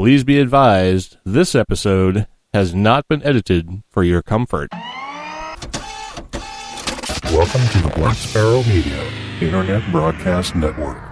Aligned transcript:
Please 0.00 0.24
be 0.24 0.40
advised 0.40 1.18
this 1.26 1.54
episode 1.54 2.26
has 2.54 2.74
not 2.74 3.06
been 3.06 3.22
edited 3.22 3.82
for 3.90 4.02
your 4.02 4.22
comfort. 4.22 4.70
Welcome 7.24 7.60
to 7.68 7.82
the 7.82 7.92
Black 7.94 8.16
Sparrow 8.16 8.62
Media 8.62 9.06
Internet 9.42 9.92
Broadcast 9.92 10.56
Network. 10.56 11.09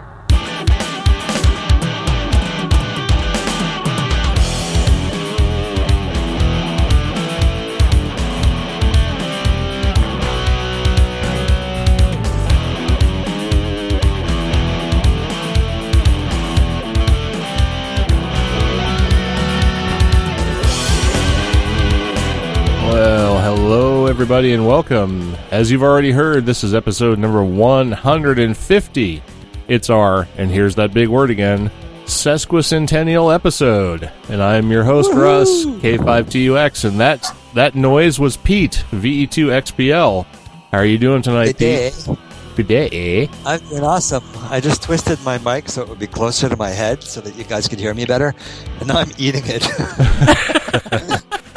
Everybody 24.09 24.55
and 24.55 24.67
welcome. 24.67 25.37
As 25.51 25.71
you've 25.71 25.83
already 25.83 26.13
heard, 26.13 26.47
this 26.47 26.65
is 26.65 26.75
episode 26.75 27.19
number 27.19 27.45
150. 27.45 29.23
It's 29.69 29.91
our, 29.91 30.27
and 30.39 30.51
here's 30.51 30.77
that 30.77 30.95
big 30.95 31.09
word 31.09 31.31
again, 31.31 31.71
sesquicentennial 32.07 33.35
episode. 33.35 34.11
And 34.31 34.43
I'm 34.43 34.71
your 34.71 34.83
host, 34.83 35.13
Russ, 35.13 35.67
K5TUX, 35.67 36.89
and 36.89 36.99
that, 37.01 37.37
that 37.53 37.75
noise 37.75 38.19
was 38.19 38.39
Pete, 38.39 38.83
VE2XPL. 38.93 40.25
How 40.73 40.79
are 40.79 40.87
you 40.87 40.97
doing 40.97 41.21
tonight, 41.21 41.49
Good 41.49 41.59
day. 41.59 41.91
Pete? 41.95 42.19
Good 42.57 42.69
day. 42.69 43.29
I'm 43.45 43.61
doing 43.69 43.85
awesome. 43.85 44.25
I 44.45 44.61
just 44.61 44.83
twisted 44.83 45.23
my 45.23 45.37
mic 45.37 45.69
so 45.69 45.83
it 45.83 45.89
would 45.91 45.99
be 45.99 46.07
closer 46.07 46.49
to 46.49 46.57
my 46.57 46.71
head 46.71 47.03
so 47.03 47.21
that 47.21 47.37
you 47.37 47.45
guys 47.45 47.69
could 47.69 47.79
hear 47.79 47.93
me 47.93 48.07
better. 48.07 48.35
And 48.79 48.89
now 48.89 49.01
I'm 49.01 49.13
eating 49.19 49.43
it. 49.45 49.65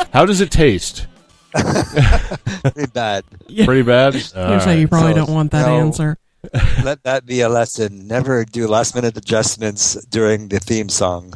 How 0.14 0.26
does 0.26 0.42
it 0.42 0.52
taste? 0.52 1.08
Pretty 2.74 2.92
bad. 2.92 3.24
Pretty 3.66 3.82
bad? 3.82 4.14
You're 4.14 4.60
saying 4.60 4.82
you 4.82 4.88
probably 4.88 5.12
So, 5.12 5.26
don't 5.26 5.34
want 5.34 5.52
that 5.52 5.68
no. 5.68 5.80
answer. 5.80 6.18
Let 6.84 7.04
that 7.04 7.26
be 7.26 7.42
a 7.42 7.50
lesson. 7.50 8.08
Never 8.08 8.46
do 8.46 8.68
last 8.68 8.96
minute 8.96 9.16
adjustments 9.18 9.94
during 10.06 10.48
the 10.48 10.60
theme 10.60 10.90
song. 10.90 11.34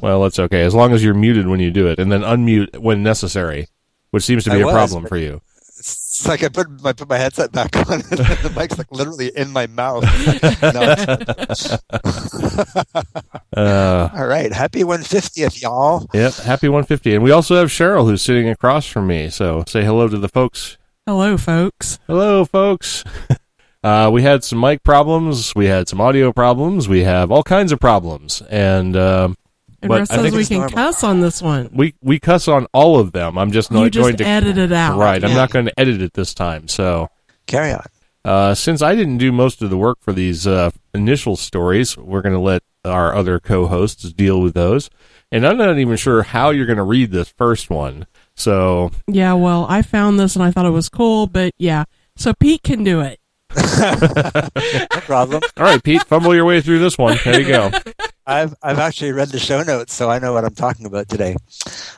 Well, 0.00 0.24
it's 0.24 0.38
okay. 0.38 0.62
As 0.62 0.74
long 0.74 0.92
as 0.92 1.04
you're 1.04 1.14
muted 1.14 1.46
when 1.48 1.60
you 1.60 1.70
do 1.70 1.86
it, 1.88 1.98
and 1.98 2.10
then 2.10 2.22
unmute 2.22 2.78
when 2.78 3.02
necessary, 3.02 3.68
which 4.10 4.24
seems 4.24 4.44
to 4.44 4.50
be 4.50 4.56
I 4.56 4.60
a 4.60 4.66
was, 4.66 4.72
problem 4.72 5.06
for 5.06 5.16
you. 5.18 5.42
It's 6.22 6.28
like 6.28 6.44
I 6.44 6.48
put 6.48 6.82
my 6.82 6.92
put 6.92 7.08
my 7.08 7.18
headset 7.18 7.50
back 7.50 7.76
on 7.76 7.94
and 7.94 8.02
the 8.02 8.52
mic's 8.56 8.78
like 8.78 8.92
literally 8.92 9.32
in 9.36 9.50
my 9.50 9.66
mouth. 9.66 10.04
Uh, 13.54 14.08
All 14.14 14.26
right. 14.26 14.50
Happy 14.50 14.82
150th, 14.82 15.60
y'all. 15.60 16.06
yep. 16.14 16.32
Happy 16.34 16.68
150. 16.68 17.16
And 17.16 17.22
we 17.22 17.32
also 17.32 17.54
have 17.56 17.68
Cheryl 17.68 18.06
who's 18.06 18.22
sitting 18.22 18.48
across 18.48 18.86
from 18.86 19.06
me. 19.06 19.28
So 19.28 19.62
say 19.66 19.84
hello 19.84 20.08
to 20.08 20.16
the 20.16 20.28
folks. 20.28 20.78
Hello, 21.06 21.36
folks. 21.36 21.98
Hello, 22.06 22.44
folks. 22.44 23.04
Uh, 23.84 24.08
we 24.12 24.22
had 24.22 24.44
some 24.44 24.60
mic 24.60 24.80
problems. 24.84 25.56
We 25.56 25.66
had 25.66 25.88
some 25.88 26.00
audio 26.00 26.32
problems. 26.32 26.88
We 26.88 27.02
have 27.02 27.32
all 27.32 27.42
kinds 27.42 27.72
of 27.72 27.80
problems. 27.80 28.40
And 28.48 28.96
um, 28.96 29.34
And 29.82 29.88
But 29.88 29.98
Russ 30.00 30.10
I 30.10 30.14
says 30.14 30.22
think 30.24 30.34
we 30.36 30.46
can 30.46 30.58
normal. 30.58 30.74
cuss 30.76 31.02
on 31.04 31.20
this 31.20 31.42
one. 31.42 31.68
we, 31.74 31.94
we 32.02 32.18
cuss 32.20 32.46
on 32.48 32.66
all 32.72 32.98
of 33.00 33.12
them. 33.12 33.36
I'm 33.36 33.50
just 33.52 33.70
You 33.70 33.80
not 33.80 33.90
just 33.90 34.02
going 34.04 34.16
to. 34.16 34.24
edit 34.24 34.56
it 34.58 34.72
out. 34.72 34.96
Right. 34.98 35.22
I'm 35.22 35.34
not 35.34 35.50
going 35.50 35.66
to 35.66 35.78
edit 35.80 36.00
it 36.00 36.12
this 36.14 36.32
time. 36.34 36.68
So. 36.68 37.08
Carry 37.46 37.72
on. 37.72 37.84
Uh, 38.24 38.54
since 38.54 38.80
I 38.82 38.94
didn't 38.94 39.18
do 39.18 39.32
most 39.32 39.60
of 39.62 39.70
the 39.70 39.76
work 39.76 39.98
for 40.00 40.12
these 40.12 40.46
uh, 40.46 40.70
initial 40.94 41.34
stories, 41.36 41.96
we're 41.96 42.22
going 42.22 42.34
to 42.34 42.38
let 42.40 42.62
our 42.84 43.12
other 43.14 43.40
co-hosts 43.40 44.12
deal 44.12 44.40
with 44.40 44.54
those. 44.54 44.88
And 45.32 45.44
I'm 45.46 45.56
not 45.56 45.76
even 45.78 45.96
sure 45.96 46.22
how 46.22 46.50
you're 46.50 46.66
going 46.66 46.76
to 46.76 46.84
read 46.84 47.10
this 47.10 47.28
first 47.30 47.68
one. 47.68 48.06
So, 48.36 48.92
Yeah, 49.08 49.32
well, 49.34 49.66
I 49.68 49.82
found 49.82 50.20
this 50.20 50.36
and 50.36 50.44
I 50.44 50.52
thought 50.52 50.66
it 50.66 50.70
was 50.70 50.88
cool, 50.88 51.26
but 51.26 51.52
yeah. 51.58 51.84
So 52.16 52.32
Pete 52.34 52.62
can 52.62 52.84
do 52.84 53.00
it. 53.00 53.18
No 53.82 55.00
problem. 55.00 55.42
all 55.56 55.64
right, 55.64 55.82
Pete, 55.82 56.02
fumble 56.04 56.34
your 56.34 56.44
way 56.44 56.60
through 56.60 56.78
this 56.78 56.96
one. 56.96 57.18
There 57.24 57.40
you 57.40 57.48
go. 57.48 57.70
I've 58.26 58.54
I've 58.62 58.78
actually 58.78 59.10
read 59.12 59.28
the 59.30 59.40
show 59.40 59.62
notes, 59.64 59.92
so 59.92 60.08
I 60.08 60.20
know 60.20 60.32
what 60.32 60.44
I'm 60.44 60.54
talking 60.54 60.86
about 60.86 61.08
today. 61.08 61.34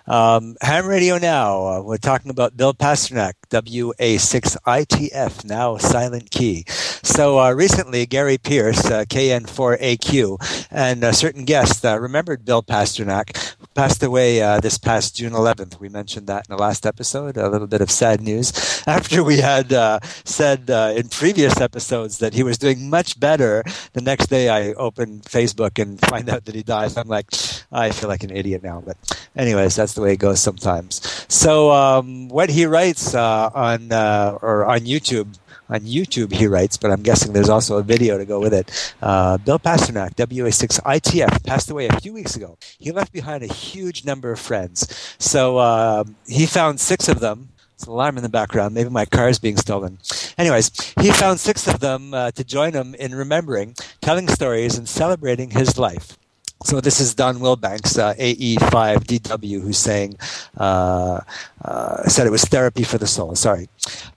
Um, 0.06 0.56
Ham 0.62 0.86
Radio 0.86 1.18
Now. 1.18 1.66
Uh, 1.66 1.82
we're 1.82 1.98
talking 1.98 2.30
about 2.30 2.56
Bill 2.56 2.72
Pasternak, 2.72 3.34
WA6ITF, 3.50 5.44
now 5.44 5.76
silent 5.76 6.30
key. 6.30 6.64
So 6.68 7.38
uh, 7.38 7.52
recently, 7.52 8.06
Gary 8.06 8.38
Pierce, 8.38 8.86
uh, 8.86 9.04
KN4AQ, 9.04 10.66
and 10.70 11.04
a 11.04 11.12
certain 11.12 11.44
guest 11.44 11.84
uh, 11.84 11.98
remembered 11.98 12.46
Bill 12.46 12.62
Pasternak, 12.62 13.56
passed 13.74 14.02
away 14.02 14.40
uh, 14.40 14.60
this 14.60 14.78
past 14.78 15.16
June 15.16 15.32
11th. 15.32 15.78
We 15.78 15.88
mentioned 15.90 16.26
that 16.28 16.46
in 16.48 16.56
the 16.56 16.62
last 16.62 16.86
episode. 16.86 17.36
A 17.36 17.48
little 17.48 17.66
bit 17.66 17.82
of 17.82 17.90
sad 17.90 18.22
news 18.22 18.82
after 18.86 19.22
we 19.22 19.38
had 19.38 19.72
uh, 19.74 20.00
said 20.24 20.70
in 20.70 21.08
previous 21.08 21.60
episodes 21.60 22.18
that 22.18 22.32
he 22.32 22.42
was 22.42 22.56
doing 22.56 22.88
much 22.88 23.20
better. 23.20 23.62
The 23.92 24.00
next 24.00 24.28
day, 24.28 24.48
I 24.48 24.72
opened 24.74 25.24
Facebook 25.24 25.80
and 25.80 26.00
find 26.24 26.36
out 26.36 26.44
that 26.46 26.54
he 26.54 26.62
dies, 26.62 26.96
I'm 26.96 27.08
like, 27.08 27.26
I 27.70 27.90
feel 27.90 28.08
like 28.08 28.24
an 28.24 28.30
idiot 28.30 28.62
now. 28.62 28.82
But, 28.84 28.96
anyways, 29.36 29.76
that's 29.76 29.94
the 29.94 30.00
way 30.00 30.12
it 30.12 30.18
goes 30.18 30.40
sometimes. 30.40 31.00
So, 31.28 31.70
um, 31.70 32.28
what 32.28 32.50
he 32.50 32.66
writes 32.66 33.14
uh, 33.14 33.50
on 33.54 33.92
uh, 33.92 34.38
or 34.40 34.64
on 34.64 34.80
YouTube. 34.80 35.38
On 35.70 35.80
YouTube, 35.80 36.30
he 36.30 36.46
writes, 36.46 36.76
but 36.76 36.90
I'm 36.90 37.02
guessing 37.02 37.32
there's 37.32 37.48
also 37.48 37.78
a 37.78 37.82
video 37.82 38.18
to 38.18 38.26
go 38.26 38.38
with 38.38 38.52
it. 38.52 38.94
Uh, 39.00 39.38
Bill 39.38 39.58
Pasternak, 39.58 40.14
WA6ITF, 40.14 41.42
passed 41.42 41.70
away 41.70 41.88
a 41.88 42.00
few 42.00 42.12
weeks 42.12 42.36
ago. 42.36 42.58
He 42.78 42.92
left 42.92 43.14
behind 43.14 43.42
a 43.42 43.46
huge 43.46 44.04
number 44.04 44.30
of 44.30 44.38
friends. 44.38 45.16
So 45.18 45.56
uh, 45.56 46.04
he 46.26 46.44
found 46.44 46.80
six 46.80 47.08
of 47.08 47.20
them. 47.20 47.48
It's 47.74 47.84
an 47.84 47.92
alarm 47.92 48.16
in 48.16 48.22
the 48.22 48.28
background. 48.28 48.74
Maybe 48.74 48.90
my 48.90 49.04
car 49.04 49.28
is 49.28 49.38
being 49.38 49.56
stolen. 49.56 49.98
Anyways, 50.38 50.70
he 51.00 51.10
found 51.10 51.40
six 51.40 51.66
of 51.66 51.80
them 51.80 52.14
uh, 52.14 52.30
to 52.32 52.44
join 52.44 52.72
him 52.72 52.94
in 52.94 53.14
remembering, 53.14 53.74
telling 54.00 54.28
stories, 54.28 54.78
and 54.78 54.88
celebrating 54.88 55.50
his 55.50 55.78
life. 55.78 56.16
So 56.64 56.80
this 56.80 56.98
is 56.98 57.14
Don 57.14 57.40
Wilbanks, 57.40 57.98
uh, 57.98 58.14
AE5DW, 58.14 59.60
who's 59.60 59.76
saying, 59.76 60.16
uh, 60.56 61.20
uh, 61.62 62.08
said 62.08 62.26
it 62.26 62.30
was 62.30 62.44
therapy 62.44 62.84
for 62.84 62.96
the 62.96 63.06
soul. 63.06 63.34
Sorry. 63.34 63.68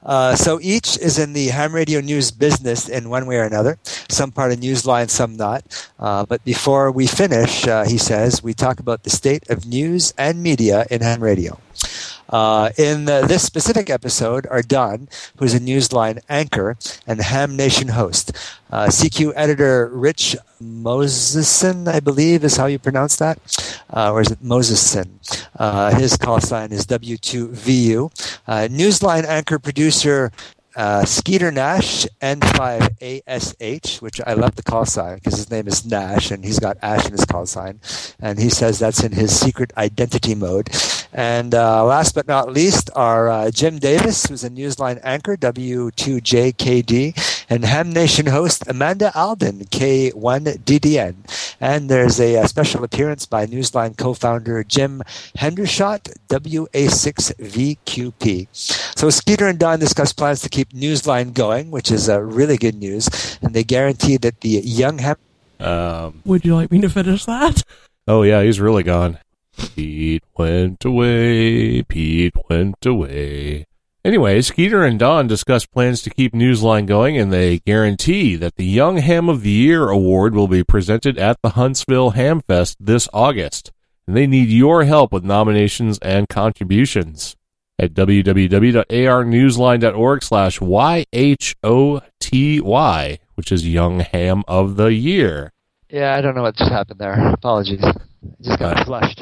Uh, 0.02 0.34
so 0.34 0.58
each 0.62 0.98
is 1.00 1.20
in 1.20 1.34
the 1.34 1.48
ham 1.48 1.76
radio 1.76 2.00
news 2.00 2.32
business 2.32 2.88
in 2.88 3.10
one 3.10 3.26
way 3.26 3.36
or 3.36 3.44
another. 3.44 3.78
Some 4.08 4.32
part 4.32 4.54
of 4.54 4.60
Newsline, 4.60 5.10
some 5.10 5.36
not. 5.36 5.66
Uh, 6.00 6.26
but 6.26 6.42
before 6.46 6.90
we 6.90 7.06
finish, 7.06 7.68
uh, 7.68 7.84
he 7.84 7.98
says, 7.98 8.42
we 8.42 8.54
talk 8.54 8.80
about 8.80 9.04
the 9.04 9.10
state 9.10 9.50
of 9.50 9.66
news 9.66 10.14
and 10.18 10.42
media 10.42 10.86
in 10.90 11.02
ham 11.02 11.22
radio. 11.22 11.60
Uh, 12.30 12.70
in 12.78 13.08
uh, 13.10 13.26
this 13.26 13.44
specific 13.44 13.90
episode 13.90 14.48
are 14.48 14.62
Don, 14.62 15.08
who's 15.38 15.54
a 15.54 15.60
Newsline 15.60 16.20
anchor 16.30 16.78
and 17.06 17.22
Ham 17.22 17.56
Nation 17.56 17.90
host. 17.90 18.32
Uh, 18.72 18.88
CQ 18.88 19.34
editor 19.36 19.88
Rich 19.88 20.36
Moseson, 20.62 21.88
I 21.88 22.00
believe 22.00 22.44
is 22.44 22.58
how 22.58 22.66
you 22.66 22.80
pronounce 22.80 23.16
that, 23.18 23.40
uh, 23.90 24.12
or 24.12 24.22
is 24.22 24.32
it 24.32 24.44
Moseson? 24.44 25.08
Uh, 25.58 25.96
his 25.96 26.18
call 26.18 26.42
sign 26.42 26.72
is 26.72 26.86
W2VU. 26.86 28.12
Uh, 28.48 28.68
Newsline 28.70 29.24
anchor 29.26 29.60
producer 29.60 30.32
uh, 30.78 31.04
Skeeter 31.04 31.52
Nash, 31.52 32.06
N5ASH, 32.22 34.00
which 34.00 34.22
I 34.26 34.34
love 34.34 34.56
the 34.56 34.64
call 34.64 34.86
sign 34.86 35.16
because 35.16 35.36
his 35.36 35.50
name 35.50 35.68
is 35.68 35.84
Nash 35.84 36.30
and 36.30 36.46
he's 36.46 36.60
got 36.60 36.78
Ash 36.84 37.04
in 37.08 37.14
his 37.14 37.26
call 37.26 37.48
sign. 37.48 37.82
And 38.20 38.38
he 38.38 38.50
says 38.50 38.78
that's 38.78 39.04
in 39.04 39.12
his 39.12 39.38
secret 39.38 39.74
identity 39.76 40.36
mode. 40.36 40.70
And 41.14 41.54
uh, 41.56 41.84
last 41.86 42.16
but 42.16 42.28
not 42.28 42.52
least 42.52 42.90
are 42.96 43.30
uh, 43.30 43.52
Jim 43.52 43.78
Davis, 43.80 44.26
who's 44.28 44.44
a 44.44 44.50
Newsline 44.50 45.00
anchor, 45.04 45.38
W2JKD, 45.38 47.46
and 47.50 47.64
Ham 47.66 47.92
Nation 47.92 48.28
host 48.28 48.64
Amanda 48.68 49.12
Alden, 49.16 49.66
K1DDN. 49.66 51.16
And 51.60 51.90
there's 51.90 52.20
a, 52.20 52.38
uh 52.38 52.46
special 52.48 52.84
appearance 52.84 53.26
by 53.26 53.46
Newsline 53.48 53.98
co-founder 53.98 54.64
Jim 54.64 55.02
Hendershot, 55.38 56.14
WA6VQP. 56.30 58.48
So 58.98 59.10
Skeeter 59.10 59.48
and 59.48 59.60
Don 59.60 59.80
discuss 59.80 60.14
plans 60.14 60.42
to 60.42 60.50
keep 60.50 60.72
Newsline 60.74 61.34
going, 61.34 61.72
which 61.72 61.92
is 61.92 62.10
uh, 62.10 62.22
really 62.22 62.58
good 62.58 62.76
news, 62.76 63.38
and 63.42 63.54
they 63.54 63.64
guarantee 63.64 64.18
that 64.18 64.42
the 64.42 64.50
young 64.50 65.00
Ham 65.00 65.16
Um, 65.60 66.22
Would 66.26 66.46
you 66.46 66.56
like 66.56 66.72
me 66.72 66.82
to 66.82 66.90
finish 66.90 67.26
that? 67.26 67.64
oh, 68.08 68.22
yeah, 68.22 68.44
he's 68.44 68.60
really 68.60 68.84
gone. 68.84 69.18
Pete 69.58 70.24
went 70.38 70.86
away. 70.86 71.82
Pete 71.84 72.36
went 72.50 72.86
away. 72.86 73.66
Anyway, 74.06 74.42
Skeeter 74.42 74.86
and 74.86 74.98
Don 74.98 75.28
discuss 75.28 75.66
plans 75.66 76.02
to 76.02 76.10
keep 76.10 76.32
Newsline 76.34 76.86
going, 76.86 77.18
and 77.18 77.34
they 77.34 77.60
guarantee 77.60 78.38
that 78.38 78.56
the 78.56 78.66
Young 78.66 78.96
Ham 78.98 79.28
of 79.28 79.42
the 79.42 79.50
Year 79.50 79.90
award 79.90 80.34
will 80.34 80.48
be 80.48 80.64
presented 80.64 81.18
at 81.18 81.42
the 81.42 81.50
Huntsville 81.50 82.14
Hamfest 82.14 82.78
this 82.80 83.10
August. 83.12 83.74
And 84.08 84.16
they 84.16 84.26
need 84.26 84.48
your 84.48 84.86
help 84.86 85.12
with 85.12 85.26
nominations 85.26 86.00
and 86.00 86.30
contributions 86.30 87.36
at 87.78 87.94
www.arnewsline.org 87.94 90.24
slash 90.24 90.60
YHOTY, 90.60 92.00
which 93.36 93.52
is 93.52 93.68
Young 93.68 94.00
Ham 94.00 94.44
of 94.48 94.78
the 94.78 94.94
Year. 94.94 95.52
Yeah, 95.90 96.16
I 96.16 96.22
don't 96.22 96.36
know 96.36 96.44
what 96.44 96.56
just 96.56 96.72
happened 96.72 97.00
there. 97.00 97.34
Apologies. 97.34 97.84
I 97.84 97.94
just 98.42 98.60
got 98.60 98.86
flushed. 98.86 99.20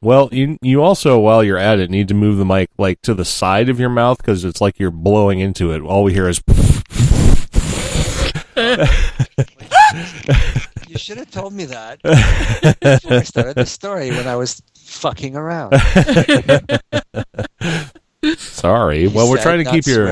Well, 0.00 0.28
you 0.32 0.58
you 0.62 0.82
also 0.82 1.18
while 1.18 1.44
you're 1.44 1.58
at 1.58 1.78
it 1.78 1.90
need 1.90 2.08
to 2.08 2.14
move 2.14 2.38
the 2.38 2.44
mic 2.44 2.70
like 2.78 3.02
to 3.02 3.14
the 3.14 3.24
side 3.24 3.68
of 3.68 3.78
your 3.78 3.90
mouth 3.90 4.18
because 4.18 4.44
it's 4.44 4.60
like 4.60 4.78
you're 4.78 4.90
blowing 4.90 5.40
into 5.40 5.72
it. 5.72 5.82
All 5.82 6.04
we 6.04 6.12
hear 6.12 6.28
is. 6.28 6.42
You 10.94 10.98
should 10.98 11.18
have 11.18 11.30
told 11.32 11.52
me 11.52 11.64
that 11.64 12.00
before 12.02 13.12
I 13.12 13.24
started 13.24 13.56
the 13.56 13.66
story 13.66 14.10
when 14.10 14.28
I 14.28 14.36
was 14.36 14.62
fucking 14.76 15.34
around. 15.34 15.72
Sorry. 18.38 19.08
Well, 19.08 19.28
we're 19.28 19.38
said 19.38 19.42
trying 19.42 19.64
to 19.64 19.70
keep 19.72 19.88
your 19.88 20.06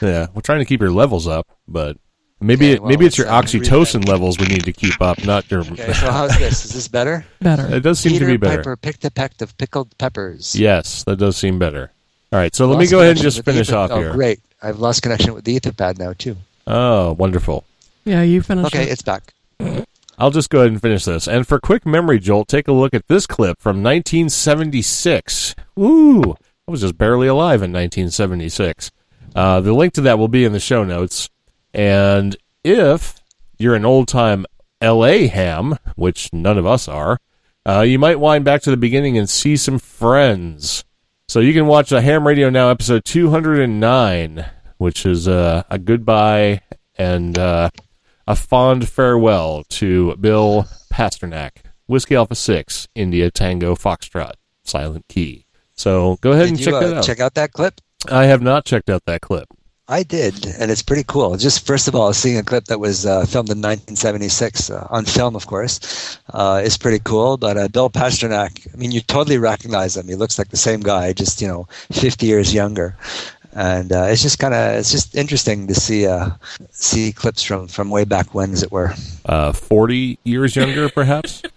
yeah, 0.00 0.28
we're 0.32 0.40
trying 0.40 0.60
to 0.60 0.64
keep 0.64 0.80
your 0.80 0.90
levels 0.90 1.28
up, 1.28 1.46
but 1.68 1.98
maybe 2.40 2.66
Okay, 2.66 2.72
it, 2.74 2.80
well, 2.80 2.88
maybe 2.90 3.06
it's 3.06 3.18
your 3.18 3.26
oxytocin 3.26 4.06
levels 4.08 4.38
we 4.38 4.46
need 4.46 4.64
to 4.64 4.72
keep 4.72 5.00
up, 5.00 5.24
not 5.24 5.50
your. 5.50 5.60
Okay, 5.60 5.92
so 5.92 6.10
how's 6.10 6.38
this? 6.38 6.64
Is 6.64 6.72
this 6.72 6.88
better? 6.88 7.24
Better. 7.40 7.74
It 7.74 7.80
does 7.80 8.00
seem 8.00 8.12
Peter 8.12 8.26
to 8.26 8.32
be 8.32 8.36
better. 8.36 8.58
Piper 8.58 8.76
picked 8.76 9.04
a 9.04 9.10
peck 9.10 9.40
of 9.40 9.56
pickled 9.58 9.96
peppers. 9.98 10.54
Yes, 10.54 11.04
that 11.04 11.16
does 11.16 11.36
seem 11.36 11.58
better. 11.58 11.90
All 12.32 12.38
right, 12.38 12.54
so 12.54 12.66
let 12.66 12.78
me 12.78 12.86
go 12.86 13.00
ahead 13.00 13.12
and 13.12 13.20
just 13.20 13.44
finish 13.44 13.68
ether- 13.68 13.76
off 13.76 13.90
oh, 13.92 14.00
here. 14.00 14.12
great. 14.12 14.40
I've 14.62 14.80
lost 14.80 15.02
connection 15.02 15.34
with 15.34 15.44
the 15.44 15.58
Etherpad 15.58 15.98
now, 15.98 16.12
too. 16.12 16.36
Oh, 16.66 17.12
wonderful. 17.12 17.64
Yeah, 18.04 18.22
you 18.22 18.42
finished. 18.42 18.74
Okay, 18.74 18.84
it. 18.84 18.90
it's 18.90 19.02
back. 19.02 19.32
I'll 20.18 20.30
just 20.30 20.50
go 20.50 20.60
ahead 20.60 20.72
and 20.72 20.80
finish 20.80 21.04
this. 21.04 21.28
And 21.28 21.46
for 21.46 21.60
quick 21.60 21.84
memory 21.84 22.18
jolt, 22.18 22.48
take 22.48 22.68
a 22.68 22.72
look 22.72 22.94
at 22.94 23.06
this 23.06 23.26
clip 23.26 23.60
from 23.60 23.82
1976. 23.82 25.54
Woo! 25.74 26.36
I 26.66 26.70
was 26.70 26.80
just 26.80 26.96
barely 26.96 27.26
alive 27.26 27.62
in 27.62 27.70
1976. 27.72 28.90
Uh, 29.34 29.60
the 29.60 29.72
link 29.72 29.92
to 29.94 30.00
that 30.00 30.18
will 30.18 30.28
be 30.28 30.44
in 30.44 30.52
the 30.52 30.60
show 30.60 30.84
notes. 30.84 31.28
And 31.76 32.38
if 32.64 33.20
you're 33.58 33.74
an 33.74 33.84
old 33.84 34.08
time 34.08 34.46
LA 34.82 35.28
ham, 35.28 35.76
which 35.94 36.32
none 36.32 36.56
of 36.56 36.64
us 36.64 36.88
are, 36.88 37.18
uh, 37.68 37.82
you 37.82 37.98
might 37.98 38.18
wind 38.18 38.46
back 38.46 38.62
to 38.62 38.70
the 38.70 38.78
beginning 38.78 39.18
and 39.18 39.28
see 39.28 39.56
some 39.58 39.78
friends. 39.78 40.84
So 41.28 41.40
you 41.40 41.52
can 41.52 41.66
watch 41.66 41.92
a 41.92 42.00
Ham 42.00 42.26
Radio 42.26 42.48
Now 42.48 42.70
episode 42.70 43.04
209, 43.04 44.46
which 44.78 45.04
is 45.04 45.28
uh, 45.28 45.64
a 45.68 45.78
goodbye 45.78 46.62
and 46.96 47.38
uh, 47.38 47.68
a 48.26 48.36
fond 48.36 48.88
farewell 48.88 49.64
to 49.70 50.16
Bill 50.16 50.66
Pasternak, 50.90 51.58
Whiskey 51.86 52.14
Alpha 52.14 52.36
6, 52.36 52.88
India 52.94 53.30
Tango 53.30 53.74
Foxtrot, 53.74 54.34
Silent 54.64 55.04
Key. 55.08 55.44
So 55.74 56.16
go 56.22 56.32
ahead 56.32 56.44
Did 56.44 56.50
and 56.52 56.60
you 56.60 56.64
check 56.64 56.74
uh, 56.74 56.80
that 56.80 56.96
out. 56.96 57.04
check 57.04 57.20
out 57.20 57.34
that 57.34 57.52
clip? 57.52 57.82
I 58.10 58.24
have 58.24 58.40
not 58.40 58.64
checked 58.64 58.88
out 58.88 59.04
that 59.04 59.20
clip. 59.20 59.48
I 59.88 60.02
did, 60.02 60.44
and 60.58 60.70
it's 60.70 60.82
pretty 60.82 61.04
cool. 61.04 61.36
Just 61.36 61.64
first 61.64 61.86
of 61.86 61.94
all, 61.94 62.12
seeing 62.12 62.36
a 62.38 62.42
clip 62.42 62.64
that 62.64 62.80
was 62.80 63.06
uh, 63.06 63.24
filmed 63.24 63.50
in 63.50 63.58
1976 63.58 64.70
uh, 64.70 64.86
on 64.90 65.04
film, 65.04 65.36
of 65.36 65.46
course, 65.46 66.18
uh, 66.30 66.60
is 66.64 66.76
pretty 66.76 66.98
cool. 67.04 67.36
But 67.36 67.56
uh, 67.56 67.68
Bill 67.68 67.88
Pasternak, 67.88 68.66
I 68.72 68.76
mean, 68.76 68.90
you 68.90 69.00
totally 69.00 69.38
recognize 69.38 69.96
him. 69.96 70.08
He 70.08 70.16
looks 70.16 70.38
like 70.38 70.48
the 70.48 70.56
same 70.56 70.80
guy, 70.80 71.12
just 71.12 71.40
you 71.40 71.46
know, 71.46 71.68
50 71.92 72.26
years 72.26 72.52
younger. 72.52 72.96
And 73.52 73.92
uh, 73.92 74.06
it's 74.08 74.22
just 74.22 74.40
kind 74.40 74.52
of 74.54 74.74
it's 74.74 74.90
just 74.90 75.14
interesting 75.14 75.68
to 75.68 75.74
see 75.74 76.06
uh, 76.06 76.30
see 76.72 77.12
clips 77.12 77.42
from 77.42 77.68
from 77.68 77.88
way 77.88 78.04
back 78.04 78.34
when, 78.34 78.52
as 78.52 78.64
it 78.64 78.72
were. 78.72 78.92
Uh, 79.24 79.52
40 79.52 80.18
years 80.24 80.56
younger, 80.56 80.88
perhaps? 80.88 81.42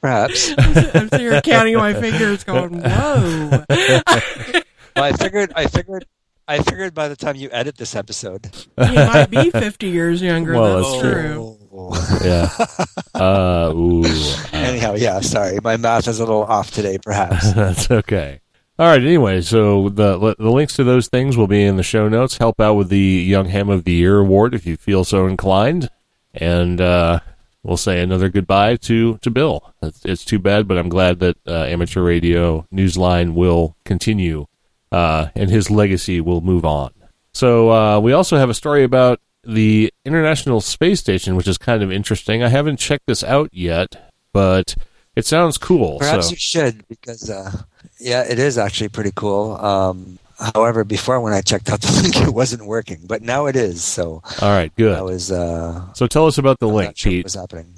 Perhaps. 0.00 0.52
I'm 0.58 1.08
sitting 1.08 1.20
here 1.20 1.40
counting 1.42 1.76
my 1.76 1.94
fingers, 1.94 2.42
going, 2.42 2.82
"Whoa!" 2.82 3.64
Well, 3.68 4.64
I 4.96 5.12
figured. 5.12 5.52
I 5.54 5.68
figured. 5.68 6.06
I 6.48 6.58
figured 6.62 6.94
by 6.94 7.08
the 7.08 7.16
time 7.16 7.36
you 7.36 7.48
edit 7.52 7.76
this 7.76 7.94
episode. 7.94 8.50
he 8.76 8.94
might 8.94 9.30
be 9.30 9.50
50 9.50 9.88
years 9.88 10.20
younger. 10.20 10.52
Well, 10.54 10.78
that's, 10.82 11.02
that's 11.02 11.02
true. 11.02 11.58
Oh. 11.72 12.18
yeah. 12.24 12.48
Uh, 13.14 13.70
ooh. 13.74 14.02
uh, 14.04 14.46
Anyhow, 14.52 14.94
yeah. 14.94 15.20
Sorry, 15.20 15.58
my 15.62 15.76
math 15.76 16.08
is 16.08 16.18
a 16.18 16.24
little 16.24 16.42
off 16.44 16.70
today, 16.70 16.98
perhaps. 16.98 17.52
That's 17.54 17.88
okay. 17.90 18.40
All 18.78 18.86
right. 18.88 19.02
Anyway, 19.02 19.42
so 19.42 19.90
the 19.90 20.34
the 20.38 20.50
links 20.50 20.74
to 20.76 20.82
those 20.84 21.08
things 21.08 21.36
will 21.36 21.46
be 21.46 21.62
in 21.62 21.76
the 21.76 21.82
show 21.84 22.08
notes. 22.08 22.38
Help 22.38 22.58
out 22.58 22.74
with 22.74 22.88
the 22.88 22.98
Young 22.98 23.46
Ham 23.50 23.68
of 23.68 23.84
the 23.84 23.92
Year 23.92 24.18
award 24.18 24.54
if 24.54 24.66
you 24.66 24.76
feel 24.78 25.04
so 25.04 25.26
inclined, 25.26 25.88
and 26.34 26.80
uh, 26.80 27.20
we'll 27.62 27.76
say 27.76 28.00
another 28.02 28.28
goodbye 28.30 28.76
to 28.76 29.18
to 29.18 29.30
Bill. 29.30 29.72
It's, 29.82 30.04
it's 30.04 30.24
too 30.24 30.38
bad, 30.38 30.66
but 30.66 30.78
I'm 30.78 30.88
glad 30.88 31.20
that 31.20 31.36
uh, 31.46 31.64
Amateur 31.64 32.02
Radio 32.02 32.66
Newsline 32.72 33.34
will 33.34 33.76
continue, 33.84 34.46
uh, 34.92 35.28
and 35.34 35.50
his 35.50 35.70
legacy 35.70 36.20
will 36.20 36.40
move 36.40 36.64
on. 36.64 36.92
So 37.32 37.70
uh, 37.72 38.00
we 38.00 38.12
also 38.12 38.36
have 38.36 38.50
a 38.50 38.54
story 38.54 38.84
about 38.84 39.20
the 39.44 39.92
International 40.04 40.60
Space 40.60 41.00
Station, 41.00 41.34
which 41.34 41.48
is 41.48 41.58
kind 41.58 41.82
of 41.82 41.90
interesting. 41.90 42.42
I 42.42 42.48
haven't 42.48 42.76
checked 42.78 43.06
this 43.06 43.24
out 43.24 43.48
yet, 43.52 44.10
but 44.32 44.76
it 45.16 45.26
sounds 45.26 45.58
cool. 45.58 45.98
Perhaps 45.98 46.26
so. 46.26 46.30
you 46.30 46.36
should 46.36 46.86
because, 46.88 47.28
uh, 47.30 47.50
yeah, 47.98 48.22
it 48.22 48.38
is 48.38 48.58
actually 48.58 48.88
pretty 48.90 49.12
cool. 49.16 49.56
Um, 49.56 50.18
however, 50.54 50.84
before 50.84 51.20
when 51.20 51.32
I 51.32 51.40
checked 51.40 51.70
out 51.70 51.80
the 51.80 51.90
link, 52.02 52.16
it 52.28 52.32
wasn't 52.34 52.66
working, 52.66 53.00
but 53.06 53.22
now 53.22 53.46
it 53.46 53.56
is. 53.56 53.82
So 53.82 54.22
All 54.40 54.50
right, 54.50 54.74
good. 54.76 54.96
I 54.96 55.02
was. 55.02 55.32
Uh, 55.32 55.92
So 55.94 56.06
tell 56.06 56.26
us 56.26 56.38
about 56.38 56.60
the 56.60 56.68
I'm 56.68 56.74
link, 56.74 56.96
sure 56.96 57.10
what 57.10 57.14
Pete, 57.16 57.24
was 57.24 57.34
happening. 57.34 57.74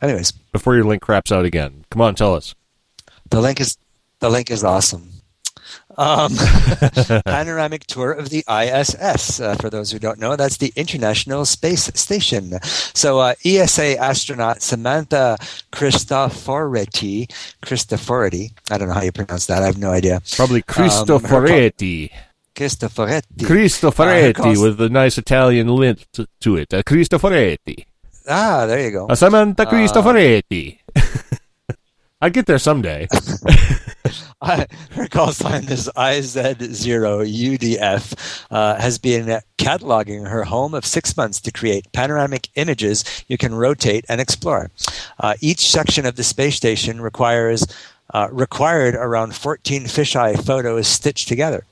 Anyways, 0.00 0.30
before 0.30 0.76
your 0.76 0.84
link 0.84 1.02
craps 1.02 1.32
out 1.32 1.44
again. 1.44 1.84
Come 1.90 2.02
on, 2.02 2.14
tell 2.14 2.34
us. 2.34 2.54
the 3.30 3.40
link 3.40 3.60
is 3.60 3.76
the 4.20 4.30
link 4.30 4.50
is 4.50 4.62
awesome. 4.62 5.10
Um, 5.98 6.32
panoramic 7.26 7.84
tour 7.86 8.12
of 8.12 8.30
the 8.30 8.44
ISS. 8.48 9.40
Uh, 9.40 9.56
for 9.60 9.68
those 9.68 9.90
who 9.90 9.98
don't 9.98 10.20
know, 10.20 10.36
that's 10.36 10.58
the 10.58 10.72
International 10.76 11.44
Space 11.44 11.90
Station. 11.94 12.52
So, 12.62 13.18
uh, 13.18 13.34
ESA 13.44 13.98
astronaut 13.98 14.62
Samantha 14.62 15.36
Cristoforetti, 15.72 17.28
Cristoforetti, 17.62 18.52
I 18.70 18.78
don't 18.78 18.86
know 18.88 18.94
how 18.94 19.02
you 19.02 19.12
pronounce 19.12 19.46
that. 19.46 19.62
I 19.62 19.66
have 19.66 19.78
no 19.78 19.90
idea. 19.90 20.22
Probably 20.36 20.62
Um, 20.68 20.74
her 20.74 20.84
Cristoforetti. 20.84 22.10
Cristoforetti. 22.54 23.44
Uh, 23.44 23.48
Cristoforetti 23.48 24.62
with 24.62 24.80
a 24.80 24.88
nice 24.88 25.18
Italian 25.18 25.68
lint 25.68 26.06
to, 26.12 26.26
to 26.40 26.56
it. 26.56 26.72
Uh, 26.72 26.82
Cristoforetti. 26.82 27.84
Ah, 28.28 28.66
there 28.66 28.80
you 28.84 28.90
go. 28.90 29.06
Uh, 29.06 29.14
Samantha 29.14 29.66
Uh, 29.66 29.70
Cristoforetti. 29.70 30.78
I'd 32.20 32.32
get 32.32 32.46
there 32.46 32.58
someday. 32.58 33.06
I, 34.42 34.66
her 34.92 35.08
call 35.08 35.32
sign 35.32 35.64
is 35.64 35.90
IZ0UDF, 35.96 36.46
uh, 38.50 38.80
has 38.80 38.98
been 38.98 39.40
cataloging 39.58 40.28
her 40.28 40.44
home 40.44 40.74
of 40.74 40.84
six 40.86 41.16
months 41.16 41.40
to 41.40 41.50
create 41.52 41.92
panoramic 41.92 42.48
images 42.54 43.24
you 43.28 43.36
can 43.38 43.54
rotate 43.54 44.04
and 44.08 44.20
explore. 44.20 44.70
Uh, 45.18 45.34
each 45.40 45.68
section 45.68 46.06
of 46.06 46.16
the 46.16 46.24
space 46.24 46.56
station 46.56 47.00
requires 47.00 47.66
uh, 48.14 48.28
required 48.30 48.94
around 48.94 49.34
14 49.34 49.84
fisheye 49.84 50.44
photos 50.44 50.86
stitched 50.88 51.28
together. 51.28 51.64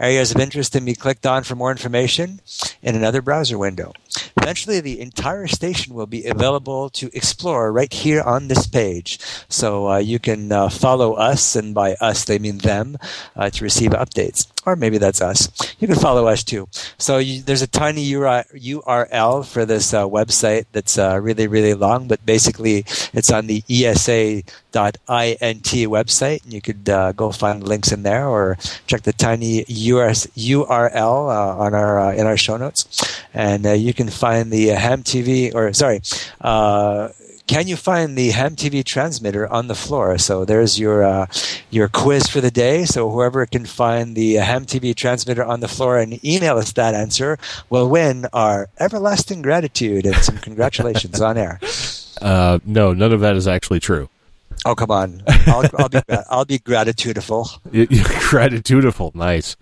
Areas 0.00 0.30
of 0.30 0.40
interest 0.40 0.72
can 0.72 0.84
be 0.84 0.94
clicked 0.94 1.26
on 1.26 1.44
for 1.44 1.54
more 1.54 1.70
information 1.70 2.40
in 2.82 2.94
another 2.94 3.22
browser 3.22 3.58
window. 3.58 3.92
Eventually, 4.40 4.80
the 4.80 5.00
entire 5.00 5.46
station 5.46 5.94
will 5.94 6.06
be 6.06 6.26
available 6.26 6.90
to 6.90 7.10
explore 7.12 7.72
right 7.72 7.92
here 7.92 8.22
on 8.22 8.48
this 8.48 8.66
page. 8.66 9.18
So 9.48 9.90
uh, 9.90 9.98
you 9.98 10.18
can 10.18 10.52
uh, 10.52 10.68
follow 10.68 11.14
us, 11.14 11.56
and 11.56 11.74
by 11.74 11.94
us 11.94 12.24
they 12.24 12.38
mean 12.38 12.58
them, 12.58 12.96
uh, 13.34 13.50
to 13.50 13.64
receive 13.64 13.90
updates. 13.90 14.46
Or 14.66 14.74
maybe 14.74 14.98
that's 14.98 15.22
us. 15.22 15.48
You 15.78 15.86
can 15.86 15.96
follow 15.96 16.26
us 16.26 16.42
too. 16.42 16.68
So 16.98 17.18
you, 17.18 17.40
there's 17.40 17.62
a 17.62 17.68
tiny 17.68 18.04
URL 18.10 19.46
for 19.46 19.64
this 19.64 19.94
uh, 19.94 20.02
website 20.04 20.66
that's 20.72 20.98
uh, 20.98 21.20
really, 21.22 21.46
really 21.46 21.74
long, 21.74 22.08
but 22.08 22.26
basically 22.26 22.84
it's 23.14 23.30
on 23.30 23.46
the 23.46 23.62
ESA.int 23.70 24.44
website, 24.74 26.42
and 26.42 26.52
you 26.52 26.60
could 26.60 26.88
uh, 26.88 27.12
go 27.12 27.30
find 27.30 27.62
links 27.62 27.92
in 27.92 28.02
there, 28.02 28.26
or 28.26 28.58
check 28.88 29.02
the 29.02 29.12
tiny 29.12 29.64
US, 29.68 30.26
URL 30.36 31.30
uh, 31.30 31.58
on 31.62 31.72
our 31.72 32.00
uh, 32.00 32.12
in 32.12 32.26
our 32.26 32.36
show 32.36 32.56
notes, 32.56 33.22
and 33.32 33.66
uh, 33.66 33.72
you 33.72 33.94
can 33.94 34.08
find 34.08 34.50
the 34.50 34.68
Ham 34.68 35.04
TV, 35.04 35.54
or 35.54 35.72
sorry. 35.72 36.02
Can 37.46 37.68
you 37.68 37.76
find 37.76 38.18
the 38.18 38.30
Ham 38.30 38.56
TV 38.56 38.82
transmitter 38.84 39.46
on 39.46 39.68
the 39.68 39.74
floor? 39.74 40.18
So 40.18 40.44
there's 40.44 40.80
your 40.80 41.04
uh, 41.04 41.26
your 41.70 41.88
quiz 41.88 42.26
for 42.26 42.40
the 42.40 42.50
day. 42.50 42.84
So 42.84 43.08
whoever 43.10 43.46
can 43.46 43.64
find 43.66 44.16
the 44.16 44.34
Ham 44.34 44.66
TV 44.66 44.94
transmitter 44.94 45.44
on 45.44 45.60
the 45.60 45.68
floor 45.68 45.98
and 45.98 46.22
email 46.24 46.58
us 46.58 46.72
that 46.72 46.94
answer 46.94 47.38
will 47.70 47.88
win 47.88 48.26
our 48.32 48.68
everlasting 48.80 49.42
gratitude 49.42 50.06
and 50.06 50.16
some 50.16 50.38
congratulations 50.38 51.20
on 51.20 51.38
air. 51.38 51.60
Uh, 52.22 52.58
no, 52.64 52.94
none 52.94 53.12
of 53.12 53.20
that 53.20 53.36
is 53.36 53.46
actually 53.46 53.78
true. 53.78 54.08
Oh 54.64 54.74
come 54.74 54.90
on, 54.90 55.22
I'll, 55.46 55.68
I'll 55.78 55.88
be 55.90 56.00
I'll 56.30 56.44
be 56.46 56.58
gratitudeful. 56.58 57.60
Gratitudeful. 58.30 59.14
Nice. 59.14 59.54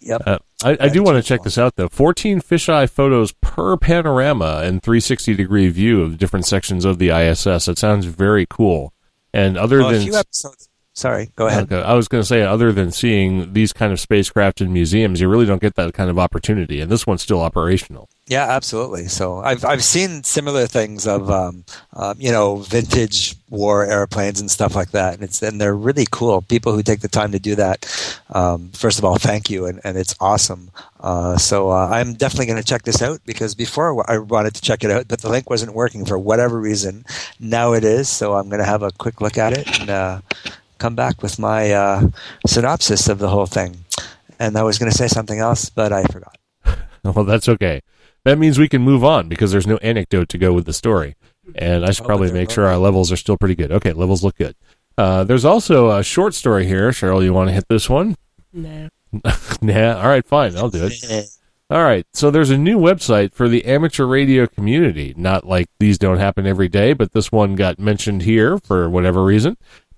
Yep. 0.00 0.22
Uh, 0.26 0.38
I, 0.64 0.76
I 0.80 0.88
do 0.88 1.02
want 1.02 1.16
to 1.16 1.22
check 1.22 1.42
this 1.42 1.58
out 1.58 1.76
though. 1.76 1.88
14 1.88 2.40
fisheye 2.40 2.88
photos 2.88 3.32
per 3.32 3.76
panorama 3.76 4.62
and 4.64 4.82
360 4.82 5.34
degree 5.34 5.68
view 5.68 6.02
of 6.02 6.18
different 6.18 6.46
sections 6.46 6.84
of 6.84 6.98
the 6.98 7.10
ISS. 7.10 7.68
It 7.68 7.78
sounds 7.78 8.06
very 8.06 8.46
cool. 8.48 8.92
And 9.34 9.58
other 9.58 9.78
Well, 9.78 9.90
a 9.90 9.92
than 9.94 10.02
few 10.02 10.16
episodes 10.16 10.68
Sorry, 10.96 11.28
go 11.36 11.46
ahead. 11.46 11.64
Okay. 11.64 11.82
I 11.82 11.92
was 11.92 12.08
going 12.08 12.22
to 12.22 12.26
say, 12.26 12.40
other 12.40 12.72
than 12.72 12.90
seeing 12.90 13.52
these 13.52 13.70
kind 13.74 13.92
of 13.92 14.00
spacecraft 14.00 14.62
in 14.62 14.72
museums, 14.72 15.20
you 15.20 15.28
really 15.28 15.44
don't 15.44 15.60
get 15.60 15.74
that 15.74 15.92
kind 15.92 16.08
of 16.08 16.18
opportunity, 16.18 16.80
and 16.80 16.90
this 16.90 17.06
one's 17.06 17.20
still 17.20 17.42
operational. 17.42 18.08
Yeah, 18.28 18.46
absolutely. 18.48 19.06
So 19.06 19.38
I've 19.38 19.64
I've 19.64 19.84
seen 19.84 20.24
similar 20.24 20.66
things 20.66 21.06
of 21.06 21.30
um, 21.30 21.64
um, 21.92 22.16
you 22.18 22.32
know 22.32 22.56
vintage 22.56 23.36
war 23.50 23.84
airplanes 23.84 24.40
and 24.40 24.50
stuff 24.50 24.74
like 24.74 24.92
that, 24.92 25.14
and 25.14 25.22
it's 25.22 25.42
and 25.42 25.60
they're 25.60 25.76
really 25.76 26.06
cool. 26.10 26.40
People 26.40 26.72
who 26.72 26.82
take 26.82 27.00
the 27.00 27.08
time 27.08 27.30
to 27.32 27.38
do 27.38 27.54
that, 27.56 27.86
um, 28.30 28.70
first 28.70 28.98
of 28.98 29.04
all, 29.04 29.16
thank 29.16 29.50
you, 29.50 29.66
and, 29.66 29.80
and 29.84 29.98
it's 29.98 30.16
awesome. 30.18 30.70
Uh, 30.98 31.36
so 31.36 31.70
uh, 31.70 31.88
I'm 31.88 32.14
definitely 32.14 32.46
going 32.46 32.60
to 32.60 32.66
check 32.66 32.82
this 32.82 33.02
out 33.02 33.20
because 33.26 33.54
before 33.54 34.10
I 34.10 34.18
wanted 34.18 34.54
to 34.54 34.62
check 34.62 34.82
it 34.82 34.90
out, 34.90 35.06
but 35.06 35.20
the 35.20 35.28
link 35.28 35.48
wasn't 35.48 35.74
working 35.74 36.04
for 36.04 36.18
whatever 36.18 36.58
reason. 36.58 37.04
Now 37.38 37.74
it 37.74 37.84
is, 37.84 38.08
so 38.08 38.34
I'm 38.34 38.48
going 38.48 38.60
to 38.60 38.66
have 38.66 38.82
a 38.82 38.90
quick 38.90 39.20
look 39.20 39.38
at 39.38 39.52
it 39.52 39.80
and 39.80 39.90
uh, 39.90 40.20
come 40.78 40.94
back 40.94 41.22
with 41.22 41.38
my 41.38 41.72
uh, 41.72 42.08
synopsis 42.46 43.08
of 43.08 43.18
the 43.18 43.28
whole 43.28 43.46
thing. 43.46 43.76
And 44.38 44.56
I 44.56 44.62
was 44.62 44.78
going 44.78 44.90
to 44.90 44.96
say 44.96 45.08
something 45.08 45.38
else, 45.38 45.70
but 45.70 45.92
I 45.92 46.04
forgot. 46.04 46.36
Well, 47.04 47.24
that's 47.24 47.48
okay. 47.48 47.82
That 48.24 48.36
means 48.36 48.58
we 48.58 48.68
can 48.68 48.82
move 48.82 49.04
on 49.04 49.28
because 49.28 49.52
there's 49.52 49.66
no 49.68 49.76
anecdote 49.76 50.28
to 50.30 50.38
go 50.38 50.52
with 50.52 50.66
the 50.66 50.72
story. 50.72 51.14
And 51.54 51.84
I 51.86 51.92
should 51.92 52.02
Oh, 52.02 52.06
probably 52.08 52.32
make 52.32 52.50
sure 52.50 52.66
our 52.66 52.78
levels 52.78 53.12
are 53.12 53.16
still 53.16 53.36
pretty 53.36 53.54
good. 53.54 53.70
Okay, 53.70 53.92
levels 53.92 54.24
look 54.24 54.36
good. 54.36 54.56
Uh, 54.98 55.22
there's 55.22 55.44
also 55.44 55.90
a 55.96 56.02
short 56.02 56.34
story 56.34 56.66
here. 56.66 56.90
Cheryl, 56.90 57.22
you 57.22 57.32
want 57.32 57.48
to 57.48 57.54
hit 57.54 57.68
this 57.68 57.88
one? 57.88 58.16
Nah. 58.52 58.88
nah. 59.62 60.00
All 60.00 60.08
right, 60.08 60.26
fine. 60.26 60.56
I'll 60.56 60.68
do 60.68 60.88
it. 60.90 61.26
All 61.70 61.84
right. 61.84 62.04
So 62.12 62.32
there's 62.32 62.50
a 62.50 62.58
new 62.58 62.76
website 62.78 63.32
for 63.32 63.48
the 63.48 63.64
amateur 63.66 64.04
radio 64.06 64.48
community. 64.48 65.14
Not 65.16 65.46
like 65.46 65.68
these 65.78 65.98
don't 65.98 66.18
happen 66.18 66.44
every 66.44 66.68
day, 66.68 66.92
but 66.92 67.12
this 67.12 67.30
one 67.30 67.54
got 67.54 67.78
mentioned 67.78 68.22
here 68.22 68.58
for 68.58 68.90
whatever 68.90 69.22
reason. 69.22 69.56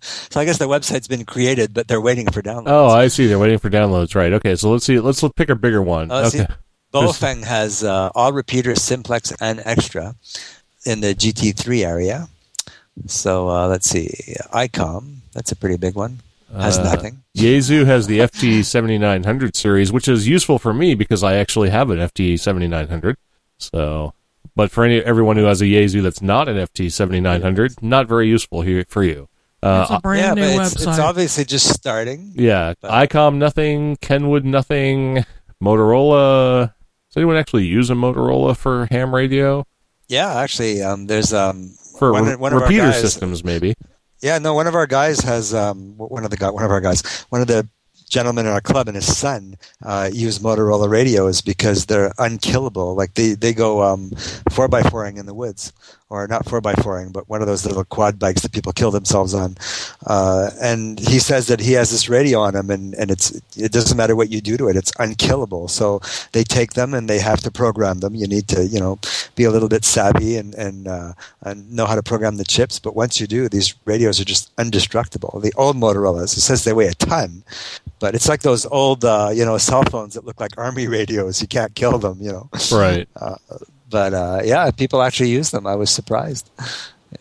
so 0.00 0.40
I 0.40 0.44
guess 0.44 0.58
the 0.58 0.68
website's 0.68 1.08
been 1.08 1.24
created, 1.24 1.72
but 1.74 1.88
they're 1.88 2.00
waiting 2.00 2.30
for 2.30 2.42
downloads. 2.42 2.64
Oh, 2.66 2.88
I 2.88 3.08
see. 3.08 3.26
They're 3.26 3.38
waiting 3.38 3.58
for 3.58 3.70
downloads. 3.70 4.14
Right. 4.14 4.32
Okay. 4.32 4.56
So 4.56 4.70
let's 4.70 4.84
see. 4.84 4.98
Let's 4.98 5.22
look, 5.22 5.34
pick 5.36 5.48
a 5.50 5.54
bigger 5.56 5.82
one. 5.82 6.08
See, 6.30 6.40
okay. 6.42 6.52
Baofeng 6.92 7.44
has 7.44 7.84
uh, 7.84 8.10
all 8.14 8.32
repeaters, 8.32 8.82
simplex, 8.82 9.32
and 9.40 9.62
extra 9.64 10.14
in 10.84 11.00
the 11.00 11.14
GT3 11.14 11.86
area. 11.86 12.28
So 13.06 13.48
uh, 13.48 13.68
let's 13.68 13.88
see. 13.88 14.08
ICOM, 14.52 15.18
that's 15.32 15.52
a 15.52 15.56
pretty 15.56 15.76
big 15.76 15.94
one. 15.94 16.18
Has 16.52 16.78
Uh, 16.78 16.82
nothing. 16.82 17.22
Yaesu 17.36 17.86
has 17.86 18.08
the 18.08 18.18
FT 18.18 18.64
7900 18.64 19.54
series, 19.54 19.92
which 19.92 20.08
is 20.08 20.26
useful 20.26 20.58
for 20.58 20.74
me 20.74 20.96
because 20.96 21.22
I 21.22 21.34
actually 21.36 21.70
have 21.70 21.90
an 21.90 21.98
FT 21.98 22.38
7900. 22.40 23.16
So, 23.58 24.12
but 24.56 24.72
for 24.72 24.82
any 24.84 24.98
everyone 25.00 25.36
who 25.36 25.44
has 25.44 25.62
a 25.62 25.66
Yaesu 25.66 26.02
that's 26.02 26.20
not 26.20 26.48
an 26.48 26.56
FT 26.56 26.90
7900, 26.90 27.80
not 27.82 28.08
very 28.08 28.26
useful 28.26 28.62
here 28.62 28.84
for 28.88 29.04
you. 29.04 29.28
Uh, 29.62 29.82
It's 29.82 29.90
a 29.90 30.00
brand 30.00 30.38
yeah, 30.38 30.44
new 30.54 30.60
it's, 30.60 30.74
website. 30.74 30.88
it's 30.88 30.98
obviously 30.98 31.44
just 31.44 31.68
starting. 31.68 32.32
Yeah, 32.34 32.74
But- 32.80 32.90
ICOM 33.08 33.36
nothing, 33.36 33.96
Kenwood 34.00 34.44
nothing, 34.44 35.24
Motorola. 35.62 36.72
Does 37.08 37.16
anyone 37.16 37.36
actually 37.36 37.66
use 37.66 37.90
a 37.90 37.94
Motorola 37.94 38.56
for 38.56 38.86
ham 38.90 39.14
radio? 39.14 39.66
Yeah, 40.08 40.34
actually, 40.38 40.82
um, 40.82 41.06
there's 41.06 41.32
um, 41.32 41.70
For 41.98 42.12
one, 42.12 42.24
re- 42.24 42.36
one 42.36 42.52
of 42.52 42.58
our 42.62 42.68
repeater 42.68 42.90
guys, 42.90 43.00
systems, 43.00 43.44
maybe. 43.44 43.74
Yeah, 44.22 44.38
no, 44.38 44.54
one 44.54 44.66
of 44.66 44.74
our 44.74 44.86
guys 44.86 45.20
has 45.20 45.54
um, 45.54 45.94
one 45.96 46.24
of 46.24 46.30
the 46.30 46.36
guy, 46.36 46.50
one 46.50 46.64
of 46.64 46.70
our 46.70 46.80
guys, 46.80 47.02
one 47.30 47.40
of 47.40 47.46
the 47.46 47.68
gentlemen 48.08 48.44
in 48.46 48.52
our 48.52 48.60
club 48.60 48.88
and 48.88 48.96
his 48.96 49.16
son 49.16 49.54
uh, 49.84 50.10
use 50.12 50.40
Motorola 50.40 50.88
radios 50.90 51.40
because 51.40 51.86
they're 51.86 52.12
unkillable. 52.18 52.94
Like 52.96 53.14
they 53.14 53.34
they 53.34 53.52
go 53.54 53.82
um, 53.82 54.10
four 54.50 54.68
by 54.68 54.82
fouring 54.82 55.16
in 55.16 55.26
the 55.26 55.34
woods, 55.34 55.72
or 56.10 56.26
not 56.26 56.44
four 56.44 56.60
by 56.60 56.74
fouring, 56.74 57.10
but 57.10 57.28
one 57.28 57.40
of 57.40 57.46
those 57.46 57.64
little 57.64 57.84
quad 57.84 58.18
bikes 58.18 58.42
that 58.42 58.52
people 58.52 58.72
kill 58.72 58.90
themselves 58.90 59.32
on. 59.32 59.56
Uh, 60.06 60.50
and 60.60 60.98
he 60.98 61.20
says 61.20 61.46
that 61.46 61.60
he 61.60 61.72
has 61.72 61.90
this 61.90 62.08
radio 62.08 62.40
on 62.40 62.54
him, 62.56 62.68
and, 62.68 62.94
and 62.96 63.10
it's 63.12 63.30
it 63.56 63.70
doesn't 63.70 63.96
matter 63.96 64.16
what 64.16 64.28
you 64.28 64.40
do 64.40 64.56
to 64.56 64.68
it, 64.68 64.76
it's 64.76 64.92
unkillable. 64.98 65.68
So 65.68 66.00
they 66.32 66.42
take 66.42 66.72
them 66.72 66.94
and 66.94 67.08
they 67.08 67.20
have 67.20 67.40
to 67.42 67.50
program 67.50 68.00
them. 68.00 68.16
You 68.16 68.26
need 68.26 68.48
to 68.48 68.66
you 68.66 68.80
know 68.80 68.98
be 69.36 69.44
a 69.44 69.50
little 69.50 69.68
bit 69.68 69.84
savvy 69.84 70.36
and 70.36 70.52
and, 70.54 70.88
uh, 70.88 71.12
and 71.42 71.70
know 71.72 71.86
how 71.86 71.94
to 71.94 72.02
program 72.02 72.36
the 72.36 72.44
chips. 72.44 72.80
But 72.80 72.96
once 72.96 73.20
you 73.20 73.28
do, 73.28 73.48
these 73.48 73.74
radios 73.84 74.20
are 74.20 74.24
just 74.24 74.50
indestructible. 74.58 75.38
The 75.40 75.54
old 75.56 75.76
Motorola's, 75.76 76.36
it 76.36 76.40
says 76.40 76.64
they 76.64 76.72
weigh 76.72 76.88
a 76.88 76.94
ton, 76.94 77.44
but 78.00 78.16
it's 78.16 78.28
like 78.28 78.42
those 78.42 78.66
old 78.66 79.04
uh, 79.04 79.30
you 79.32 79.44
know 79.44 79.58
cell 79.58 79.84
phones 79.84 80.14
that 80.14 80.24
look 80.24 80.40
like 80.40 80.58
army 80.58 80.86
radios. 80.98 81.40
You 81.40 81.46
can't 81.46 81.74
kill 81.76 81.98
them, 81.98 82.18
you 82.20 82.32
know. 82.32 82.48
Right. 82.72 83.08
But 83.90 84.14
uh, 84.14 84.40
yeah, 84.44 84.70
people 84.70 85.02
actually 85.02 85.30
use 85.30 85.50
them. 85.50 85.66
I 85.66 85.74
was 85.74 85.90
surprised. 85.90 86.50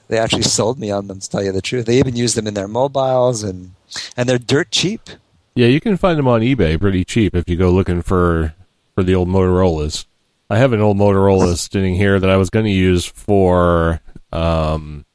They 0.07 0.17
actually 0.17 0.43
sold 0.43 0.79
me 0.79 0.91
on 0.91 1.07
them. 1.07 1.19
To 1.19 1.29
tell 1.29 1.43
you 1.43 1.51
the 1.51 1.61
truth, 1.61 1.87
they 1.87 1.97
even 1.97 2.15
use 2.15 2.35
them 2.35 2.47
in 2.47 2.53
their 2.53 2.67
mobiles, 2.67 3.43
and 3.43 3.71
and 4.15 4.29
they're 4.29 4.37
dirt 4.37 4.71
cheap. 4.71 5.09
Yeah, 5.55 5.67
you 5.67 5.81
can 5.81 5.97
find 5.97 6.17
them 6.17 6.27
on 6.27 6.41
eBay 6.41 6.79
pretty 6.79 7.03
cheap 7.03 7.35
if 7.35 7.49
you 7.49 7.57
go 7.57 7.71
looking 7.71 8.01
for 8.01 8.53
for 8.95 9.03
the 9.03 9.15
old 9.15 9.27
Motorola's. 9.27 10.05
I 10.49 10.57
have 10.57 10.73
an 10.73 10.81
old 10.81 10.97
Motorola 10.97 11.55
sitting 11.71 11.95
here 11.95 12.19
that 12.19 12.29
I 12.29 12.37
was 12.37 12.49
going 12.49 12.65
to 12.65 12.71
use 12.71 13.05
for 13.05 14.01
um, 14.31 15.05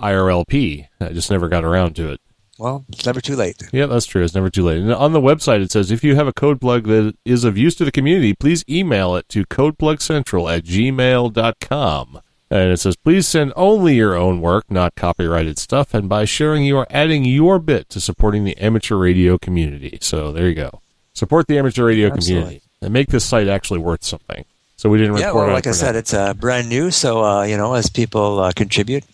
IRLP. 0.00 0.86
I 1.00 1.08
just 1.10 1.30
never 1.30 1.48
got 1.48 1.64
around 1.64 1.96
to 1.96 2.12
it. 2.12 2.20
Well, 2.58 2.84
it's 2.88 3.06
never 3.06 3.20
too 3.20 3.36
late. 3.36 3.62
Yeah, 3.72 3.86
that's 3.86 4.06
true. 4.06 4.24
It's 4.24 4.34
never 4.34 4.50
too 4.50 4.64
late. 4.64 4.78
And 4.80 4.92
on 4.92 5.12
the 5.12 5.20
website, 5.20 5.62
it 5.62 5.70
says 5.70 5.90
if 5.90 6.02
you 6.02 6.16
have 6.16 6.26
a 6.26 6.32
code 6.32 6.60
plug 6.60 6.84
that 6.88 7.14
is 7.24 7.44
of 7.44 7.56
use 7.56 7.74
to 7.76 7.84
the 7.84 7.92
community, 7.92 8.34
please 8.34 8.64
email 8.68 9.14
it 9.16 9.28
to 9.30 9.44
codeplugcentral 9.46 10.52
at 10.54 10.64
gmail.com. 10.64 12.20
And 12.50 12.72
it 12.72 12.78
says, 12.80 12.96
please 12.96 13.28
send 13.28 13.52
only 13.56 13.94
your 13.96 14.14
own 14.14 14.40
work, 14.40 14.70
not 14.70 14.94
copyrighted 14.94 15.58
stuff. 15.58 15.92
And 15.92 16.08
by 16.08 16.24
sharing, 16.24 16.64
you 16.64 16.78
are 16.78 16.86
adding 16.88 17.24
your 17.26 17.58
bit 17.58 17.90
to 17.90 18.00
supporting 18.00 18.44
the 18.44 18.56
amateur 18.56 18.96
radio 18.96 19.36
community. 19.36 19.98
So 20.00 20.32
there 20.32 20.48
you 20.48 20.54
go. 20.54 20.80
Support 21.12 21.46
the 21.46 21.58
amateur 21.58 21.84
radio 21.84 22.08
Absolutely. 22.10 22.42
community 22.42 22.62
and 22.80 22.92
make 22.92 23.08
this 23.08 23.24
site 23.24 23.48
actually 23.48 23.80
worth 23.80 24.02
something. 24.02 24.44
So 24.76 24.88
we 24.88 24.96
didn't 24.98 25.18
Yeah, 25.18 25.32
well, 25.32 25.48
like 25.48 25.66
it 25.66 25.70
I 25.70 25.72
said, 25.72 25.92
now. 25.92 25.98
it's 25.98 26.14
uh, 26.14 26.32
brand 26.34 26.68
new, 26.68 26.90
so 26.90 27.22
uh, 27.24 27.42
you 27.42 27.56
know, 27.56 27.74
as 27.74 27.90
people 27.90 28.38
uh, 28.38 28.52
contribute, 28.52 29.04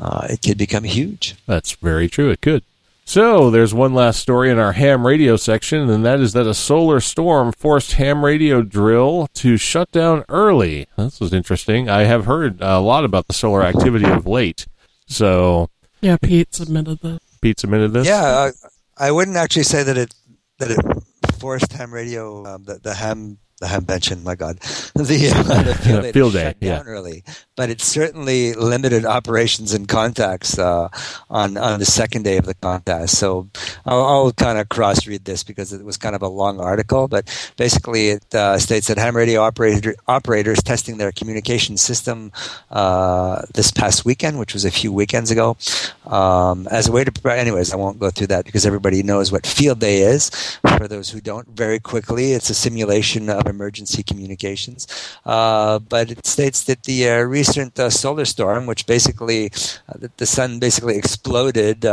uh, 0.00 0.26
it 0.30 0.42
could 0.42 0.58
become 0.58 0.84
huge. 0.84 1.36
That's 1.46 1.72
very 1.72 2.08
true. 2.08 2.30
It 2.30 2.40
could. 2.40 2.64
So 3.04 3.50
there's 3.50 3.74
one 3.74 3.92
last 3.92 4.20
story 4.20 4.50
in 4.50 4.58
our 4.58 4.72
ham 4.72 5.04
radio 5.04 5.36
section, 5.36 5.90
and 5.90 6.04
that 6.06 6.20
is 6.20 6.32
that 6.32 6.46
a 6.46 6.54
solar 6.54 7.00
storm 7.00 7.52
forced 7.52 7.94
ham 7.94 8.24
radio 8.24 8.62
drill 8.62 9.28
to 9.34 9.56
shut 9.56 9.90
down 9.90 10.24
early. 10.28 10.86
This 10.96 11.18
was 11.18 11.32
interesting. 11.32 11.88
I 11.88 12.04
have 12.04 12.26
heard 12.26 12.60
a 12.60 12.78
lot 12.78 13.04
about 13.04 13.26
the 13.26 13.32
solar 13.32 13.62
activity 13.62 14.04
of 14.06 14.26
late. 14.26 14.66
So 15.08 15.70
yeah, 16.00 16.18
Pete 16.22 16.54
submitted 16.54 17.00
this. 17.00 17.18
Pete 17.40 17.58
submitted 17.58 17.92
this. 17.92 18.06
Yeah, 18.06 18.22
uh, 18.22 18.50
I 18.96 19.10
wouldn't 19.10 19.36
actually 19.36 19.64
say 19.64 19.82
that 19.82 19.98
it 19.98 20.14
that 20.58 20.70
it 20.70 21.34
forced 21.40 21.72
ham 21.72 21.92
radio, 21.92 22.46
um, 22.46 22.64
the, 22.64 22.78
the 22.78 22.94
ham 22.94 23.38
the 23.60 23.68
convention, 23.68 24.24
my 24.24 24.34
God, 24.34 24.58
the, 24.94 25.32
uh, 25.34 25.62
the 25.62 25.74
field 25.74 26.02
day, 26.02 26.12
Field 26.12 26.32
day, 26.32 26.44
shut 26.44 26.56
yeah. 26.60 26.76
down 26.76 26.86
early. 26.86 27.22
But 27.56 27.68
it 27.68 27.80
certainly 27.80 28.54
limited 28.54 29.04
operations 29.04 29.74
and 29.74 29.86
contacts 29.86 30.58
uh, 30.58 30.88
on 31.28 31.56
on 31.58 31.78
the 31.78 31.84
second 31.84 32.22
day 32.24 32.38
of 32.38 32.46
the 32.46 32.54
contest. 32.54 33.18
So 33.18 33.50
I'll, 33.84 34.04
I'll 34.04 34.32
kind 34.32 34.58
of 34.58 34.70
cross 34.70 35.06
read 35.06 35.26
this 35.26 35.44
because 35.44 35.72
it 35.72 35.84
was 35.84 35.98
kind 35.98 36.14
of 36.14 36.22
a 36.22 36.28
long 36.28 36.58
article. 36.58 37.06
But 37.06 37.28
basically, 37.56 38.10
it 38.10 38.34
uh, 38.34 38.58
states 38.58 38.88
that 38.88 38.96
ham 38.96 39.14
radio 39.16 39.42
operator, 39.42 39.94
operators 40.08 40.62
testing 40.62 40.96
their 40.96 41.12
communication 41.12 41.76
system 41.76 42.32
uh, 42.70 43.42
this 43.52 43.70
past 43.70 44.06
weekend, 44.06 44.38
which 44.38 44.54
was 44.54 44.64
a 44.64 44.70
few 44.70 44.90
weekends 44.90 45.30
ago, 45.30 45.58
um, 46.06 46.66
as 46.68 46.88
a 46.88 46.92
way 46.92 47.04
to 47.04 47.12
prepare. 47.12 47.36
Anyways, 47.36 47.74
I 47.74 47.76
won't 47.76 47.98
go 47.98 48.08
through 48.08 48.28
that 48.28 48.46
because 48.46 48.64
everybody 48.64 49.02
knows 49.02 49.30
what 49.30 49.46
field 49.46 49.80
day 49.80 50.00
is. 50.00 50.30
For 50.78 50.88
those 50.88 51.10
who 51.10 51.20
don't, 51.20 51.46
very 51.48 51.78
quickly, 51.78 52.32
it's 52.32 52.48
a 52.48 52.54
simulation 52.54 53.28
of 53.28 53.49
emergency 53.50 54.02
communications. 54.02 54.86
Uh, 55.26 55.78
but 55.78 56.10
it 56.10 56.26
states 56.26 56.64
that 56.64 56.84
the 56.84 57.08
uh, 57.08 57.18
recent 57.20 57.78
uh, 57.78 57.90
solar 57.90 58.24
storm, 58.24 58.64
which 58.66 58.86
basically 58.86 59.48
the, 59.94 60.10
the 60.16 60.26
sun 60.26 60.58
basically 60.58 60.96
exploded 60.96 61.84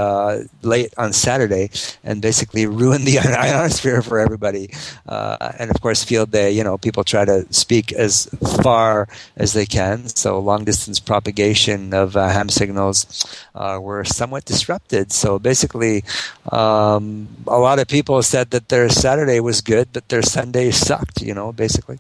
late 0.63 0.93
on 0.97 1.11
Saturday 1.11 1.69
and 2.03 2.21
basically 2.21 2.65
ruined 2.65 3.05
the 3.05 3.19
ionosphere 3.45 4.01
for 4.01 4.19
everybody. 4.19 4.69
And 5.05 5.69
of 5.71 5.81
course, 5.81 6.03
field 6.03 6.31
day, 6.31 6.51
you 6.51 6.63
know, 6.63 6.77
people 6.77 7.03
try 7.03 7.25
to 7.25 7.45
speak 7.51 7.91
as 7.91 8.25
far 8.63 9.07
as 9.35 9.53
they 9.53 9.65
can. 9.65 10.07
So 10.07 10.39
long 10.39 10.63
distance 10.63 10.99
propagation 10.99 11.93
of 11.93 12.13
ham 12.13 12.49
signals 12.49 13.25
were 13.53 14.05
somewhat 14.05 14.45
disrupted. 14.45 15.11
So 15.11 15.39
basically, 15.39 16.03
um, 16.51 17.27
a 17.47 17.59
lot 17.59 17.79
of 17.79 17.87
people 17.87 18.21
said 18.23 18.51
that 18.51 18.69
their 18.69 18.89
Saturday 18.89 19.39
was 19.39 19.61
good, 19.61 19.89
but 19.93 20.07
their 20.09 20.21
Sunday 20.21 20.71
sucked. 20.71 21.21
You 21.21 21.33
know, 21.33 21.46
basically. 21.51 21.99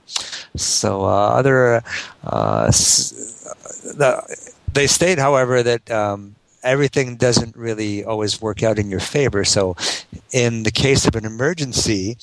So 0.55 1.03
uh, 1.03 1.29
other 1.29 1.83
uh, 2.23 2.71
the, 2.71 4.37
they 4.73 4.87
state, 4.87 5.17
however, 5.19 5.63
that 5.63 5.89
um, 5.89 6.35
everything 6.63 7.15
doesn't 7.15 7.55
really 7.55 8.03
always 8.03 8.41
work 8.41 8.63
out 8.63 8.77
in 8.77 8.89
your 8.89 8.99
favor. 8.99 9.43
So, 9.43 9.75
in 10.31 10.63
the 10.63 10.71
case 10.71 11.07
of 11.07 11.15
an 11.15 11.25
emergency, 11.25 12.17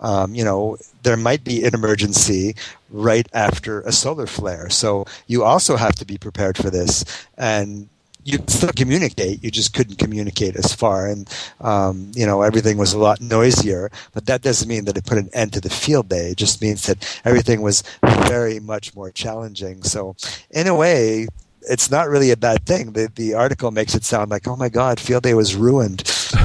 um, 0.00 0.34
you 0.34 0.44
know, 0.44 0.76
there 1.02 1.16
might 1.16 1.42
be 1.42 1.64
an 1.64 1.74
emergency 1.74 2.54
right 2.90 3.26
after 3.32 3.80
a 3.82 3.92
solar 3.92 4.26
flare. 4.26 4.68
So, 4.70 5.06
you 5.26 5.42
also 5.42 5.76
have 5.76 5.94
to 5.96 6.04
be 6.04 6.18
prepared 6.18 6.56
for 6.56 6.70
this. 6.70 7.04
And 7.36 7.88
you 8.26 8.38
still 8.48 8.72
communicate. 8.74 9.42
You 9.44 9.50
just 9.52 9.72
couldn't 9.72 9.98
communicate 9.98 10.56
as 10.56 10.74
far, 10.74 11.06
and 11.06 11.30
um, 11.60 12.10
you 12.14 12.26
know 12.26 12.42
everything 12.42 12.76
was 12.76 12.92
a 12.92 12.98
lot 12.98 13.20
noisier. 13.20 13.90
But 14.12 14.26
that 14.26 14.42
doesn't 14.42 14.68
mean 14.68 14.84
that 14.86 14.96
it 14.98 15.06
put 15.06 15.18
an 15.18 15.30
end 15.32 15.52
to 15.52 15.60
the 15.60 15.70
field 15.70 16.08
day. 16.08 16.30
It 16.30 16.36
just 16.36 16.60
means 16.60 16.86
that 16.86 17.20
everything 17.24 17.62
was 17.62 17.84
very 18.02 18.58
much 18.58 18.94
more 18.96 19.12
challenging. 19.12 19.84
So, 19.84 20.16
in 20.50 20.66
a 20.66 20.74
way, 20.74 21.28
it's 21.62 21.90
not 21.90 22.08
really 22.08 22.32
a 22.32 22.36
bad 22.36 22.66
thing. 22.66 22.92
The 22.92 23.10
the 23.14 23.34
article 23.34 23.70
makes 23.70 23.94
it 23.94 24.04
sound 24.04 24.30
like, 24.30 24.48
oh 24.48 24.56
my 24.56 24.68
God, 24.68 24.98
field 24.98 25.22
day 25.22 25.34
was 25.34 25.54
ruined. 25.54 26.02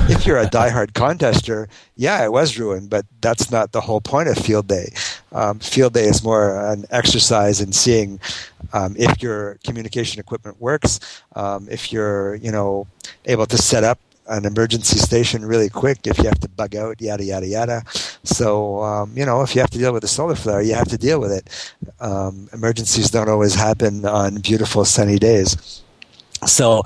if 0.09 0.25
you're 0.25 0.38
a 0.38 0.45
diehard 0.59 0.91
contester, 0.91 1.67
yeah, 1.95 2.23
it 2.23 2.31
was 2.31 2.59
ruined, 2.59 2.91
but 2.91 3.05
that's 3.21 3.50
not 3.50 3.71
the 3.71 3.81
whole 3.81 4.01
point 4.01 4.29
of 4.29 4.38
field 4.38 4.67
day. 4.67 4.93
Um, 5.31 5.59
field 5.59 5.93
day 5.93 6.05
is 6.05 6.23
more 6.23 6.59
an 6.71 6.85
exercise 6.91 7.61
in 7.61 7.71
seeing 7.71 8.19
um, 8.73 8.95
if 8.97 9.21
your 9.21 9.57
communication 9.63 10.19
equipment 10.19 10.59
works, 10.61 11.00
um, 11.35 11.67
if 11.69 11.91
you're 11.91 12.35
you 12.35 12.51
know 12.51 12.88
able 13.25 13.45
to 13.45 13.57
set 13.57 13.83
up 13.83 14.00
an 14.27 14.45
emergency 14.45 14.97
station 14.97 15.43
really 15.43 15.69
quick 15.69 16.05
if 16.05 16.17
you 16.17 16.25
have 16.25 16.39
to 16.39 16.50
bug 16.50 16.75
out, 16.75 17.01
yada 17.01 17.23
yada 17.23 17.47
yada. 17.47 17.83
So 18.23 18.81
um, 18.83 19.11
you 19.15 19.25
know, 19.25 19.41
if 19.41 19.55
you 19.55 19.61
have 19.61 19.69
to 19.71 19.77
deal 19.77 19.93
with 19.93 20.03
a 20.03 20.07
solar 20.07 20.35
flare, 20.35 20.61
you 20.61 20.73
have 20.73 20.89
to 20.89 20.97
deal 20.97 21.19
with 21.19 21.31
it. 21.31 21.73
Um, 22.00 22.50
emergencies 22.53 23.09
don't 23.09 23.29
always 23.29 23.55
happen 23.55 24.05
on 24.05 24.35
beautiful 24.41 24.85
sunny 24.85 25.19
days. 25.19 25.81
So 26.45 26.83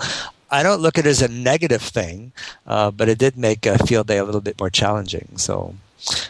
I 0.51 0.63
don't 0.63 0.81
look 0.81 0.97
at 0.97 1.05
it 1.05 1.09
as 1.09 1.21
a 1.21 1.27
negative 1.27 1.81
thing, 1.81 2.31
uh, 2.67 2.91
but 2.91 3.09
it 3.09 3.17
did 3.17 3.37
make 3.37 3.65
a 3.65 3.77
field 3.85 4.07
day 4.07 4.17
a 4.17 4.23
little 4.23 4.41
bit 4.41 4.59
more 4.59 4.69
challenging. 4.69 5.27
So 5.37 5.75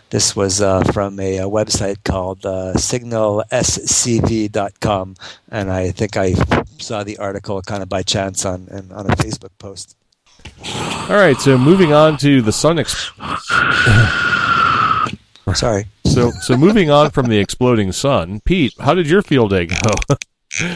this 0.09 0.35
was 0.35 0.61
uh, 0.61 0.83
from 0.93 1.19
a, 1.19 1.37
a 1.37 1.49
website 1.49 2.03
called 2.03 2.45
uh, 2.45 2.73
signalscv.com, 2.75 5.15
and 5.49 5.71
I 5.71 5.91
think 5.91 6.17
I 6.17 6.33
saw 6.79 7.03
the 7.03 7.17
article 7.17 7.61
kind 7.61 7.83
of 7.83 7.89
by 7.89 8.03
chance 8.03 8.45
on 8.45 8.67
on 8.71 8.91
on 8.91 9.09
a 9.11 9.15
Facebook 9.15 9.51
post. 9.59 9.95
All 11.09 11.15
right, 11.17 11.37
so 11.37 11.57
moving 11.57 11.93
on 11.93 12.17
to 12.17 12.41
the 12.41 12.51
sun. 12.51 12.79
Ex- 12.79 13.11
Sorry. 15.53 15.85
so 16.05 16.31
so 16.31 16.57
moving 16.57 16.89
on 16.89 17.11
from 17.11 17.27
the 17.27 17.37
exploding 17.37 17.91
sun, 17.91 18.39
Pete, 18.41 18.73
how 18.79 18.93
did 18.93 19.07
your 19.09 19.21
field 19.21 19.51
day 19.51 19.67
go? 19.67 19.77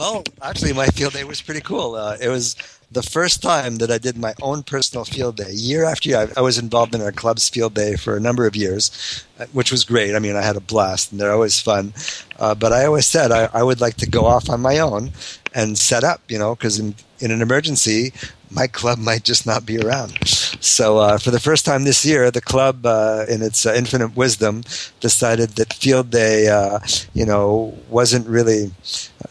Well, 0.00 0.24
actually, 0.40 0.72
my 0.72 0.86
field 0.86 1.12
day 1.12 1.24
was 1.24 1.42
pretty 1.42 1.60
cool. 1.60 1.94
Uh, 1.94 2.16
it 2.18 2.30
was 2.30 2.56
the 2.90 3.02
first 3.02 3.42
time 3.42 3.76
that 3.76 3.90
I 3.90 3.98
did 3.98 4.16
my 4.16 4.32
own 4.40 4.62
personal 4.62 5.04
field 5.04 5.36
day. 5.36 5.52
Year 5.52 5.84
after 5.84 6.08
year, 6.08 6.20
I, 6.20 6.38
I 6.38 6.40
was 6.40 6.56
involved 6.56 6.94
in 6.94 7.02
our 7.02 7.12
club's 7.12 7.50
field 7.50 7.74
day 7.74 7.96
for 7.96 8.16
a 8.16 8.20
number 8.20 8.46
of 8.46 8.56
years, 8.56 8.90
uh, 9.38 9.44
which 9.52 9.70
was 9.70 9.84
great. 9.84 10.14
I 10.14 10.18
mean, 10.18 10.36
I 10.36 10.40
had 10.40 10.56
a 10.56 10.60
blast, 10.60 11.12
and 11.12 11.20
they're 11.20 11.34
always 11.34 11.60
fun. 11.60 11.92
Uh, 12.38 12.54
but 12.54 12.72
I 12.72 12.86
always 12.86 13.04
said 13.04 13.30
I, 13.30 13.50
I 13.52 13.62
would 13.62 13.82
like 13.82 13.96
to 13.96 14.08
go 14.08 14.24
off 14.24 14.48
on 14.48 14.62
my 14.62 14.78
own 14.78 15.10
and 15.54 15.78
set 15.78 16.02
up, 16.02 16.22
you 16.28 16.38
know, 16.38 16.54
because 16.54 16.78
in, 16.78 16.94
in 17.18 17.30
an 17.30 17.42
emergency, 17.42 18.14
my 18.50 18.68
club 18.68 18.98
might 18.98 19.24
just 19.24 19.44
not 19.44 19.66
be 19.66 19.78
around. 19.78 20.18
So, 20.60 20.98
uh, 20.98 21.16
for 21.18 21.30
the 21.30 21.40
first 21.40 21.64
time 21.64 21.84
this 21.84 22.04
year, 22.04 22.30
the 22.30 22.42
club, 22.42 22.84
uh, 22.84 23.24
in 23.28 23.40
its 23.40 23.64
uh, 23.64 23.72
infinite 23.72 24.14
wisdom, 24.14 24.62
decided 25.00 25.50
that 25.50 25.72
field 25.72 26.10
day, 26.10 26.48
uh, 26.48 26.80
you 27.14 27.24
know, 27.24 27.74
wasn't 27.88 28.28
really 28.28 28.70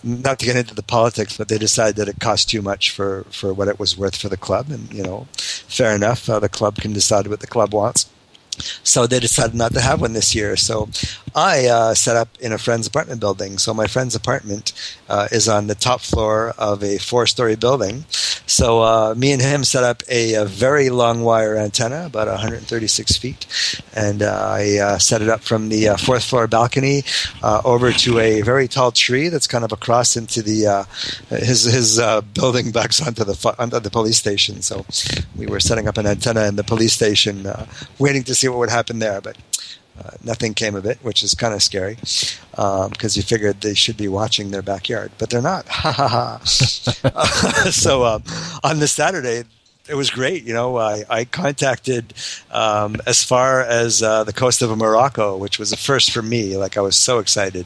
not 0.03 0.39
to 0.39 0.45
get 0.45 0.55
into 0.55 0.73
the 0.73 0.83
politics, 0.83 1.37
but 1.37 1.47
they 1.47 1.59
decided 1.59 1.97
that 1.97 2.07
it 2.07 2.19
cost 2.19 2.49
too 2.49 2.63
much 2.63 2.89
for, 2.89 3.25
for 3.29 3.53
what 3.53 3.67
it 3.67 3.79
was 3.79 3.95
worth 3.95 4.15
for 4.15 4.27
the 4.27 4.37
club, 4.37 4.71
and 4.71 4.91
you 4.91 5.03
know, 5.03 5.27
fair 5.33 5.95
enough. 5.95 6.27
Uh, 6.27 6.39
the 6.39 6.49
club 6.49 6.77
can 6.77 6.93
decide 6.93 7.27
what 7.27 7.41
the 7.41 7.47
club 7.47 7.73
wants. 7.73 8.09
So 8.83 9.07
they 9.07 9.19
decided 9.19 9.55
not 9.55 9.73
to 9.73 9.81
have 9.81 10.01
one 10.01 10.13
this 10.13 10.35
year. 10.35 10.55
So 10.55 10.89
I 11.35 11.67
uh, 11.67 11.93
set 11.93 12.15
up 12.15 12.29
in 12.39 12.51
a 12.51 12.57
friend's 12.57 12.87
apartment 12.87 13.19
building. 13.19 13.57
So 13.57 13.73
my 13.73 13.87
friend's 13.87 14.15
apartment 14.15 14.73
uh, 15.07 15.27
is 15.31 15.47
on 15.47 15.67
the 15.67 15.75
top 15.75 16.01
floor 16.01 16.53
of 16.57 16.83
a 16.83 16.97
four-story 16.97 17.55
building. 17.55 18.05
So 18.49 18.81
uh, 18.81 19.13
me 19.15 19.31
and 19.31 19.41
him 19.41 19.63
set 19.63 19.83
up 19.83 20.01
a, 20.09 20.33
a, 20.33 20.45
very 20.45 20.89
long 20.89 21.23
wire 21.23 21.55
antenna, 21.55 22.07
about 22.07 22.27
136 22.27 23.17
feet, 23.17 23.45
and 23.95 24.23
uh, 24.23 24.49
I 24.51 24.77
uh, 24.79 24.97
set 24.97 25.21
it 25.21 25.29
up 25.29 25.41
from 25.41 25.69
the 25.69 25.89
uh, 25.89 25.97
fourth 25.97 26.23
floor 26.23 26.47
balcony 26.47 27.03
over 27.43 27.91
to 27.91 28.17
a 28.17 28.41
very 28.41 28.67
tall 28.67 28.91
tree 28.91 29.29
that's 29.29 29.45
kind 29.45 29.63
of 29.63 29.71
across 29.71 30.17
into 30.17 30.41
the 30.41 30.87
his 31.29 31.65
his 31.65 32.01
building 32.33 32.71
backs 32.71 33.05
onto 33.05 33.23
the 33.23 33.55
onto 33.59 33.79
the 33.79 33.91
police 33.91 34.17
station. 34.17 34.63
So 34.63 34.83
we 35.37 35.45
were 35.45 35.59
setting 35.59 35.87
up 35.87 35.97
an 35.97 36.07
antenna 36.07 36.47
in 36.47 36.55
the 36.55 36.63
police 36.63 36.93
station, 36.93 37.47
waiting 37.99 38.23
to 38.23 38.33
see 38.33 38.48
what 38.49 38.59
would 38.59 38.69
happen 38.69 38.99
there, 38.99 39.21
but. 39.21 39.37
Uh, 39.97 40.11
nothing 40.23 40.53
came 40.53 40.75
of 40.75 40.85
it, 40.85 40.97
which 41.01 41.23
is 41.23 41.33
kind 41.33 41.53
of 41.53 41.61
scary 41.61 41.95
because 42.51 42.87
um, 42.87 42.91
you 43.15 43.21
figured 43.21 43.59
they 43.59 43.73
should 43.73 43.97
be 43.97 44.07
watching 44.07 44.49
their 44.49 44.61
backyard, 44.61 45.11
but 45.17 45.29
they're 45.29 45.41
not. 45.41 45.67
Ha 45.67 45.91
ha 45.91 46.07
ha. 46.07 46.39
so 47.69 48.05
um, 48.05 48.23
on 48.63 48.79
this 48.79 48.93
Saturday, 48.93 49.43
it 49.89 49.95
was 49.95 50.09
great. 50.09 50.43
You 50.43 50.53
know, 50.53 50.77
I, 50.77 51.03
I 51.09 51.25
contacted 51.25 52.13
um, 52.51 52.97
as 53.07 53.23
far 53.23 53.61
as 53.61 54.03
uh, 54.03 54.23
the 54.23 54.31
coast 54.31 54.61
of 54.61 54.77
Morocco, 54.77 55.35
which 55.35 55.57
was 55.59 55.73
a 55.73 55.77
first 55.77 56.11
for 56.11 56.21
me. 56.21 56.55
Like 56.55 56.77
I 56.77 56.81
was 56.81 56.95
so 56.95 57.19
excited, 57.19 57.65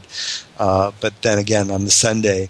uh, 0.58 0.90
but 1.00 1.20
then 1.22 1.38
again 1.38 1.70
on 1.70 1.84
the 1.84 1.90
Sunday, 1.90 2.48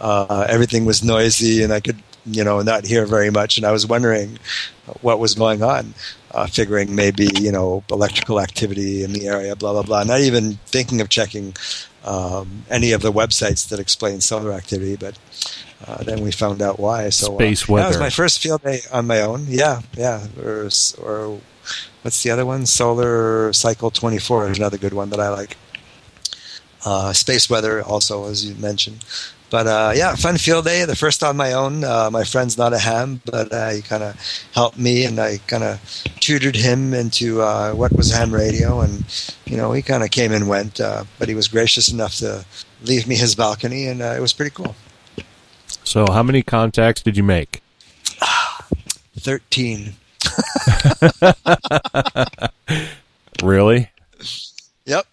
uh, 0.00 0.46
everything 0.48 0.86
was 0.86 1.04
noisy 1.04 1.62
and 1.62 1.72
I 1.72 1.80
could 1.80 2.02
you 2.26 2.44
know 2.44 2.62
not 2.62 2.86
here 2.86 3.06
very 3.06 3.30
much, 3.30 3.56
and 3.56 3.66
I 3.66 3.72
was 3.72 3.86
wondering 3.86 4.38
what 5.02 5.18
was 5.18 5.34
going 5.34 5.62
on 5.62 5.94
uh, 6.32 6.46
figuring 6.46 6.94
maybe 6.94 7.28
you 7.40 7.52
know 7.52 7.84
electrical 7.90 8.40
activity 8.40 9.02
in 9.02 9.12
the 9.12 9.26
area, 9.26 9.56
blah 9.56 9.72
blah 9.72 9.82
blah. 9.82 10.04
Not 10.04 10.20
even 10.20 10.54
thinking 10.66 11.00
of 11.00 11.08
checking 11.08 11.54
um, 12.04 12.64
any 12.70 12.92
of 12.92 13.02
the 13.02 13.12
websites 13.12 13.68
that 13.68 13.80
explain 13.80 14.20
solar 14.20 14.52
activity, 14.52 14.96
but 14.96 15.18
uh, 15.86 16.02
then 16.02 16.22
we 16.22 16.30
found 16.30 16.62
out 16.62 16.78
why. 16.78 17.08
So 17.10 17.34
space 17.34 17.68
uh, 17.68 17.72
weather. 17.72 17.84
That 17.84 17.88
was 17.88 17.98
my 17.98 18.10
first 18.10 18.40
field 18.40 18.62
day 18.62 18.80
on 18.92 19.06
my 19.06 19.20
own. 19.20 19.46
Yeah, 19.48 19.82
yeah. 19.96 20.26
Or, 20.42 20.68
or 21.02 21.40
what's 22.02 22.22
the 22.22 22.30
other 22.30 22.46
one? 22.46 22.66
Solar 22.66 23.52
Cycle 23.52 23.90
Twenty 23.90 24.18
Four 24.18 24.50
is 24.50 24.58
another 24.58 24.78
good 24.78 24.94
one 24.94 25.10
that 25.10 25.20
I 25.20 25.30
like. 25.30 25.56
Uh, 26.84 27.12
space 27.12 27.50
weather 27.50 27.82
also, 27.82 28.26
as 28.26 28.44
you 28.44 28.54
mentioned. 28.54 29.04
But 29.50 29.66
uh, 29.66 29.92
yeah, 29.94 30.14
fun 30.14 30.38
field 30.38 30.64
day. 30.64 30.84
The 30.84 30.94
first 30.94 31.24
on 31.24 31.36
my 31.36 31.52
own. 31.52 31.82
Uh, 31.82 32.08
my 32.10 32.22
friend's 32.22 32.56
not 32.56 32.72
a 32.72 32.78
ham, 32.78 33.20
but 33.24 33.52
uh, 33.52 33.70
he 33.70 33.82
kind 33.82 34.02
of 34.02 34.16
helped 34.54 34.78
me, 34.78 35.04
and 35.04 35.18
I 35.18 35.38
kind 35.48 35.64
of 35.64 35.80
tutored 36.20 36.54
him 36.54 36.94
into 36.94 37.42
uh, 37.42 37.72
what 37.72 37.92
was 37.92 38.12
ham 38.12 38.32
radio. 38.32 38.80
And 38.80 39.04
you 39.46 39.56
know, 39.56 39.72
he 39.72 39.82
kind 39.82 40.04
of 40.04 40.10
came 40.10 40.32
and 40.32 40.48
went, 40.48 40.80
uh, 40.80 41.04
but 41.18 41.28
he 41.28 41.34
was 41.34 41.48
gracious 41.48 41.90
enough 41.90 42.14
to 42.16 42.44
leave 42.82 43.08
me 43.08 43.16
his 43.16 43.34
balcony, 43.34 43.88
and 43.88 44.00
uh, 44.00 44.14
it 44.16 44.20
was 44.20 44.32
pretty 44.32 44.52
cool. 44.52 44.76
So, 45.82 46.06
how 46.10 46.22
many 46.22 46.42
contacts 46.42 47.02
did 47.02 47.16
you 47.16 47.24
make? 47.24 47.60
Thirteen. 49.18 49.94
really? 53.42 53.90
Yep. 54.84 55.06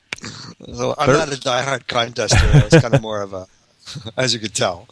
So 0.74 0.96
I'm 0.98 1.12
not 1.12 1.30
a 1.30 1.38
diehard 1.38 1.86
contester. 1.86 2.54
I 2.54 2.64
was 2.64 2.82
kind 2.82 2.94
of 2.94 3.02
more 3.02 3.22
of 3.22 3.34
a, 3.34 3.48
as 4.18 4.34
you 4.34 4.40
could 4.40 4.54
tell. 4.54 4.88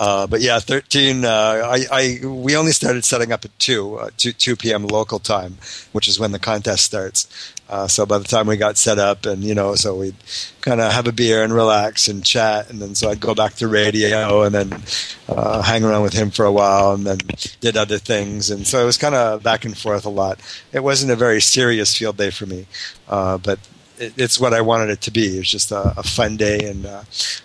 Uh, 0.00 0.26
but 0.26 0.40
yeah, 0.40 0.58
13. 0.58 1.26
Uh, 1.26 1.28
I, 1.28 1.84
I 1.92 2.26
we 2.26 2.56
only 2.56 2.72
started 2.72 3.04
setting 3.04 3.32
up 3.32 3.44
at 3.44 3.56
2, 3.58 3.96
uh, 3.96 4.10
2 4.16 4.32
2 4.32 4.56
p.m. 4.56 4.86
local 4.86 5.18
time, 5.18 5.58
which 5.92 6.08
is 6.08 6.18
when 6.18 6.32
the 6.32 6.38
contest 6.38 6.84
starts. 6.84 7.28
Uh, 7.68 7.86
so 7.86 8.06
by 8.06 8.16
the 8.16 8.24
time 8.24 8.46
we 8.46 8.56
got 8.56 8.78
set 8.78 8.98
up, 8.98 9.26
and 9.26 9.44
you 9.44 9.54
know, 9.54 9.74
so 9.74 9.94
we'd 9.94 10.16
kind 10.62 10.80
of 10.80 10.90
have 10.90 11.06
a 11.06 11.12
beer 11.12 11.44
and 11.44 11.52
relax 11.52 12.08
and 12.08 12.24
chat, 12.24 12.70
and 12.70 12.80
then 12.80 12.94
so 12.94 13.10
I'd 13.10 13.20
go 13.20 13.34
back 13.34 13.54
to 13.56 13.68
radio 13.68 14.42
and 14.42 14.54
then 14.54 14.82
uh, 15.28 15.60
hang 15.60 15.84
around 15.84 16.02
with 16.02 16.14
him 16.14 16.30
for 16.30 16.46
a 16.46 16.52
while, 16.52 16.94
and 16.94 17.06
then 17.06 17.18
did 17.60 17.76
other 17.76 17.98
things, 17.98 18.50
and 18.50 18.66
so 18.66 18.82
it 18.82 18.86
was 18.86 18.96
kind 18.96 19.14
of 19.14 19.42
back 19.42 19.66
and 19.66 19.76
forth 19.76 20.06
a 20.06 20.10
lot. 20.10 20.40
It 20.72 20.82
wasn't 20.82 21.12
a 21.12 21.16
very 21.16 21.42
serious 21.42 21.94
field 21.94 22.16
day 22.16 22.30
for 22.30 22.46
me, 22.46 22.66
uh, 23.06 23.36
but 23.36 23.60
it, 24.00 24.14
it's 24.16 24.40
what 24.40 24.54
I 24.54 24.60
wanted 24.60 24.90
it 24.90 25.00
to 25.02 25.10
be. 25.10 25.36
It 25.36 25.38
was 25.38 25.50
just 25.50 25.70
a, 25.70 25.94
a 25.96 26.02
fun 26.02 26.36
day, 26.36 26.58
and 26.68 26.86
uh, 26.86 27.02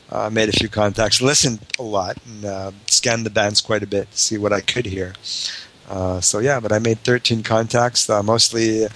uh, 0.10 0.30
made 0.32 0.50
a 0.50 0.54
few 0.54 0.70
contacts, 0.70 1.22
listened 1.22 1.60
a 1.78 1.84
lot, 1.84 2.18
and 2.26 2.46
uh, 2.46 2.72
scanned 2.88 3.26
the 3.26 3.30
bands 3.30 3.62
quite 3.62 3.84
a 3.84 3.88
bit 3.88 4.10
to 4.12 4.18
see 4.18 4.38
what 4.38 4.54
I 4.54 4.62
could 4.62 4.86
hear. 4.86 5.13
Uh, 5.88 6.20
so 6.20 6.39
yeah, 6.39 6.60
but 6.60 6.72
I 6.72 6.80
made 6.80 7.00
13 7.00 7.44
contacts, 7.44 8.10
uh, 8.10 8.24
mostly 8.24 8.88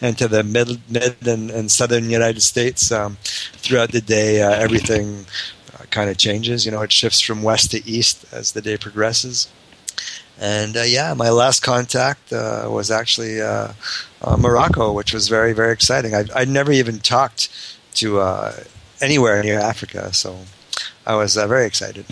into 0.00 0.26
the 0.26 0.42
mid, 0.42 0.80
mid 0.90 1.16
and, 1.26 1.50
and 1.50 1.70
southern 1.70 2.10
United 2.10 2.40
States. 2.40 2.90
Um, 2.90 3.18
throughout 3.52 3.92
the 3.92 4.00
day, 4.00 4.42
uh, 4.42 4.50
everything 4.50 5.26
uh, 5.74 5.84
kind 5.90 6.10
of 6.10 6.16
changes. 6.16 6.66
You 6.66 6.72
know, 6.72 6.82
it 6.82 6.90
shifts 6.90 7.20
from 7.20 7.42
west 7.42 7.70
to 7.70 7.88
east 7.88 8.24
as 8.32 8.52
the 8.52 8.62
day 8.62 8.76
progresses. 8.76 9.48
And 10.40 10.76
uh, 10.76 10.82
yeah, 10.82 11.14
my 11.14 11.30
last 11.30 11.62
contact 11.62 12.32
uh, 12.32 12.68
was 12.70 12.90
actually 12.90 13.40
uh, 13.40 13.72
uh, 14.22 14.36
Morocco, 14.36 14.92
which 14.92 15.14
was 15.14 15.28
very, 15.28 15.52
very 15.52 15.72
exciting. 15.72 16.14
I, 16.14 16.24
I'd 16.34 16.48
never 16.48 16.72
even 16.72 16.98
talked 16.98 17.50
to 17.94 18.20
uh, 18.20 18.52
anywhere 19.00 19.42
near 19.42 19.60
Africa, 19.60 20.12
so 20.12 20.36
I 21.06 21.14
was 21.14 21.36
uh, 21.36 21.46
very 21.46 21.66
excited. 21.66 22.06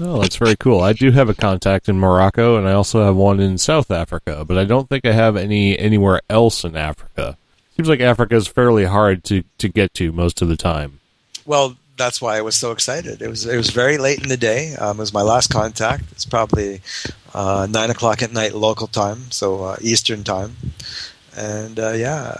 Oh, 0.00 0.20
that's 0.20 0.36
very 0.36 0.56
cool. 0.56 0.80
I 0.80 0.92
do 0.92 1.12
have 1.12 1.28
a 1.28 1.34
contact 1.34 1.88
in 1.88 1.96
Morocco, 1.98 2.56
and 2.56 2.66
I 2.66 2.72
also 2.72 3.04
have 3.04 3.14
one 3.14 3.38
in 3.38 3.56
South 3.58 3.90
Africa, 3.90 4.44
but 4.44 4.58
I 4.58 4.64
don't 4.64 4.88
think 4.88 5.06
I 5.06 5.12
have 5.12 5.36
any 5.36 5.78
anywhere 5.78 6.20
else 6.28 6.64
in 6.64 6.76
Africa. 6.76 7.36
Seems 7.76 7.88
like 7.88 8.00
Africa 8.00 8.34
is 8.34 8.48
fairly 8.48 8.84
hard 8.84 9.22
to, 9.24 9.44
to 9.58 9.68
get 9.68 9.94
to 9.94 10.10
most 10.12 10.42
of 10.42 10.48
the 10.48 10.56
time. 10.56 11.00
Well, 11.46 11.76
that's 11.96 12.20
why 12.20 12.36
I 12.36 12.40
was 12.40 12.54
so 12.56 12.72
excited. 12.72 13.22
It 13.22 13.28
was 13.28 13.46
it 13.46 13.56
was 13.56 13.70
very 13.70 13.98
late 13.98 14.22
in 14.22 14.28
the 14.28 14.36
day. 14.36 14.74
Um, 14.76 14.96
it 14.98 15.00
was 15.00 15.12
my 15.12 15.22
last 15.22 15.50
contact. 15.50 16.04
It's 16.12 16.24
probably 16.24 16.80
uh, 17.34 17.66
nine 17.70 17.90
o'clock 17.90 18.22
at 18.22 18.32
night 18.32 18.54
local 18.54 18.86
time, 18.86 19.30
so 19.30 19.62
uh, 19.64 19.76
Eastern 19.80 20.24
time. 20.24 20.56
And 21.36 21.78
uh, 21.78 21.92
yeah, 21.92 22.36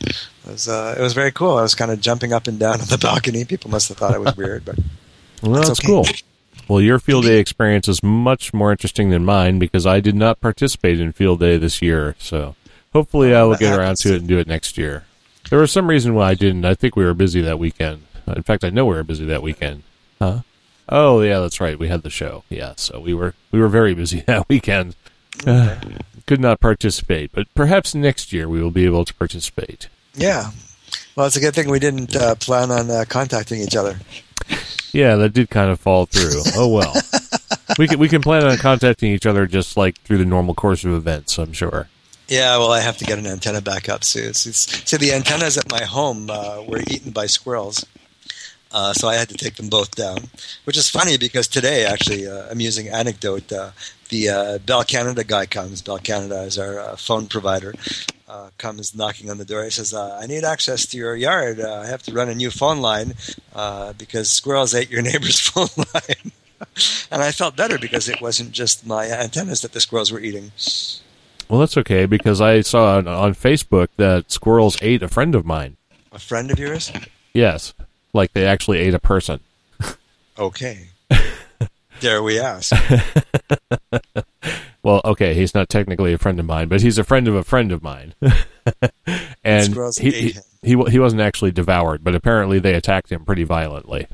it 0.00 0.16
was 0.46 0.68
uh, 0.68 0.94
it 0.98 1.02
was 1.02 1.12
very 1.12 1.32
cool. 1.32 1.56
I 1.56 1.62
was 1.62 1.74
kind 1.74 1.90
of 1.90 2.00
jumping 2.00 2.32
up 2.32 2.46
and 2.46 2.58
down 2.58 2.80
on 2.80 2.86
the 2.86 2.98
balcony. 3.02 3.44
People 3.44 3.70
must 3.70 3.88
have 3.88 3.98
thought 3.98 4.14
I 4.14 4.18
was 4.18 4.36
weird, 4.36 4.64
but 4.64 4.78
Well, 5.42 5.52
That's 5.52 5.68
that's 5.68 5.80
okay. 5.80 5.86
cool. 5.86 6.04
Well, 6.68 6.80
your 6.80 7.00
field 7.00 7.24
day 7.24 7.38
experience 7.38 7.88
is 7.88 8.00
much 8.00 8.54
more 8.54 8.70
interesting 8.70 9.10
than 9.10 9.24
mine 9.24 9.58
because 9.58 9.86
I 9.86 9.98
did 9.98 10.14
not 10.14 10.40
participate 10.40 11.00
in 11.00 11.10
field 11.12 11.40
day 11.40 11.56
this 11.56 11.82
year. 11.82 12.14
So 12.20 12.54
hopefully 12.92 13.34
I 13.34 13.42
will 13.42 13.56
get 13.56 13.76
around 13.76 13.96
to 13.98 14.14
it 14.14 14.20
and 14.20 14.28
do 14.28 14.38
it 14.38 14.46
next 14.46 14.78
year. 14.78 15.04
There 15.48 15.58
was 15.58 15.72
some 15.72 15.88
reason 15.88 16.14
why 16.14 16.30
I 16.30 16.34
didn't. 16.34 16.64
I 16.64 16.74
think 16.74 16.94
we 16.94 17.04
were 17.04 17.14
busy 17.14 17.40
that 17.40 17.58
weekend. 17.58 18.02
In 18.36 18.42
fact, 18.42 18.64
I 18.64 18.70
know 18.70 18.86
we 18.86 18.94
were 18.94 19.04
busy 19.04 19.24
that 19.26 19.42
weekend. 19.42 19.82
Huh? 20.18 20.40
Oh 20.88 21.20
yeah, 21.20 21.38
that's 21.38 21.60
right. 21.60 21.78
We 21.78 21.88
had 21.88 22.02
the 22.02 22.10
show. 22.10 22.44
Yeah, 22.48 22.74
so 22.76 23.00
we 23.00 23.14
were 23.14 23.34
we 23.52 23.60
were 23.60 23.68
very 23.68 23.94
busy 23.94 24.20
that 24.26 24.48
weekend. 24.48 24.96
Uh, 25.46 25.76
could 26.26 26.40
not 26.40 26.60
participate, 26.60 27.32
but 27.32 27.46
perhaps 27.54 27.94
next 27.94 28.32
year 28.32 28.48
we 28.48 28.62
will 28.62 28.70
be 28.70 28.84
able 28.84 29.04
to 29.04 29.14
participate. 29.14 29.88
yeah. 30.14 30.50
Well, 31.14 31.26
it's 31.26 31.36
a 31.36 31.40
good 31.40 31.54
thing 31.54 31.68
we 31.68 31.78
didn't 31.78 32.16
uh, 32.16 32.34
plan 32.36 32.70
on 32.70 32.90
uh, 32.90 33.04
contacting 33.08 33.60
each 33.60 33.76
other. 33.76 33.98
Yeah, 34.92 35.16
that 35.16 35.32
did 35.32 35.50
kind 35.50 35.70
of 35.70 35.78
fall 35.78 36.06
through. 36.06 36.42
Oh 36.56 36.68
well. 36.68 36.94
we 37.78 37.86
can 37.86 37.98
we 37.98 38.08
can 38.08 38.22
plan 38.22 38.44
on 38.44 38.56
contacting 38.56 39.12
each 39.12 39.26
other 39.26 39.46
just 39.46 39.76
like 39.76 40.00
through 40.02 40.18
the 40.18 40.24
normal 40.24 40.54
course 40.54 40.84
of 40.84 40.92
events. 40.92 41.38
I'm 41.38 41.52
sure. 41.52 41.88
Yeah, 42.28 42.58
well, 42.58 42.72
I 42.72 42.80
have 42.80 42.96
to 42.98 43.04
get 43.04 43.18
an 43.18 43.26
antenna 43.26 43.60
back 43.60 43.88
up 43.88 44.04
soon. 44.04 44.28
It's, 44.28 44.46
it's, 44.46 44.88
so 44.88 44.96
the 44.96 45.12
antennas 45.12 45.58
at 45.58 45.70
my 45.70 45.82
home 45.84 46.30
uh, 46.30 46.62
were 46.62 46.80
eaten 46.88 47.10
by 47.10 47.26
squirrels, 47.26 47.84
uh, 48.72 48.92
so 48.92 49.08
I 49.08 49.14
had 49.14 49.28
to 49.30 49.36
take 49.36 49.56
them 49.56 49.68
both 49.68 49.94
down. 49.94 50.28
Which 50.64 50.76
is 50.76 50.88
funny 50.88 51.16
because 51.16 51.48
today, 51.48 51.84
actually, 51.84 52.26
uh, 52.26 52.46
amusing 52.50 52.88
anecdote: 52.88 53.52
uh, 53.52 53.70
the 54.08 54.28
uh, 54.28 54.58
Bell 54.58 54.84
Canada 54.84 55.24
guy 55.24 55.46
comes. 55.46 55.82
Bell 55.82 55.98
Canada 55.98 56.42
is 56.42 56.58
our 56.58 56.78
uh, 56.78 56.96
phone 56.96 57.26
provider. 57.26 57.74
Uh, 58.28 58.50
comes 58.58 58.94
knocking 58.94 59.28
on 59.28 59.38
the 59.38 59.44
door. 59.44 59.64
He 59.64 59.70
says, 59.70 59.92
uh, 59.92 60.18
"I 60.22 60.26
need 60.26 60.44
access 60.44 60.86
to 60.86 60.96
your 60.96 61.16
yard. 61.16 61.60
Uh, 61.60 61.80
I 61.80 61.86
have 61.86 62.02
to 62.04 62.12
run 62.12 62.28
a 62.28 62.34
new 62.34 62.50
phone 62.50 62.80
line 62.80 63.14
uh, 63.54 63.92
because 63.94 64.30
squirrels 64.30 64.74
ate 64.74 64.90
your 64.90 65.02
neighbor's 65.10 65.40
phone 65.40 65.68
line." 65.76 66.32
and 67.10 67.22
I 67.22 67.32
felt 67.32 67.56
better 67.56 67.78
because 67.78 68.08
it 68.08 68.20
wasn't 68.20 68.52
just 68.52 68.86
my 68.86 69.06
antennas 69.10 69.62
that 69.62 69.72
the 69.72 69.80
squirrels 69.80 70.12
were 70.12 70.20
eating. 70.20 70.52
Well, 71.48 71.58
that's 71.58 71.76
okay 71.78 72.06
because 72.06 72.40
I 72.40 72.60
saw 72.60 72.98
on, 72.98 73.08
on 73.08 73.34
Facebook 73.34 73.88
that 73.96 74.30
squirrels 74.30 74.78
ate 74.80 75.02
a 75.02 75.08
friend 75.08 75.34
of 75.34 75.44
mine. 75.44 75.76
A 76.12 76.18
friend 76.18 76.50
of 76.50 76.58
yours? 76.58 76.92
Yes, 77.32 77.74
like 78.12 78.32
they 78.32 78.46
actually 78.46 78.78
ate 78.78 78.94
a 78.94 78.98
person. 78.98 79.40
Okay. 80.38 80.88
Dare 82.00 82.22
we 82.22 82.40
ask? 82.40 82.72
Well, 84.82 85.02
okay, 85.04 85.34
he's 85.34 85.54
not 85.54 85.68
technically 85.68 86.14
a 86.14 86.18
friend 86.18 86.40
of 86.40 86.46
mine, 86.46 86.68
but 86.68 86.80
he's 86.80 86.96
a 86.96 87.04
friend 87.04 87.28
of 87.28 87.34
a 87.34 87.44
friend 87.44 87.70
of 87.70 87.82
mine. 87.82 88.14
and 89.44 89.76
he, 89.98 90.10
he, 90.10 90.34
he 90.62 90.84
he 90.88 90.98
wasn't 90.98 91.20
actually 91.20 91.50
devoured, 91.50 92.02
but 92.02 92.14
apparently 92.14 92.58
they 92.58 92.74
attacked 92.74 93.12
him 93.12 93.24
pretty 93.26 93.44
violently. 93.44 94.06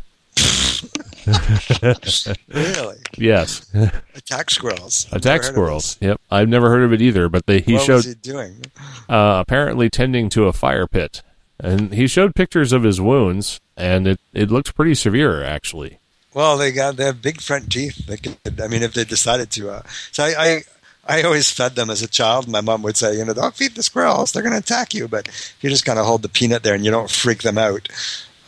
really? 2.49 2.97
Yes, 3.17 3.73
Attack 4.15 4.51
squirrels. 4.51 5.07
I've 5.11 5.19
attack 5.19 5.23
never 5.23 5.29
heard 5.33 5.39
of 5.39 5.55
squirrels. 5.55 5.99
Yep, 6.01 6.21
I've 6.31 6.49
never 6.49 6.69
heard 6.69 6.83
of 6.83 6.93
it 6.93 7.01
either, 7.01 7.29
but 7.29 7.47
they 7.47 7.61
he 7.61 7.75
what 7.75 7.83
showed 7.83 7.95
was 7.97 8.07
he 8.07 8.15
doing? 8.15 8.61
uh, 9.09 9.43
apparently 9.47 9.89
tending 9.89 10.29
to 10.31 10.47
a 10.47 10.53
fire 10.53 10.87
pit, 10.89 11.23
and 11.61 11.93
he 11.93 12.07
showed 12.07 12.35
pictures 12.35 12.73
of 12.73 12.83
his 12.83 13.01
wounds, 13.01 13.61
and 13.77 14.07
it 14.07 14.21
it 14.33 14.51
looked 14.51 14.75
pretty 14.75 14.95
severe 14.95 15.43
actually. 15.43 15.99
Well, 16.35 16.59
they 16.59 16.71
got 16.73 16.97
they 16.97 17.05
have 17.05 17.23
big 17.23 17.41
front 17.41 17.73
teeth. 17.73 18.07
They 18.07 18.19
could, 18.19 18.37
I 18.61 18.69
mean, 18.69 18.83
if 18.83 18.93
they 18.93 19.05
decided 19.05 19.51
to. 19.53 19.71
Uh, 19.71 19.83
so 20.13 20.25
I, 20.25 20.35
I 20.39 20.63
I 21.09 21.23
always 21.23 21.51
fed 21.51 21.77
them 21.77 21.89
as 21.89 22.03
a 22.03 22.09
child. 22.09 22.49
My 22.49 22.61
mom 22.61 22.83
would 22.83 22.97
say, 22.97 23.17
you 23.17 23.25
know, 23.25 23.33
don't 23.33 23.55
feed 23.55 23.75
the 23.75 23.83
squirrels; 23.83 24.33
they're 24.33 24.43
going 24.43 24.53
to 24.53 24.59
attack 24.59 24.93
you. 24.93 25.09
But 25.09 25.29
if 25.29 25.57
you 25.63 25.71
just 25.71 25.87
kind 25.87 25.99
of 25.99 26.07
hold 26.07 26.23
the 26.23 26.29
peanut 26.29 26.63
there 26.63 26.75
and 26.75 26.85
you 26.85 26.91
don't 26.91 27.11
freak 27.11 27.43
them 27.43 27.59
out, 27.59 27.89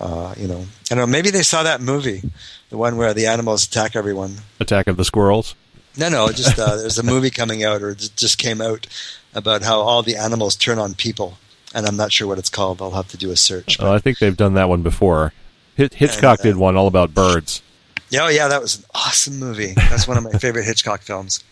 uh, 0.00 0.34
you 0.36 0.48
know, 0.48 0.66
I 0.90 0.94
don't 0.94 0.98
know. 0.98 1.06
Maybe 1.06 1.30
they 1.30 1.42
saw 1.42 1.62
that 1.62 1.80
movie, 1.80 2.22
the 2.70 2.76
one 2.76 2.96
where 2.96 3.14
the 3.14 3.26
animals 3.26 3.64
attack 3.64 3.96
everyone. 3.96 4.36
Attack 4.60 4.86
of 4.86 4.96
the 4.96 5.04
squirrels. 5.04 5.54
No, 5.96 6.08
no, 6.08 6.28
just 6.28 6.58
uh, 6.58 6.76
there's 6.76 6.98
a 6.98 7.02
movie 7.02 7.30
coming 7.30 7.64
out, 7.64 7.82
or 7.82 7.90
it 7.90 8.10
just 8.16 8.38
came 8.38 8.60
out, 8.60 8.86
about 9.34 9.62
how 9.62 9.80
all 9.80 10.02
the 10.02 10.16
animals 10.16 10.54
turn 10.54 10.78
on 10.78 10.94
people, 10.94 11.38
and 11.74 11.86
I'm 11.86 11.96
not 11.96 12.12
sure 12.12 12.26
what 12.26 12.38
it's 12.38 12.50
called. 12.50 12.80
I'll 12.82 12.90
have 12.92 13.08
to 13.08 13.16
do 13.16 13.30
a 13.30 13.36
search. 13.36 13.78
Oh, 13.80 13.92
I 13.92 13.98
think 13.98 14.18
they've 14.18 14.36
done 14.36 14.54
that 14.54 14.68
one 14.68 14.82
before. 14.82 15.32
Hit- 15.76 15.94
Hitchcock 15.94 16.38
And, 16.40 16.46
uh, 16.46 16.50
did 16.50 16.56
one 16.56 16.76
all 16.76 16.86
about 16.86 17.14
birds. 17.14 17.62
Yeah, 18.10 18.24
oh, 18.24 18.28
yeah, 18.28 18.48
that 18.48 18.60
was 18.62 18.78
an 18.78 18.84
awesome 18.94 19.38
movie. 19.38 19.74
That's 19.74 20.08
one 20.08 20.16
of 20.16 20.24
my 20.24 20.32
favorite 20.32 20.64
Hitchcock 20.64 21.02
films. 21.02 21.44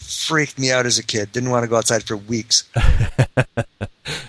Freaked 0.00 0.58
me 0.58 0.70
out 0.72 0.86
as 0.86 0.98
a 0.98 1.02
kid. 1.02 1.32
Didn't 1.32 1.50
want 1.50 1.62
to 1.64 1.68
go 1.68 1.76
outside 1.76 2.02
for 2.02 2.16
weeks. 2.16 2.64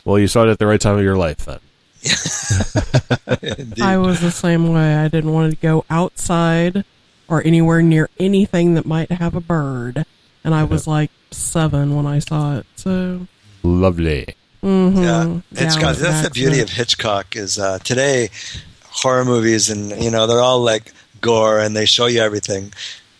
Well, 0.06 0.20
you 0.20 0.28
saw 0.28 0.44
it 0.44 0.50
at 0.50 0.60
the 0.60 0.68
right 0.68 0.80
time 0.80 0.98
of 0.98 1.04
your 1.04 1.18
life 1.18 1.46
then. 1.46 1.60
I 3.82 3.98
was 3.98 4.22
the 4.22 4.32
same 4.32 4.72
way. 4.72 4.96
I 4.96 5.08
didn't 5.08 5.34
want 5.34 5.52
to 5.52 5.58
go 5.58 5.84
outside 5.90 6.86
or 7.28 7.44
anywhere 7.44 7.82
near 7.82 8.10
anything 8.20 8.76
that 8.76 8.86
might 8.86 9.12
have 9.12 9.36
a 9.36 9.42
bird. 9.42 10.06
And 10.44 10.54
I 10.54 10.64
was 10.64 10.86
like 10.86 11.10
seven 11.32 11.96
when 11.96 12.06
I 12.06 12.20
saw 12.20 12.58
it. 12.58 12.68
So, 12.76 13.28
Lovely. 13.64 14.36
Mhm. 14.66 15.04
yeah, 15.54 15.60
Hitchcock. 15.60 15.84
it 15.84 15.88
was 15.88 16.00
that's 16.00 16.22
the 16.28 16.32
beauty 16.32 16.60
of. 16.62 16.70
Hitchcock 16.70 17.36
is 17.36 17.60
uh, 17.60 17.80
today 17.80 18.30
horror 18.90 19.26
movies 19.26 19.70
and 19.70 19.92
you 20.02 20.10
know 20.10 20.26
they're 20.28 20.40
all 20.42 20.60
like 20.62 20.92
gore 21.22 21.60
and 21.60 21.76
they 21.76 21.86
show 21.86 22.06
you 22.08 22.20
everything, 22.22 22.74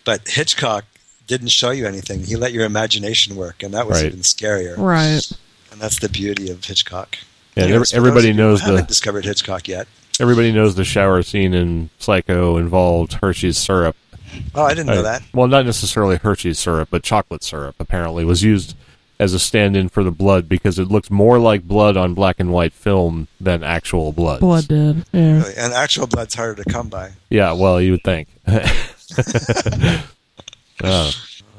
but 0.04 0.26
Hitchcock 0.28 0.84
didn't 1.26 1.48
show 1.48 1.70
you 1.70 1.86
anything. 1.86 2.22
He 2.24 2.36
let 2.36 2.52
your 2.52 2.64
imagination 2.64 3.34
work, 3.36 3.62
and 3.62 3.74
that 3.74 3.86
was 3.86 3.98
Right. 4.02 4.06
even 4.06 4.20
scarier. 4.20 4.76
Right. 4.78 5.26
And 5.72 5.80
that's 5.80 5.98
the 5.98 6.08
beauty 6.08 6.50
of 6.50 6.64
Hitchcock. 6.64 7.18
Yeah, 7.56 7.64
Anyways, 7.64 7.92
every- 7.92 8.10
everybody 8.10 8.32
those 8.32 8.32
of 8.32 8.36
who 8.36 8.42
knows 8.42 8.60
haven't 8.60 8.76
the 8.76 8.82
discovered 8.86 9.24
Hitchcock 9.24 9.66
yet. 9.68 9.88
everybody 10.20 10.52
knows 10.52 10.74
the 10.76 10.84
shower 10.84 11.22
scene 11.22 11.52
in 11.52 11.90
Psycho 11.98 12.56
involved 12.58 13.14
Hershey's 13.14 13.58
syrup. 13.58 13.96
Oh, 14.54 14.62
I 14.62 14.70
didn't 14.70 14.86
know 14.86 15.00
Uh, 15.00 15.02
that. 15.02 15.22
Well, 15.34 15.48
not 15.48 15.66
necessarily 15.66 16.16
Hershey's 16.16 16.58
syrup, 16.58 16.88
but 16.90 17.02
chocolate 17.02 17.42
syrup 17.42 17.74
apparently 17.80 18.24
was 18.24 18.42
used 18.42 18.74
as 19.18 19.32
a 19.32 19.38
stand-in 19.38 19.88
for 19.88 20.04
the 20.04 20.10
blood 20.10 20.48
because 20.48 20.78
it 20.78 20.88
looked 20.88 21.10
more 21.10 21.38
like 21.38 21.62
blood 21.62 21.96
on 21.96 22.14
black 22.14 22.38
and 22.38 22.52
white 22.52 22.72
film 22.72 23.28
than 23.40 23.62
actual 23.62 24.12
blood. 24.12 24.40
Blood 24.40 24.68
did. 24.68 25.04
Yeah. 25.12 25.38
Really. 25.38 25.54
And 25.56 25.72
actual 25.72 26.06
blood's 26.06 26.34
harder 26.34 26.62
to 26.62 26.70
come 26.70 26.88
by. 26.88 27.12
Yeah, 27.30 27.52
well, 27.52 27.80
you 27.80 27.92
would 27.92 28.04
think. 28.04 28.28
uh, 28.46 28.62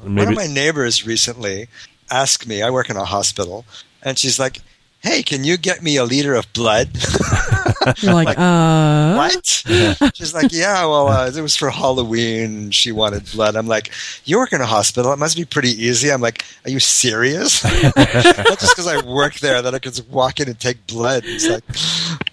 One 0.02 0.18
of 0.18 0.34
my 0.34 0.46
neighbors 0.46 1.06
recently 1.06 1.68
asked 2.10 2.46
me, 2.46 2.62
I 2.62 2.70
work 2.70 2.90
in 2.90 2.96
a 2.96 3.04
hospital, 3.04 3.64
and 4.02 4.18
she's 4.18 4.38
like, 4.38 4.60
"Hey, 5.08 5.22
can 5.22 5.44
you 5.44 5.56
get 5.56 5.82
me 5.82 5.96
a 5.96 6.04
liter 6.04 6.34
of 6.34 6.50
blood?" 6.52 6.88
You're 8.02 8.12
like, 8.12 8.38
uh, 8.38 9.14
what? 9.16 9.46
She's 10.14 10.34
like, 10.34 10.52
"Yeah, 10.52 10.84
well, 10.86 11.08
uh, 11.08 11.30
it 11.34 11.40
was 11.40 11.56
for 11.56 11.70
Halloween. 11.70 12.70
She 12.70 12.92
wanted 12.92 13.30
blood." 13.32 13.56
I'm 13.56 13.66
like, 13.66 13.90
"You 14.24 14.38
work 14.38 14.52
in 14.52 14.60
a 14.60 14.66
hospital. 14.66 15.12
It 15.12 15.18
must 15.18 15.36
be 15.36 15.44
pretty 15.44 15.70
easy." 15.70 16.10
I'm 16.12 16.20
like, 16.20 16.44
"Are 16.64 16.70
you 16.70 16.80
serious?" 16.80 17.64
Not 17.96 18.58
just 18.60 18.76
because 18.76 18.86
I 18.86 19.04
work 19.06 19.34
there 19.36 19.62
that 19.62 19.74
I 19.74 19.78
could 19.78 19.94
just 19.94 20.08
walk 20.08 20.40
in 20.40 20.48
and 20.48 20.58
take 20.58 20.86
blood. 20.86 21.22
It's 21.24 21.48
like 21.48 21.64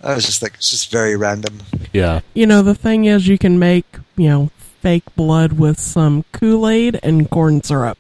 I 0.04 0.14
was 0.14 0.26
just 0.26 0.42
like, 0.42 0.56
it's 0.56 0.70
just 0.70 0.92
very 0.92 1.16
random. 1.16 1.60
Yeah. 1.94 2.20
you 2.34 2.46
know, 2.46 2.62
the 2.62 2.76
thing 2.76 3.06
is, 3.06 3.28
you 3.28 3.38
can 3.38 3.58
make, 3.58 3.86
you 4.18 4.30
know, 4.30 4.52
fake 4.82 5.16
blood 5.16 5.54
with 5.54 5.80
some 5.80 6.26
Kool 6.32 6.68
Aid 6.68 7.00
and 7.02 7.30
corn 7.30 7.64
syrup. 7.64 7.98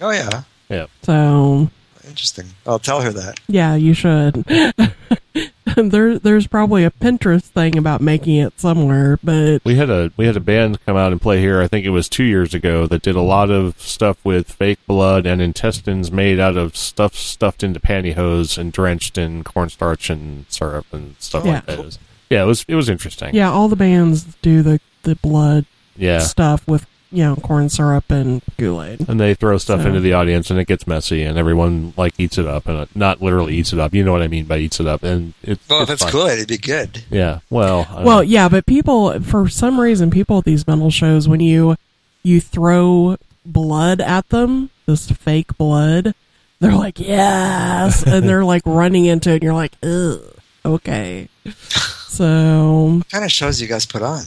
Oh 0.00 0.10
yeah. 0.10 0.42
yeah, 0.68 0.86
So, 1.02 1.70
interesting. 2.10 2.46
I'll 2.66 2.78
tell 2.78 3.00
her 3.00 3.10
that. 3.12 3.40
yeah, 3.48 3.74
you 3.74 3.94
should. 3.94 4.44
there, 5.76 6.18
there's 6.18 6.46
probably 6.46 6.84
a 6.84 6.90
Pinterest 6.90 7.42
thing 7.44 7.78
about 7.78 8.00
making 8.00 8.36
it 8.36 8.58
somewhere, 8.60 9.18
but 9.22 9.64
We 9.64 9.76
had 9.76 9.88
a 9.90 10.12
we 10.16 10.26
had 10.26 10.36
a 10.36 10.40
band 10.40 10.84
come 10.84 10.96
out 10.96 11.12
and 11.12 11.20
play 11.20 11.40
here. 11.40 11.60
I 11.60 11.68
think 11.68 11.86
it 11.86 11.90
was 11.90 12.08
two 12.08 12.24
years 12.24 12.52
ago 12.54 12.86
that 12.86 13.02
did 13.02 13.16
a 13.16 13.20
lot 13.20 13.50
of 13.50 13.80
stuff 13.80 14.18
with 14.24 14.50
fake 14.52 14.78
blood 14.86 15.26
and 15.26 15.40
intestines 15.40 16.10
made 16.10 16.40
out 16.40 16.56
of 16.56 16.76
stuff 16.76 17.14
stuffed 17.14 17.62
into 17.62 17.80
pantyhose 17.80 18.58
and 18.58 18.72
drenched 18.72 19.16
in 19.16 19.44
cornstarch 19.44 20.10
and 20.10 20.44
syrup 20.48 20.86
and 20.92 21.14
stuff 21.18 21.44
Yeah. 21.44 21.52
like 21.52 21.66
that. 21.66 21.78
It 21.78 21.98
yeah, 22.28 22.42
it 22.42 22.46
was 22.46 22.64
it 22.68 22.74
was 22.74 22.88
interesting. 22.88 23.34
yeah, 23.34 23.50
all 23.50 23.68
the 23.68 23.76
bands 23.76 24.24
do 24.42 24.62
the 24.62 24.80
the 25.02 25.16
blood 25.16 25.64
Yeah. 25.96 26.18
stuff 26.20 26.66
with 26.66 26.86
you 27.12 27.22
know 27.24 27.36
corn 27.36 27.68
syrup 27.68 28.10
and 28.10 28.40
Kool 28.58 28.82
Aid. 28.82 29.08
And 29.08 29.18
they 29.20 29.34
throw 29.34 29.58
stuff 29.58 29.82
So- 29.82 29.88
into 29.88 30.00
the 30.00 30.12
audience, 30.12 30.50
and 30.50 30.58
it 30.60 30.66
gets 30.66 30.86
messy, 30.86 31.22
and 31.22 31.36
everyone 31.38 31.92
like 31.96 32.14
eats 32.18 32.38
it 32.38 32.46
up, 32.46 32.66
and 32.66 32.78
uh, 32.78 32.86
not 32.94 33.20
literally 33.20 33.54
eats 33.56 33.72
it 33.72 33.78
up. 33.78 33.92
You 33.94 34.04
know 34.04 34.12
what 34.12 34.22
I 34.22 34.28
mean 34.28 34.44
by 34.44 34.58
eats 34.58 34.80
it 34.80 34.86
up, 34.86 35.02
and 35.02 35.34
it's 35.42 35.66
Well, 35.68 35.82
if 35.82 35.90
it's 35.90 36.02
it's 36.02 36.10
fun. 36.10 36.12
good, 36.12 36.32
it'd 36.38 36.48
be 36.48 36.58
good. 36.58 37.04
Yeah. 37.10 37.40
Well. 37.50 37.86
I 37.90 38.04
Well, 38.04 38.18
don't- 38.18 38.28
yeah, 38.28 38.48
but 38.48 38.66
people 38.66 39.20
for 39.22 39.48
some 39.48 39.80
reason 39.80 40.10
people 40.10 40.38
at 40.38 40.44
these 40.44 40.66
mental 40.66 40.90
shows 40.90 41.26
when 41.28 41.40
you 41.40 41.76
you 42.22 42.40
throw 42.40 43.16
blood 43.46 44.00
at 44.00 44.28
them, 44.28 44.70
this 44.86 45.10
fake 45.10 45.56
blood, 45.56 46.14
they're 46.60 46.72
like, 46.76 47.00
"Yes." 47.00 48.02
and 48.06 48.28
they're 48.28 48.44
like 48.44 48.62
running 48.66 49.06
into 49.06 49.30
it 49.30 49.34
and 49.36 49.42
you're 49.42 49.54
like, 49.54 49.72
"Ugh." 49.82 50.20
Okay. 50.64 51.28
So, 52.10 52.96
What 52.98 53.08
kind 53.08 53.24
of 53.24 53.30
shows 53.30 53.60
you 53.62 53.68
guys 53.68 53.86
put 53.86 54.02
on? 54.02 54.24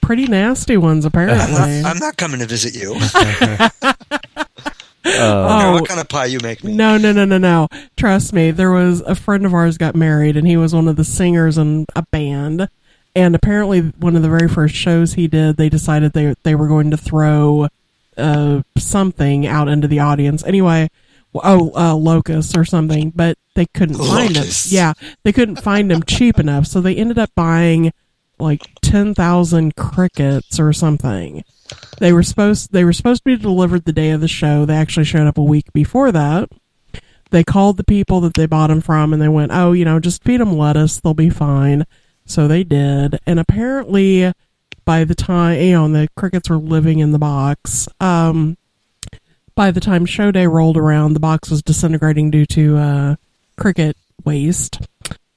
pretty 0.00 0.24
nasty 0.26 0.76
ones 0.78 1.04
I'm 1.04 1.12
not, 1.14 1.28
apparently. 1.28 1.82
I'm 1.84 1.98
not 1.98 2.16
coming 2.16 2.40
to 2.40 2.46
visit 2.46 2.74
you. 2.74 2.96
uh, 3.82 3.98
Oh. 5.04 5.72
what 5.72 5.88
kind 5.88 6.00
of 6.00 6.08
pie 6.08 6.24
you 6.26 6.38
make 6.42 6.64
me? 6.64 6.72
No, 6.74 6.96
no, 6.96 7.12
no, 7.12 7.24
no, 7.24 7.36
no. 7.38 7.68
Trust 7.96 8.32
me. 8.32 8.50
There 8.50 8.70
was 8.70 9.00
a 9.02 9.14
friend 9.14 9.44
of 9.44 9.52
ours 9.52 9.76
got 9.76 9.94
married, 9.94 10.36
and 10.36 10.46
he 10.46 10.56
was 10.56 10.74
one 10.74 10.88
of 10.88 10.96
the 10.96 11.04
singers 11.04 11.58
in 11.58 11.86
a 11.94 12.02
band. 12.10 12.68
And 13.14 13.34
apparently, 13.34 13.80
one 13.80 14.16
of 14.16 14.22
the 14.22 14.28
very 14.30 14.48
first 14.48 14.74
shows 14.74 15.12
he 15.14 15.26
did, 15.28 15.56
they 15.58 15.68
decided 15.68 16.12
they 16.12 16.34
they 16.44 16.54
were 16.54 16.66
going 16.68 16.90
to 16.92 16.96
throw 16.96 17.68
uh, 18.16 18.62
something 18.78 19.46
out 19.46 19.68
into 19.68 19.86
the 19.86 19.98
audience. 19.98 20.42
Anyway, 20.44 20.88
w- 20.88 20.88
oh, 21.34 21.72
uh, 21.74 21.94
locusts 21.94 22.56
or 22.56 22.64
something, 22.64 23.10
but 23.14 23.38
they 23.54 23.66
couldn't 23.66 23.96
find 23.96 24.36
them. 24.36 24.46
Yeah, 24.66 24.92
they 25.22 25.32
couldn't 25.32 25.62
find 25.62 25.90
them 25.90 26.02
cheap 26.02 26.38
enough, 26.38 26.66
so 26.66 26.80
they 26.80 26.96
ended 26.96 27.18
up 27.18 27.30
buying 27.34 27.92
like 28.38 28.68
ten 28.82 29.14
thousand 29.14 29.76
crickets 29.76 30.58
or 30.58 30.72
something. 30.72 31.44
They 31.98 32.12
were 32.12 32.22
supposed 32.22 32.72
they 32.72 32.84
were 32.84 32.92
supposed 32.92 33.22
to 33.24 33.36
be 33.36 33.42
delivered 33.42 33.84
the 33.84 33.92
day 33.92 34.10
of 34.10 34.20
the 34.20 34.28
show. 34.28 34.64
They 34.64 34.76
actually 34.76 35.04
showed 35.04 35.26
up 35.26 35.38
a 35.38 35.42
week 35.42 35.72
before 35.72 36.12
that. 36.12 36.50
They 37.30 37.44
called 37.44 37.78
the 37.78 37.84
people 37.84 38.20
that 38.20 38.34
they 38.34 38.46
bought 38.46 38.66
them 38.66 38.82
from 38.82 39.12
and 39.12 39.22
they 39.22 39.28
went, 39.28 39.52
"Oh, 39.52 39.72
you 39.72 39.84
know, 39.84 40.00
just 40.00 40.24
feed 40.24 40.40
them 40.40 40.56
lettuce, 40.56 41.00
they'll 41.00 41.14
be 41.14 41.30
fine." 41.30 41.86
So 42.26 42.46
they 42.46 42.62
did, 42.62 43.18
and 43.26 43.40
apparently 43.40 44.32
by 44.84 45.04
the 45.04 45.14
time 45.14 45.60
you 45.60 45.72
know 45.72 45.88
the 45.88 46.08
crickets 46.16 46.50
were 46.50 46.56
living 46.56 46.98
in 46.98 47.12
the 47.12 47.18
box, 47.18 47.88
um, 48.00 48.56
by 49.62 49.70
the 49.70 49.78
time 49.78 50.04
show 50.04 50.32
day 50.32 50.44
rolled 50.44 50.76
around, 50.76 51.12
the 51.12 51.20
box 51.20 51.48
was 51.48 51.62
disintegrating 51.62 52.32
due 52.32 52.44
to 52.44 52.76
uh, 52.76 53.14
cricket 53.56 53.96
waste 54.24 54.80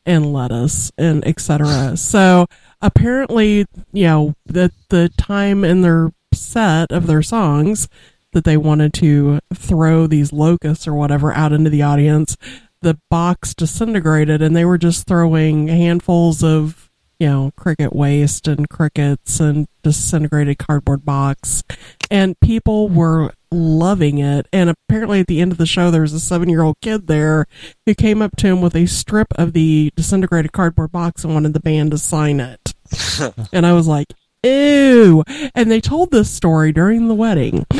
and 0.03 0.33
lettuce 0.33 0.91
and 0.97 1.23
etc. 1.27 1.95
So 1.95 2.47
apparently, 2.81 3.67
you 3.93 4.05
know, 4.05 4.33
the 4.47 4.71
the 4.89 5.09
time 5.09 5.63
in 5.63 5.81
their 5.81 6.11
set 6.33 6.91
of 6.91 7.05
their 7.05 7.21
songs 7.21 7.87
that 8.33 8.45
they 8.45 8.57
wanted 8.57 8.95
to 8.95 9.41
throw 9.53 10.07
these 10.07 10.33
locusts 10.33 10.87
or 10.87 10.95
whatever 10.95 11.31
out 11.31 11.53
into 11.53 11.69
the 11.69 11.83
audience, 11.83 12.35
the 12.81 12.97
box 13.11 13.53
disintegrated 13.53 14.41
and 14.41 14.55
they 14.55 14.65
were 14.65 14.79
just 14.79 15.05
throwing 15.05 15.67
handfuls 15.67 16.43
of, 16.43 16.89
you 17.19 17.27
know, 17.27 17.51
cricket 17.55 17.95
waste 17.95 18.47
and 18.47 18.69
crickets 18.69 19.39
and 19.39 19.67
disintegrated 19.83 20.57
cardboard 20.57 21.05
box. 21.05 21.63
And 22.09 22.39
people 22.39 22.89
were 22.89 23.31
loving 23.55 24.17
it. 24.19 24.47
And 24.53 24.69
apparently 24.69 25.19
at 25.21 25.27
the 25.27 25.41
end 25.41 25.51
of 25.51 25.57
the 25.57 25.65
show, 25.65 25.89
there 25.91 26.01
was 26.01 26.13
a 26.13 26.19
seven 26.19 26.49
year 26.49 26.61
old 26.61 26.75
kid 26.81 27.07
there 27.07 27.47
who 27.85 27.95
came 27.95 28.21
up 28.21 28.35
to 28.37 28.47
him 28.47 28.61
with 28.61 28.75
a 28.75 28.85
strip 28.85 29.27
of 29.35 29.53
the 29.53 29.91
disintegrated 29.95 30.51
cardboard 30.51 30.91
box 30.91 31.23
and 31.23 31.33
wanted 31.33 31.53
the 31.53 31.59
band 31.59 31.91
to 31.91 31.97
sign 31.97 32.39
it. 32.39 32.73
and 33.53 33.65
I 33.65 33.73
was 33.73 33.87
like, 33.87 34.07
ew. 34.43 35.23
And 35.55 35.71
they 35.71 35.81
told 35.81 36.11
this 36.11 36.29
story 36.29 36.71
during 36.71 37.07
the 37.07 37.15
wedding. 37.15 37.65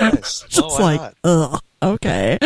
Nice. 0.00 0.44
Just 0.48 0.60
Oh, 0.80 0.82
like, 0.82 1.00
not? 1.00 1.14
ugh, 1.22 1.60
okay. 1.80 2.36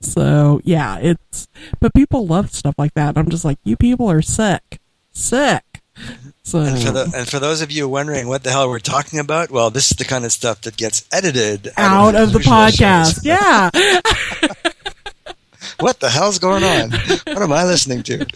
so 0.00 0.60
yeah, 0.64 0.98
it's, 0.98 1.46
but 1.78 1.92
people 1.92 2.26
love 2.26 2.50
stuff 2.52 2.74
like 2.78 2.94
that. 2.94 3.18
I'm 3.18 3.28
just 3.28 3.44
like, 3.44 3.58
you 3.64 3.76
people 3.76 4.10
are 4.10 4.22
sick. 4.22 4.80
Sick. 5.12 5.73
So, 6.46 6.60
And 6.60 6.78
for, 6.78 6.90
the, 6.90 7.12
and 7.16 7.26
for 7.26 7.38
those 7.38 7.62
of 7.62 7.72
you 7.72 7.88
wondering 7.88 8.28
what 8.28 8.42
the 8.42 8.50
hell 8.50 8.68
we're 8.68 8.78
talking 8.78 9.18
about, 9.18 9.50
well, 9.50 9.70
this 9.70 9.90
is 9.90 9.96
the 9.96 10.04
kind 10.04 10.26
of 10.26 10.32
stuff 10.32 10.60
that 10.62 10.76
gets 10.76 11.06
edited 11.10 11.70
out 11.78 12.14
of 12.14 12.34
the 12.34 12.38
podcast. 12.38 13.14
shows. 13.14 13.24
Yeah. 13.24 13.70
What 15.80 16.00
the 16.00 16.08
hell's 16.10 16.38
going 16.38 16.62
on? 16.62 16.90
What 16.92 17.42
am 17.42 17.52
I 17.52 17.64
listening 17.64 18.02
to? 18.04 18.26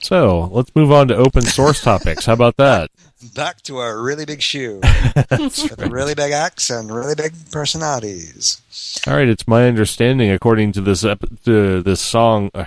so 0.00 0.48
let's 0.52 0.74
move 0.74 0.90
on 0.90 1.08
to 1.08 1.16
open 1.16 1.42
source 1.42 1.80
topics. 1.82 2.26
How 2.26 2.32
about 2.32 2.56
that? 2.56 2.90
Back 3.34 3.62
to 3.62 3.78
our 3.78 4.00
really 4.00 4.24
big 4.24 4.40
shoe 4.42 4.80
with 5.30 5.78
really 5.90 6.14
big 6.14 6.32
acts 6.32 6.70
and 6.70 6.90
really 6.90 7.14
big 7.14 7.32
personalities. 7.50 8.60
All 9.06 9.14
right, 9.14 9.28
it's 9.28 9.46
my 9.46 9.68
understanding, 9.68 10.30
according 10.30 10.72
to 10.72 10.80
this 10.80 11.04
ep- 11.04 11.24
to 11.44 11.82
this 11.82 12.00
song. 12.00 12.50
uh, 12.54 12.64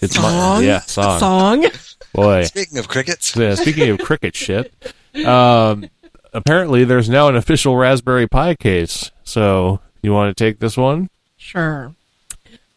It's 0.00 0.16
my 0.16 0.22
Song. 0.22 0.64
yeah 0.64 0.80
song. 0.80 1.18
Song. 1.20 1.66
Boy, 2.12 2.42
Speaking 2.44 2.78
of 2.78 2.88
crickets, 2.88 3.36
Yeah, 3.36 3.54
speaking 3.54 3.88
of 3.90 3.98
cricket 4.00 4.34
shit, 4.34 4.72
um, 5.24 5.88
apparently 6.32 6.84
there's 6.84 7.08
now 7.08 7.28
an 7.28 7.36
official 7.36 7.76
Raspberry 7.76 8.26
Pi 8.26 8.54
case. 8.56 9.10
So 9.22 9.80
you 10.02 10.12
want 10.12 10.36
to 10.36 10.44
take 10.44 10.58
this 10.58 10.76
one? 10.76 11.08
Sure. 11.36 11.94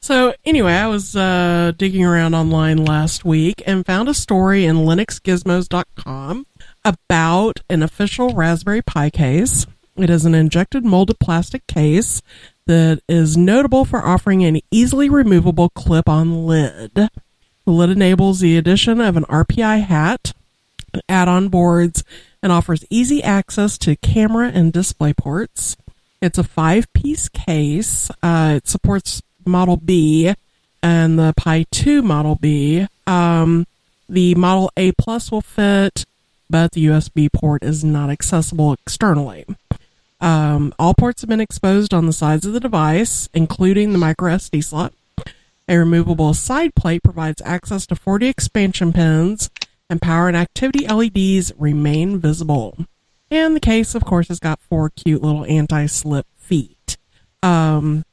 So 0.01 0.33
anyway, 0.45 0.73
I 0.73 0.87
was 0.87 1.15
uh, 1.15 1.71
digging 1.77 2.03
around 2.05 2.35
online 2.35 2.83
last 2.83 3.23
week 3.25 3.63
and 3.65 3.85
found 3.85 4.07
a 4.09 4.13
story 4.13 4.65
in 4.65 4.75
linuxgizmos.com 4.77 6.45
about 6.85 7.59
an 7.69 7.81
official 7.81 8.33
Raspberry 8.33 8.81
Pi 8.81 9.09
case. 9.09 9.65
It 9.95 10.09
is 10.09 10.25
an 10.25 10.35
injected 10.35 10.83
molded 10.83 11.19
plastic 11.19 11.65
case 11.67 12.21
that 12.65 13.01
is 13.07 13.35
notable 13.37 13.85
for 13.85 14.05
offering 14.05 14.43
an 14.43 14.59
easily 14.71 15.09
removable 15.09 15.69
clip-on 15.69 16.45
lid. 16.45 16.93
The 16.93 17.71
lid 17.71 17.89
enables 17.89 18.39
the 18.39 18.57
addition 18.57 18.99
of 19.01 19.17
an 19.17 19.25
RPI 19.25 19.83
hat, 19.85 20.33
add-on 21.09 21.49
boards, 21.49 22.03
and 22.41 22.51
offers 22.51 22.85
easy 22.89 23.23
access 23.23 23.77
to 23.79 23.95
camera 23.95 24.49
and 24.53 24.73
display 24.73 25.13
ports. 25.13 25.77
It's 26.21 26.37
a 26.37 26.43
five-piece 26.43 27.29
case. 27.29 28.09
Uh, 28.21 28.55
it 28.57 28.67
supports 28.67 29.21
Model 29.45 29.77
B 29.77 30.33
and 30.81 31.17
the 31.17 31.33
Pi 31.35 31.65
2 31.71 32.01
Model 32.01 32.35
B. 32.35 32.87
Um, 33.07 33.65
the 34.07 34.35
Model 34.35 34.71
A 34.77 34.91
Plus 34.93 35.31
will 35.31 35.41
fit, 35.41 36.05
but 36.49 36.73
the 36.73 36.85
USB 36.85 37.31
port 37.31 37.63
is 37.63 37.83
not 37.83 38.09
accessible 38.09 38.73
externally. 38.73 39.45
Um, 40.23 40.73
all 40.79 40.93
ports 40.93 41.21
have 41.21 41.29
been 41.29 41.41
exposed 41.41 41.93
on 41.93 42.05
the 42.05 42.13
sides 42.13 42.45
of 42.45 42.53
the 42.53 42.61
device, 42.61 43.27
including 43.33 43.91
the 43.91 43.97
micro 43.99 44.31
SD 44.31 44.63
slot. 44.63 44.93
A 45.67 45.77
removable 45.77 46.33
side 46.33 46.75
plate 46.75 47.03
provides 47.03 47.41
access 47.43 47.85
to 47.87 47.95
40 47.95 48.27
expansion 48.29 48.93
pins, 48.93 49.49
and 49.89 50.01
power 50.01 50.29
and 50.29 50.37
activity 50.37 50.87
LEDs 50.87 51.51
remain 51.57 52.19
visible. 52.19 52.85
And 53.29 53.53
the 53.53 53.59
case, 53.59 53.95
of 53.95 54.05
course, 54.05 54.29
has 54.29 54.39
got 54.39 54.61
four 54.61 54.91
cute 54.91 55.21
little 55.21 55.43
anti-slip 55.43 56.25
feet. 56.37 56.97
Um, 57.41 58.05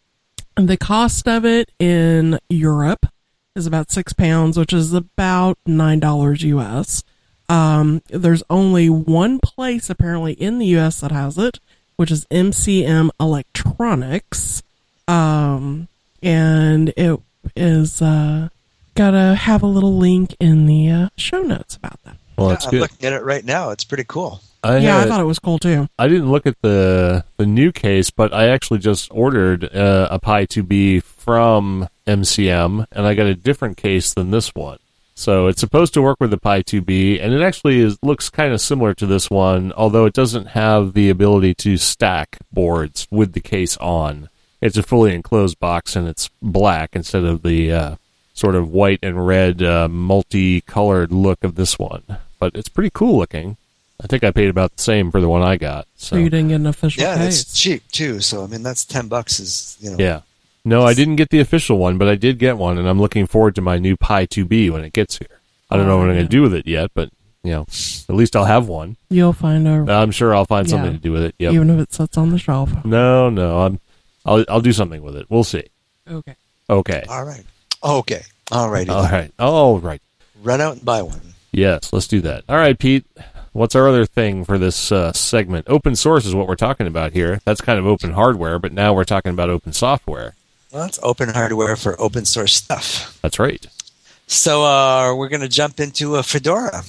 the 0.57 0.77
cost 0.77 1.29
of 1.29 1.45
it 1.45 1.71
in 1.79 2.41
Europe 2.49 3.07
is 3.55 3.67
about 3.67 3.93
six 3.93 4.13
pounds, 4.13 4.59
which 4.59 4.73
is 4.73 4.93
about 4.93 5.59
nine 5.65 6.01
dollars 6.01 6.43
US. 6.43 7.05
Um, 7.49 8.03
there's 8.09 8.43
only 8.51 8.91
one 8.91 9.39
place 9.39 9.91
apparently 9.91 10.33
in 10.33 10.59
the 10.59 10.67
US 10.79 11.01
that 11.01 11.13
has 11.13 11.39
it, 11.39 11.61
which 12.01 12.11
is 12.11 12.25
MCM 12.31 13.11
Electronics. 13.21 14.63
Um, 15.07 15.87
and 16.23 16.95
it 16.97 17.21
is 17.55 18.01
uh, 18.01 18.49
gotta 18.95 19.35
have 19.35 19.63
a 19.63 19.67
little 19.67 19.99
link 19.99 20.35
in 20.41 20.65
the 20.65 20.89
uh, 20.89 21.09
show 21.19 21.43
notes 21.43 21.77
about 21.77 22.03
that. 22.05 22.17
Well, 22.39 22.47
Yeah, 22.49 22.55
that's 22.55 22.67
I'm 22.69 22.79
looking 22.79 23.07
at 23.07 23.13
it 23.13 23.23
right 23.23 23.45
now. 23.45 23.69
It's 23.69 23.85
pretty 23.85 24.05
cool. 24.09 24.41
I 24.65 24.79
yeah, 24.79 25.01
I 25.01 25.05
thought 25.05 25.21
it 25.21 25.25
was 25.25 25.39
cool 25.39 25.59
too. 25.59 25.89
I 25.99 26.09
didn't 26.09 26.31
look 26.31 26.47
at 26.47 26.57
the 26.63 27.23
the 27.37 27.45
new 27.45 27.71
case, 27.71 28.09
but 28.09 28.33
I 28.33 28.49
actually 28.49 28.79
just 28.79 29.11
ordered 29.13 29.65
uh, 29.65 30.09
a 30.11 30.19
Pi 30.19 30.47
2B 30.47 31.03
from 31.03 31.87
MCM, 32.07 32.87
and 32.93 33.07
I 33.07 33.13
got 33.13 33.27
a 33.27 33.35
different 33.35 33.77
case 33.77 34.15
than 34.15 34.31
this 34.31 34.55
one. 34.55 34.79
So 35.21 35.49
it's 35.49 35.61
supposed 35.61 35.93
to 35.93 36.01
work 36.01 36.17
with 36.19 36.31
the 36.31 36.39
Pi 36.39 36.63
2B, 36.63 37.23
and 37.23 37.35
it 37.35 37.43
actually 37.43 37.81
is, 37.81 37.99
looks 38.03 38.31
kind 38.31 38.55
of 38.55 38.61
similar 38.63 38.95
to 38.95 39.05
this 39.07 39.29
one, 39.29 39.71
although 39.75 40.07
it 40.07 40.15
doesn't 40.15 40.47
have 40.47 40.95
the 40.95 41.11
ability 41.11 41.53
to 41.57 41.77
stack 41.77 42.39
boards 42.51 43.07
with 43.11 43.35
the 43.35 43.41
case 43.43 43.77
on. 43.77 44.31
It's 44.63 44.79
a 44.79 44.83
fully 44.83 45.15
enclosed 45.15 45.59
box, 45.61 45.95
and 45.95 46.09
it's 46.09 46.31
black 46.41 46.97
instead 46.97 47.25
of 47.25 47.43
the 47.43 47.71
uh, 47.71 47.97
sort 48.33 48.55
of 48.55 48.71
white 48.71 49.01
and 49.03 49.27
red 49.27 49.63
uh, 49.63 49.89
multicolored 49.91 51.13
look 51.13 51.45
of 51.45 51.55
this 51.55 51.79
one. 51.79 52.03
But 52.39 52.55
it's 52.55 52.71
pretty 52.71 52.91
cool 52.95 53.19
looking. 53.19 53.59
I 54.03 54.07
think 54.07 54.25
I 54.25 54.31
paid 54.31 54.49
about 54.49 54.75
the 54.77 54.83
same 54.83 55.11
for 55.11 55.21
the 55.21 55.29
one 55.29 55.43
I 55.43 55.59
got. 55.59 55.87
So, 55.97 56.17
you 56.17 56.31
didn't 56.31 56.49
get 56.49 56.55
an 56.55 56.67
official 56.67 57.03
Yeah, 57.03 57.19
case. 57.19 57.43
it's 57.43 57.61
cheap 57.61 57.87
too. 57.93 58.21
So 58.21 58.43
I 58.43 58.47
mean, 58.47 58.63
that's 58.63 58.87
ten 58.87 59.09
bucks. 59.09 59.39
Is 59.39 59.77
you 59.81 59.91
know. 59.91 59.97
Yeah. 59.99 60.21
No, 60.65 60.83
I 60.85 60.95
didn't 60.95 61.17
get 61.17 61.31
the 61.31 61.41
official 61.41 61.79
one, 61.79 61.97
but 61.99 62.09
I 62.09 62.17
did 62.17 62.39
get 62.39 62.59
one, 62.59 62.77
and 62.79 62.89
I'm 62.89 63.01
looking 63.01 63.27
forward 63.27 63.55
to 63.55 63.63
my 63.63 63.79
new 63.79 63.97
Pi 63.97 64.27
2B 64.27 64.71
when 64.71 64.85
it 64.85 64.93
gets 64.93 65.19
here. 65.19 65.41
I 65.71 65.77
don't 65.77 65.87
know 65.87 65.97
what 65.99 66.09
I'm 66.09 66.15
going 66.17 66.25
to 66.27 66.29
do 66.29 66.43
with 66.43 66.53
it 66.55 66.67
yet, 66.67 66.91
but 66.95 67.11
you 67.43 67.53
know, 67.53 67.63
at 67.63 68.15
least 68.15 68.37
I'll 68.37 68.45
have 68.45 68.69
one. 68.69 68.97
You'll 69.09 69.33
find 69.33 69.67
a 69.67 69.91
I'm 69.93 70.11
sure 70.11 70.35
I'll 70.35 70.45
find 70.45 70.69
something 70.69 70.91
Yeah. 70.93 70.97
to 70.97 71.03
do 71.03 71.13
with 71.13 71.23
it. 71.23 71.35
Yep. 71.39 71.53
even 71.55 71.71
if 71.71 71.79
it 71.81 71.93
sits 71.93 72.19
on 72.19 72.31
the 72.31 72.39
shelf. 72.39 72.85
No, 72.85 73.31
no, 73.31 73.61
I'm. 73.61 73.81
I'll 74.27 74.45
I'll 74.49 74.61
do 74.61 74.73
something 74.73 75.03
with 75.03 75.17
it. 75.17 75.27
We'll 75.31 75.45
see. 75.45 75.65
Okay. 76.07 76.35
Okay. 76.69 77.05
All 77.09 77.25
right. 77.25 77.45
Okay. 77.83 78.23
All 78.53 78.69
righty. 78.69 78.91
All 78.91 79.05
right. 79.05 79.33
All 79.39 79.79
right. 79.79 80.03
Run 80.43 80.61
out 80.61 80.75
and 80.77 80.85
buy 80.85 81.01
one. 81.03 81.21
Yes, 81.53 81.93
let's 81.93 82.07
do 82.07 82.21
that. 82.21 82.45
All 82.49 82.57
right, 82.57 82.79
Pete. 82.79 83.07
What's 83.53 83.75
our 83.75 83.89
other 83.89 84.07
thing 84.07 84.45
for 84.45 84.59
this 84.59 84.93
uh, 84.93 85.13
segment? 85.13 85.67
Open 85.69 85.97
source 85.97 86.27
is 86.27 86.35
what 86.35 86.47
we're 86.47 86.55
talking 86.57 86.87
about 86.87 87.13
here. 87.13 87.41
That's 87.45 87.61
kind 87.61 87.79
of 87.79 87.87
open 87.87 88.13
hardware, 88.13 88.59
but 88.59 88.73
now 88.73 88.93
we're 88.93 89.05
talking 89.05 89.33
about 89.33 89.49
open 89.51 89.73
software. 89.73 90.35
Well, 90.73 90.85
it's 90.85 91.01
open 91.03 91.31
hardware 91.31 91.75
for 91.77 92.01
open 92.01 92.25
source 92.25 92.55
stuff. 92.55 93.19
That's 93.23 93.39
right. 93.39 93.67
So 94.29 94.65
uh, 94.65 95.15
we're 95.17 95.29
going 95.29 95.41
to 95.41 95.49
jump 95.49 95.81
into 95.81 96.15
a 96.15 96.23
Fedora. 96.23 96.83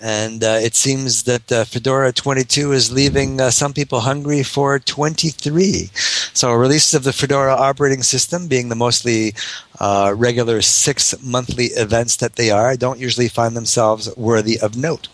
And 0.00 0.44
uh, 0.44 0.58
it 0.60 0.74
seems 0.74 1.22
that 1.22 1.50
uh, 1.50 1.64
Fedora 1.64 2.12
22 2.12 2.72
is 2.72 2.92
leaving 2.92 3.40
uh, 3.40 3.50
some 3.50 3.72
people 3.72 4.00
hungry 4.00 4.42
for 4.42 4.78
23. 4.78 5.90
So, 6.34 6.52
releases 6.52 6.92
of 6.92 7.04
the 7.04 7.14
Fedora 7.14 7.54
operating 7.54 8.02
system, 8.02 8.46
being 8.46 8.68
the 8.68 8.74
mostly 8.74 9.34
uh, 9.80 10.12
regular 10.14 10.60
six 10.60 11.14
monthly 11.22 11.66
events 11.66 12.16
that 12.16 12.36
they 12.36 12.50
are, 12.50 12.76
don't 12.76 13.00
usually 13.00 13.28
find 13.28 13.56
themselves 13.56 14.14
worthy 14.16 14.58
of 14.60 14.76
note. 14.76 15.08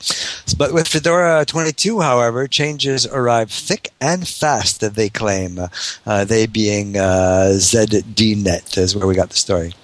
But 0.59 0.75
with 0.75 0.88
Fedora 0.88 1.45
22, 1.45 2.01
however, 2.01 2.49
changes 2.49 3.07
arrive 3.07 3.51
thick 3.51 3.90
and 4.01 4.27
fast, 4.27 4.81
they 4.81 5.09
claim. 5.09 5.61
Uh, 6.05 6.25
they 6.25 6.47
being 6.47 6.97
uh, 6.97 7.53
ZDNet, 7.55 8.77
is 8.79 8.97
where 8.97 9.07
we 9.07 9.14
got 9.14 9.31
the 9.31 9.37
story. 9.37 9.75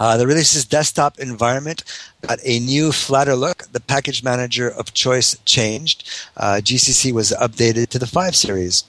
Uh, 0.00 0.16
the 0.16 0.26
release's 0.26 0.64
desktop 0.64 1.18
environment 1.18 1.84
got 2.22 2.38
a 2.42 2.58
new, 2.58 2.90
flatter 2.90 3.36
look. 3.36 3.64
The 3.72 3.80
package 3.80 4.24
manager 4.24 4.68
of 4.68 4.94
choice 4.94 5.36
changed. 5.44 6.08
Uh, 6.36 6.60
GCC 6.62 7.12
was 7.12 7.32
updated 7.32 7.88
to 7.88 7.98
the 7.98 8.06
5 8.06 8.34
series. 8.34 8.84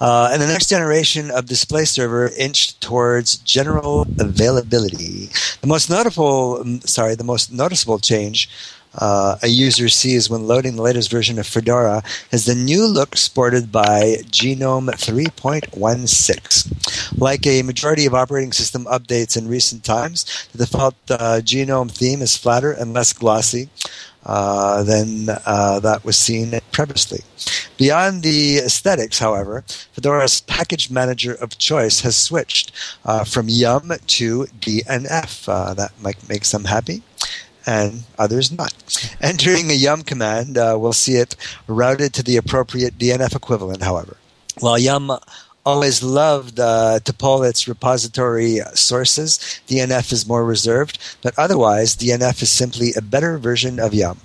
Uh, 0.00 0.30
and 0.32 0.40
the 0.40 0.46
next 0.46 0.68
generation 0.68 1.30
of 1.30 1.46
display 1.46 1.84
server 1.84 2.30
inched 2.38 2.80
towards 2.80 3.36
general 3.38 4.02
availability. 4.18 5.30
The 5.60 5.66
most 5.66 5.90
notable, 5.90 6.62
mm, 6.62 6.86
sorry, 6.86 7.14
the 7.16 7.24
most 7.24 7.52
noticeable 7.52 7.98
change 7.98 8.48
uh, 8.96 9.36
a 9.42 9.48
user 9.48 9.88
sees 9.88 10.30
when 10.30 10.46
loading 10.46 10.76
the 10.76 10.82
latest 10.82 11.10
version 11.10 11.36
of 11.38 11.46
Fedora 11.46 12.02
is 12.30 12.46
the 12.46 12.54
new 12.54 12.86
look 12.86 13.16
sported 13.16 13.72
by 13.72 14.18
Genome 14.30 14.90
3.16. 14.90 17.20
Like 17.20 17.46
a 17.46 17.62
majority 17.62 18.06
of 18.06 18.14
operating 18.14 18.52
system 18.52 18.84
updates 18.86 19.36
in 19.36 19.48
recent 19.48 19.84
times, 19.84 20.48
the 20.52 20.58
default 20.58 20.94
uh, 21.10 21.40
Genome 21.42 21.90
theme 21.90 22.22
is 22.22 22.36
flatter 22.36 22.70
and 22.72 22.92
less 22.92 23.12
glossy. 23.12 23.68
Uh, 24.26 24.82
than 24.84 25.28
uh, 25.44 25.78
that 25.80 26.02
was 26.02 26.16
seen 26.16 26.58
previously. 26.72 27.20
Beyond 27.76 28.22
the 28.22 28.56
aesthetics, 28.56 29.18
however, 29.18 29.64
Fedora's 29.92 30.40
package 30.40 30.90
manager 30.90 31.34
of 31.34 31.58
choice 31.58 32.00
has 32.00 32.16
switched 32.16 32.72
uh, 33.04 33.24
from 33.24 33.50
Yum 33.50 33.92
to 34.06 34.46
DNF. 34.60 35.46
Uh, 35.46 35.74
that 35.74 35.92
might 36.00 36.26
make 36.26 36.46
some 36.46 36.64
happy 36.64 37.02
and 37.66 38.04
others 38.18 38.52
not. 38.52 38.72
Entering 39.20 39.70
a 39.70 39.74
yum 39.74 40.02
command 40.02 40.58
uh, 40.58 40.76
will 40.78 40.92
see 40.92 41.14
it 41.14 41.36
routed 41.66 42.12
to 42.14 42.22
the 42.22 42.36
appropriate 42.36 42.98
DNF 42.98 43.34
equivalent, 43.34 43.82
however. 43.82 44.16
While 44.60 44.78
yum 44.78 45.10
always 45.66 46.02
loved 46.02 46.60
uh, 46.60 47.00
to 47.00 47.12
pull 47.12 47.42
its 47.42 47.66
repository 47.66 48.58
sources, 48.74 49.38
DNF 49.66 50.12
is 50.12 50.28
more 50.28 50.44
reserved, 50.44 50.98
but 51.22 51.34
otherwise, 51.38 51.96
DNF 51.96 52.42
is 52.42 52.50
simply 52.50 52.92
a 52.94 53.02
better 53.02 53.38
version 53.38 53.80
of 53.80 53.94
yum. 53.94 54.18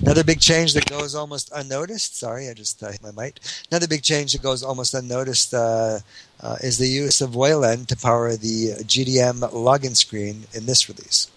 Another 0.00 0.24
big 0.24 0.40
change 0.40 0.74
that 0.74 0.86
goes 0.86 1.14
almost 1.14 1.52
unnoticed. 1.54 2.18
Sorry, 2.18 2.48
I 2.48 2.54
just 2.54 2.82
uh, 2.82 2.90
hit 2.90 3.02
my 3.02 3.12
mic. 3.12 3.38
Another 3.70 3.86
big 3.86 4.02
change 4.02 4.32
that 4.32 4.42
goes 4.42 4.64
almost 4.64 4.94
unnoticed 4.94 5.54
uh, 5.54 6.00
uh, 6.40 6.56
is 6.60 6.78
the 6.78 6.88
use 6.88 7.20
of 7.20 7.36
Wayland 7.36 7.88
to 7.88 7.96
power 7.96 8.34
the 8.34 8.72
GDM 8.82 9.38
login 9.52 9.96
screen 9.96 10.44
in 10.52 10.66
this 10.66 10.88
release 10.88 11.30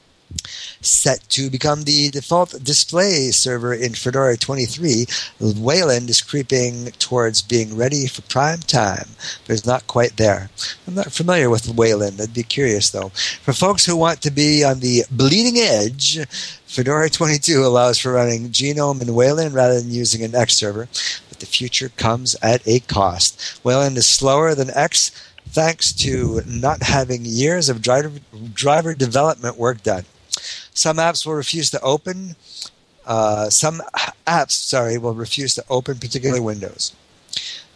set 0.81 1.27
to 1.29 1.49
become 1.49 1.83
the 1.83 2.09
default 2.09 2.63
display 2.63 3.31
server 3.31 3.73
in 3.73 3.93
Fedora 3.93 4.37
23, 4.37 5.05
Wayland 5.39 6.09
is 6.09 6.21
creeping 6.21 6.91
towards 6.99 7.41
being 7.41 7.75
ready 7.77 8.07
for 8.07 8.21
prime 8.23 8.59
time, 8.59 9.07
but 9.45 9.53
it's 9.53 9.65
not 9.65 9.87
quite 9.87 10.17
there. 10.17 10.49
I'm 10.87 10.95
not 10.95 11.11
familiar 11.11 11.49
with 11.49 11.73
Wayland. 11.73 12.19
I'd 12.21 12.33
be 12.33 12.43
curious 12.43 12.89
though. 12.89 13.09
For 13.09 13.53
folks 13.53 13.85
who 13.85 13.95
want 13.95 14.21
to 14.21 14.31
be 14.31 14.63
on 14.63 14.79
the 14.79 15.03
bleeding 15.11 15.57
edge, 15.57 16.19
Fedora 16.65 17.09
22 17.09 17.63
allows 17.63 17.99
for 17.99 18.13
running 18.13 18.49
Genome 18.49 19.01
in 19.01 19.13
Wayland 19.13 19.53
rather 19.53 19.79
than 19.79 19.91
using 19.91 20.23
an 20.23 20.35
X 20.35 20.55
server, 20.55 20.87
but 21.29 21.39
the 21.39 21.45
future 21.45 21.89
comes 21.89 22.35
at 22.41 22.67
a 22.67 22.79
cost. 22.79 23.59
Wayland 23.63 23.97
is 23.97 24.07
slower 24.07 24.55
than 24.55 24.71
X 24.71 25.11
thanks 25.49 25.93
to 25.93 26.41
not 26.47 26.81
having 26.81 27.25
years 27.25 27.69
of 27.69 27.81
driver, 27.81 28.11
driver 28.53 28.95
development 28.95 29.57
work 29.57 29.83
done. 29.83 30.05
Some 30.73 30.97
apps 30.97 31.25
will 31.25 31.35
refuse 31.35 31.69
to 31.71 31.81
open. 31.81 32.35
Uh, 33.05 33.49
some 33.49 33.81
apps, 34.25 34.51
sorry, 34.51 34.97
will 34.97 35.13
refuse 35.13 35.55
to 35.55 35.65
open 35.69 35.97
particular 35.97 36.41
windows. 36.41 36.93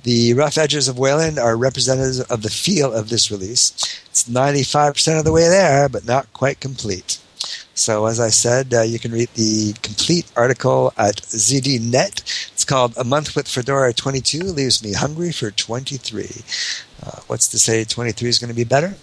The 0.04 0.34
rough 0.34 0.58
edges 0.58 0.88
of 0.88 0.98
Wayland 0.98 1.38
are 1.38 1.58
representative 1.58 2.30
of 2.32 2.42
the 2.42 2.50
feel 2.50 2.94
of 2.94 3.10
this 3.10 3.30
release. 3.30 3.72
It's 4.10 4.24
95% 4.30 5.20
of 5.20 5.26
the 5.26 5.32
way 5.32 5.48
there, 5.50 5.90
but 5.90 6.06
not 6.06 6.32
quite 6.34 6.60
complete. 6.60 7.20
So, 7.74 8.06
as 8.06 8.20
I 8.20 8.30
said, 8.30 8.74
uh, 8.74 8.82
you 8.82 9.00
can 9.00 9.12
read 9.12 9.30
the 9.36 9.74
complete 9.84 10.32
article 10.36 10.94
at 10.98 11.18
ZDNet. 11.18 12.52
It's 12.52 12.66
called 12.66 12.94
A 12.98 13.04
Month 13.04 13.36
with 13.36 13.48
Fedora 13.48 13.94
22 13.94 14.40
Leaves 14.40 14.84
Me 14.84 14.94
Hungry 14.94 15.32
for 15.32 15.52
23. 15.52 16.42
Uh, 17.06 17.20
what's 17.28 17.48
to 17.50 17.60
say 17.60 17.84
23 17.84 18.30
is 18.30 18.40
going 18.40 18.50
to 18.50 18.56
be 18.56 18.64
better? 18.64 18.96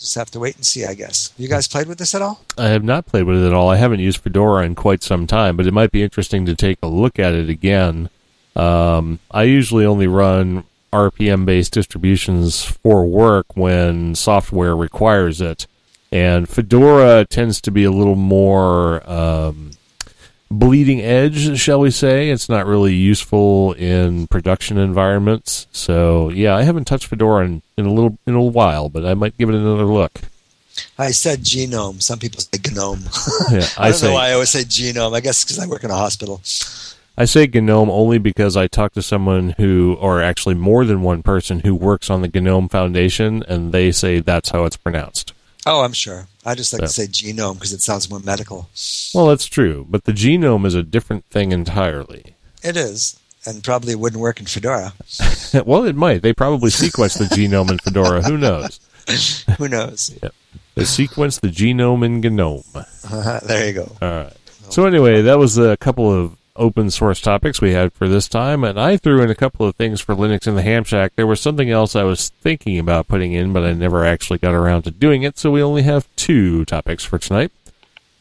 Just 0.00 0.14
have 0.14 0.30
to 0.30 0.40
wait 0.40 0.56
and 0.56 0.64
see, 0.64 0.86
I 0.86 0.94
guess. 0.94 1.34
You 1.36 1.46
guys 1.46 1.68
played 1.68 1.86
with 1.86 1.98
this 1.98 2.14
at 2.14 2.22
all? 2.22 2.40
I 2.56 2.68
have 2.68 2.82
not 2.82 3.04
played 3.04 3.24
with 3.24 3.42
it 3.42 3.46
at 3.46 3.52
all. 3.52 3.68
I 3.68 3.76
haven't 3.76 4.00
used 4.00 4.18
Fedora 4.18 4.64
in 4.64 4.74
quite 4.74 5.02
some 5.02 5.26
time, 5.26 5.58
but 5.58 5.66
it 5.66 5.74
might 5.74 5.92
be 5.92 6.02
interesting 6.02 6.46
to 6.46 6.54
take 6.54 6.78
a 6.82 6.86
look 6.86 7.18
at 7.18 7.34
it 7.34 7.50
again. 7.50 8.08
Um, 8.56 9.20
I 9.30 9.42
usually 9.42 9.84
only 9.84 10.06
run 10.06 10.64
RPM 10.90 11.44
based 11.44 11.74
distributions 11.74 12.64
for 12.64 13.06
work 13.06 13.54
when 13.54 14.14
software 14.14 14.74
requires 14.74 15.42
it. 15.42 15.66
And 16.10 16.48
Fedora 16.48 17.26
tends 17.26 17.60
to 17.60 17.70
be 17.70 17.84
a 17.84 17.90
little 17.90 18.16
more 18.16 19.08
um, 19.08 19.72
bleeding 20.50 21.00
edge, 21.00 21.58
shall 21.58 21.80
we 21.80 21.90
say. 21.90 22.30
It's 22.30 22.48
not 22.48 22.66
really 22.66 22.94
useful 22.94 23.72
in 23.74 24.26
production 24.26 24.78
environments. 24.78 25.66
So, 25.72 26.28
yeah, 26.30 26.56
I 26.56 26.62
haven't 26.62 26.86
touched 26.86 27.06
Fedora 27.06 27.44
in, 27.44 27.62
in 27.76 27.86
a 27.86 27.92
little 27.92 28.18
in 28.26 28.34
a 28.34 28.42
while, 28.42 28.88
but 28.88 29.04
I 29.04 29.14
might 29.14 29.38
give 29.38 29.48
it 29.48 29.54
another 29.54 29.84
look. 29.84 30.20
I 30.98 31.10
said 31.10 31.40
genome. 31.40 32.02
Some 32.02 32.18
people 32.18 32.40
say 32.40 32.58
gnome. 32.72 33.04
Yeah, 33.50 33.66
I, 33.76 33.86
I 33.86 33.90
don't 33.90 33.98
say 33.98 34.08
know 34.08 34.14
why 34.14 34.28
I 34.28 34.32
always 34.32 34.50
say 34.50 34.62
genome. 34.62 35.14
I 35.14 35.20
guess 35.20 35.44
because 35.44 35.58
I 35.58 35.66
work 35.66 35.84
in 35.84 35.90
a 35.90 35.96
hospital. 35.96 36.40
I 37.20 37.26
say 37.26 37.46
GNOME 37.46 37.90
only 37.90 38.16
because 38.16 38.56
I 38.56 38.66
talked 38.66 38.94
to 38.94 39.02
someone 39.02 39.50
who, 39.58 39.98
or 40.00 40.22
actually 40.22 40.54
more 40.54 40.86
than 40.86 41.02
one 41.02 41.22
person 41.22 41.60
who 41.60 41.74
works 41.74 42.08
on 42.08 42.22
the 42.22 42.40
GNOME 42.40 42.70
Foundation, 42.70 43.42
and 43.46 43.72
they 43.72 43.92
say 43.92 44.20
that's 44.20 44.48
how 44.50 44.64
it's 44.64 44.78
pronounced. 44.78 45.34
Oh, 45.66 45.82
I'm 45.82 45.92
sure. 45.92 46.26
I 46.44 46.54
just 46.54 46.72
like 46.72 46.80
Yeah. 46.80 46.86
to 46.86 46.92
say 46.92 47.06
genome 47.06 47.54
because 47.54 47.72
it 47.72 47.82
sounds 47.82 48.08
more 48.08 48.20
medical. 48.20 48.68
Well, 49.14 49.26
that's 49.26 49.46
true, 49.46 49.86
but 49.90 50.04
the 50.04 50.12
genome 50.12 50.64
is 50.66 50.74
a 50.74 50.82
different 50.82 51.24
thing 51.26 51.52
entirely. 51.52 52.34
It 52.62 52.76
is, 52.76 53.18
and 53.46 53.62
probably 53.62 53.94
wouldn't 53.94 54.20
work 54.22 54.40
in 54.40 54.46
Fedora. 54.46 54.94
well, 55.66 55.84
it 55.84 55.96
might. 55.96 56.22
They 56.22 56.32
probably 56.32 56.70
sequence 56.70 57.14
the 57.14 57.24
genome 57.26 57.70
in 57.70 57.78
Fedora. 57.78 58.22
Who 58.22 58.38
knows? 58.38 58.80
Who 59.58 59.68
knows? 59.68 60.10
Yep. 60.22 60.34
to 60.76 60.86
sequence 60.86 61.38
the 61.40 61.48
genome 61.48 62.04
in 62.06 62.20
GNOME. 62.20 62.62
there 63.46 63.66
you 63.66 63.72
go. 63.74 63.96
All 64.00 64.08
right. 64.08 64.32
So 64.70 64.86
anyway, 64.86 65.20
that 65.22 65.38
was 65.38 65.58
a 65.58 65.76
couple 65.78 66.10
of 66.10 66.36
open 66.60 66.90
source 66.90 67.20
topics 67.20 67.60
we 67.60 67.72
had 67.72 67.92
for 67.92 68.06
this 68.06 68.28
time, 68.28 68.62
and 68.62 68.78
I 68.78 68.96
threw 68.96 69.22
in 69.22 69.30
a 69.30 69.34
couple 69.34 69.66
of 69.66 69.74
things 69.74 70.00
for 70.00 70.14
Linux 70.14 70.46
in 70.46 70.54
the 70.54 70.62
Ham 70.62 70.84
Shack. 70.84 71.12
There 71.16 71.26
was 71.26 71.40
something 71.40 71.70
else 71.70 71.96
I 71.96 72.04
was 72.04 72.28
thinking 72.28 72.78
about 72.78 73.08
putting 73.08 73.32
in, 73.32 73.52
but 73.52 73.64
I 73.64 73.72
never 73.72 74.04
actually 74.04 74.38
got 74.38 74.54
around 74.54 74.82
to 74.82 74.90
doing 74.90 75.22
it, 75.22 75.38
so 75.38 75.50
we 75.50 75.62
only 75.62 75.82
have 75.82 76.06
two 76.14 76.64
topics 76.66 77.04
for 77.04 77.18
tonight. 77.18 77.50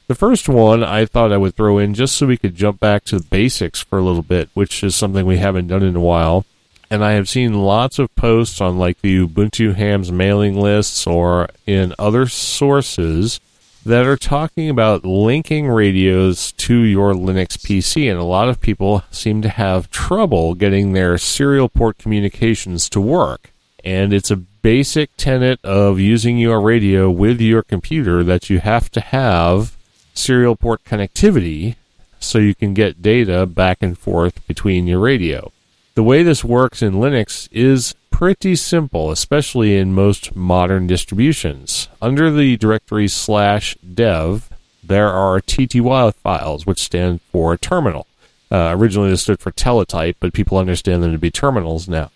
The 0.07 0.15
first 0.15 0.49
one 0.49 0.83
I 0.83 1.05
thought 1.05 1.31
I 1.31 1.37
would 1.37 1.55
throw 1.55 1.77
in 1.77 1.93
just 1.93 2.15
so 2.15 2.25
we 2.25 2.37
could 2.37 2.55
jump 2.55 2.79
back 2.79 3.03
to 3.05 3.19
the 3.19 3.25
basics 3.25 3.83
for 3.83 3.99
a 3.99 4.03
little 4.03 4.23
bit, 4.23 4.49
which 4.55 4.83
is 4.83 4.95
something 4.95 5.25
we 5.25 5.37
haven't 5.37 5.67
done 5.67 5.83
in 5.83 5.95
a 5.95 6.01
while. 6.01 6.45
And 6.89 7.05
I 7.05 7.11
have 7.11 7.29
seen 7.29 7.53
lots 7.53 7.99
of 7.99 8.15
posts 8.15 8.59
on 8.59 8.79
like 8.79 9.01
the 9.01 9.27
Ubuntu 9.27 9.75
Hams 9.75 10.11
mailing 10.11 10.59
lists 10.59 11.05
or 11.05 11.49
in 11.67 11.93
other 11.99 12.25
sources 12.25 13.39
that 13.85 14.05
are 14.05 14.17
talking 14.17 14.69
about 14.69 15.05
linking 15.05 15.67
radios 15.67 16.51
to 16.53 16.75
your 16.79 17.13
Linux 17.13 17.57
PC, 17.57 18.09
and 18.09 18.19
a 18.19 18.23
lot 18.23 18.49
of 18.49 18.61
people 18.61 19.03
seem 19.11 19.41
to 19.41 19.49
have 19.49 19.89
trouble 19.89 20.53
getting 20.53 20.93
their 20.93 21.17
serial 21.17 21.69
port 21.69 21.97
communications 21.97 22.89
to 22.89 22.99
work. 22.99 23.51
And 23.83 24.11
it's 24.11 24.29
a 24.29 24.35
basic 24.35 25.15
tenet 25.15 25.59
of 25.63 25.99
using 25.99 26.37
your 26.37 26.59
radio 26.59 27.09
with 27.09 27.39
your 27.39 27.63
computer 27.63 28.23
that 28.23 28.49
you 28.49 28.59
have 28.59 28.91
to 28.91 29.01
have 29.01 29.77
serial 30.13 30.55
port 30.55 30.83
connectivity 30.83 31.75
so 32.19 32.37
you 32.37 32.53
can 32.53 32.73
get 32.73 33.01
data 33.01 33.45
back 33.45 33.77
and 33.81 33.97
forth 33.97 34.45
between 34.47 34.87
your 34.87 34.99
radio. 34.99 35.51
The 35.95 36.03
way 36.03 36.23
this 36.23 36.43
works 36.43 36.81
in 36.81 36.93
Linux 36.93 37.47
is 37.51 37.95
pretty 38.19 38.53
simple, 38.53 39.11
especially 39.11 39.77
in 39.77 39.95
most 39.95 40.35
modern 40.35 40.85
distributions. 40.85 41.87
Under 42.01 42.29
the 42.29 42.57
directory 42.57 43.07
slash 43.07 43.77
dev, 43.77 44.49
there 44.83 45.07
are 45.07 45.39
TTY 45.39 46.13
files, 46.15 46.65
which 46.65 46.81
stand 46.81 47.21
for 47.31 47.55
terminal. 47.55 48.07
Uh, 48.51 48.75
originally, 48.77 49.09
this 49.09 49.21
stood 49.21 49.39
for 49.39 49.51
teletype, 49.51 50.17
but 50.19 50.33
people 50.33 50.57
understand 50.57 51.01
them 51.01 51.13
to 51.13 51.17
be 51.17 51.31
terminals 51.31 51.87
now. 51.87 52.11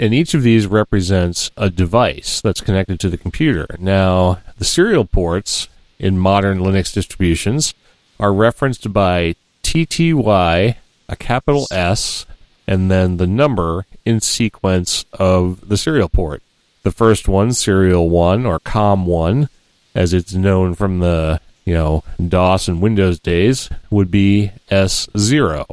And 0.00 0.12
each 0.12 0.34
of 0.34 0.42
these 0.42 0.66
represents 0.66 1.52
a 1.56 1.70
device 1.70 2.40
that's 2.40 2.60
connected 2.60 2.98
to 2.98 3.08
the 3.08 3.16
computer. 3.16 3.68
Now, 3.78 4.40
the 4.58 4.64
serial 4.64 5.04
ports 5.04 5.68
in 5.96 6.18
modern 6.18 6.58
Linux 6.58 6.92
distributions 6.92 7.72
are 8.18 8.34
referenced 8.34 8.92
by 8.92 9.36
TTY, 9.62 10.74
a 11.08 11.16
capital 11.16 11.68
S, 11.70 12.26
and 12.66 12.90
then 12.90 13.18
the 13.18 13.28
number 13.28 13.86
in 14.04 14.20
sequence 14.20 15.04
of 15.12 15.68
the 15.68 15.76
serial 15.76 16.08
port. 16.08 16.42
The 16.82 16.92
first 16.92 17.28
one, 17.28 17.52
serial 17.52 18.10
1 18.10 18.44
or 18.44 18.60
COM1, 18.60 19.48
as 19.94 20.12
it's 20.12 20.34
known 20.34 20.74
from 20.74 21.00
the, 21.00 21.40
you 21.64 21.74
know, 21.74 22.04
DOS 22.26 22.68
and 22.68 22.82
Windows 22.82 23.18
days, 23.18 23.70
would 23.90 24.10
be 24.10 24.52
S0. 24.70 25.66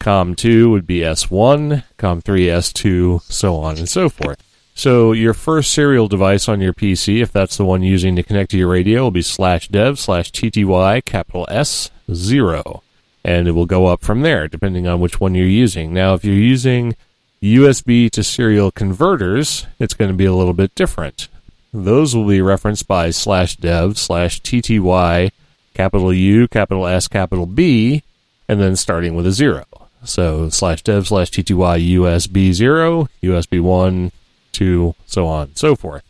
COM2 0.00 0.70
would 0.70 0.86
be 0.86 1.00
S1, 1.00 1.84
COM3 1.98 2.22
S2, 2.22 3.22
so 3.22 3.56
on 3.56 3.76
and 3.76 3.88
so 3.88 4.08
forth. 4.08 4.42
So 4.74 5.12
your 5.12 5.34
first 5.34 5.72
serial 5.72 6.08
device 6.08 6.48
on 6.48 6.60
your 6.60 6.72
PC, 6.72 7.22
if 7.22 7.30
that's 7.30 7.56
the 7.56 7.64
one 7.64 7.82
using 7.82 8.16
to 8.16 8.22
connect 8.22 8.50
to 8.50 8.58
your 8.58 8.68
radio, 8.68 9.02
will 9.02 9.10
be 9.12 9.22
slash 9.22 9.68
dev 9.68 9.98
slash 9.98 10.32
TTY 10.32 11.04
capital 11.04 11.46
S 11.48 11.90
zero 12.12 12.82
and 13.24 13.48
it 13.48 13.52
will 13.52 13.66
go 13.66 13.86
up 13.86 14.02
from 14.02 14.20
there 14.22 14.46
depending 14.46 14.86
on 14.86 15.00
which 15.00 15.20
one 15.20 15.34
you're 15.34 15.46
using. 15.46 15.94
Now, 15.94 16.14
if 16.14 16.24
you're 16.24 16.34
using 16.34 16.94
USB 17.42 18.10
to 18.10 18.22
serial 18.22 18.70
converters, 18.70 19.66
it's 19.78 19.94
going 19.94 20.10
to 20.10 20.16
be 20.16 20.24
a 20.24 20.32
little 20.32 20.54
bit 20.54 20.74
different. 20.74 21.28
Those 21.72 22.14
will 22.14 22.26
be 22.26 22.40
referenced 22.40 22.86
by 22.86 23.10
slash 23.10 23.56
dev 23.56 23.98
slash 23.98 24.40
TTY 24.40 25.30
capital 25.74 26.12
U, 26.12 26.48
capital 26.48 26.86
S, 26.86 27.08
capital 27.08 27.46
B, 27.46 28.02
and 28.48 28.60
then 28.60 28.76
starting 28.76 29.14
with 29.14 29.26
a 29.26 29.32
zero. 29.32 29.64
So 30.04 30.48
slash 30.50 30.82
dev 30.82 31.08
slash 31.08 31.30
TTY 31.30 31.94
USB 31.96 32.52
zero, 32.52 33.08
USB 33.22 33.60
one, 33.60 34.12
two, 34.52 34.94
so 35.06 35.26
on, 35.26 35.48
and 35.48 35.58
so 35.58 35.74
forth. 35.74 36.04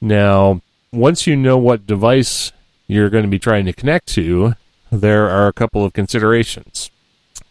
Now, 0.00 0.60
once 0.92 1.26
you 1.26 1.36
know 1.36 1.56
what 1.56 1.86
device 1.86 2.52
you're 2.86 3.10
going 3.10 3.24
to 3.24 3.30
be 3.30 3.38
trying 3.38 3.64
to 3.66 3.72
connect 3.72 4.06
to, 4.08 4.54
there 4.90 5.28
are 5.28 5.46
a 5.46 5.52
couple 5.52 5.84
of 5.84 5.92
considerations. 5.92 6.90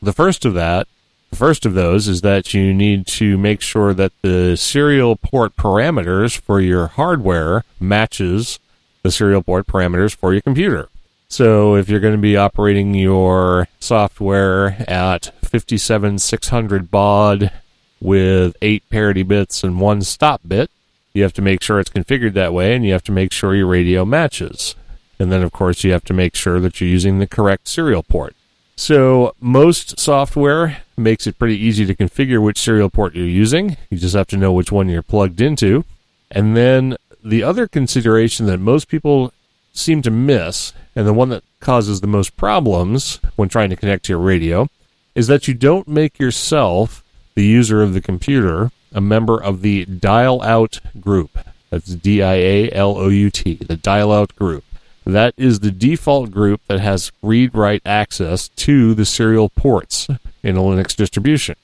The 0.02 0.14
first 0.14 0.46
of 0.46 0.54
that, 0.54 0.88
first 1.34 1.66
of 1.66 1.74
those 1.74 2.08
is 2.08 2.22
that 2.22 2.54
you 2.54 2.74
need 2.74 3.08
to 3.08 3.38
make 3.38 3.62
sure 3.62 3.94
that 3.94 4.12
the 4.22 4.56
serial 4.56 5.16
port 5.16 5.56
parameters 5.56 6.38
for 6.40 6.60
your 6.60 6.88
hardware 6.88 7.64
matches 7.80 8.60
the 9.04 9.12
serial 9.12 9.44
port 9.44 9.68
parameters 9.68 10.16
for 10.16 10.34
your 10.34 10.42
computer. 10.42 10.90
So 11.28 11.76
if 11.76 11.90
you're 11.90 12.00
going 12.00 12.16
to 12.16 12.22
be 12.22 12.38
operating 12.38 12.94
your 12.94 13.68
software 13.80 14.78
at 14.88 15.34
57600 15.42 16.92
baud 16.92 17.52
with 18.00 18.56
8 18.62 18.90
parity 18.90 19.24
bits 19.24 19.64
and 19.64 19.80
1 19.80 20.02
stop 20.04 20.42
bit, 20.48 20.70
you 21.14 21.24
have 21.24 21.34
to 21.34 21.42
make 21.42 21.62
sure 21.62 21.80
it's 21.80 21.90
configured 21.90 22.34
that 22.34 22.54
way 22.54 22.76
and 22.76 22.86
you 22.86 22.92
have 22.94 23.04
to 23.04 23.12
make 23.12 23.32
sure 23.32 23.56
your 23.56 23.68
radio 23.68 24.06
matches. 24.06 24.76
And 25.20 25.32
then, 25.32 25.44
of 25.44 25.52
course, 25.52 25.84
you 25.84 25.92
have 25.92 26.04
to 26.06 26.14
make 26.14 26.36
sure 26.36 26.60
that 26.60 26.80
you're 26.80 26.90
using 26.90 27.20
the 27.20 27.28
correct 27.28 27.68
serial 27.68 28.04
port. 28.04 28.36
So, 28.76 29.36
most 29.40 30.00
software 30.00 30.82
makes 30.98 31.28
it 31.28 31.38
pretty 31.38 31.58
easy 31.58 31.86
to 31.86 31.96
configure 31.96 32.42
which 32.42 32.58
serial 32.58 32.90
port 32.90 33.16
you're 33.16 33.26
using. 33.26 33.78
You 33.90 33.98
just 33.98 34.16
have 34.16 34.28
to 34.28 34.38
know 34.38 34.52
which 34.52 34.72
one 34.72 34.90
you're 34.90 35.04
plugged 35.04 35.42
into. 35.42 35.86
And 36.32 36.58
then, 36.58 36.98
the 37.24 37.44
other 37.44 37.68
consideration 37.68 38.48
that 38.48 38.60
most 38.60 38.88
people 38.88 39.32
seem 39.74 40.02
to 40.02 40.12
miss, 40.12 40.74
and 40.96 41.08
the 41.08 41.14
one 41.14 41.30
that 41.30 41.44
causes 41.60 42.02
the 42.02 42.08
most 42.08 42.36
problems 42.36 43.20
when 43.36 43.48
trying 43.48 43.70
to 43.70 43.76
connect 43.76 44.06
to 44.06 44.14
your 44.14 44.20
radio, 44.20 44.68
is 45.16 45.28
that 45.28 45.48
you 45.48 45.54
don't 45.54 45.88
make 45.88 46.20
yourself, 46.20 47.04
the 47.36 47.46
user 47.46 47.82
of 47.82 47.94
the 47.94 48.02
computer, 48.02 48.72
a 48.92 49.02
member 49.02 49.42
of 49.42 49.62
the 49.62 49.86
dial 49.86 50.42
out 50.42 50.80
group. 51.00 51.38
That's 51.70 51.96
D 51.96 52.22
I 52.22 52.36
A 52.36 52.72
L 52.72 52.98
O 52.98 53.08
U 53.10 53.30
T, 53.30 53.56
the 53.56 53.76
dial 53.76 54.12
out 54.12 54.36
group. 54.36 54.64
That 55.06 55.34
is 55.38 55.60
the 55.60 55.72
default 55.72 56.32
group 56.32 56.62
that 56.68 56.80
has 56.80 57.12
read 57.22 57.54
write 57.54 57.82
access 57.86 58.48
to 58.50 58.94
the 58.94 59.06
serial 59.06 59.50
ports 59.50 60.08
in 60.42 60.58
a 60.58 60.62
Linux 60.62 60.96
distribution. 60.96 61.56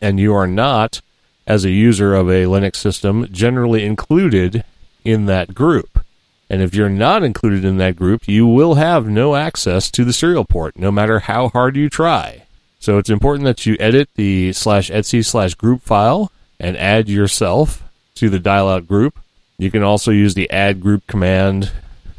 And 0.00 0.20
you 0.20 0.34
are 0.34 0.46
not, 0.46 1.00
as 1.46 1.64
a 1.64 1.70
user 1.70 2.14
of 2.14 2.28
a 2.28 2.44
Linux 2.44 2.76
system, 2.76 3.26
generally 3.32 3.84
included 3.84 4.64
in 5.04 5.26
that 5.26 5.54
group. 5.54 6.04
And 6.48 6.62
if 6.62 6.74
you're 6.74 6.88
not 6.88 7.24
included 7.24 7.64
in 7.64 7.78
that 7.78 7.96
group, 7.96 8.28
you 8.28 8.46
will 8.46 8.74
have 8.74 9.08
no 9.08 9.34
access 9.34 9.90
to 9.90 10.04
the 10.04 10.12
serial 10.12 10.44
port, 10.44 10.78
no 10.78 10.92
matter 10.92 11.20
how 11.20 11.48
hard 11.48 11.76
you 11.76 11.88
try. 11.88 12.44
So 12.78 12.98
it's 12.98 13.10
important 13.10 13.46
that 13.46 13.66
you 13.66 13.76
edit 13.80 14.10
the 14.14 14.52
slash 14.52 14.90
etc 14.90 15.24
slash 15.24 15.54
group 15.54 15.82
file 15.82 16.30
and 16.60 16.76
add 16.76 17.08
yourself 17.08 17.82
to 18.14 18.30
the 18.30 18.38
dial 18.38 18.68
out 18.68 18.86
group. 18.86 19.18
You 19.58 19.70
can 19.70 19.82
also 19.82 20.12
use 20.12 20.34
the 20.34 20.48
add 20.50 20.80
group 20.80 21.06
command 21.08 21.72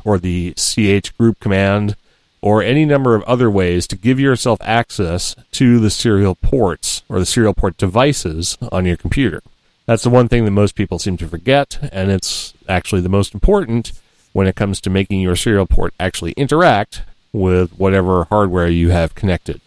or 0.08 0.18
the 0.18 0.54
ch 0.54 1.18
group 1.18 1.38
command 1.42 1.98
or 2.42 2.64
any 2.64 2.86
number 2.86 3.14
of 3.14 3.24
other 3.24 3.52
ways 3.52 3.86
to 3.88 3.98
give 3.98 4.22
yourself 4.22 4.58
access 4.62 5.36
to 5.52 5.80
the 5.80 5.90
serial 5.90 6.34
ports 6.34 7.04
or 7.10 7.20
the 7.20 7.26
serial 7.26 7.54
port 7.54 7.76
devices 7.76 8.58
on 8.72 8.86
your 8.86 8.96
computer. 8.96 9.42
That's 9.86 10.04
the 10.04 10.10
one 10.10 10.30
thing 10.30 10.46
that 10.46 10.52
most 10.52 10.76
people 10.76 10.98
seem 10.98 11.18
to 11.18 11.28
forget, 11.28 11.78
and 11.92 12.10
it's 12.10 12.54
actually 12.70 13.02
the 13.02 13.10
most 13.10 13.34
important 13.34 13.92
when 14.32 14.48
it 14.48 14.56
comes 14.56 14.80
to 14.82 14.90
making 14.90 15.20
your 15.20 15.36
serial 15.36 15.66
port 15.66 15.94
actually 16.00 16.32
interact 16.34 17.02
with 17.34 17.72
whatever 17.78 18.26
hardware 18.26 18.68
you 18.70 18.92
have 18.92 19.14
connected. 19.14 19.60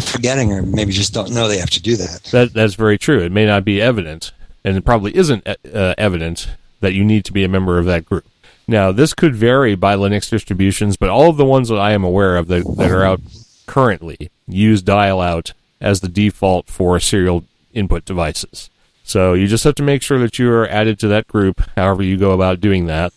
Forgetting, 0.00 0.52
or 0.52 0.62
maybe 0.62 0.92
just 0.92 1.14
don't 1.14 1.32
know 1.32 1.46
they 1.46 1.58
have 1.58 1.70
to 1.70 1.82
do 1.82 1.96
that. 1.96 2.24
That 2.32 2.52
that's 2.52 2.74
very 2.74 2.98
true. 2.98 3.20
It 3.20 3.30
may 3.30 3.46
not 3.46 3.64
be 3.64 3.80
evident, 3.80 4.32
and 4.64 4.76
it 4.76 4.84
probably 4.84 5.14
isn't 5.16 5.46
uh, 5.46 5.94
evident 5.98 6.48
that 6.80 6.94
you 6.94 7.04
need 7.04 7.24
to 7.26 7.32
be 7.32 7.44
a 7.44 7.48
member 7.48 7.78
of 7.78 7.84
that 7.86 8.06
group. 8.06 8.24
Now, 8.66 8.92
this 8.92 9.12
could 9.12 9.34
vary 9.34 9.74
by 9.74 9.94
Linux 9.94 10.30
distributions, 10.30 10.96
but 10.96 11.10
all 11.10 11.28
of 11.28 11.36
the 11.36 11.44
ones 11.44 11.68
that 11.68 11.78
I 11.78 11.92
am 11.92 12.04
aware 12.04 12.36
of 12.36 12.48
that, 12.48 12.64
that 12.76 12.90
are 12.90 13.04
out 13.04 13.20
currently 13.66 14.30
use 14.46 14.82
dial 14.82 15.20
out 15.20 15.52
as 15.80 16.00
the 16.00 16.08
default 16.08 16.68
for 16.68 16.98
serial 17.00 17.44
input 17.72 18.04
devices. 18.04 18.70
So 19.02 19.34
you 19.34 19.46
just 19.46 19.64
have 19.64 19.74
to 19.76 19.82
make 19.82 20.02
sure 20.02 20.18
that 20.18 20.38
you 20.38 20.50
are 20.50 20.66
added 20.66 20.98
to 21.00 21.08
that 21.08 21.28
group, 21.28 21.62
however 21.76 22.02
you 22.02 22.16
go 22.16 22.32
about 22.32 22.60
doing 22.60 22.86
that, 22.86 23.12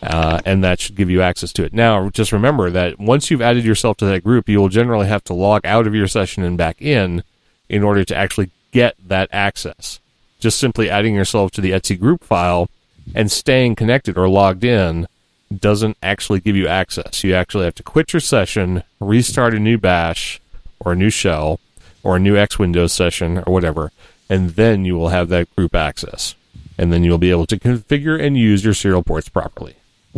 uh, 0.00 0.40
and 0.44 0.62
that 0.62 0.78
should 0.78 0.94
give 0.94 1.10
you 1.10 1.22
access 1.22 1.52
to 1.54 1.64
it. 1.64 1.72
Now, 1.72 2.08
just 2.10 2.30
remember 2.30 2.70
that 2.70 3.00
once 3.00 3.30
you've 3.30 3.42
added 3.42 3.64
yourself 3.64 3.96
to 3.96 4.04
that 4.06 4.22
group, 4.22 4.48
you 4.48 4.60
will 4.60 4.68
generally 4.68 5.08
have 5.08 5.24
to 5.24 5.34
log 5.34 5.66
out 5.66 5.88
of 5.88 5.94
your 5.94 6.06
session 6.06 6.44
and 6.44 6.56
back 6.56 6.80
in 6.80 7.24
in 7.68 7.82
order 7.82 8.04
to 8.04 8.14
actually 8.14 8.50
get 8.70 8.94
that 9.04 9.28
access. 9.32 9.98
Just 10.38 10.58
simply 10.58 10.88
adding 10.88 11.14
yourself 11.14 11.50
to 11.52 11.60
the 11.60 11.72
etc 11.72 11.98
group 11.98 12.22
file 12.22 12.68
and 13.14 13.30
staying 13.30 13.74
connected 13.74 14.16
or 14.16 14.28
logged 14.28 14.64
in 14.64 15.06
doesn't 15.54 15.96
actually 16.02 16.40
give 16.40 16.56
you 16.56 16.66
access. 16.66 17.22
You 17.24 17.34
actually 17.34 17.64
have 17.64 17.74
to 17.76 17.82
quit 17.82 18.12
your 18.12 18.20
session, 18.20 18.82
restart 19.00 19.54
a 19.54 19.58
new 19.58 19.78
bash 19.78 20.40
or 20.80 20.92
a 20.92 20.96
new 20.96 21.10
shell 21.10 21.60
or 22.02 22.16
a 22.16 22.20
new 22.20 22.36
X 22.36 22.58
Windows 22.58 22.92
session 22.92 23.38
or 23.46 23.52
whatever, 23.52 23.92
and 24.28 24.50
then 24.50 24.84
you 24.84 24.96
will 24.96 25.08
have 25.08 25.28
that 25.28 25.54
group 25.56 25.74
access. 25.74 26.34
And 26.76 26.92
then 26.92 27.04
you'll 27.04 27.18
be 27.18 27.30
able 27.30 27.46
to 27.46 27.58
configure 27.58 28.20
and 28.20 28.36
use 28.36 28.64
your 28.64 28.74
serial 28.74 29.02
ports 29.02 29.28
properly. 29.28 29.76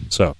So, 0.08 0.36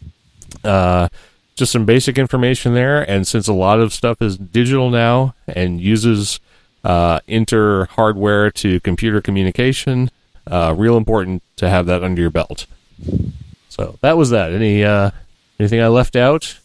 Uh, 0.64 1.08
just 1.56 1.72
some 1.72 1.84
basic 1.84 2.18
information 2.18 2.74
there. 2.74 3.08
And 3.08 3.26
since 3.26 3.48
a 3.48 3.52
lot 3.52 3.80
of 3.80 3.92
stuff 3.92 4.20
is 4.20 4.36
digital 4.36 4.90
now 4.90 5.34
and 5.48 5.80
uses 5.80 6.38
uh, 6.84 7.20
inter 7.26 7.86
hardware 7.86 8.50
to 8.52 8.80
computer 8.80 9.20
communication, 9.20 10.10
uh, 10.46 10.74
real 10.76 10.96
important 10.96 11.42
to 11.56 11.68
have 11.68 11.86
that 11.86 12.02
under 12.02 12.20
your 12.20 12.30
belt. 12.30 12.66
So 13.68 13.98
that 14.00 14.16
was 14.16 14.30
that. 14.30 14.52
Any 14.52 14.84
uh, 14.84 15.10
anything 15.58 15.80
I 15.80 15.88
left 15.88 16.16
out? 16.16 16.58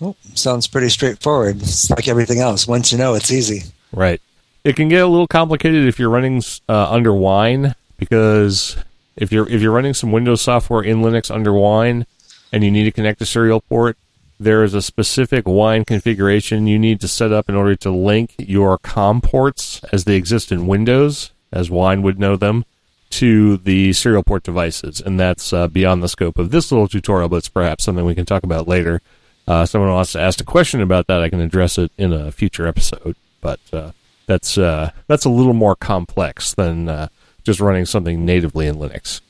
Oh, 0.00 0.14
sounds 0.34 0.68
pretty 0.68 0.90
straightforward. 0.90 1.56
It's 1.56 1.90
like 1.90 2.06
everything 2.06 2.38
else. 2.38 2.68
Once 2.68 2.92
you 2.92 2.98
know, 2.98 3.14
it's 3.14 3.32
easy. 3.32 3.64
Right. 3.92 4.20
It 4.62 4.76
can 4.76 4.88
get 4.88 5.02
a 5.02 5.08
little 5.08 5.26
complicated 5.26 5.86
if 5.86 5.98
you're 5.98 6.10
running 6.10 6.42
uh, 6.68 6.92
under 6.92 7.12
Wine 7.12 7.74
because 7.96 8.76
if 9.16 9.32
you're 9.32 9.48
if 9.48 9.60
you're 9.60 9.72
running 9.72 9.94
some 9.94 10.12
Windows 10.12 10.40
software 10.40 10.82
in 10.82 10.98
Linux 10.98 11.34
under 11.34 11.52
Wine 11.52 12.06
and 12.52 12.62
you 12.62 12.70
need 12.70 12.84
to 12.84 12.92
connect 12.92 13.20
a 13.20 13.26
serial 13.26 13.60
port, 13.60 13.96
there 14.38 14.62
is 14.62 14.74
a 14.74 14.82
specific 14.82 15.46
Wine 15.46 15.84
configuration 15.84 16.66
you 16.66 16.78
need 16.78 17.00
to 17.00 17.08
set 17.08 17.32
up 17.32 17.48
in 17.48 17.56
order 17.56 17.74
to 17.76 17.90
link 17.90 18.34
your 18.38 18.78
COM 18.78 19.20
ports 19.20 19.80
as 19.92 20.04
they 20.04 20.14
exist 20.14 20.52
in 20.52 20.68
Windows, 20.68 21.32
as 21.52 21.70
Wine 21.70 22.02
would 22.02 22.18
know 22.18 22.36
them, 22.36 22.64
to 23.10 23.56
the 23.58 23.92
serial 23.92 24.22
port 24.22 24.42
devices, 24.42 25.00
and 25.00 25.18
that's 25.18 25.52
uh, 25.52 25.66
beyond 25.68 26.02
the 26.02 26.08
scope 26.08 26.38
of 26.38 26.50
this 26.50 26.70
little 26.70 26.88
tutorial, 26.88 27.28
but 27.28 27.36
it's 27.36 27.48
perhaps 27.48 27.84
something 27.84 28.04
we 28.04 28.14
can 28.14 28.26
talk 28.26 28.42
about 28.42 28.68
later. 28.68 29.00
Uh, 29.46 29.64
someone 29.64 29.90
wants 29.90 30.12
to 30.12 30.20
ask 30.20 30.40
a 30.40 30.44
question 30.44 30.82
about 30.82 31.06
that, 31.06 31.22
I 31.22 31.30
can 31.30 31.40
address 31.40 31.78
it 31.78 31.90
in 31.96 32.12
a 32.12 32.30
future 32.30 32.66
episode. 32.66 33.16
But 33.40 33.60
uh, 33.72 33.92
that's 34.26 34.58
uh, 34.58 34.90
that's 35.06 35.24
a 35.24 35.30
little 35.30 35.54
more 35.54 35.74
complex 35.74 36.52
than 36.54 36.88
uh, 36.88 37.08
just 37.44 37.60
running 37.60 37.86
something 37.86 38.24
natively 38.24 38.66
in 38.66 38.76
Linux. 38.76 39.20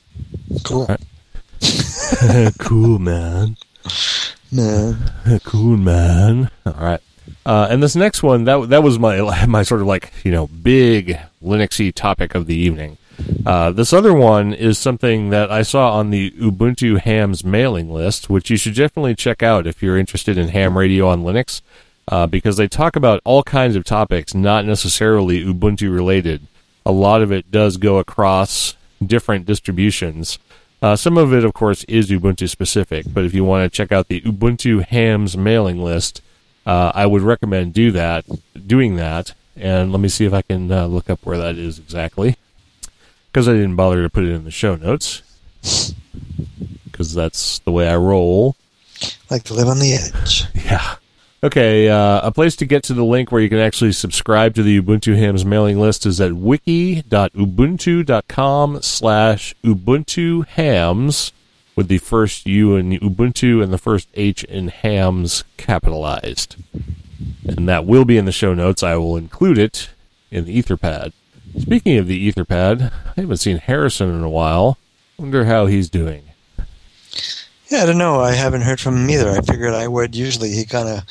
Cool. 0.64 0.88
cool, 2.58 2.98
man. 2.98 3.56
Man. 4.50 5.12
cool, 5.44 5.76
man. 5.76 6.50
All 6.66 6.72
right. 6.72 7.00
Uh, 7.44 7.68
and 7.70 7.82
this 7.82 7.96
next 7.96 8.22
one, 8.22 8.44
that 8.44 8.68
that 8.70 8.82
was 8.82 8.98
my 8.98 9.46
my 9.46 9.62
sort 9.62 9.80
of 9.80 9.86
like 9.86 10.12
you 10.24 10.32
know 10.32 10.46
big 10.46 11.18
Linuxy 11.42 11.92
topic 11.94 12.34
of 12.34 12.46
the 12.46 12.56
evening. 12.56 12.98
Uh, 13.44 13.70
this 13.70 13.92
other 13.92 14.14
one 14.14 14.52
is 14.52 14.78
something 14.78 15.30
that 15.30 15.50
I 15.50 15.62
saw 15.62 15.94
on 15.94 16.10
the 16.10 16.30
Ubuntu 16.32 17.00
Hams 17.00 17.44
mailing 17.44 17.90
list, 17.90 18.30
which 18.30 18.50
you 18.50 18.56
should 18.56 18.74
definitely 18.74 19.14
check 19.14 19.42
out 19.42 19.66
if 19.66 19.82
you're 19.82 19.98
interested 19.98 20.38
in 20.38 20.48
ham 20.48 20.78
radio 20.78 21.08
on 21.08 21.24
Linux, 21.24 21.60
uh, 22.06 22.26
because 22.26 22.56
they 22.56 22.68
talk 22.68 22.94
about 22.96 23.20
all 23.24 23.42
kinds 23.42 23.76
of 23.76 23.84
topics, 23.84 24.34
not 24.34 24.64
necessarily 24.64 25.44
Ubuntu 25.44 25.92
related. 25.92 26.46
A 26.86 26.92
lot 26.92 27.22
of 27.22 27.32
it 27.32 27.50
does 27.50 27.76
go 27.76 27.98
across 27.98 28.76
different 29.04 29.46
distributions. 29.46 30.38
Uh, 30.80 30.94
some 30.94 31.18
of 31.18 31.32
it, 31.32 31.44
of 31.44 31.54
course, 31.54 31.84
is 31.84 32.10
Ubuntu 32.10 32.48
specific, 32.48 33.06
but 33.12 33.24
if 33.24 33.34
you 33.34 33.44
want 33.44 33.70
to 33.70 33.76
check 33.76 33.90
out 33.90 34.08
the 34.08 34.20
Ubuntu 34.20 34.84
Hams 34.84 35.36
mailing 35.36 35.82
list, 35.82 36.22
uh, 36.68 36.92
I 36.94 37.06
would 37.06 37.22
recommend 37.22 37.72
do 37.72 37.90
that, 37.92 38.26
doing 38.66 38.96
that. 38.96 39.32
And 39.56 39.90
let 39.90 40.00
me 40.00 40.08
see 40.08 40.26
if 40.26 40.34
I 40.34 40.42
can 40.42 40.70
uh, 40.70 40.86
look 40.86 41.10
up 41.10 41.24
where 41.24 41.38
that 41.38 41.56
is 41.56 41.78
exactly 41.78 42.36
because 43.32 43.48
I 43.48 43.54
didn't 43.54 43.76
bother 43.76 44.02
to 44.02 44.10
put 44.10 44.24
it 44.24 44.30
in 44.30 44.44
the 44.44 44.50
show 44.50 44.76
notes 44.76 45.22
because 46.84 47.14
that's 47.14 47.60
the 47.60 47.72
way 47.72 47.88
I 47.88 47.96
roll. 47.96 48.54
Like 49.30 49.44
to 49.44 49.54
live 49.54 49.68
on 49.68 49.78
the 49.78 49.94
edge. 49.94 50.44
Yeah. 50.54 50.96
Okay, 51.40 51.88
uh, 51.88 52.20
a 52.24 52.32
place 52.32 52.56
to 52.56 52.66
get 52.66 52.82
to 52.84 52.94
the 52.94 53.04
link 53.04 53.30
where 53.30 53.40
you 53.40 53.48
can 53.48 53.60
actually 53.60 53.92
subscribe 53.92 54.56
to 54.56 54.62
the 54.64 54.82
Ubuntu 54.82 55.16
Hams 55.16 55.44
mailing 55.44 55.78
list 55.78 56.04
is 56.04 56.20
at 56.20 56.32
wiki.ubuntu.com 56.32 58.82
slash 58.82 59.54
Ubuntu 59.64 60.44
Hams 60.48 61.32
with 61.78 61.86
the 61.86 61.98
first 61.98 62.44
U 62.44 62.74
in 62.74 62.98
Ubuntu 62.98 63.62
and 63.62 63.72
the 63.72 63.78
first 63.78 64.08
H 64.14 64.42
in 64.42 64.66
Hams 64.66 65.44
capitalized. 65.56 66.56
And 67.46 67.68
that 67.68 67.86
will 67.86 68.04
be 68.04 68.18
in 68.18 68.24
the 68.24 68.32
show 68.32 68.52
notes. 68.52 68.82
I 68.82 68.96
will 68.96 69.16
include 69.16 69.58
it 69.58 69.90
in 70.32 70.44
the 70.44 70.60
Etherpad. 70.60 71.12
Speaking 71.56 71.96
of 71.96 72.08
the 72.08 72.32
Etherpad, 72.32 72.92
I 73.16 73.20
haven't 73.20 73.36
seen 73.36 73.58
Harrison 73.58 74.10
in 74.10 74.24
a 74.24 74.28
while. 74.28 74.76
Wonder 75.18 75.44
how 75.44 75.66
he's 75.66 75.88
doing. 75.88 76.24
Yeah, 77.68 77.84
I 77.84 77.86
don't 77.86 77.96
know. 77.96 78.22
I 78.22 78.32
haven't 78.32 78.62
heard 78.62 78.80
from 78.80 78.96
him 78.96 79.10
either. 79.10 79.30
I 79.30 79.40
figured 79.40 79.72
I 79.72 79.86
would. 79.86 80.16
Usually, 80.16 80.50
he 80.50 80.64
kind 80.64 80.88
of 80.88 81.04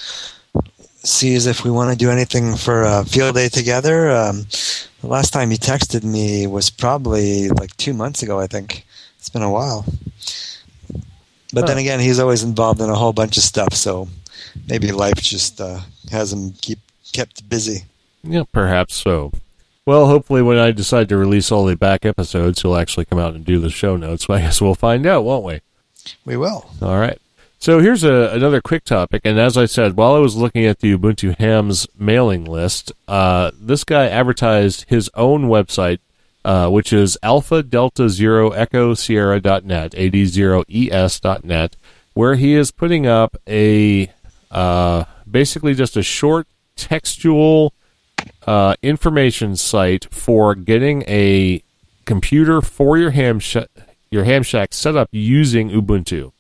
sees 1.01 1.45
if 1.45 1.63
we 1.63 1.71
want 1.71 1.91
to 1.91 1.97
do 1.97 2.11
anything 2.11 2.57
for 2.57 2.83
a 2.83 3.05
field 3.05 3.35
day 3.35 3.47
together. 3.47 4.11
Um, 4.11 4.47
the 4.99 5.07
last 5.07 5.31
time 5.31 5.49
he 5.49 5.57
texted 5.57 6.03
me 6.03 6.45
was 6.45 6.69
probably 6.69 7.47
like 7.47 7.77
two 7.77 7.93
months 7.93 8.21
ago. 8.21 8.37
I 8.37 8.47
think 8.47 8.85
it's 9.17 9.29
been 9.29 9.41
a 9.43 9.49
while. 9.49 9.85
But 11.61 11.61
Huh. 11.63 11.67
then 11.75 11.77
again, 11.79 11.99
he's 11.99 12.19
always 12.19 12.43
involved 12.43 12.81
in 12.81 12.89
a 12.89 12.95
whole 12.95 13.13
bunch 13.13 13.35
of 13.37 13.43
stuff. 13.43 13.73
So 13.73 14.07
maybe 14.69 14.91
life 14.91 15.15
just 15.15 15.59
uh, 15.59 15.79
has 16.11 16.31
him 16.31 16.53
keep 16.61 16.79
kept 17.13 17.47
busy. 17.49 17.83
Yeah, 18.23 18.43
perhaps 18.51 18.95
so. 18.95 19.31
Well, 19.85 20.07
hopefully, 20.07 20.41
when 20.41 20.57
I 20.57 20.71
decide 20.71 21.07
to 21.09 21.17
release 21.17 21.51
all 21.51 21.65
the 21.65 21.75
back 21.77 22.05
episodes, 22.05 22.61
he'll 22.61 22.75
actually 22.75 23.05
come 23.05 23.19
out 23.19 23.33
and 23.35 23.45
do 23.45 23.57
the 23.59 23.69
show 23.69 23.95
notes. 23.95 24.25
So 24.25 24.33
I 24.35 24.41
guess 24.41 24.61
we'll 24.61 24.75
find 24.75 25.05
out, 25.07 25.23
won't 25.23 25.45
we? 25.45 25.61
We 26.25 26.37
will. 26.37 26.69
All 26.81 26.99
right. 26.99 27.19
So 27.59 27.79
here's 27.79 28.03
a, 28.03 28.29
another 28.33 28.61
quick 28.61 28.83
topic, 28.83 29.21
and 29.25 29.39
as 29.39 29.57
I 29.57 29.65
said, 29.65 29.97
while 29.97 30.13
I 30.13 30.19
was 30.19 30.35
looking 30.35 30.63
at 30.65 30.77
the 30.79 30.95
Ubuntu 30.95 31.35
Hams 31.39 31.87
mailing 31.97 32.45
list, 32.45 32.91
uh, 33.07 33.49
this 33.59 33.83
guy 33.83 34.05
advertised 34.07 34.85
his 34.89 35.09
own 35.15 35.45
website, 35.47 35.97
uh, 36.47 36.69
which 36.69 36.93
is 36.93 37.17
Alpha 37.21 37.61
Delta 37.61 38.07
Zero 38.07 38.51
Echo 38.51 38.93
Sierra 38.93 39.41
dot 39.41 39.65
net, 39.65 39.91
AD0ES 39.91 41.19
dot 41.19 41.43
net, 41.43 41.75
where 42.13 42.35
he 42.35 42.53
is 42.53 42.71
putting 42.71 43.05
up 43.05 43.35
a 43.45 44.09
uh, 44.49 45.03
basically 45.29 45.73
just 45.73 45.97
a 45.97 46.01
short 46.01 46.47
textual 46.77 47.73
uh, 48.47 48.75
information 48.81 49.57
site 49.57 50.07
for 50.09 50.55
getting 50.55 51.03
a 51.05 51.61
computer 52.05 52.61
for 52.61 52.97
your 52.97 53.11
ham 53.11 53.39
sh- 53.39 53.57
your 54.09 54.23
ham 54.23 54.41
shack 54.41 54.73
set 54.73 54.95
up 54.95 55.09
using 55.11 55.69
Ubuntu. 55.69 56.31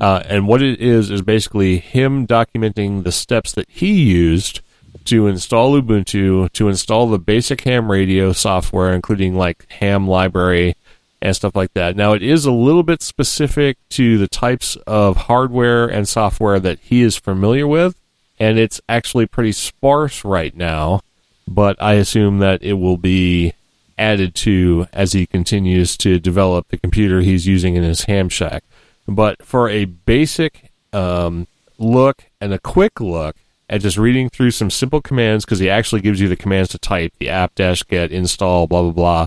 Uh, 0.00 0.24
and 0.26 0.48
what 0.48 0.60
it 0.60 0.80
is 0.80 1.12
is 1.12 1.22
basically 1.22 1.78
him 1.78 2.26
documenting 2.26 3.04
the 3.04 3.12
steps 3.12 3.52
that 3.52 3.68
he 3.70 3.92
used 3.92 4.60
to 5.06 5.26
install 5.26 5.80
Ubuntu, 5.80 6.50
to 6.52 6.68
install 6.68 7.08
the 7.08 7.18
basic 7.18 7.62
ham 7.62 7.90
radio 7.90 8.32
software, 8.32 8.92
including 8.92 9.34
like 9.34 9.70
ham 9.70 10.08
library 10.08 10.74
and 11.20 11.34
stuff 11.34 11.56
like 11.56 11.72
that. 11.74 11.96
Now, 11.96 12.12
it 12.12 12.22
is 12.22 12.44
a 12.44 12.52
little 12.52 12.82
bit 12.82 13.02
specific 13.02 13.78
to 13.90 14.18
the 14.18 14.28
types 14.28 14.76
of 14.86 15.16
hardware 15.16 15.86
and 15.86 16.06
software 16.06 16.60
that 16.60 16.78
he 16.80 17.02
is 17.02 17.16
familiar 17.16 17.66
with, 17.66 17.98
and 18.38 18.58
it's 18.58 18.80
actually 18.88 19.26
pretty 19.26 19.52
sparse 19.52 20.24
right 20.24 20.54
now, 20.54 21.00
but 21.48 21.80
I 21.82 21.94
assume 21.94 22.38
that 22.40 22.62
it 22.62 22.74
will 22.74 22.98
be 22.98 23.54
added 23.96 24.34
to 24.34 24.86
as 24.92 25.12
he 25.12 25.26
continues 25.26 25.96
to 25.98 26.18
develop 26.18 26.68
the 26.68 26.76
computer 26.76 27.20
he's 27.20 27.46
using 27.46 27.76
in 27.76 27.84
his 27.84 28.02
ham 28.02 28.28
shack. 28.28 28.64
But 29.06 29.44
for 29.44 29.68
a 29.68 29.84
basic 29.84 30.70
um, 30.92 31.46
look 31.78 32.24
and 32.40 32.52
a 32.52 32.58
quick 32.58 33.00
look 33.00 33.36
at 33.68 33.80
just 33.80 33.96
reading 33.96 34.28
through 34.28 34.50
some 34.50 34.70
simple 34.70 35.00
commands, 35.00 35.44
because 35.44 35.58
he 35.58 35.70
actually 35.70 36.00
gives 36.00 36.20
you 36.20 36.28
the 36.28 36.36
commands 36.36 36.70
to 36.70 36.78
type 36.78 37.12
the 37.18 37.28
app 37.28 37.54
dash 37.54 37.82
get 37.84 38.12
install 38.12 38.66
blah 38.66 38.82
blah 38.90 39.26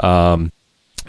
blah, 0.00 0.30
um, 0.30 0.52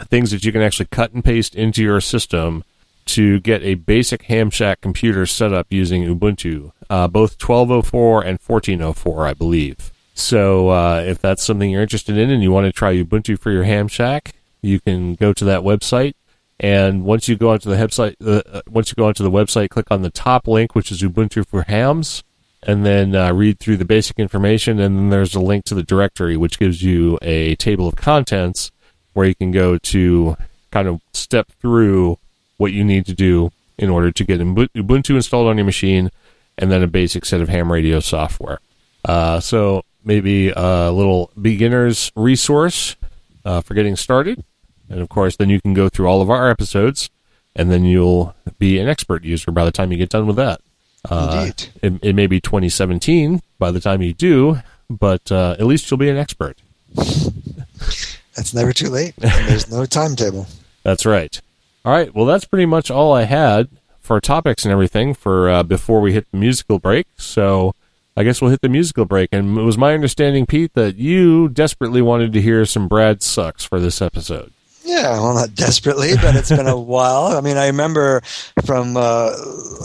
things 0.06 0.30
that 0.30 0.44
you 0.44 0.52
can 0.52 0.62
actually 0.62 0.86
cut 0.86 1.12
and 1.12 1.24
paste 1.24 1.54
into 1.54 1.82
your 1.82 2.00
system 2.00 2.64
to 3.06 3.40
get 3.40 3.62
a 3.62 3.74
basic 3.74 4.22
ham 4.22 4.50
shack 4.50 4.80
computer 4.80 5.26
set 5.26 5.52
up 5.52 5.66
using 5.70 6.04
Ubuntu, 6.04 6.72
uh, 6.88 7.08
both 7.08 7.42
1204 7.42 8.22
and 8.22 8.38
1404, 8.38 9.26
I 9.26 9.34
believe. 9.34 9.92
So 10.14 10.68
uh, 10.68 11.02
if 11.06 11.20
that's 11.20 11.42
something 11.42 11.70
you're 11.70 11.82
interested 11.82 12.16
in 12.16 12.30
and 12.30 12.42
you 12.42 12.52
want 12.52 12.66
to 12.66 12.72
try 12.72 12.94
Ubuntu 12.94 13.38
for 13.38 13.50
your 13.50 13.64
ham 13.64 13.88
shack, 13.88 14.32
you 14.62 14.78
can 14.78 15.14
go 15.14 15.32
to 15.32 15.44
that 15.46 15.62
website. 15.62 16.14
And 16.58 17.04
once 17.04 17.26
you 17.26 17.36
go 17.36 17.50
onto 17.50 17.70
the 17.70 17.76
website, 17.76 18.16
uh, 18.24 18.60
once 18.68 18.90
you 18.90 18.94
go 18.94 19.06
onto 19.06 19.24
the 19.24 19.30
website, 19.30 19.70
click 19.70 19.90
on 19.90 20.02
the 20.02 20.10
top 20.10 20.46
link, 20.46 20.74
which 20.74 20.92
is 20.92 21.02
Ubuntu 21.02 21.46
for 21.46 21.62
Hams, 21.62 22.22
and 22.62 22.84
then 22.84 23.14
uh, 23.14 23.32
read 23.32 23.58
through 23.58 23.78
the 23.78 23.84
basic 23.84 24.18
information. 24.18 24.78
And 24.78 24.96
then 24.96 25.08
there's 25.10 25.34
a 25.34 25.40
link 25.40 25.64
to 25.66 25.74
the 25.74 25.82
directory, 25.82 26.36
which 26.36 26.58
gives 26.58 26.82
you 26.82 27.18
a 27.22 27.56
table 27.56 27.88
of 27.88 27.96
contents 27.96 28.70
where 29.12 29.26
you 29.26 29.34
can 29.34 29.50
go 29.50 29.78
to 29.78 30.36
kind 30.70 30.88
of 30.88 31.00
step 31.12 31.48
through 31.60 32.18
what 32.58 32.72
you 32.72 32.84
need 32.84 33.06
to 33.06 33.14
do 33.14 33.50
in 33.78 33.88
order 33.88 34.12
to 34.12 34.24
get 34.24 34.40
Ubuntu 34.40 35.16
installed 35.16 35.48
on 35.48 35.56
your 35.56 35.64
machine, 35.64 36.10
and 36.58 36.70
then 36.70 36.82
a 36.82 36.86
basic 36.86 37.24
set 37.24 37.40
of 37.40 37.48
ham 37.48 37.72
radio 37.72 37.98
software. 37.98 38.60
Uh, 39.04 39.40
so 39.40 39.82
maybe 40.04 40.50
a 40.54 40.90
little 40.92 41.30
beginner's 41.40 42.12
resource 42.14 42.96
uh, 43.44 43.62
for 43.62 43.72
getting 43.72 43.96
started. 43.96 44.44
And 44.90 45.00
of 45.00 45.08
course, 45.08 45.36
then 45.36 45.48
you 45.48 45.60
can 45.60 45.72
go 45.72 45.88
through 45.88 46.08
all 46.08 46.20
of 46.20 46.28
our 46.28 46.50
episodes, 46.50 47.08
and 47.56 47.70
then 47.70 47.84
you'll 47.84 48.34
be 48.58 48.78
an 48.78 48.88
expert 48.88 49.24
user 49.24 49.50
by 49.50 49.64
the 49.64 49.72
time 49.72 49.90
you 49.90 49.98
get 49.98 50.10
done 50.10 50.26
with 50.26 50.36
that. 50.36 50.60
Uh, 51.08 51.44
Indeed. 51.46 51.68
it, 51.82 52.08
it 52.10 52.14
may 52.14 52.26
be 52.26 52.40
2017 52.40 53.42
by 53.58 53.70
the 53.70 53.80
time 53.80 54.02
you 54.02 54.12
do, 54.12 54.58
but 54.88 55.30
uh, 55.32 55.56
at 55.58 55.66
least 55.66 55.90
you'll 55.90 55.98
be 55.98 56.10
an 56.10 56.16
expert. 56.16 56.58
That's 56.94 58.54
never 58.54 58.72
too 58.72 58.88
late. 58.88 59.14
There's 59.16 59.70
no 59.70 59.84
timetable. 59.86 60.46
That's 60.82 61.04
right. 61.06 61.40
All 61.84 61.92
right. 61.92 62.14
Well, 62.14 62.26
that's 62.26 62.44
pretty 62.44 62.66
much 62.66 62.90
all 62.90 63.12
I 63.12 63.24
had 63.24 63.68
for 64.00 64.20
topics 64.20 64.64
and 64.64 64.72
everything 64.72 65.14
for 65.14 65.48
uh, 65.48 65.62
before 65.62 66.00
we 66.00 66.12
hit 66.12 66.26
the 66.30 66.36
musical 66.38 66.78
break. 66.78 67.06
So 67.16 67.74
I 68.16 68.22
guess 68.22 68.40
we'll 68.40 68.50
hit 68.50 68.60
the 68.60 68.68
musical 68.68 69.04
break. 69.04 69.30
And 69.32 69.58
it 69.58 69.62
was 69.62 69.78
my 69.78 69.94
understanding, 69.94 70.46
Pete, 70.46 70.74
that 70.74 70.96
you 70.96 71.48
desperately 71.48 72.02
wanted 72.02 72.32
to 72.34 72.40
hear 72.40 72.64
some 72.64 72.88
Brad 72.88 73.22
sucks 73.22 73.64
for 73.64 73.80
this 73.80 74.00
episode. 74.02 74.52
Yeah, 74.90 75.12
well, 75.20 75.34
not 75.34 75.54
desperately, 75.54 76.14
but 76.16 76.34
it's 76.34 76.48
been 76.48 76.66
a 76.66 76.76
while. 76.96 77.26
I 77.26 77.40
mean, 77.40 77.56
I 77.56 77.68
remember 77.68 78.22
from 78.66 78.96
uh, 78.96 79.30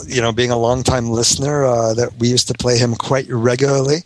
you 0.04 0.20
know 0.20 0.32
being 0.32 0.50
a 0.50 0.58
long-time 0.58 1.10
listener 1.10 1.64
uh, 1.64 1.94
that 1.94 2.18
we 2.18 2.26
used 2.26 2.48
to 2.48 2.54
play 2.54 2.76
him 2.76 2.96
quite 2.96 3.28
regularly, 3.28 3.98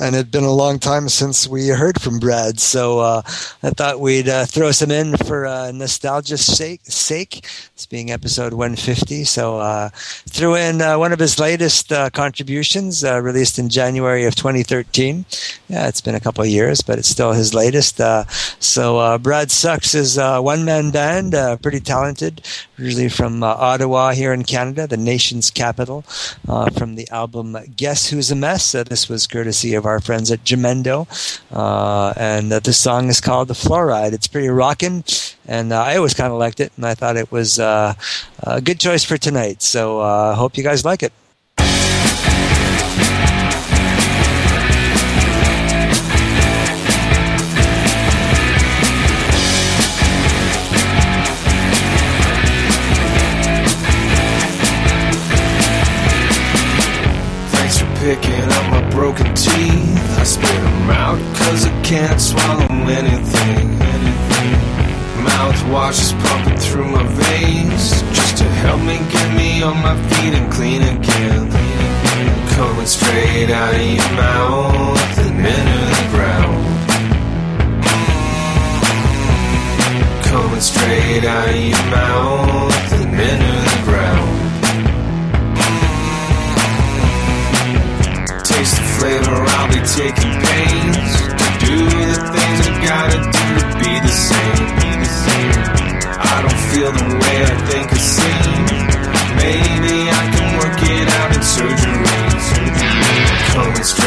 and 0.00 0.14
it'd 0.14 0.30
been 0.30 0.44
a 0.44 0.52
long 0.52 0.78
time 0.78 1.08
since 1.08 1.48
we 1.48 1.66
heard 1.68 2.00
from 2.00 2.20
Brad. 2.20 2.60
So 2.60 3.00
uh, 3.00 3.22
I 3.64 3.70
thought 3.70 3.98
we'd 3.98 4.28
uh, 4.28 4.46
throw 4.46 4.70
some 4.70 4.92
in 4.92 5.16
for 5.16 5.44
uh, 5.44 5.72
nostalgia's 5.72 6.46
sake. 6.46 6.82
Sake, 6.84 7.40
this 7.74 7.86
being 7.86 8.12
episode 8.12 8.52
150. 8.52 9.24
So 9.24 9.58
uh, 9.58 9.88
threw 10.28 10.54
in 10.54 10.78
one 10.78 11.12
of 11.12 11.18
his 11.18 11.40
latest 11.40 11.88
contributions, 12.12 13.02
released 13.02 13.58
in 13.58 13.68
January 13.68 14.24
of 14.24 14.36
2013. 14.36 15.24
Yeah, 15.66 15.88
it's 15.88 16.00
been 16.00 16.14
a 16.14 16.20
couple 16.20 16.44
of 16.44 16.48
years, 16.48 16.80
but 16.80 17.00
it's 17.00 17.08
still 17.08 17.32
his 17.32 17.54
latest. 17.54 18.00
so 18.60 19.18
Brad 19.18 19.50
sucks 19.50 19.96
is 19.96 20.16
one 20.44 20.64
man 20.64 20.90
band, 20.90 21.34
uh, 21.34 21.56
pretty 21.56 21.80
talented, 21.80 22.42
usually 22.76 23.08
from 23.08 23.42
uh, 23.42 23.46
Ottawa 23.46 24.12
here 24.12 24.32
in 24.32 24.44
Canada, 24.44 24.86
the 24.86 24.98
nation's 24.98 25.50
capital, 25.50 26.04
uh, 26.46 26.68
from 26.70 26.94
the 26.96 27.08
album 27.08 27.56
Guess 27.74 28.10
Who's 28.10 28.30
a 28.30 28.36
Mess. 28.36 28.72
This 28.72 29.08
was 29.08 29.26
courtesy 29.26 29.74
of 29.74 29.86
our 29.86 30.00
friends 30.00 30.30
at 30.30 30.44
Jamendo. 30.44 31.08
Uh, 31.50 32.12
and 32.16 32.52
this 32.52 32.78
song 32.78 33.08
is 33.08 33.20
called 33.20 33.48
The 33.48 33.54
Fluoride. 33.54 34.12
It's 34.12 34.28
pretty 34.28 34.48
rocking, 34.48 35.02
and 35.46 35.72
I 35.72 35.96
always 35.96 36.14
kind 36.14 36.30
of 36.30 36.38
liked 36.38 36.60
it, 36.60 36.72
and 36.76 36.84
I 36.84 36.94
thought 36.94 37.16
it 37.16 37.32
was 37.32 37.58
a 37.58 37.96
good 38.62 38.78
choice 38.78 39.02
for 39.02 39.16
tonight. 39.16 39.62
So 39.62 40.00
I 40.00 40.34
hope 40.34 40.58
you 40.58 40.62
guys 40.62 40.84
like 40.84 41.02
it. 41.02 41.12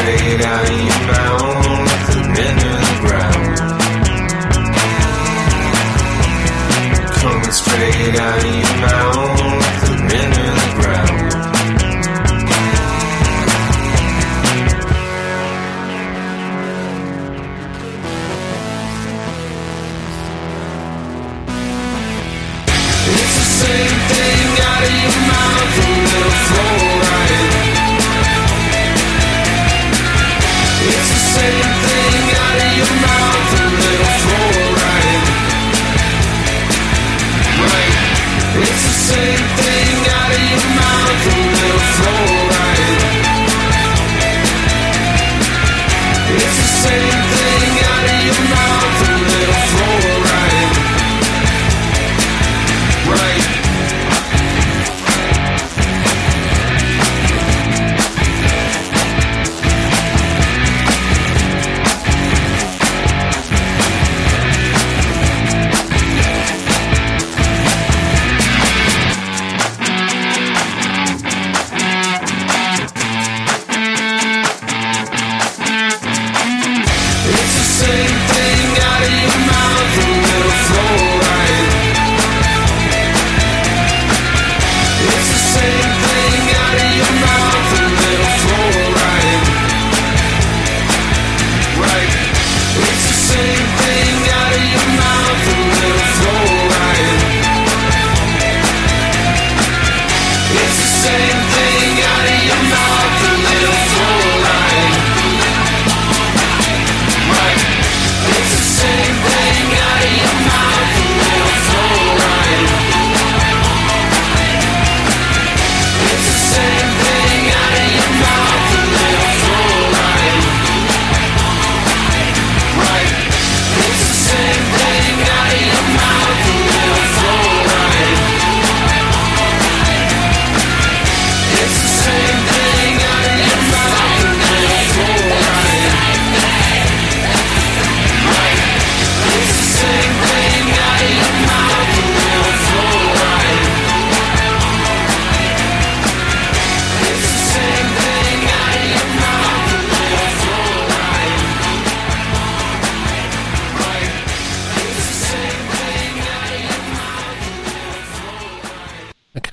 Coming 0.08 0.38
straight 0.38 0.87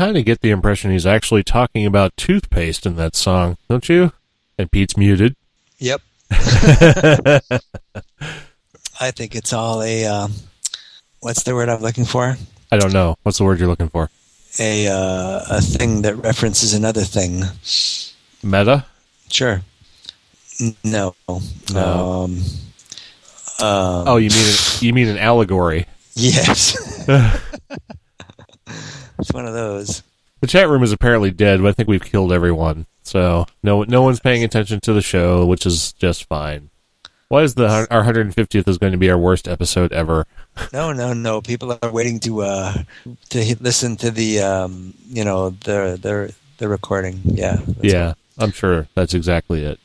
kind 0.05 0.17
of 0.17 0.25
get 0.25 0.41
the 0.41 0.51
impression 0.51 0.91
he's 0.91 1.07
actually 1.07 1.41
talking 1.43 1.83
about 1.83 2.15
toothpaste 2.15 2.85
in 2.85 2.95
that 2.95 3.15
song, 3.15 3.57
don't 3.67 3.89
you? 3.89 4.11
And 4.55 4.71
Pete's 4.71 4.95
muted. 4.95 5.35
Yep. 5.79 5.99
I 6.31 7.39
think 9.11 9.33
it's 9.35 9.51
all 9.51 9.81
a 9.81 10.05
um, 10.05 10.31
what's 11.21 11.41
the 11.41 11.55
word 11.55 11.69
I'm 11.69 11.81
looking 11.81 12.05
for? 12.05 12.37
I 12.71 12.77
don't 12.77 12.93
know. 12.93 13.15
What's 13.23 13.39
the 13.39 13.45
word 13.45 13.59
you're 13.59 13.67
looking 13.67 13.89
for? 13.89 14.11
a 14.59 14.87
uh, 14.87 15.41
a 15.49 15.61
thing 15.61 16.03
that 16.03 16.15
references 16.17 16.75
another 16.75 17.01
thing. 17.01 17.41
Meta? 18.43 18.85
Sure. 19.31 19.61
No. 20.83 21.15
No. 21.73 22.23
Um, 22.23 22.43
um, 23.59 24.07
Oh, 24.07 24.17
you 24.17 24.29
mean 24.29 24.53
you 24.81 24.93
mean 24.93 25.07
an 25.07 25.17
allegory? 25.17 25.87
yes. 26.13 26.77
it's 29.19 29.31
one 29.31 29.45
of 29.45 29.53
those. 29.53 30.03
The 30.41 30.47
chat 30.47 30.69
room 30.69 30.83
is 30.83 30.91
apparently 30.91 31.31
dead, 31.31 31.61
but 31.61 31.69
I 31.69 31.71
think 31.71 31.89
we've 31.89 32.03
killed 32.03 32.31
everyone. 32.31 32.85
So 33.03 33.45
no 33.63 33.83
no 33.83 34.01
one's 34.01 34.19
paying 34.19 34.43
attention 34.43 34.79
to 34.81 34.93
the 34.93 35.01
show, 35.01 35.45
which 35.45 35.65
is 35.65 35.93
just 35.93 36.25
fine. 36.25 36.69
Why 37.27 37.41
is 37.41 37.55
the 37.55 37.87
our 37.89 38.03
150th 38.03 38.67
is 38.67 38.77
going 38.77 38.91
to 38.91 38.97
be 38.97 39.09
our 39.09 39.17
worst 39.17 39.47
episode 39.47 39.91
ever? 39.91 40.25
No, 40.71 40.93
no, 40.93 41.13
no. 41.13 41.41
People 41.41 41.77
are 41.81 41.91
waiting 41.91 42.19
to 42.21 42.43
uh, 42.43 42.73
to 43.29 43.55
listen 43.59 43.97
to 43.97 44.11
the 44.11 44.41
um, 44.41 44.93
you 45.07 45.23
know 45.23 45.49
the 45.49 45.97
the 46.01 46.33
the 46.57 46.67
recording. 46.69 47.19
Yeah. 47.23 47.59
yeah, 47.81 48.13
I'm 48.37 48.51
sure 48.51 48.87
that's 48.93 49.13
exactly 49.13 49.63
it. 49.65 49.79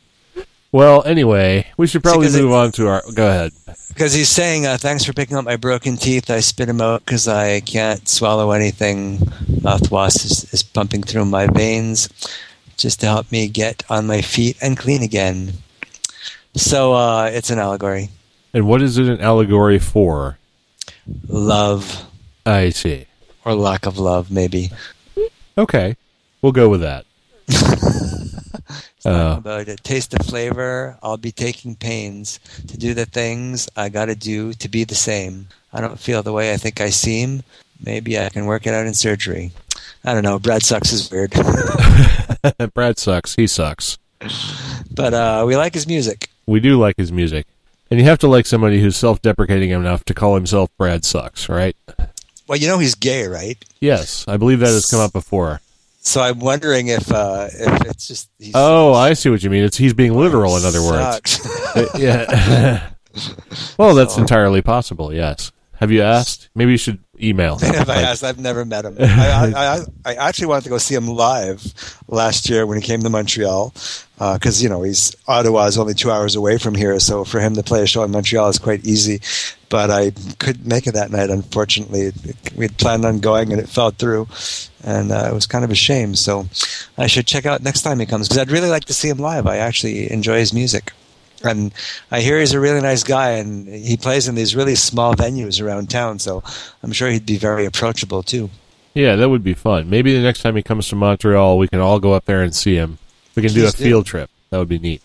Well, 0.72 1.02
anyway, 1.04 1.66
we 1.76 1.86
should 1.88 2.02
probably 2.02 2.26
because 2.26 2.36
it- 2.36 2.42
move 2.42 2.52
on 2.52 2.72
to 2.72 2.86
our. 2.88 3.02
Go 3.14 3.28
ahead. 3.28 3.52
Because 3.88 4.12
he's 4.14 4.28
saying, 4.28 4.66
uh, 4.66 4.76
"Thanks 4.78 5.04
for 5.04 5.12
picking 5.12 5.36
up 5.36 5.44
my 5.44 5.56
broken 5.56 5.96
teeth. 5.96 6.30
I 6.30 6.40
spit 6.40 6.68
them 6.68 6.80
out 6.80 7.04
because 7.04 7.26
I 7.26 7.58
can't 7.60 8.08
swallow 8.08 8.52
anything. 8.52 9.18
Mouthwash 9.62 10.24
is, 10.24 10.46
is 10.54 10.62
pumping 10.62 11.02
through 11.02 11.24
my 11.24 11.48
veins, 11.48 12.08
just 12.76 13.00
to 13.00 13.06
help 13.06 13.32
me 13.32 13.48
get 13.48 13.82
on 13.90 14.06
my 14.06 14.20
feet 14.22 14.56
and 14.62 14.76
clean 14.76 15.02
again." 15.02 15.54
So 16.54 16.92
uh, 16.94 17.24
it's 17.32 17.50
an 17.50 17.58
allegory. 17.58 18.10
And 18.54 18.66
what 18.66 18.80
is 18.80 18.96
it 18.96 19.06
an 19.06 19.20
allegory 19.20 19.78
for? 19.80 20.38
Love 21.28 22.04
I 22.46 22.70
see. 22.70 23.06
or 23.44 23.54
lack 23.54 23.86
of 23.86 23.98
love, 23.98 24.30
maybe. 24.30 24.70
Okay, 25.58 25.96
we'll 26.42 26.52
go 26.52 26.68
with 26.68 26.80
that. 26.80 27.04
Uh, 29.06 29.36
about 29.38 29.68
it. 29.68 29.82
Taste 29.82 30.10
the 30.10 30.22
flavor. 30.24 30.98
I'll 31.02 31.16
be 31.16 31.32
taking 31.32 31.74
pains 31.74 32.38
to 32.68 32.76
do 32.76 32.92
the 32.94 33.06
things 33.06 33.68
I 33.76 33.88
got 33.88 34.06
to 34.06 34.14
do 34.14 34.52
to 34.54 34.68
be 34.68 34.84
the 34.84 34.94
same. 34.94 35.48
I 35.72 35.80
don't 35.80 35.98
feel 35.98 36.22
the 36.22 36.32
way 36.32 36.52
I 36.52 36.56
think 36.56 36.80
I 36.80 36.90
seem. 36.90 37.42
Maybe 37.82 38.18
I 38.18 38.28
can 38.28 38.44
work 38.46 38.66
it 38.66 38.74
out 38.74 38.86
in 38.86 38.94
surgery. 38.94 39.52
I 40.04 40.12
don't 40.12 40.22
know. 40.22 40.38
Brad 40.38 40.62
sucks 40.62 40.92
is 40.92 41.10
weird, 41.10 41.30
Brad 42.74 42.98
sucks. 42.98 43.34
He 43.34 43.46
sucks. 43.46 43.98
but 44.90 45.14
uh, 45.14 45.44
we 45.46 45.56
like 45.56 45.74
his 45.74 45.86
music. 45.86 46.28
We 46.46 46.60
do 46.60 46.78
like 46.78 46.96
his 46.96 47.12
music, 47.12 47.46
and 47.90 47.98
you 48.00 48.06
have 48.06 48.18
to 48.20 48.28
like 48.28 48.46
somebody 48.46 48.80
who's 48.80 48.96
self-deprecating 48.96 49.70
enough 49.70 50.04
to 50.06 50.14
call 50.14 50.34
himself 50.34 50.70
Brad 50.76 51.04
sucks, 51.04 51.48
right? 51.48 51.76
Well, 52.48 52.58
you 52.58 52.66
know 52.66 52.78
he's 52.78 52.94
gay, 52.94 53.26
right? 53.28 53.62
Yes, 53.80 54.26
I 54.26 54.36
believe 54.36 54.60
that 54.60 54.66
has 54.68 54.86
come 54.86 55.00
up 55.00 55.12
before. 55.12 55.60
So 56.02 56.22
I'm 56.22 56.38
wondering 56.38 56.88
if 56.88 57.12
uh, 57.12 57.48
if 57.52 57.86
it's 57.86 58.08
just 58.08 58.30
he's 58.38 58.52
Oh, 58.54 58.94
I 58.94 59.12
see 59.12 59.28
what 59.28 59.42
you 59.42 59.50
mean. 59.50 59.64
It's 59.64 59.76
he's 59.76 59.92
being 59.94 60.14
literal. 60.14 60.56
In 60.56 60.64
other 60.64 60.82
words, 60.82 61.46
yeah. 61.98 62.90
well, 63.78 63.94
that's 63.94 64.16
entirely 64.16 64.62
possible. 64.62 65.12
Yes. 65.12 65.52
Have 65.74 65.90
you 65.90 66.02
asked? 66.02 66.50
Maybe 66.54 66.72
you 66.72 66.78
should 66.78 66.98
email. 67.22 67.58
if 67.62 67.88
I 67.88 68.02
asked, 68.02 68.24
I've 68.24 68.38
never 68.38 68.64
met 68.64 68.84
him. 68.84 68.96
I, 68.98 69.04
I, 69.56 69.80
I, 70.04 70.14
actually 70.14 70.46
wanted 70.46 70.64
to 70.64 70.70
go 70.70 70.78
see 70.78 70.94
him 70.94 71.06
live 71.06 72.00
last 72.08 72.48
year 72.48 72.66
when 72.66 72.78
he 72.80 72.86
came 72.86 73.00
to 73.00 73.10
Montreal 73.10 73.72
because 74.18 74.62
you 74.62 74.68
know 74.68 74.82
he's 74.82 75.14
Ottawa 75.26 75.66
is 75.66 75.78
only 75.78 75.94
two 75.94 76.10
hours 76.10 76.36
away 76.36 76.58
from 76.58 76.74
here, 76.74 76.98
so 77.00 77.24
for 77.24 77.40
him 77.40 77.54
to 77.54 77.62
play 77.62 77.82
a 77.82 77.86
show 77.86 78.02
in 78.04 78.10
Montreal 78.10 78.48
is 78.48 78.58
quite 78.58 78.84
easy. 78.84 79.20
But 79.68 79.90
I 79.90 80.10
couldn't 80.38 80.66
make 80.66 80.86
it 80.86 80.94
that 80.94 81.10
night, 81.10 81.30
unfortunately. 81.30 82.12
We'd 82.56 82.76
planned 82.76 83.04
on 83.04 83.20
going 83.20 83.52
and 83.52 83.60
it 83.60 83.68
fell 83.68 83.90
through, 83.90 84.28
and 84.82 85.12
uh, 85.12 85.28
it 85.30 85.34
was 85.34 85.46
kind 85.46 85.64
of 85.64 85.70
a 85.70 85.76
shame. 85.76 86.14
So 86.14 86.48
I 86.98 87.06
should 87.06 87.26
check 87.26 87.46
out 87.46 87.62
next 87.62 87.82
time 87.82 88.00
he 88.00 88.06
comes 88.06 88.28
because 88.28 88.38
I'd 88.38 88.50
really 88.50 88.68
like 88.68 88.86
to 88.86 88.94
see 88.94 89.08
him 89.08 89.18
live. 89.18 89.46
I 89.46 89.58
actually 89.58 90.10
enjoy 90.12 90.38
his 90.38 90.52
music. 90.52 90.92
And 91.42 91.72
I 92.10 92.20
hear 92.20 92.38
he's 92.38 92.52
a 92.52 92.60
really 92.60 92.80
nice 92.80 93.02
guy, 93.02 93.30
and 93.32 93.66
he 93.66 93.96
plays 93.96 94.28
in 94.28 94.34
these 94.34 94.54
really 94.54 94.74
small 94.74 95.14
venues 95.14 95.62
around 95.64 95.88
town. 95.90 96.18
So 96.18 96.42
I'm 96.82 96.92
sure 96.92 97.08
he'd 97.10 97.26
be 97.26 97.38
very 97.38 97.64
approachable 97.64 98.22
too. 98.22 98.50
yeah, 98.94 99.16
that 99.16 99.28
would 99.30 99.42
be 99.44 99.54
fun. 99.54 99.88
Maybe 99.88 100.12
the 100.14 100.22
next 100.22 100.42
time 100.42 100.56
he 100.56 100.62
comes 100.62 100.88
to 100.88 100.96
Montreal, 100.96 101.56
we 101.58 101.68
can 101.68 101.80
all 101.80 101.98
go 102.00 102.12
up 102.12 102.24
there 102.26 102.42
and 102.42 102.54
see 102.54 102.74
him. 102.74 102.98
We 103.34 103.42
can 103.42 103.52
do 103.52 103.66
a 103.66 103.70
field 103.70 104.06
trip. 104.06 104.28
That 104.50 104.58
would 104.58 104.68
be 104.68 104.78
neat. 104.78 105.00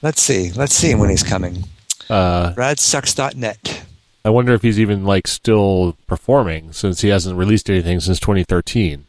Let's 0.00 0.22
see. 0.22 0.50
Let's 0.52 0.74
see 0.74 0.90
him 0.90 0.98
when 0.98 1.10
he's 1.10 1.22
coming. 1.22 1.64
Uh, 2.10 2.52
Bradsucks.net. 2.54 3.84
I 4.24 4.30
wonder 4.30 4.54
if 4.54 4.62
he's 4.62 4.80
even 4.80 5.04
like 5.04 5.26
still 5.26 5.96
performing 6.06 6.72
since 6.72 7.00
he 7.02 7.08
hasn't 7.08 7.36
released 7.36 7.68
anything 7.68 8.00
since 8.00 8.18
2013. 8.20 9.04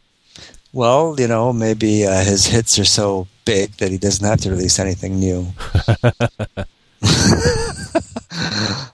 Well, 0.74 1.16
you 1.20 1.28
know, 1.28 1.54
maybe 1.54 2.06
uh, 2.06 2.24
his 2.24 2.48
hits 2.48 2.78
are 2.80 2.86
so 2.86 3.28
big 3.46 3.72
that 3.78 3.92
he 3.92 3.98
doesn't 3.98 4.26
have 4.26 4.40
to 4.42 4.50
release 4.52 4.80
anything 4.80 5.20
new. 5.20 5.48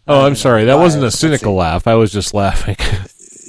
Oh, 0.07 0.25
I'm 0.25 0.35
sorry. 0.45 0.65
That 0.65 0.75
wasn't 0.75 1.03
a 1.05 1.11
cynical 1.11 1.53
laugh. 1.53 1.87
I 1.87 1.95
was 1.95 2.11
just 2.11 2.33
laughing. 2.33 2.75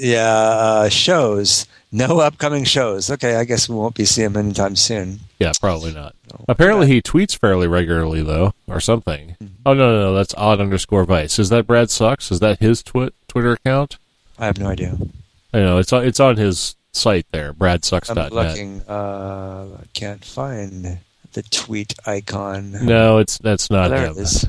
Yeah, 0.02 0.32
uh, 0.32 0.88
shows. 0.88 1.66
No 1.92 2.20
upcoming 2.20 2.64
shows. 2.64 3.10
Okay, 3.10 3.34
I 3.36 3.44
guess 3.44 3.68
we 3.68 3.74
won't 3.74 3.94
be 3.94 4.06
seeing 4.06 4.28
him 4.30 4.36
anytime 4.38 4.74
soon. 4.74 5.20
yeah, 5.38 5.52
probably 5.60 5.92
not. 5.92 6.14
Apparently, 6.48 6.86
he 6.86 7.02
tweets 7.02 7.36
fairly 7.36 7.68
regularly 7.68 8.22
though, 8.22 8.54
or 8.66 8.80
something. 8.80 9.36
Mm-hmm. 9.42 9.46
Oh 9.66 9.74
no, 9.74 9.92
no, 9.92 10.00
no, 10.04 10.14
that's 10.14 10.34
odd 10.38 10.58
underscore 10.58 11.04
vice. 11.04 11.38
Is 11.38 11.50
that 11.50 11.66
Brad 11.66 11.90
sucks? 11.90 12.30
Is 12.32 12.40
that 12.40 12.60
his 12.60 12.82
twi- 12.82 13.10
Twitter 13.28 13.52
account? 13.52 13.98
I 14.38 14.46
have 14.46 14.58
no 14.58 14.68
idea. 14.68 14.96
I 15.52 15.58
know 15.58 15.76
it's 15.76 15.92
on, 15.92 16.06
it's 16.06 16.20
on 16.20 16.38
his 16.38 16.76
site 16.92 17.26
there, 17.32 17.52
bradsucks.net. 17.52 18.18
I'm 18.18 18.32
looking. 18.32 18.82
Uh, 18.88 19.66
I 19.80 19.84
can't 19.94 20.24
find 20.24 20.98
the 21.32 21.42
tweet 21.42 21.94
icon. 22.06 22.72
No, 22.84 23.18
it's 23.18 23.38
that's 23.38 23.70
Oh, 23.70 23.74
not 23.76 23.88
there 23.90 24.06
him. 24.06 24.12
it 24.12 24.20
is. 24.20 24.46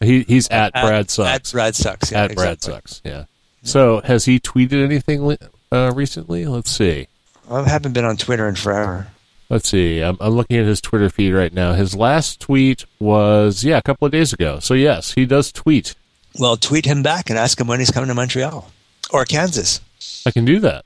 He 0.00 0.22
he's 0.22 0.48
at, 0.48 0.74
At- 0.74 0.84
Brad 0.86 1.10
sucks. 1.10 1.28
At 1.48 1.52
Brad 1.52 1.74
sucks. 1.74 2.12
Yeah, 2.12 2.24
at 2.24 2.34
Brad 2.34 2.54
exactly. 2.54 2.72
sucks. 2.74 3.02
Yeah. 3.04 3.24
So 3.62 4.00
has 4.02 4.24
he 4.24 4.40
tweeted 4.40 4.82
anything 4.82 5.36
uh, 5.70 5.92
recently? 5.94 6.46
Let's 6.46 6.70
see. 6.70 7.06
I 7.50 7.68
haven't 7.68 7.92
been 7.92 8.04
on 8.06 8.16
Twitter 8.16 8.48
in 8.48 8.54
forever. 8.54 9.08
Let's 9.50 9.68
see. 9.68 10.00
I'm, 10.00 10.16
I'm 10.20 10.34
looking 10.34 10.56
at 10.58 10.64
his 10.66 10.80
Twitter 10.80 11.10
feed 11.10 11.32
right 11.32 11.52
now. 11.52 11.72
His 11.74 11.94
last 11.96 12.40
tweet 12.40 12.84
was 13.00 13.64
yeah 13.64 13.76
a 13.78 13.82
couple 13.82 14.06
of 14.06 14.12
days 14.12 14.32
ago. 14.32 14.60
So 14.60 14.74
yes, 14.74 15.12
he 15.12 15.26
does 15.26 15.50
tweet. 15.52 15.94
Well, 16.38 16.56
tweet 16.56 16.84
him 16.86 17.02
back 17.02 17.28
and 17.28 17.36
ask 17.38 17.60
him 17.60 17.66
when 17.66 17.80
he's 17.80 17.90
coming 17.90 18.06
to 18.08 18.14
Montreal 18.14 18.70
or 19.12 19.24
Kansas, 19.24 19.80
I 20.24 20.30
can 20.30 20.44
do 20.44 20.60
that. 20.60 20.84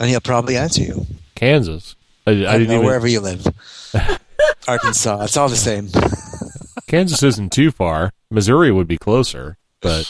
And 0.00 0.08
he'll 0.10 0.20
probably 0.20 0.56
answer 0.56 0.82
you. 0.82 1.06
Kansas. 1.34 1.94
I, 2.26 2.30
I 2.30 2.32
I, 2.32 2.36
didn't 2.36 2.48
don't 2.58 2.68
know 2.68 2.74
even. 2.74 2.86
wherever 2.86 3.06
you 3.06 3.20
live. 3.20 3.46
Arkansas. 4.68 5.22
It's 5.24 5.36
all 5.36 5.48
the 5.48 5.56
same. 5.56 5.88
Kansas 6.88 7.22
isn't 7.22 7.52
too 7.52 7.70
far. 7.70 8.12
Missouri 8.30 8.70
would 8.72 8.88
be 8.88 8.98
closer, 8.98 9.56
but 9.80 10.08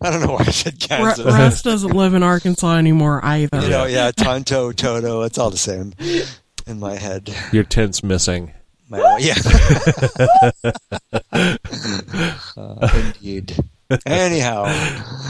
I 0.00 0.10
don't 0.10 0.20
know 0.20 0.32
why 0.32 0.40
I 0.40 0.50
said 0.50 0.74
Ra- 0.90 0.96
Kansas. 1.14 1.24
Russ 1.26 1.62
doesn't 1.62 1.92
live 1.92 2.14
in 2.14 2.22
Arkansas 2.22 2.76
anymore 2.76 3.20
either. 3.24 3.60
you 3.60 3.68
know, 3.68 3.84
yeah, 3.86 4.10
Tonto, 4.10 4.72
Toto. 4.72 5.22
It's 5.22 5.38
all 5.38 5.50
the 5.50 5.56
same 5.56 5.92
in 6.66 6.78
my 6.80 6.96
head. 6.96 7.34
your 7.52 7.64
tent's 7.64 8.02
missing. 8.02 8.52
My, 8.88 8.98
yeah. 9.20 9.34
uh, 12.56 12.88
indeed. 12.94 13.56
Anyhow, 14.06 14.62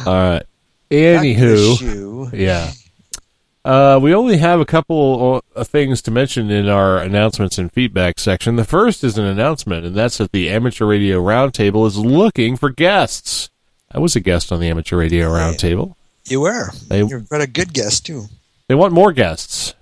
All 0.06 0.14
right. 0.14 0.38
back 0.40 0.44
to 0.88 0.96
the 1.20 1.34
Anywho, 1.34 1.78
shoe. 1.78 2.30
yeah. 2.32 2.70
Uh, 3.64 3.98
we 4.02 4.12
only 4.12 4.38
have 4.38 4.58
a 4.60 4.64
couple 4.64 5.40
of 5.54 5.68
things 5.68 6.02
to 6.02 6.10
mention 6.10 6.50
in 6.50 6.68
our 6.68 6.98
announcements 6.98 7.58
and 7.58 7.70
feedback 7.72 8.18
section. 8.18 8.56
The 8.56 8.64
first 8.64 9.04
is 9.04 9.16
an 9.18 9.24
announcement, 9.24 9.86
and 9.86 9.94
that's 9.94 10.18
that 10.18 10.32
the 10.32 10.50
Amateur 10.50 10.84
Radio 10.86 11.22
Roundtable 11.22 11.86
is 11.86 11.96
looking 11.96 12.56
for 12.56 12.70
guests. 12.70 13.50
I 13.92 14.00
was 14.00 14.16
a 14.16 14.20
guest 14.20 14.50
on 14.50 14.58
the 14.58 14.68
Amateur 14.68 14.96
Radio 14.96 15.28
Roundtable. 15.30 15.94
You 16.28 16.40
were. 16.40 16.70
They- 16.88 17.04
You're 17.04 17.20
quite 17.20 17.42
a 17.42 17.46
good 17.46 17.72
guest 17.72 18.06
too. 18.06 18.24
They 18.68 18.74
want 18.74 18.92
more 18.92 19.12
guests, 19.12 19.74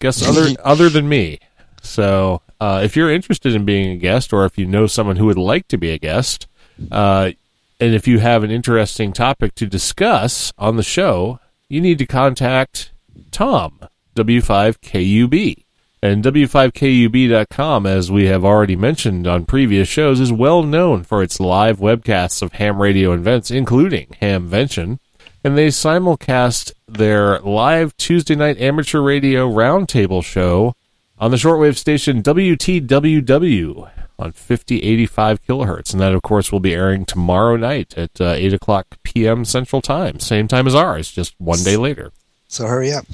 guests 0.00 0.26
other 0.26 0.54
other 0.64 0.88
than 0.88 1.08
me. 1.08 1.38
So, 1.82 2.40
uh, 2.60 2.80
if 2.82 2.96
you're 2.96 3.10
interested 3.10 3.54
in 3.54 3.64
being 3.64 3.90
a 3.92 3.96
guest, 3.96 4.32
or 4.32 4.44
if 4.46 4.58
you 4.58 4.66
know 4.66 4.86
someone 4.88 5.16
who 5.16 5.26
would 5.26 5.38
like 5.38 5.68
to 5.68 5.76
be 5.76 5.90
a 5.90 5.98
guest, 5.98 6.48
uh, 6.90 7.30
and 7.78 7.94
if 7.94 8.08
you 8.08 8.18
have 8.18 8.42
an 8.42 8.50
interesting 8.50 9.12
topic 9.12 9.54
to 9.56 9.66
discuss 9.66 10.52
on 10.58 10.76
the 10.76 10.82
show, 10.82 11.38
you 11.68 11.80
need 11.80 11.98
to 11.98 12.06
contact 12.06 12.90
Tom 13.30 13.80
W5KUB. 14.16 15.64
And 16.00 16.22
W5KUB.com, 16.22 17.86
as 17.86 18.10
we 18.10 18.26
have 18.26 18.44
already 18.44 18.76
mentioned 18.76 19.26
on 19.26 19.46
previous 19.46 19.88
shows, 19.88 20.20
is 20.20 20.30
well 20.30 20.62
known 20.62 21.02
for 21.02 21.22
its 21.24 21.40
live 21.40 21.78
webcasts 21.78 22.40
of 22.40 22.52
ham 22.52 22.80
radio 22.80 23.12
events, 23.12 23.50
including 23.50 24.06
Hamvention 24.22 24.98
and 25.44 25.56
they 25.56 25.68
simulcast 25.68 26.72
their 26.86 27.38
live 27.40 27.96
Tuesday 27.96 28.34
night 28.34 28.60
amateur 28.60 29.00
radio 29.00 29.48
roundtable 29.48 30.24
show 30.24 30.74
on 31.18 31.30
the 31.30 31.36
shortwave 31.36 31.76
station 31.76 32.22
WTWW 32.22 33.90
on 34.18 34.32
5085 34.32 35.42
kilohertz. 35.44 35.92
And 35.92 36.00
that, 36.00 36.12
of 36.12 36.22
course, 36.22 36.50
will 36.50 36.60
be 36.60 36.74
airing 36.74 37.04
tomorrow 37.04 37.56
night 37.56 37.96
at 37.96 38.20
uh, 38.20 38.32
8 38.32 38.54
o'clock 38.54 38.98
p.m. 39.02 39.44
Central 39.44 39.80
Time, 39.80 40.18
same 40.18 40.48
time 40.48 40.66
as 40.66 40.74
ours, 40.74 41.10
just 41.10 41.34
one 41.38 41.62
day 41.62 41.76
later. 41.76 42.12
So 42.48 42.66
hurry 42.66 42.92
up. 42.92 43.06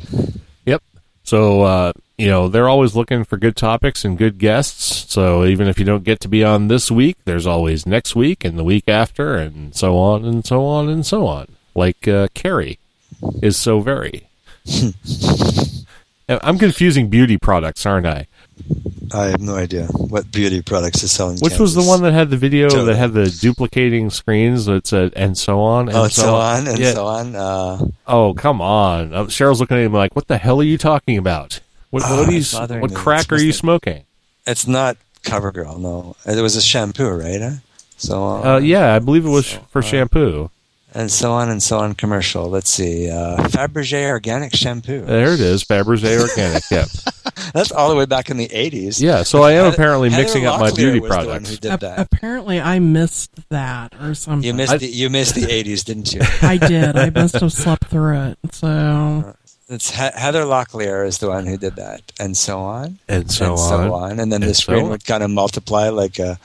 Yep. 0.65 0.83
So, 1.25 1.63
uh, 1.63 1.93
you 2.17 2.29
know, 2.29 2.49
they're 2.49 2.69
always 2.69 2.95
looking 2.95 3.25
for 3.25 3.37
good 3.37 3.57
topics 3.57 4.05
and 4.05 4.17
good 4.17 4.39
guests. 4.39 5.13
So 5.13 5.45
even 5.45 5.67
if 5.67 5.79
you 5.79 5.85
don't 5.85 6.05
get 6.05 6.21
to 6.21 6.29
be 6.29 6.45
on 6.45 6.69
this 6.69 6.91
week, 6.91 7.17
there's 7.25 7.47
always 7.47 7.87
next 7.87 8.15
week 8.15 8.45
and 8.45 8.59
the 8.59 8.65
week 8.65 8.89
after 8.89 9.35
and 9.35 9.75
so 9.75 9.99
on 9.99 10.25
and 10.25 10.47
so 10.47 10.65
on 10.65 10.89
and 10.89 11.05
so 11.05 11.27
on. 11.27 11.49
Like 11.75 12.07
uh, 12.07 12.29
Carrie 12.35 12.79
is 13.43 13.57
so 13.57 13.81
very. 13.81 14.29
I'm 16.29 16.59
confusing 16.59 17.09
beauty 17.09 17.37
products, 17.37 17.85
aren't 17.85 18.07
I? 18.07 18.27
I 19.13 19.27
have 19.27 19.41
no 19.41 19.55
idea 19.55 19.87
what 19.87 20.31
beauty 20.33 20.61
products 20.63 21.03
is 21.03 21.13
selling. 21.13 21.39
Which 21.39 21.59
was 21.59 21.75
the 21.75 21.83
one 21.83 22.03
that 22.03 22.13
had 22.13 22.31
the 22.31 22.37
video 22.37 22.69
that 22.85 22.97
had 22.97 23.13
the 23.13 23.27
duplicating 23.41 24.11
screens 24.11 24.65
that 24.67 24.87
said 24.87 25.13
and 25.15 25.37
so 25.39 25.61
on 25.61 25.89
and 25.89 25.97
Oh, 25.97 26.09
so 26.09 26.35
on 26.35 26.67
and 26.67 26.79
Yeah. 26.79 26.95
so 26.95 27.07
on. 27.07 27.37
Uh, 27.37 27.79
Oh, 28.09 28.35
come 28.35 28.61
on. 28.61 29.15
Uh, 29.15 29.25
Cheryl's 29.25 29.61
looking 29.61 29.77
at 29.77 29.85
him 29.85 29.93
like, 29.93 30.17
what 30.17 30.27
the 30.27 30.39
hell 30.39 30.61
are 30.61 30.65
you 30.65 30.79
talking 30.79 31.17
about? 31.19 31.61
What, 31.91 32.03
Oh, 32.07 32.25
what, 32.25 32.33
you, 32.33 32.43
what 32.81 32.91
me. 32.91 32.97
crack 32.97 33.21
It's 33.23 33.33
are 33.33 33.37
you 33.37 33.47
mostly- 33.49 33.53
smoking? 33.53 34.05
it's 34.47 34.67
not 34.67 34.97
CoverGirl, 35.25 35.79
no. 35.79 36.17
It 36.27 36.41
was 36.43 36.57
a 36.57 36.61
shampoo, 36.63 37.09
right? 37.11 37.41
Huh? 37.41 37.51
So 37.97 38.23
on. 38.23 38.47
Uh, 38.47 38.59
yeah, 38.59 38.95
I 38.95 38.99
believe 38.99 39.25
it 39.25 39.31
was 39.31 39.47
So, 39.47 39.61
for 39.71 39.79
uh, 39.79 39.83
shampoo. 39.83 40.51
And 40.95 41.11
so 41.11 41.33
on 41.33 41.49
and 41.51 41.63
so 41.63 41.79
on 41.79 41.95
commercial. 41.95 42.49
Let's 42.49 42.71
see. 42.71 43.11
Uh, 43.11 43.37
Fabergé 43.49 44.09
organic 44.09 44.55
shampoo. 44.55 45.03
There 45.03 45.33
it 45.35 45.41
is, 45.41 45.65
Fabergé 45.65 46.21
Organic. 46.21 46.63
Yep. 46.71 46.89
That's 47.55 47.73
all 47.73 47.89
the 47.91 47.97
way 47.97 48.07
back 48.07 48.31
in 48.31 48.37
the 48.37 48.49
80s. 48.49 49.01
Yeah, 49.01 49.23
so 49.23 49.43
I 49.43 49.53
am 49.53 49.73
apparently 49.73 50.11
Heather 50.11 50.23
mixing 50.23 50.47
up 50.47 50.61
my 50.61 50.71
beauty 50.73 51.01
was 51.01 51.11
the 51.11 51.17
one 51.17 51.25
products. 51.27 51.51
who 51.51 51.57
did 51.57 51.83
A- 51.83 52.01
apparently, 52.01 52.61
I 52.61 52.79
missed 52.79 53.31
that 53.51 53.95
or 54.01 54.15
something. 54.15 54.47
You 54.47 54.55
missed 54.55 54.73
I- 54.73 54.77
the 54.79 54.87
you 54.87 55.11
missed 55.11 55.35
the 55.35 55.43
80s, 55.43 55.85
didn't 55.85 56.13
you? 56.13 56.21
I 56.43 56.57
did. 56.57 56.97
I 56.97 57.11
must 57.11 57.35
have 57.37 57.53
slept 57.53 57.87
through 57.87 58.19
it. 58.31 58.39
So 58.53 59.35
It's 59.69 59.91
he- 59.91 59.97
Heather 60.21 60.43
Locklear 60.45 61.07
is 61.07 61.19
the 61.19 61.29
one 61.31 61.47
who 61.47 61.57
did 61.57 61.77
that, 61.77 62.03
and 62.21 62.37
so 62.37 62.59
on, 62.61 62.99
And 63.09 63.31
so 63.31 63.45
and 63.45 63.53
on. 63.53 63.59
so 63.59 63.95
on, 63.95 64.11
and 64.21 64.31
then 64.31 64.43
And 64.43 64.51
the 64.51 64.55
screen 64.55 64.85
on. 64.85 64.91
would 64.91 65.07
kind 65.07 65.23
of 65.23 65.31
multiply 65.31 65.89
like 65.89 66.19
a, 66.19 66.39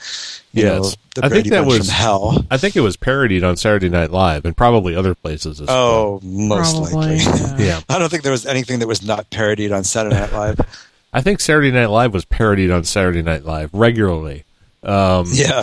you 0.54 0.62
Yes. 0.64 0.82
know, 0.82 0.90
the 1.16 1.26
I 1.26 1.28
think 1.28 1.48
that 1.48 1.66
was- 1.66 1.78
from 1.78 1.86
hell. 1.88 2.44
I 2.50 2.56
think 2.56 2.76
it 2.76 2.80
was 2.80 2.96
parodied 2.96 3.44
on 3.44 3.58
Saturday 3.58 3.90
Night 3.90 4.10
Live 4.10 4.46
and 4.46 4.56
probably 4.56 4.96
other 4.96 5.14
places 5.14 5.60
as 5.60 5.66
well. 5.68 5.76
Oh, 5.76 6.20
most 6.22 6.72
probably. 6.76 7.18
likely. 7.18 7.40
Yeah. 7.40 7.56
Yeah. 7.58 7.80
I 7.90 7.98
don't 7.98 8.08
think 8.08 8.22
there 8.22 8.32
was 8.32 8.46
anything 8.46 8.78
that 8.78 8.88
was 8.88 9.02
not 9.02 9.28
parodied 9.28 9.70
on 9.70 9.84
Saturday 9.84 10.16
Night 10.16 10.32
Live. 10.32 10.60
I 11.12 11.20
think 11.20 11.40
Saturday 11.40 11.72
Night 11.72 11.90
Live 11.90 12.14
was 12.14 12.24
parodied 12.24 12.70
on 12.70 12.84
Saturday 12.84 13.20
Night 13.20 13.44
Live 13.44 13.68
regularly. 13.74 14.44
Um, 14.82 15.26
Yeah. 15.32 15.60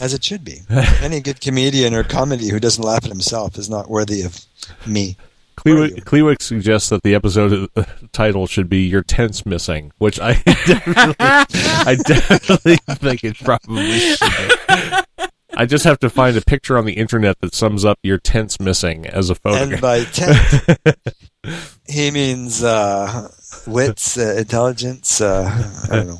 As 0.00 0.12
it 0.14 0.22
should 0.22 0.44
be. 0.44 0.60
Any 1.02 1.20
good 1.20 1.40
comedian 1.40 1.92
or 1.94 2.04
comedy 2.04 2.50
who 2.50 2.60
doesn't 2.60 2.84
laugh 2.84 3.04
at 3.04 3.10
himself 3.10 3.56
is 3.58 3.68
not 3.70 3.88
worthy 3.90 4.22
of 4.22 4.38
me. 4.86 5.16
Clewick 6.04 6.42
suggests 6.42 6.88
that 6.90 7.02
the 7.02 7.14
episode 7.14 7.68
uh, 7.76 7.84
title 8.12 8.46
should 8.46 8.68
be 8.68 8.86
"Your 8.86 9.02
Tent's 9.02 9.44
Missing," 9.46 9.92
which 9.98 10.18
I 10.20 10.34
definitely, 10.66 11.14
I 11.18 11.96
definitely 12.04 12.76
think 12.76 13.24
it 13.24 13.38
probably 13.38 13.98
should. 13.98 15.04
I 15.54 15.66
just 15.66 15.84
have 15.84 15.98
to 16.00 16.10
find 16.10 16.36
a 16.36 16.40
picture 16.40 16.78
on 16.78 16.84
the 16.84 16.92
internet 16.92 17.40
that 17.40 17.54
sums 17.54 17.84
up 17.84 17.98
"Your 18.02 18.18
Tent's 18.18 18.60
Missing" 18.60 19.06
as 19.06 19.30
a 19.30 19.34
photo. 19.34 19.72
And 19.72 19.80
by 19.80 20.04
tent, 20.04 20.78
he 21.88 22.10
means 22.10 22.62
uh, 22.62 23.28
wits, 23.66 24.16
uh, 24.16 24.36
intelligence. 24.38 25.20
Uh, 25.20 25.86
I 25.90 25.96
don't 25.96 26.06
know. 26.08 26.18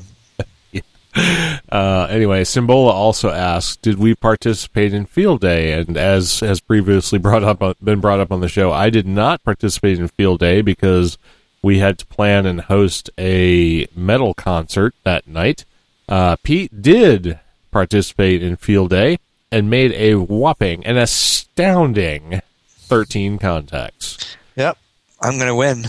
Uh, 1.15 2.07
anyway, 2.11 2.45
Simbola 2.45 2.93
also 2.93 3.31
asked, 3.31 3.83
"Did 3.83 3.99
we 3.99 4.15
participate 4.15 4.95
in 4.95 5.07
Field 5.07 5.41
Day?" 5.41 5.73
And 5.73 5.97
as 5.97 6.41
has 6.41 6.61
previously 6.61 7.19
brought 7.27 7.45
up, 7.45 7.77
been 7.83 8.01
brought 8.01 8.21
up 8.21 8.33
on 8.33 8.41
the 8.41 8.49
show, 8.49 8.73
I 8.73 8.91
did 8.91 9.07
not 9.07 9.43
participate 9.43 9.99
in 9.99 10.09
Field 10.09 10.41
Day 10.41 10.61
because 10.61 11.19
we 11.63 11.79
had 11.79 11.99
to 11.99 12.07
plan 12.07 12.47
and 12.47 12.63
host 12.63 13.11
a 13.19 13.87
metal 13.95 14.33
concert 14.35 14.95
that 15.05 15.27
night. 15.27 15.65
Uh, 16.09 16.37
Pete 16.43 16.81
did 16.81 17.39
participate 17.71 18.43
in 18.43 18.57
Field 18.57 18.91
Day 18.91 19.19
and 19.51 19.69
made 19.69 19.93
a 19.93 20.15
whopping, 20.15 20.87
an 20.87 20.97
astounding, 20.97 22.41
thirteen 22.67 23.39
contacts. 23.39 24.37
Yep. 24.57 24.79
I'm 25.21 25.37
going 25.37 25.49
to 25.49 25.55
win. 25.55 25.85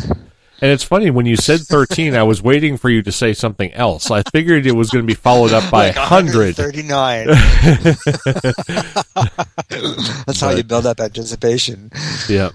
And 0.62 0.72
it's 0.72 0.84
funny 0.84 1.10
when 1.10 1.26
you 1.26 1.36
said 1.36 1.62
thirteen, 1.62 2.16
I 2.16 2.24
was 2.24 2.42
waiting 2.42 2.78
for 2.78 2.90
you 2.90 3.02
to 3.04 3.12
say 3.12 3.34
something 3.34 3.72
else. 3.74 4.12
I 4.12 4.24
figured 4.32 4.66
it 4.66 4.76
was 4.76 4.90
going 4.90 5.04
to 5.04 5.08
be 5.08 5.14
followed 5.16 5.54
up 5.54 5.70
by 5.72 5.88
Like 5.88 5.96
hundred. 5.96 6.58
139. 6.58 7.28
That's 10.26 10.42
how 10.42 10.52
you 10.52 10.64
build 10.64 10.86
up 10.86 11.00
anticipation. 11.00 11.92
Yeah. 12.28 12.50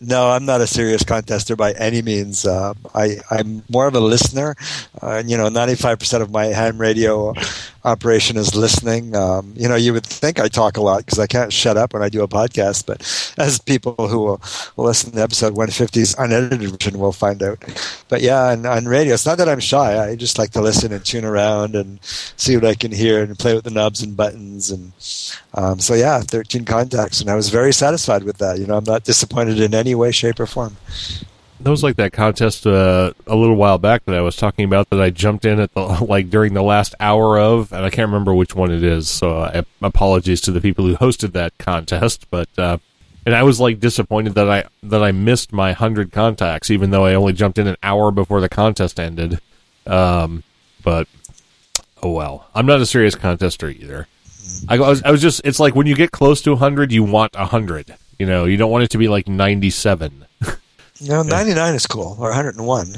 No, 0.00 0.30
I'm 0.30 0.44
not 0.44 0.60
a 0.60 0.66
serious 0.66 1.02
contester 1.02 1.56
by 1.56 1.72
any 1.72 2.02
means. 2.02 2.44
Uh, 2.44 2.74
I, 2.94 3.16
I'm 3.30 3.62
more 3.70 3.86
of 3.86 3.94
a 3.94 4.00
listener. 4.00 4.54
Uh, 5.00 5.22
you 5.24 5.38
know, 5.38 5.48
95% 5.48 6.20
of 6.20 6.30
my 6.30 6.46
ham 6.46 6.78
radio 6.78 7.32
operation 7.84 8.36
is 8.36 8.54
listening. 8.54 9.14
Um, 9.14 9.52
you 9.56 9.68
know, 9.68 9.74
you 9.74 9.92
would 9.92 10.06
think 10.06 10.40
I 10.40 10.48
talk 10.48 10.76
a 10.76 10.80
lot 10.80 11.04
because 11.04 11.18
I 11.18 11.26
can't 11.26 11.52
shut 11.52 11.76
up 11.76 11.92
when 11.92 12.02
I 12.02 12.08
do 12.08 12.22
a 12.22 12.28
podcast, 12.28 12.86
but 12.86 13.02
as 13.38 13.58
people 13.58 13.94
who 14.08 14.18
will, 14.18 14.40
listen 14.76 15.12
to 15.12 15.22
episode 15.22 15.54
150's 15.54 16.14
unedited 16.18 16.70
version 16.70 16.98
will 16.98 17.12
find 17.12 17.42
out. 17.42 17.62
But 18.08 18.22
yeah, 18.22 18.48
on, 18.48 18.66
on 18.66 18.86
radio, 18.86 19.14
it's 19.14 19.26
not 19.26 19.38
that 19.38 19.48
I'm 19.48 19.60
shy. 19.60 20.02
I 20.02 20.16
just 20.16 20.38
like 20.38 20.50
to 20.52 20.60
listen 20.60 20.92
and 20.92 21.04
tune 21.04 21.24
around 21.24 21.74
and 21.74 21.98
see 22.02 22.56
what 22.56 22.64
I 22.64 22.74
can 22.74 22.92
hear 22.92 23.22
and 23.22 23.38
play 23.38 23.54
with 23.54 23.64
the 23.64 23.70
knobs 23.70 24.02
and 24.02 24.16
buttons. 24.16 24.70
And 24.70 24.92
um, 25.54 25.80
so, 25.80 25.94
yeah, 25.94 26.20
13 26.20 26.64
contacts. 26.64 27.20
And 27.20 27.30
I 27.30 27.34
was 27.34 27.48
very 27.50 27.72
satisfied 27.72 28.24
with 28.24 28.38
that. 28.38 28.58
You 28.58 28.66
know, 28.66 28.76
I'm 28.76 28.84
not 28.84 29.04
disappointed 29.04 29.60
in 29.60 29.74
any 29.74 29.94
way, 29.94 30.10
shape, 30.10 30.40
or 30.40 30.46
form. 30.46 30.76
That 31.60 31.70
was 31.70 31.82
like 31.82 31.96
that 31.96 32.12
contest 32.12 32.66
uh, 32.66 33.12
a 33.26 33.36
little 33.36 33.56
while 33.56 33.78
back 33.78 34.04
that 34.04 34.14
I 34.14 34.20
was 34.20 34.36
talking 34.36 34.64
about 34.64 34.90
that 34.90 35.00
I 35.00 35.10
jumped 35.10 35.44
in 35.44 35.60
at 35.60 35.72
the 35.72 35.80
like 36.08 36.28
during 36.28 36.54
the 36.54 36.62
last 36.62 36.94
hour 37.00 37.38
of, 37.38 37.72
and 37.72 37.84
I 37.84 37.90
can't 37.90 38.08
remember 38.08 38.34
which 38.34 38.54
one 38.54 38.70
it 38.70 38.82
is. 38.82 39.08
So 39.08 39.38
uh, 39.38 39.62
apologies 39.80 40.40
to 40.42 40.52
the 40.52 40.60
people 40.60 40.84
who 40.84 40.96
hosted 40.96 41.32
that 41.32 41.56
contest, 41.58 42.26
but 42.30 42.48
uh, 42.58 42.78
and 43.26 43.34
I 43.34 43.42
was 43.42 43.60
like 43.60 43.80
disappointed 43.80 44.34
that 44.34 44.50
I 44.50 44.64
that 44.82 45.02
I 45.02 45.12
missed 45.12 45.52
my 45.52 45.72
hundred 45.72 46.12
contacts, 46.12 46.70
even 46.70 46.90
though 46.90 47.04
I 47.04 47.14
only 47.14 47.32
jumped 47.32 47.58
in 47.58 47.66
an 47.66 47.76
hour 47.82 48.10
before 48.10 48.40
the 48.40 48.48
contest 48.48 49.00
ended. 49.00 49.40
Um, 49.86 50.42
but 50.82 51.08
oh 52.02 52.10
well, 52.10 52.48
I'm 52.54 52.66
not 52.66 52.80
a 52.80 52.86
serious 52.86 53.14
contester 53.14 53.74
either. 53.74 54.06
I, 54.68 54.74
I 54.74 54.78
was 54.78 55.02
I 55.02 55.10
was 55.10 55.22
just 55.22 55.40
it's 55.44 55.60
like 55.60 55.74
when 55.74 55.86
you 55.86 55.94
get 55.94 56.10
close 56.10 56.42
to 56.42 56.56
hundred, 56.56 56.92
you 56.92 57.02
want 57.04 57.34
hundred. 57.34 57.94
You 58.18 58.26
know, 58.26 58.44
you 58.44 58.56
don't 58.56 58.70
want 58.70 58.84
it 58.84 58.90
to 58.90 58.98
be 58.98 59.08
like 59.08 59.28
ninety 59.28 59.70
seven. 59.70 60.23
No, 61.06 61.22
99 61.22 61.74
is 61.74 61.86
cool, 61.86 62.16
or 62.18 62.28
101. 62.30 62.94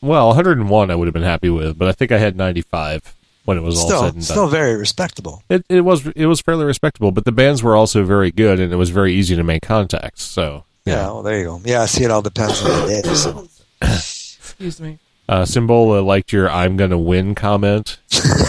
Well, 0.00 0.28
101 0.28 0.90
I 0.90 0.94
would 0.94 1.06
have 1.06 1.14
been 1.14 1.22
happy 1.22 1.50
with, 1.50 1.78
but 1.78 1.88
I 1.88 1.92
think 1.92 2.12
I 2.12 2.18
had 2.18 2.36
95 2.36 3.14
when 3.44 3.56
it 3.56 3.62
was 3.62 3.78
all 3.78 3.88
said 3.88 3.96
Still, 3.96 4.04
and 4.08 4.24
still 4.24 4.48
very 4.48 4.76
respectable. 4.76 5.42
It, 5.48 5.64
it 5.68 5.80
was 5.80 6.06
it 6.08 6.26
was 6.26 6.40
fairly 6.40 6.64
respectable, 6.64 7.10
but 7.10 7.24
the 7.24 7.32
bands 7.32 7.62
were 7.62 7.74
also 7.76 8.04
very 8.04 8.30
good, 8.30 8.60
and 8.60 8.72
it 8.72 8.76
was 8.76 8.90
very 8.90 9.14
easy 9.14 9.34
to 9.36 9.42
make 9.42 9.62
contacts. 9.62 10.22
So, 10.22 10.64
Yeah, 10.84 11.06
well, 11.06 11.22
there 11.22 11.38
you 11.38 11.44
go. 11.44 11.60
Yeah, 11.64 11.82
I 11.82 11.86
see 11.86 12.04
it 12.04 12.10
all 12.10 12.22
depends 12.22 12.62
on 12.62 12.68
the 12.70 13.02
day. 13.02 13.14
So. 13.14 13.48
excuse 13.80 14.80
me. 14.80 14.98
uh, 15.28 15.44
Simbola 15.44 16.00
liked 16.00 16.32
your 16.32 16.50
"I'm 16.50 16.76
gonna 16.76 16.98
win" 16.98 17.34
comment, 17.34 17.98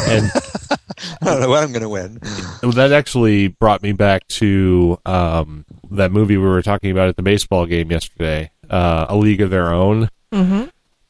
and 0.08 0.32
I 1.22 1.26
don't 1.26 1.42
know 1.42 1.50
what 1.50 1.64
I'm 1.64 1.72
going 1.72 1.82
to 1.82 1.90
win. 1.90 2.20
that 2.62 2.92
actually 2.94 3.48
brought 3.48 3.82
me 3.82 3.92
back 3.92 4.28
to 4.28 5.00
um, 5.06 5.66
that 5.92 6.12
movie 6.12 6.38
we 6.38 6.46
were 6.46 6.62
talking 6.62 6.92
about 6.92 7.10
at 7.10 7.16
the 7.16 7.22
baseball 7.24 7.66
game 7.66 7.92
yesterday, 7.92 8.52
uh, 8.70 9.06
"A 9.10 9.16
League 9.16 9.42
of 9.42 9.50
Their 9.50 9.72
Own," 9.74 10.10
hmm 10.32 10.64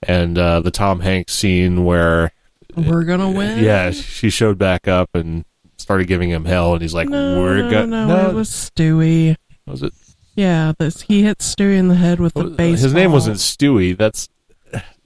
and 0.05 0.37
uh, 0.37 0.59
the 0.59 0.71
Tom 0.71 0.99
Hanks 0.99 1.33
scene 1.33 1.85
where 1.85 2.31
We're 2.75 3.03
gonna 3.05 3.31
win. 3.31 3.63
yeah, 3.63 3.91
she 3.91 4.29
showed 4.29 4.57
back 4.57 4.87
up 4.87 5.09
and 5.13 5.45
started 5.77 6.07
giving 6.07 6.29
him 6.29 6.43
hell, 6.45 6.73
and 6.73 6.81
he's 6.81 6.93
like, 6.93 7.07
No, 7.09 7.39
"We're 7.39 7.63
no, 7.63 7.71
gonna 7.71 8.05
no, 8.07 8.29
it 8.29 8.33
was 8.33 8.49
Stewie. 8.49 9.35
was 9.65 9.81
it 9.83 9.93
Yeah, 10.35 10.73
this 10.79 11.01
he 11.03 11.23
hit 11.23 11.37
Stewie 11.39 11.77
in 11.77 11.87
the 11.87 11.95
head 11.95 12.19
with 12.19 12.33
the 12.33 12.43
baseball. 12.45 12.83
His 12.83 12.93
name 12.93 13.11
wasn't 13.13 13.37
Stewie. 13.37 13.97
That's 13.97 14.27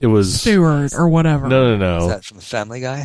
it 0.00 0.06
was 0.08 0.40
Stewart 0.40 0.92
or 0.94 1.08
whatever. 1.08 1.46
No, 1.48 1.76
no, 1.76 1.76
no. 1.76 1.96
Is 1.98 2.02
no. 2.04 2.08
that 2.08 2.24
from 2.24 2.38
Family 2.38 2.80
Guy? 2.80 3.04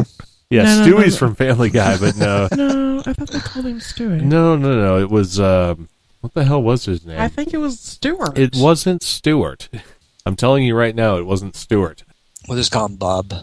Yeah, 0.50 0.64
No, 0.64 0.76
no, 0.86 0.86
no, 0.92 0.98
Stewie's 0.98 1.14
no. 1.14 1.18
from 1.18 1.36
Family 1.36 1.70
Guy, 1.70 1.98
but 1.98 2.16
no, 2.16 2.48
No, 2.56 3.00
I 3.06 3.14
thought 3.14 3.30
they 3.30 3.40
called 3.40 3.66
him 3.66 3.80
Stewie. 3.80 4.22
no, 4.22 4.56
no, 4.56 4.74
no. 4.82 5.00
It 5.00 5.10
was 5.10 5.40
um, 5.40 5.90
what 6.24 6.34
the 6.34 6.46
hell 6.46 6.64
was 6.64 6.86
his 6.86 7.06
name? 7.06 7.20
I 7.20 7.28
think 7.28 7.54
it 7.54 7.58
was 7.58 7.80
Stewart. 7.80 8.38
it 8.38 8.56
wasn't 8.56 9.04
Stewart. 9.04 9.68
I'm 10.26 10.38
telling 10.38 10.64
you 10.64 10.74
right 10.74 10.96
now, 10.96 11.18
it 11.18 11.26
wasn't 11.26 11.56
Stewart. 11.58 12.04
We'll 12.48 12.58
just 12.58 12.72
call 12.72 12.86
him 12.86 12.96
Bob. 12.96 13.34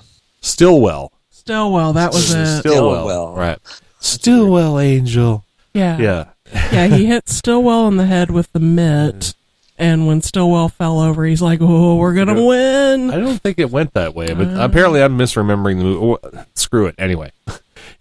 Stilwell. 0.41 1.13
Stilwell. 1.31 1.93
That 1.93 2.13
was 2.15 2.33
it. 2.35 2.61
Stilwell. 2.61 3.07
Stilwell. 3.07 3.35
Right. 3.35 3.59
Stilwell 3.99 4.79
Angel. 4.79 5.45
Yeah. 5.75 5.99
Yeah. 5.99 6.25
yeah, 6.73 6.87
he 6.87 7.05
hit 7.07 7.29
Stilwell 7.29 7.87
in 7.89 7.99
the 7.99 8.07
head 8.07 8.31
with 8.31 8.51
the 8.53 8.61
mitt, 8.61 9.35
and 9.79 10.07
when 10.07 10.23
Stilwell 10.23 10.69
fell 10.71 10.99
over, 10.99 11.25
he's 11.25 11.41
like, 11.43 11.59
"Oh, 11.63 11.97
we're 11.97 12.15
gonna 12.15 12.41
I 12.41 12.45
win." 12.45 13.11
I 13.11 13.19
don't 13.19 13.39
think 13.41 13.59
it 13.61 13.71
went 13.71 13.93
that 13.95 14.15
way, 14.17 14.33
but 14.35 14.49
Uh. 14.49 14.57
apparently 14.63 15.01
I'm 15.03 15.17
misremembering 15.19 15.77
the 15.79 15.85
movie. 15.85 16.19
Oh, 16.25 16.45
Screw 16.57 16.87
it. 16.87 16.95
Anyway, 16.99 17.31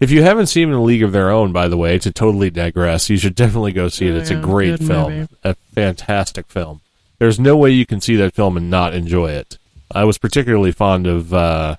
if 0.00 0.10
you 0.10 0.22
haven't 0.22 0.46
seen 0.46 0.72
A 0.72 0.82
League 0.82 1.02
of 1.02 1.12
Their 1.12 1.30
Own, 1.30 1.52
by 1.52 1.68
the 1.68 1.76
way, 1.76 1.98
to 1.98 2.10
totally 2.10 2.50
digress, 2.50 3.10
you 3.10 3.16
should 3.18 3.34
definitely 3.34 3.72
go 3.72 3.88
see 3.88 4.06
it. 4.08 4.16
It's 4.16 4.30
a 4.30 4.36
great 4.36 4.78
film, 4.80 5.12
movie. 5.12 5.34
a 5.44 5.54
fantastic 5.74 6.46
film. 6.46 6.80
There's 7.18 7.38
no 7.38 7.56
way 7.56 7.70
you 7.70 7.84
can 7.86 8.00
see 8.00 8.16
that 8.16 8.34
film 8.34 8.56
and 8.56 8.70
not 8.70 8.94
enjoy 8.94 9.32
it. 9.32 9.58
I 9.92 10.04
was 10.04 10.16
particularly 10.18 10.72
fond 10.72 11.06
of 11.06 11.34
uh, 11.34 11.76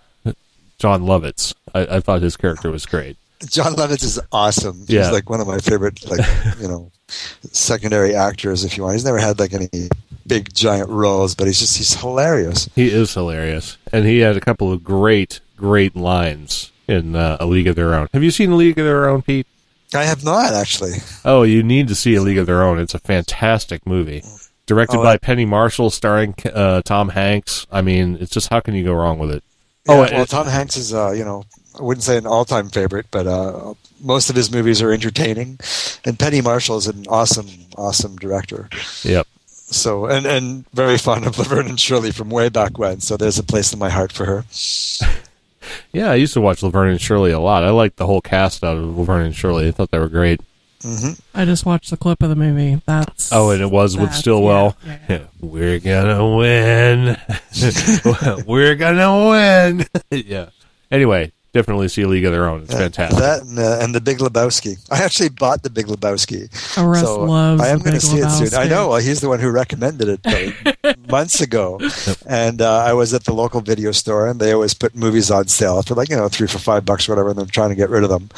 Jon 0.77 1.03
Lovitz. 1.03 1.53
I, 1.73 1.97
I 1.97 1.99
thought 1.99 2.21
his 2.21 2.37
character 2.37 2.69
was 2.69 2.85
great. 2.85 3.17
Jon 3.49 3.73
Lovitz 3.73 4.03
is 4.03 4.19
awesome. 4.31 4.81
He's 4.81 4.89
Yeah. 4.91 5.09
like 5.11 5.29
one 5.29 5.41
of 5.41 5.47
my 5.47 5.57
favorite, 5.57 6.05
like 6.07 6.19
you 6.59 6.67
know, 6.67 6.91
secondary 7.07 8.15
actors. 8.15 8.63
If 8.63 8.77
you 8.77 8.83
want, 8.83 8.93
he's 8.95 9.05
never 9.05 9.17
had 9.17 9.39
like 9.39 9.53
any 9.53 9.69
big 10.27 10.53
giant 10.53 10.89
roles, 10.89 11.33
but 11.35 11.47
he's 11.47 11.59
just 11.59 11.77
he's 11.77 11.93
hilarious. 11.95 12.69
He 12.75 12.91
is 12.91 13.13
hilarious, 13.13 13.77
and 13.91 14.05
he 14.05 14.19
had 14.19 14.37
a 14.37 14.41
couple 14.41 14.71
of 14.71 14.83
great, 14.83 15.39
great 15.57 15.95
lines 15.95 16.71
in 16.91 17.15
uh, 17.15 17.37
A 17.39 17.45
League 17.47 17.67
of 17.67 17.75
Their 17.75 17.95
Own. 17.95 18.07
Have 18.13 18.21
you 18.23 18.29
seen 18.31 18.51
A 18.51 18.55
League 18.55 18.77
of 18.77 18.85
Their 18.85 19.09
Own, 19.09 19.21
Pete? 19.23 19.47
I 19.95 20.03
have 20.03 20.23
not 20.23 20.53
actually. 20.53 20.93
Oh, 21.25 21.41
you 21.43 21.63
need 21.63 21.87
to 21.87 21.95
see 21.95 22.13
A 22.15 22.21
League 22.21 22.37
of 22.37 22.45
Their 22.45 22.61
Own. 22.63 22.77
It's 22.79 22.93
a 22.93 22.99
fantastic 22.99 23.85
movie. 23.87 24.23
Directed 24.67 24.99
Oh, 24.99 25.03
by 25.03 25.17
Penny 25.17 25.43
Marshall, 25.45 25.89
starring 25.89 26.35
uh, 26.53 26.81
Tom 26.83 27.09
Hanks. 27.09 27.65
I 27.71 27.81
mean, 27.81 28.17
it's 28.21 28.31
just 28.31 28.49
how 28.49 28.59
can 28.59 28.75
you 28.75 28.83
go 28.83 28.93
wrong 28.93 29.17
with 29.19 29.31
it? 29.31 29.43
Yeah, 29.87 29.93
Oh, 29.95 29.99
well, 30.01 30.21
it- 30.21 30.29
Tom 30.29 30.45
Hanks 30.47 30.77
is, 30.77 30.93
uh, 30.93 31.11
you 31.11 31.25
know, 31.25 31.43
I 31.77 31.81
wouldn't 31.83 32.03
say 32.03 32.17
an 32.17 32.25
all-time 32.27 32.69
favorite, 32.69 33.07
but 33.11 33.25
uh, 33.27 33.73
most 34.01 34.29
of 34.29 34.35
his 34.35 34.51
movies 34.51 34.81
are 34.81 34.91
entertaining, 34.91 35.57
and 36.05 36.19
Penny 36.19 36.39
Marshall 36.41 36.77
is 36.77 36.87
an 36.87 37.05
awesome, 37.09 37.47
awesome 37.77 38.15
director. 38.17 38.69
Yep. 39.03 39.25
So, 39.47 40.05
and 40.05 40.25
and 40.25 40.65
very 40.73 40.97
fond 40.97 41.25
of 41.25 41.37
Laverne 41.39 41.67
and 41.69 41.79
Shirley 41.79 42.11
from 42.11 42.29
way 42.29 42.49
back 42.49 42.77
when. 42.77 42.99
So 42.99 43.15
there's 43.15 43.39
a 43.39 43.43
place 43.43 43.71
in 43.71 43.79
my 43.79 43.89
heart 43.89 44.11
for 44.11 44.25
her. 44.25 44.43
Yeah, 45.93 46.11
I 46.11 46.15
used 46.15 46.33
to 46.33 46.41
watch 46.41 46.63
Laverne 46.63 46.89
and 46.91 47.01
Shirley 47.01 47.31
a 47.31 47.39
lot. 47.39 47.63
I 47.63 47.69
liked 47.71 47.97
the 47.97 48.05
whole 48.05 48.21
cast 48.21 48.63
out 48.63 48.77
of 48.77 48.97
Laverne 48.97 49.25
and 49.27 49.35
Shirley. 49.35 49.67
I 49.67 49.71
thought 49.71 49.91
they 49.91 49.99
were 49.99 50.09
great. 50.09 50.41
Mm-hmm. 50.81 51.11
I 51.39 51.45
just 51.45 51.63
watched 51.65 51.91
the 51.91 51.97
clip 51.97 52.23
of 52.23 52.29
the 52.29 52.35
movie. 52.35 52.81
That's 52.87 53.31
Oh, 53.31 53.51
and 53.51 53.61
it 53.61 53.69
was 53.69 53.95
with 53.95 54.05
that's- 54.05 54.19
Stilwell. 54.19 54.75
yeah, 54.85 54.97
yeah. 55.09 55.19
We're 55.39 55.79
gonna 55.79 56.35
win. 56.35 57.17
We're 58.47 58.75
gonna 58.75 59.29
win. 59.29 59.85
yeah. 60.25 60.49
Anyway, 60.89 61.31
definitely 61.53 61.87
see 61.87 62.03
a 62.03 62.07
League 62.07 62.25
of 62.25 62.31
Their 62.31 62.47
Own. 62.47 62.61
It's 62.63 62.73
fantastic. 62.73 63.19
That 63.19 63.41
and, 63.43 63.59
uh, 63.59 63.79
and 63.81 63.93
the 63.93 64.01
Big 64.01 64.19
Lebowski. 64.19 64.77
I 64.89 65.03
actually 65.03 65.29
bought 65.29 65.63
the 65.63 65.69
Big 65.69 65.87
Lebowski. 65.87 66.49
Oh, 66.77 66.85
Russ 66.87 67.01
so 67.01 67.23
loves 67.23 67.61
I 67.61 67.67
am 67.69 67.79
going 67.79 67.93
to 67.93 67.99
see 68.01 68.17
it 68.17 68.29
soon. 68.29 68.57
I 68.59 68.67
know. 68.67 68.89
Well, 68.89 68.99
he's 68.99 69.19
the 69.21 69.29
one 69.29 69.39
who 69.39 69.49
recommended 69.51 70.19
it 70.23 70.75
uh, 70.83 70.93
months 71.09 71.41
ago. 71.41 71.79
And 72.25 72.61
uh, 72.61 72.77
I 72.85 72.93
was 72.93 73.13
at 73.13 73.25
the 73.25 73.33
local 73.33 73.61
video 73.61 73.91
store, 73.91 74.27
and 74.27 74.39
they 74.39 74.51
always 74.53 74.73
put 74.73 74.95
movies 74.95 75.29
on 75.31 75.47
sale 75.47 75.81
for 75.81 75.95
like 75.95 76.09
you 76.09 76.15
know 76.15 76.29
three 76.29 76.47
for 76.47 76.59
five 76.59 76.85
bucks, 76.85 77.07
or 77.07 77.13
whatever. 77.13 77.29
And 77.29 77.37
they're 77.37 77.45
trying 77.45 77.69
to 77.69 77.75
get 77.75 77.89
rid 77.89 78.03
of 78.03 78.09
them. 78.09 78.29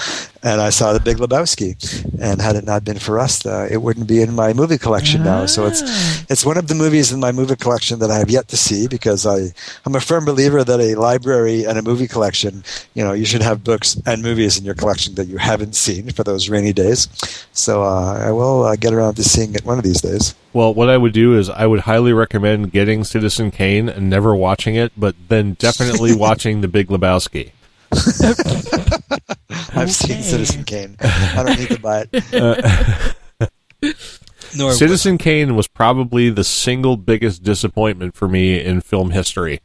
And 0.41 0.59
I 0.59 0.71
saw 0.71 0.91
the 0.91 0.99
Big 0.99 1.17
Lebowski, 1.17 1.77
and 2.19 2.41
had 2.41 2.55
it 2.55 2.65
not 2.65 2.83
been 2.83 2.99
for 2.99 3.19
us, 3.19 3.45
uh, 3.45 3.67
it 3.71 3.77
wouldn't 3.77 4.07
be 4.07 4.21
in 4.21 4.33
my 4.35 4.53
movie 4.53 4.77
collection 4.77 5.23
now. 5.23 5.45
So 5.45 5.65
it's 5.65 5.81
Ah. 5.85 6.25
it's 6.29 6.45
one 6.45 6.57
of 6.57 6.67
the 6.67 6.75
movies 6.75 7.11
in 7.11 7.19
my 7.19 7.31
movie 7.31 7.55
collection 7.55 7.99
that 7.99 8.11
I 8.11 8.17
have 8.17 8.29
yet 8.29 8.47
to 8.49 8.57
see 8.57 8.87
because 8.87 9.25
I 9.25 9.53
I'm 9.85 9.95
a 9.95 10.01
firm 10.01 10.25
believer 10.25 10.63
that 10.63 10.79
a 10.79 10.95
library 10.95 11.63
and 11.65 11.77
a 11.77 11.81
movie 11.81 12.07
collection, 12.07 12.63
you 12.93 13.02
know, 13.03 13.13
you 13.13 13.25
should 13.25 13.41
have 13.41 13.63
books 13.63 13.99
and 14.05 14.21
movies 14.21 14.57
in 14.57 14.65
your 14.65 14.75
collection 14.75 15.15
that 15.15 15.27
you 15.27 15.37
haven't 15.37 15.75
seen 15.75 16.09
for 16.11 16.23
those 16.23 16.49
rainy 16.49 16.73
days. 16.73 17.07
So 17.53 17.83
uh, 17.83 18.17
I 18.19 18.31
will 18.31 18.63
uh, 18.63 18.75
get 18.75 18.93
around 18.93 19.15
to 19.15 19.23
seeing 19.23 19.55
it 19.55 19.65
one 19.65 19.77
of 19.77 19.83
these 19.83 20.01
days. 20.01 20.35
Well, 20.53 20.73
what 20.73 20.89
I 20.89 20.97
would 20.97 21.13
do 21.13 21.37
is 21.37 21.49
I 21.49 21.65
would 21.65 21.81
highly 21.81 22.13
recommend 22.13 22.71
getting 22.71 23.03
Citizen 23.03 23.51
Kane 23.51 23.89
and 23.89 24.09
never 24.09 24.35
watching 24.35 24.75
it, 24.75 24.91
but 24.95 25.15
then 25.27 25.53
definitely 25.53 26.15
watching 26.17 26.61
The 26.61 26.67
Big 26.67 26.87
Lebowski. 26.87 27.51
I've 29.75 29.91
seen 29.91 30.21
Citizen 30.21 30.63
Kane. 30.63 30.95
I 31.01 31.43
don't 31.45 31.59
need 31.59 31.69
to 31.69 31.79
buy 31.79 32.05
it. 32.11 33.15
Nor 34.55 34.73
Citizen 34.73 35.17
Kane 35.17 35.55
was 35.55 35.67
probably 35.67 36.29
the 36.29 36.43
single 36.43 36.97
biggest 36.97 37.43
disappointment 37.43 38.15
for 38.15 38.27
me 38.27 38.63
in 38.63 38.81
film 38.81 39.11
history. 39.11 39.61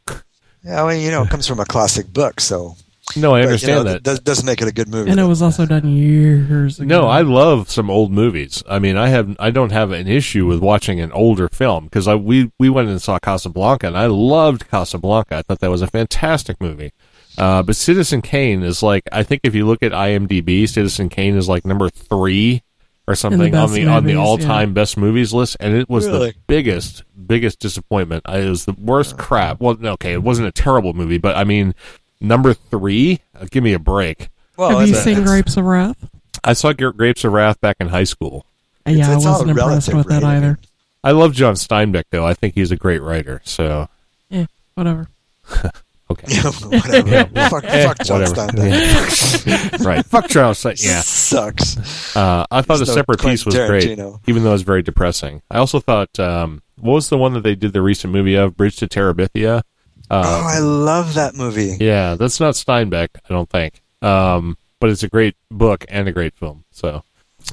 Yeah, 0.64 0.84
well, 0.84 0.94
you 0.94 1.10
know, 1.10 1.22
it 1.22 1.30
comes 1.30 1.46
from 1.46 1.60
a 1.60 1.64
classic 1.64 2.12
book, 2.12 2.40
so 2.40 2.76
No, 3.16 3.34
I 3.34 3.38
but, 3.38 3.42
you 3.42 3.48
understand 3.48 3.84
know, 3.84 3.92
that. 3.92 4.02
does, 4.02 4.20
doesn't 4.20 4.46
make 4.46 4.60
it 4.60 4.68
a 4.68 4.72
good 4.72 4.88
movie. 4.88 5.10
And 5.10 5.18
it 5.18 5.24
was 5.24 5.40
also 5.42 5.64
done 5.66 5.88
years 5.88 6.78
ago. 6.78 6.86
No, 6.86 7.08
I 7.08 7.22
love 7.22 7.70
some 7.70 7.90
old 7.90 8.12
movies. 8.12 8.62
I 8.68 8.78
mean, 8.78 8.96
I 8.96 9.08
have 9.08 9.34
I 9.38 9.50
don't 9.50 9.72
have 9.72 9.92
an 9.92 10.06
issue 10.08 10.46
with 10.46 10.60
watching 10.60 11.00
an 11.00 11.12
older 11.12 11.48
film 11.48 11.84
because 11.84 12.06
I 12.06 12.14
we 12.14 12.52
we 12.58 12.68
went 12.68 12.88
and 12.88 13.00
saw 13.00 13.18
Casablanca 13.18 13.86
and 13.86 13.96
I 13.96 14.06
loved 14.06 14.68
Casablanca. 14.68 15.36
I 15.36 15.42
thought 15.42 15.60
that 15.60 15.70
was 15.70 15.82
a 15.82 15.86
fantastic 15.86 16.60
movie. 16.60 16.92
Uh, 17.36 17.62
but 17.62 17.76
Citizen 17.76 18.20
Kane 18.20 18.62
is 18.62 18.82
like 18.82 19.04
I 19.12 19.22
think 19.22 19.42
if 19.44 19.54
you 19.54 19.66
look 19.66 19.82
at 19.82 19.92
IMDb, 19.92 20.68
Citizen 20.68 21.08
Kane 21.08 21.36
is 21.36 21.48
like 21.48 21.64
number 21.64 21.88
three 21.88 22.62
or 23.06 23.14
something 23.14 23.54
on 23.54 23.68
best 23.68 23.72
the 23.72 23.86
on 23.86 24.04
the 24.04 24.16
all 24.16 24.36
time 24.36 24.74
best 24.74 24.98
movies 24.98 25.32
list, 25.32 25.56
and 25.60 25.74
it 25.74 25.88
was 25.88 26.06
Really? 26.06 26.32
the 26.32 26.36
biggest 26.46 27.04
biggest 27.26 27.58
disappointment. 27.58 28.22
It 28.28 28.48
was 28.50 28.66
the 28.66 28.74
worst 28.74 29.16
crap. 29.16 29.60
Well, 29.60 29.78
okay, 29.82 30.12
it 30.12 30.22
wasn't 30.22 30.48
a 30.48 30.52
terrible 30.52 30.92
movie, 30.92 31.16
but 31.16 31.34
I 31.36 31.44
mean, 31.44 31.74
number 32.20 32.54
three. 32.54 33.20
Uh, 33.38 33.46
give 33.50 33.62
me 33.64 33.72
a 33.72 33.78
break. 33.78 34.28
well, 34.56 34.70
Have 34.78 34.88
you 34.88 34.94
it's- 34.94 35.04
seen 35.04 35.24
Grapes 35.24 35.56
of 35.56 35.64
Wrath? 35.64 35.96
I 36.44 36.52
saw 36.52 36.72
Gra- 36.72 36.92
Grapes 36.94 37.24
of 37.24 37.32
Wrath 37.32 37.60
back 37.60 37.76
in 37.80 37.88
high 37.88 38.04
school. 38.04 38.46
yeah, 38.86 39.14
it's 39.16 39.26
I 39.26 39.30
wasn't 39.30 39.50
impressed 39.50 39.92
with 39.92 40.06
it 40.10 40.22
right? 40.22 40.36
Either. 40.36 40.58
I 41.04 41.10
love 41.12 41.32
John 41.32 41.54
Steinbeck 41.54 42.04
though. 42.10 42.24
I 42.24 42.34
think 42.34 42.54
he's 42.54 42.70
a 42.70 42.76
great 42.76 43.02
writer. 43.02 43.40
So 43.44 43.88
Yeah, 44.30 44.46
whatever. 44.74 45.08
okay, 46.10 46.26
Yeah, 46.28 46.50
whatever. 46.50 47.50
fuck, 47.50 47.64
fuck 47.64 47.98
John 48.04 48.20
whatever. 48.20 48.34
Steinbeck. 48.52 49.46
Yeah. 49.46 49.76
right. 49.86 50.04
Fuck 50.06 50.28
John 50.28 50.54
Steinbeck. 50.54 50.84
Yeah. 50.84 51.00
Sucks. 51.00 52.16
Uh, 52.16 52.46
I 52.50 52.62
thought 52.62 52.78
He's 52.78 52.88
a 52.88 52.92
no 52.92 52.94
separate 52.96 53.20
piece 53.20 53.44
was 53.44 53.54
Quentin 53.54 53.96
great, 53.96 54.18
even 54.26 54.42
though 54.44 54.50
it 54.50 54.52
was 54.52 54.62
very 54.62 54.82
depressing. 54.82 55.42
I 55.50 55.58
also 55.58 55.80
thought, 55.80 56.18
um, 56.20 56.62
what 56.80 56.94
was 56.94 57.08
the 57.08 57.18
one 57.18 57.34
that 57.34 57.42
they 57.42 57.54
did 57.56 57.72
the 57.72 57.82
recent 57.82 58.12
movie 58.12 58.34
of, 58.36 58.56
Bridge 58.56 58.76
to 58.76 58.86
Terabithia? 58.88 59.62
Oh, 60.10 60.46
I 60.46 60.58
love 60.58 61.14
that 61.14 61.34
movie. 61.34 61.76
Yeah, 61.80 62.14
that's 62.14 62.40
not 62.40 62.54
Steinbeck, 62.54 63.08
I 63.28 63.28
don't 63.32 63.48
think. 63.48 63.82
Um, 64.02 64.56
but 64.80 64.90
it's 64.90 65.02
a 65.02 65.08
great 65.08 65.34
book 65.50 65.84
and 65.88 66.08
a 66.08 66.12
great 66.12 66.34
film. 66.36 66.64
So 66.70 67.02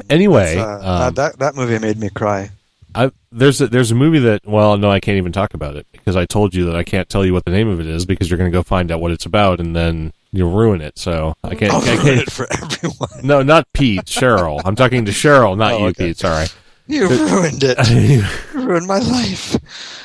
anyway, 0.09 0.57
Uh, 0.57 1.07
um, 1.07 1.13
that 1.15 1.39
that 1.39 1.55
movie 1.55 1.79
made 1.79 1.97
me 1.97 2.09
cry. 2.09 2.51
I, 2.97 3.11
there's 3.29 3.59
a, 3.59 3.67
there's 3.67 3.91
a 3.91 3.95
movie 3.95 4.19
that 4.19 4.45
well 4.45 4.77
no 4.77 4.89
I 4.89 5.01
can't 5.01 5.17
even 5.17 5.33
talk 5.33 5.53
about 5.53 5.75
it 5.75 5.85
because 5.91 6.15
I 6.15 6.25
told 6.25 6.53
you 6.55 6.65
that 6.67 6.77
I 6.77 6.83
can't 6.83 7.09
tell 7.09 7.25
you 7.25 7.33
what 7.33 7.43
the 7.43 7.51
name 7.51 7.67
of 7.67 7.81
it 7.81 7.87
is 7.87 8.05
because 8.05 8.29
you're 8.29 8.37
going 8.37 8.49
to 8.49 8.57
go 8.57 8.63
find 8.63 8.89
out 8.89 9.01
what 9.01 9.11
it's 9.11 9.25
about 9.25 9.59
and 9.59 9.75
then 9.75 10.13
you'll 10.31 10.51
ruin 10.55 10.79
it. 10.79 10.97
So 10.97 11.35
I 11.43 11.55
can't. 11.55 11.73
I'll 11.73 11.81
I 11.81 11.95
ruin 11.95 12.01
can't 12.03 12.21
it 12.21 12.31
for 12.31 12.47
everyone. 12.53 13.09
no, 13.23 13.41
not 13.43 13.67
Pete. 13.73 14.05
Cheryl. 14.05 14.61
I'm 14.63 14.75
talking 14.75 15.03
to 15.05 15.11
Cheryl, 15.11 15.57
not 15.57 15.73
Oh, 15.73 15.77
you, 15.79 15.85
okay. 15.87 16.07
Pete. 16.09 16.17
Sorry. 16.19 16.47
You 16.87 17.09
ruined 17.09 17.63
it. 17.63 17.77
You 17.89 18.23
ruined 18.53 18.87
my 18.87 18.99
life. 18.99 19.57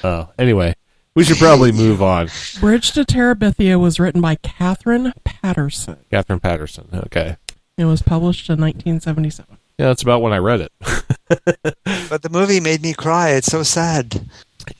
Oh, 0.03 0.29
anyway, 0.39 0.75
we 1.15 1.25
should 1.25 1.39
probably 1.39 1.73
move 1.73 2.03
on. 2.03 2.29
Bridge 2.61 2.93
to 2.93 3.05
Terabithia 3.05 3.79
was 3.81 3.99
written 4.01 4.21
by 4.21 4.37
Katherine 4.37 5.13
Paterson. 5.25 5.97
Katherine 6.11 6.41
Paterson. 6.41 6.89
Okay. 7.07 7.37
It 7.77 7.85
was 7.87 8.03
published 8.03 8.49
in 8.51 8.61
1977. 8.61 9.59
Yeah, 9.79 9.87
that's 9.87 10.03
about 10.03 10.21
when 10.23 10.33
I 10.33 10.39
read 10.39 10.61
it. 10.61 10.73
But 12.11 12.23
the 12.23 12.29
movie 12.29 12.59
made 12.59 12.83
me 12.83 12.93
cry. 12.93 13.31
It's 13.31 13.47
so 13.47 13.63
sad. 13.63 14.29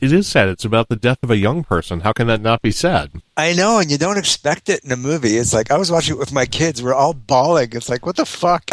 It 0.01 0.13
is 0.13 0.27
sad. 0.27 0.49
It's 0.49 0.65
about 0.65 0.89
the 0.89 0.97
death 0.97 1.19
of 1.23 1.31
a 1.31 1.37
young 1.37 1.63
person. 1.63 2.01
How 2.01 2.13
can 2.13 2.27
that 2.27 2.41
not 2.41 2.61
be 2.61 2.73
sad? 2.73 3.11
I 3.37 3.53
know, 3.53 3.79
and 3.79 3.89
you 3.91 3.97
don't 3.99 4.19
expect 4.19 4.69
it 4.69 4.85
in 4.85 4.91
a 4.91 4.97
movie. 4.97 5.37
It's 5.37 5.55
like 5.55 5.71
I 5.71 5.79
was 5.79 5.93
watching 5.93 6.17
it 6.17 6.19
with 6.19 6.33
my 6.33 6.45
kids. 6.45 6.83
We're 6.83 6.93
all 6.95 7.15
bawling. 7.15 7.69
It's 7.73 7.89
like, 7.89 8.05
what 8.05 8.17
the 8.17 8.27
fuck? 8.27 8.67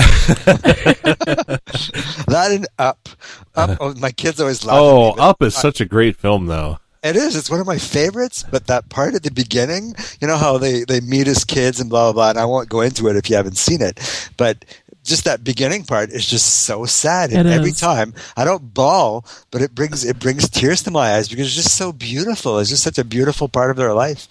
that 2.27 2.47
and 2.51 2.67
Up. 2.79 3.07
Up. 3.55 3.77
Oh, 3.79 3.93
my 3.95 4.11
kids 4.11 4.39
always 4.41 4.65
laugh. 4.65 4.75
at 4.75 4.79
me, 4.81 4.85
Oh, 4.87 5.09
Up 5.19 5.41
is 5.43 5.55
such 5.55 5.79
a 5.79 5.85
great 5.85 6.15
film, 6.17 6.47
though. 6.47 6.79
It 7.07 7.15
is. 7.15 7.35
It's 7.35 7.49
one 7.49 7.59
of 7.59 7.67
my 7.67 7.77
favorites. 7.77 8.43
But 8.49 8.67
that 8.67 8.89
part 8.89 9.15
at 9.15 9.23
the 9.23 9.31
beginning, 9.31 9.95
you 10.21 10.27
know 10.27 10.37
how 10.37 10.57
they 10.57 10.83
they 10.83 10.99
meet 11.01 11.27
as 11.27 11.43
kids 11.45 11.79
and 11.79 11.89
blah 11.89 12.11
blah 12.11 12.13
blah. 12.13 12.29
And 12.31 12.39
I 12.39 12.45
won't 12.45 12.69
go 12.69 12.81
into 12.81 13.07
it 13.07 13.15
if 13.15 13.29
you 13.29 13.35
haven't 13.35 13.57
seen 13.57 13.81
it. 13.81 13.99
But 14.37 14.65
just 15.03 15.23
that 15.23 15.43
beginning 15.43 15.83
part 15.85 16.09
is 16.09 16.25
just 16.27 16.65
so 16.65 16.83
sad. 16.85 17.31
And 17.31 17.47
It 17.47 17.51
every 17.53 17.69
is. 17.71 17.79
time 17.79 18.13
I 18.35 18.43
don't 18.43 18.73
bawl, 18.73 19.25
but 19.51 19.61
it 19.61 19.73
brings 19.73 20.03
it 20.03 20.19
brings 20.19 20.49
tears 20.49 20.83
to 20.83 20.91
my 20.91 21.13
eyes 21.15 21.29
because 21.29 21.47
it's 21.47 21.55
just 21.55 21.77
so 21.77 21.91
beautiful. 21.93 22.59
It's 22.59 22.69
just 22.69 22.83
such 22.83 22.97
a 22.97 23.03
beautiful 23.05 23.47
part 23.47 23.71
of 23.71 23.77
their 23.77 23.93
life. 23.93 24.27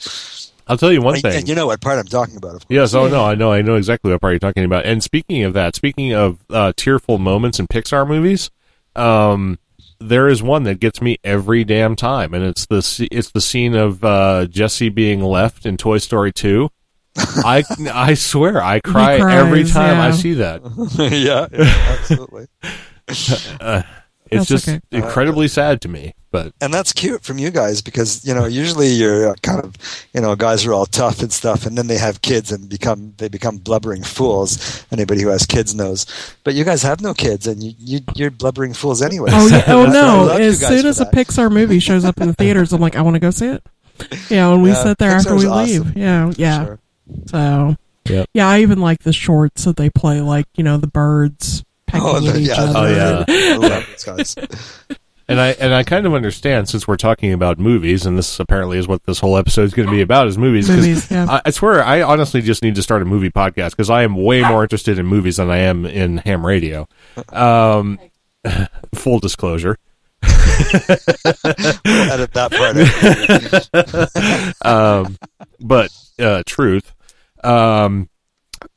I'll 0.69 0.77
tell 0.77 0.93
you 0.93 1.01
one 1.01 1.15
And- 1.15 1.23
thing. 1.23 1.37
and 1.39 1.49
you 1.49 1.55
know 1.55 1.67
what 1.69 1.81
part 1.81 1.97
I'm 1.99 2.07
talking 2.07 2.37
about, 2.37 2.57
of 2.57 2.67
course. 2.67 2.77
Yes, 2.77 2.93
oh 2.95 3.07
no, 3.09 3.25
I 3.25 3.37
know, 3.37 3.53
I 3.53 3.63
know 3.63 3.77
exactly 3.77 4.11
what 4.11 4.21
part 4.21 4.33
you're 4.33 4.41
talking 4.41 4.65
about. 4.65 4.85
And 4.85 5.01
speaking 5.03 5.45
of 5.45 5.53
that, 5.55 5.77
speaking 5.77 6.13
of 6.13 6.39
uh, 6.51 6.73
tearful 6.77 7.19
moments 7.19 7.61
in 7.61 7.69
Pixar 7.69 8.07
movies, 8.07 8.51
um, 8.97 9.59
there 9.99 10.29
is 10.29 10.43
one 10.43 10.65
that 10.65 10.81
gets 10.81 11.01
me 11.01 11.19
every 11.25 11.65
damn 11.65 11.97
time, 11.97 12.35
and 12.35 12.45
it's 12.45 12.67
the 12.67 13.09
it's 13.11 13.31
the 13.31 13.41
scene 13.41 13.75
of 13.75 14.05
uh, 14.05 14.47
Jesse 14.47 14.89
being 14.89 15.23
left 15.23 15.67
in 15.67 15.77
Toy 15.77 15.99
Story 15.99 16.33
Two. 16.33 16.71
I 17.17 17.65
I 17.93 18.15
swear 18.15 18.63
I 18.63 18.81
cry 18.81 19.19
cries, 19.19 19.35
every 19.35 19.65
time 19.65 19.99
I 19.99 20.11
see 20.11 20.35
that. 20.35 20.63
yeah, 20.99 21.49
yeah, 21.53 21.97
absolutely. 21.99 22.47
It's 24.31 24.49
That's 24.49 24.65
just 24.65 24.69
okay. 24.69 24.81
incredibly 24.91 25.47
sad 25.49 25.81
to 25.83 25.89
me. 25.89 26.13
But 26.33 26.53
And 26.61 26.75
that's 26.75 26.93
cute 26.93 27.23
from 27.23 27.39
you 27.39 27.51
guys 27.51 27.81
because 27.81 28.25
you 28.27 28.35
know 28.35 28.45
usually 28.47 28.89
you're 28.89 29.29
uh, 29.29 29.35
kind 29.43 29.63
of 29.65 29.75
you 30.13 30.21
know 30.21 30.35
guys 30.35 30.67
are 30.67 30.73
all 30.75 30.85
tough 30.87 31.23
and 31.23 31.33
stuff, 31.33 31.65
and 31.65 31.79
then 31.79 31.87
they 31.87 31.97
have 31.99 32.21
kids 32.23 32.51
and 32.53 32.69
become 32.69 33.15
they 33.19 33.29
become 33.29 33.57
blubbering 33.59 34.03
fools. 34.03 34.85
Anybody 34.91 35.23
who 35.23 35.29
has 35.29 35.47
kids 35.47 35.75
knows, 35.75 36.05
but 36.45 36.55
you 36.55 36.65
guys 36.65 36.83
have 36.83 37.01
no 37.01 37.15
kids, 37.15 37.47
and 37.47 37.63
you, 37.63 37.73
you 37.79 38.01
you're 38.17 38.31
blubbering 38.33 38.75
fools 38.75 39.01
anyway. 39.01 39.31
Oh, 39.33 39.47
yeah. 39.47 39.65
oh 39.69 39.87
no! 39.87 40.29
As 40.29 40.59
soon 40.61 40.85
as 40.87 41.01
a. 41.01 41.07
Pixar 41.07 41.51
movie 41.51 41.79
shows 41.79 42.05
up 42.05 42.21
in 42.21 42.27
the 42.27 42.35
theaters, 42.35 42.73
I'm 42.73 42.81
like, 42.81 42.97
I 42.97 43.03
want 43.03 43.15
to 43.15 43.21
go 43.21 43.31
see 43.31 43.47
it. 43.47 43.63
Yeah, 44.29 44.53
and 44.53 44.63
we 44.63 44.71
Yeah, 44.71 44.83
sit 44.83 44.99
there 44.99 45.13
after 45.13 45.35
we 45.37 45.47
awesome. 45.47 45.85
leave. 45.85 45.97
Yeah, 45.97 46.33
yeah. 46.37 46.65
Sure. 46.67 46.79
So, 47.27 47.77
Yep. 48.09 48.29
yeah, 48.35 48.49
I 48.49 48.61
even 48.61 48.81
like 48.81 49.05
the 49.05 49.13
shorts 49.13 49.65
that 49.65 49.77
they 49.77 49.89
play, 49.89 50.21
like 50.21 50.47
you 50.57 50.65
know 50.65 50.77
the 50.77 50.87
birds 50.89 51.65
pecking 51.87 52.07
Oh, 52.07 52.29
at 52.29 52.37
each 52.37 52.49
yeah. 52.49 52.55
other. 52.63 52.73
Oh, 52.79 52.87
yeah. 52.87 53.25
I 53.29 53.57
love 53.57 53.87
those 53.91 54.05
guys. 54.05 54.35
And 55.29 55.41
I 55.41 55.49
and 55.59 55.75
I 55.75 55.83
kind 55.83 56.07
of 56.07 56.15
understand 56.15 56.69
since 56.69 56.87
we're 56.87 56.97
talking 56.97 57.33
about 57.33 57.59
movies, 57.59 58.07
and 58.07 58.17
this 58.17 58.39
apparently 58.39 58.79
is 58.79 58.87
what 58.87 59.03
this 59.07 59.19
whole 59.19 59.37
episode 59.37 59.63
is 59.65 59.75
going 59.75 59.89
to 59.89 59.93
be 59.93 60.01
about 60.01 60.29
is 60.29 60.39
movies. 60.39 60.69
'cause 60.69 60.77
Movies, 60.77 61.11
yeah. 61.11 61.27
I, 61.29 61.43
I 61.47 61.51
swear, 61.51 61.83
I 61.83 62.01
honestly 62.03 62.41
just 62.43 62.63
need 62.63 62.77
to 62.77 62.83
start 62.85 63.03
a 63.03 63.05
movie 63.05 63.31
podcast 63.31 63.71
because 63.71 63.91
I 63.91 64.05
am 64.05 64.15
way 64.15 64.43
more 64.43 64.63
interested 64.63 65.01
in 65.01 65.07
movies 65.07 65.39
than 65.39 65.51
I 65.51 65.57
am 65.57 65.85
in 65.85 66.19
ham 66.19 66.47
radio. 66.47 66.87
Um, 67.31 67.99
full 68.95 69.19
disclosure. 69.19 69.77
We'll 70.23 72.13
edit 72.13 72.33
that 72.35 72.53
part. 72.53 72.77
out. 74.65 75.05
um, 75.05 75.19
but 75.61 75.91
uh, 76.21 76.43
truth. 76.47 76.95
Um, 77.43 78.09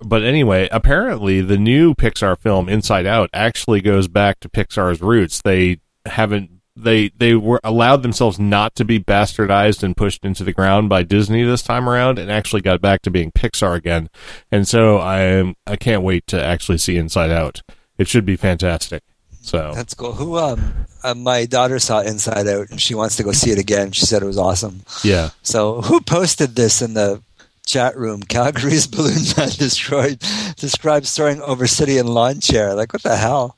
but 0.02 0.24
anyway, 0.24 0.70
apparently 0.72 1.42
the 1.42 1.58
new 1.58 1.94
Pixar 1.94 2.40
film 2.40 2.70
Inside 2.70 3.06
Out 3.06 3.30
actually 3.34 3.82
goes 3.82 4.08
back 4.08 4.40
to 4.40 4.50
Pixar's 4.50 5.02
roots. 5.02 5.42
They 5.42 5.80
haven't 6.06 6.52
they 6.76 7.10
they 7.10 7.36
were 7.36 7.60
allowed 7.64 8.04
themselves 8.04 8.40
not 8.40 8.76
to 8.76 8.86
be 8.86 9.00
bastardized 9.00 9.84
and 9.84 9.98
pushed 9.98 10.24
into 10.24 10.44
the 10.44 10.54
ground 10.54 10.90
by 10.90 11.04
Disney 11.04 11.44
this 11.44 11.62
time 11.62 11.90
around 11.90 12.18
and 12.18 12.32
actually 12.32 12.62
got 12.62 12.82
back 12.82 13.02
to 13.02 13.12
being 13.12 13.32
Pixar 13.32 13.76
again. 13.76 14.10
And 14.52 14.68
so 14.68 14.98
I 14.98 15.20
am 15.20 15.56
I 15.68 15.76
can't 15.76 16.04
wait 16.04 16.26
to 16.28 16.44
actually 16.44 16.78
see 16.78 16.98
Inside 16.98 17.32
Out. 17.32 17.62
It 17.98 18.08
should 18.08 18.26
be 18.26 18.38
fantastic. 18.38 19.04
So 19.42 19.74
That's 19.76 19.94
cool. 19.94 20.14
Who? 20.14 20.38
Um, 20.38 20.86
uh, 21.04 21.14
my 21.16 21.46
daughter 21.46 21.80
saw 21.80 22.02
Inside 22.02 22.48
Out, 22.48 22.70
and 22.70 22.80
she 22.80 22.94
wants 22.94 23.16
to 23.18 23.24
go 23.24 23.32
see 23.32 23.52
it 23.52 23.58
again. 23.58 23.92
She 23.92 24.06
said 24.06 24.22
it 24.22 24.26
was 24.26 24.38
awesome. 24.38 24.82
yeah. 25.04 25.30
So, 25.44 25.82
who 25.82 26.02
posted 26.02 26.56
this 26.56 26.82
in 26.82 26.94
the 26.94 27.24
chat 27.70 27.96
room? 27.98 28.22
Calgary's 28.24 28.88
balloon 28.96 29.24
man 29.38 29.50
destroyed. 29.50 30.20
Describes 30.58 31.10
soaring 31.10 31.42
over 31.42 31.68
city 31.68 31.98
in 31.98 32.08
lawn 32.08 32.40
chair. 32.40 32.74
Like, 32.74 32.92
what 32.94 33.04
the 33.04 33.16
hell? 33.16 33.58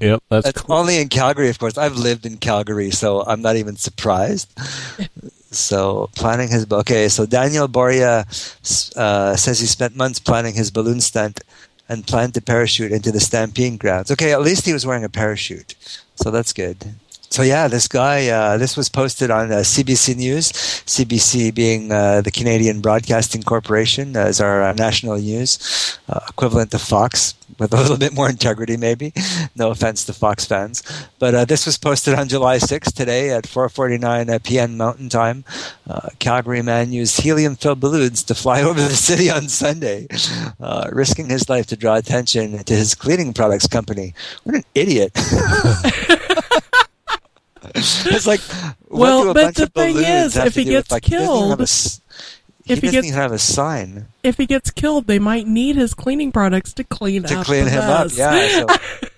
Yep, 0.00 0.22
that's, 0.28 0.44
That's 0.46 0.62
cool. 0.62 0.76
only 0.76 0.98
in 0.98 1.08
Calgary, 1.08 1.48
of 1.48 1.58
course. 1.58 1.78
I've 1.78 1.96
lived 1.96 2.26
in 2.26 2.38
Calgary, 2.38 2.90
so 2.90 3.22
I'm 3.22 3.40
not 3.40 3.56
even 3.56 3.76
surprised. 3.76 4.52
so, 5.50 6.10
planning 6.16 6.48
his 6.48 6.66
okay. 6.70 7.08
So 7.08 7.24
Daniel 7.24 7.68
Boria 7.68 8.26
uh, 8.96 9.36
says 9.36 9.60
he 9.60 9.66
spent 9.66 9.96
months 9.96 10.18
planning 10.18 10.54
his 10.54 10.70
balloon 10.70 11.00
stunt 11.00 11.40
and 11.88 12.06
planned 12.06 12.34
to 12.34 12.40
parachute 12.40 12.92
into 12.92 13.12
the 13.12 13.20
stampede 13.20 13.78
grounds. 13.78 14.10
Okay, 14.10 14.32
at 14.32 14.42
least 14.42 14.66
he 14.66 14.72
was 14.72 14.86
wearing 14.86 15.04
a 15.04 15.08
parachute, 15.08 15.74
so 16.16 16.30
that's 16.30 16.52
good. 16.52 16.94
So 17.32 17.40
yeah, 17.40 17.66
this 17.66 17.88
guy. 17.88 18.28
Uh, 18.28 18.58
this 18.58 18.76
was 18.76 18.90
posted 18.90 19.30
on 19.30 19.50
uh, 19.50 19.64
CBC 19.64 20.16
News. 20.16 20.52
CBC 20.52 21.54
being 21.54 21.90
uh, 21.90 22.20
the 22.20 22.30
Canadian 22.30 22.82
Broadcasting 22.82 23.42
Corporation 23.42 24.14
as 24.18 24.38
our 24.38 24.62
uh, 24.62 24.74
national 24.74 25.16
news 25.16 25.98
uh, 26.10 26.20
equivalent 26.28 26.72
to 26.72 26.78
Fox, 26.78 27.34
with 27.58 27.72
a 27.72 27.76
little 27.78 27.96
bit 27.96 28.12
more 28.12 28.28
integrity, 28.28 28.76
maybe. 28.76 29.14
No 29.56 29.70
offense 29.70 30.04
to 30.04 30.12
Fox 30.12 30.44
fans, 30.44 30.82
but 31.18 31.34
uh, 31.34 31.46
this 31.46 31.64
was 31.64 31.78
posted 31.78 32.12
on 32.12 32.28
July 32.28 32.58
6th 32.58 32.92
today 32.92 33.30
at 33.30 33.44
4:49 33.44 34.44
p.m. 34.44 34.76
Mountain 34.76 35.08
Time. 35.08 35.46
Uh, 35.88 36.10
Calgary 36.18 36.60
man 36.60 36.92
used 36.92 37.22
helium-filled 37.22 37.80
balloons 37.80 38.22
to 38.24 38.34
fly 38.34 38.60
over 38.68 38.78
the 38.78 38.90
city 38.90 39.30
on 39.30 39.48
Sunday, 39.48 40.06
uh, 40.60 40.90
risking 40.92 41.30
his 41.30 41.48
life 41.48 41.64
to 41.68 41.76
draw 41.78 41.96
attention 41.96 42.62
to 42.64 42.74
his 42.74 42.94
cleaning 42.94 43.32
products 43.32 43.66
company. 43.66 44.12
What 44.42 44.54
an 44.54 44.64
idiot! 44.74 45.16
it's 47.74 48.26
like, 48.26 48.40
Well, 48.88 49.32
but 49.34 49.54
the 49.54 49.66
thing 49.66 49.96
is, 49.96 50.36
if 50.36 50.54
he 50.54 50.64
do 50.64 50.74
with, 50.74 50.84
gets 50.84 50.90
like, 50.92 51.04
he 51.04 51.10
doesn't 51.12 51.28
even 51.28 51.50
have 51.50 51.60
a 51.60 51.66
killed- 51.66 52.00
if 52.64 52.78
he 52.80 52.86
he 52.86 52.92
doesn't 52.92 52.92
gets- 52.92 53.06
even 53.08 53.18
have 53.20 53.32
a 53.32 53.38
sign 53.38 54.06
If 54.22 54.36
he 54.36 54.46
gets 54.46 54.70
killed, 54.70 55.06
they 55.08 55.18
might 55.18 55.46
need 55.48 55.74
his 55.76 55.94
cleaning 55.94 56.30
products 56.30 56.72
to 56.74 56.84
clean 56.84 57.24
to 57.24 57.40
up 57.40 57.46
clean 57.46 57.66
him 57.66 57.80
up. 57.82 58.10
Yeah, 58.14 58.66
so 58.66 58.66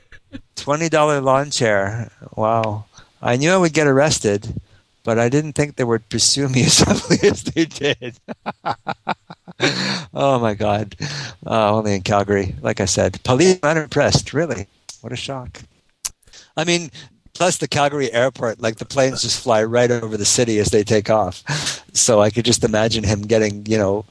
twenty 0.56 0.88
dollar 0.88 1.20
lawn 1.20 1.50
chair. 1.50 2.10
Wow, 2.36 2.86
I 3.20 3.36
knew 3.36 3.50
I 3.52 3.56
would 3.58 3.74
get 3.74 3.86
arrested, 3.86 4.60
but 5.04 5.18
I 5.18 5.28
didn't 5.28 5.52
think 5.52 5.76
they 5.76 5.84
would 5.84 6.08
pursue 6.08 6.48
me 6.48 6.62
as 6.64 6.78
heavily 6.78 7.18
as 7.28 7.42
they 7.44 7.66
did. 7.66 8.16
oh 10.14 10.38
my 10.38 10.54
god! 10.54 10.96
Uh, 11.46 11.74
only 11.74 11.94
in 11.94 12.02
Calgary, 12.02 12.54
like 12.62 12.80
I 12.80 12.86
said, 12.86 13.22
police 13.24 13.58
unimpressed. 13.62 14.32
Really, 14.32 14.66
what 15.02 15.12
a 15.12 15.16
shock. 15.16 15.60
I 16.56 16.64
mean, 16.64 16.90
plus 17.34 17.58
the 17.58 17.68
Calgary 17.68 18.10
airport, 18.12 18.60
like 18.60 18.76
the 18.76 18.84
planes 18.84 19.22
just 19.22 19.42
fly 19.42 19.62
right 19.62 19.90
over 19.90 20.16
the 20.16 20.24
city 20.24 20.58
as 20.58 20.68
they 20.68 20.84
take 20.84 21.10
off. 21.10 21.42
So 21.92 22.20
I 22.20 22.30
could 22.30 22.44
just 22.44 22.64
imagine 22.64 23.04
him 23.04 23.22
getting, 23.22 23.66
you 23.66 23.78
know, 23.78 24.04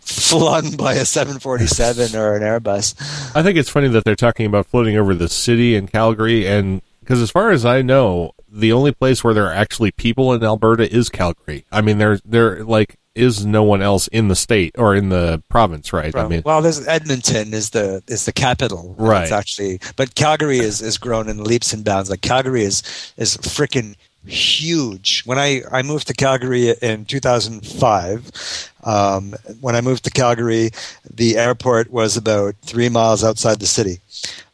flung 0.00 0.76
by 0.76 0.94
a 0.94 1.04
747 1.04 2.16
or 2.16 2.36
an 2.36 2.42
Airbus. 2.42 2.94
I 3.34 3.42
think 3.42 3.58
it's 3.58 3.68
funny 3.68 3.88
that 3.88 4.04
they're 4.04 4.16
talking 4.16 4.46
about 4.46 4.66
floating 4.66 4.96
over 4.96 5.14
the 5.14 5.28
city 5.28 5.74
in 5.74 5.88
Calgary, 5.88 6.46
and 6.46 6.82
because 7.00 7.20
as 7.20 7.30
far 7.30 7.50
as 7.50 7.64
I 7.64 7.82
know, 7.82 8.32
the 8.50 8.72
only 8.72 8.92
place 8.92 9.22
where 9.22 9.34
there 9.34 9.46
are 9.46 9.52
actually 9.52 9.90
people 9.90 10.32
in 10.32 10.42
Alberta 10.42 10.90
is 10.90 11.08
Calgary. 11.08 11.64
I 11.70 11.80
mean, 11.80 11.98
they're 11.98 12.18
they're 12.24 12.64
like 12.64 12.98
is 13.18 13.44
no 13.44 13.62
one 13.62 13.82
else 13.82 14.06
in 14.08 14.28
the 14.28 14.36
state 14.36 14.74
or 14.78 14.94
in 14.94 15.08
the 15.08 15.42
province, 15.48 15.92
right? 15.92 16.14
I 16.14 16.28
mean, 16.28 16.42
well, 16.44 16.62
there's 16.62 16.86
Edmonton 16.86 17.52
is 17.52 17.70
the 17.70 18.02
is 18.06 18.24
the 18.24 18.32
capital, 18.32 18.94
Right. 18.98 19.24
It's 19.24 19.32
actually, 19.32 19.80
but 19.96 20.14
Calgary 20.14 20.58
is 20.58 20.80
is 20.80 20.96
grown 20.98 21.28
in 21.28 21.42
leaps 21.42 21.72
and 21.72 21.84
bounds. 21.84 22.10
Like 22.10 22.22
Calgary 22.22 22.62
is 22.62 22.82
is 23.16 23.36
freaking 23.38 23.96
huge. 24.26 25.22
When 25.24 25.38
I 25.38 25.62
I 25.70 25.82
moved 25.82 26.06
to 26.08 26.14
Calgary 26.14 26.70
in 26.82 27.04
2005, 27.04 28.70
um, 28.84 29.34
when 29.60 29.74
I 29.74 29.80
moved 29.80 30.04
to 30.04 30.10
Calgary, 30.10 30.70
the 31.12 31.36
airport 31.36 31.90
was 31.90 32.16
about 32.16 32.54
three 32.62 32.88
miles 32.88 33.24
outside 33.24 33.60
the 33.60 33.66
city. 33.66 34.00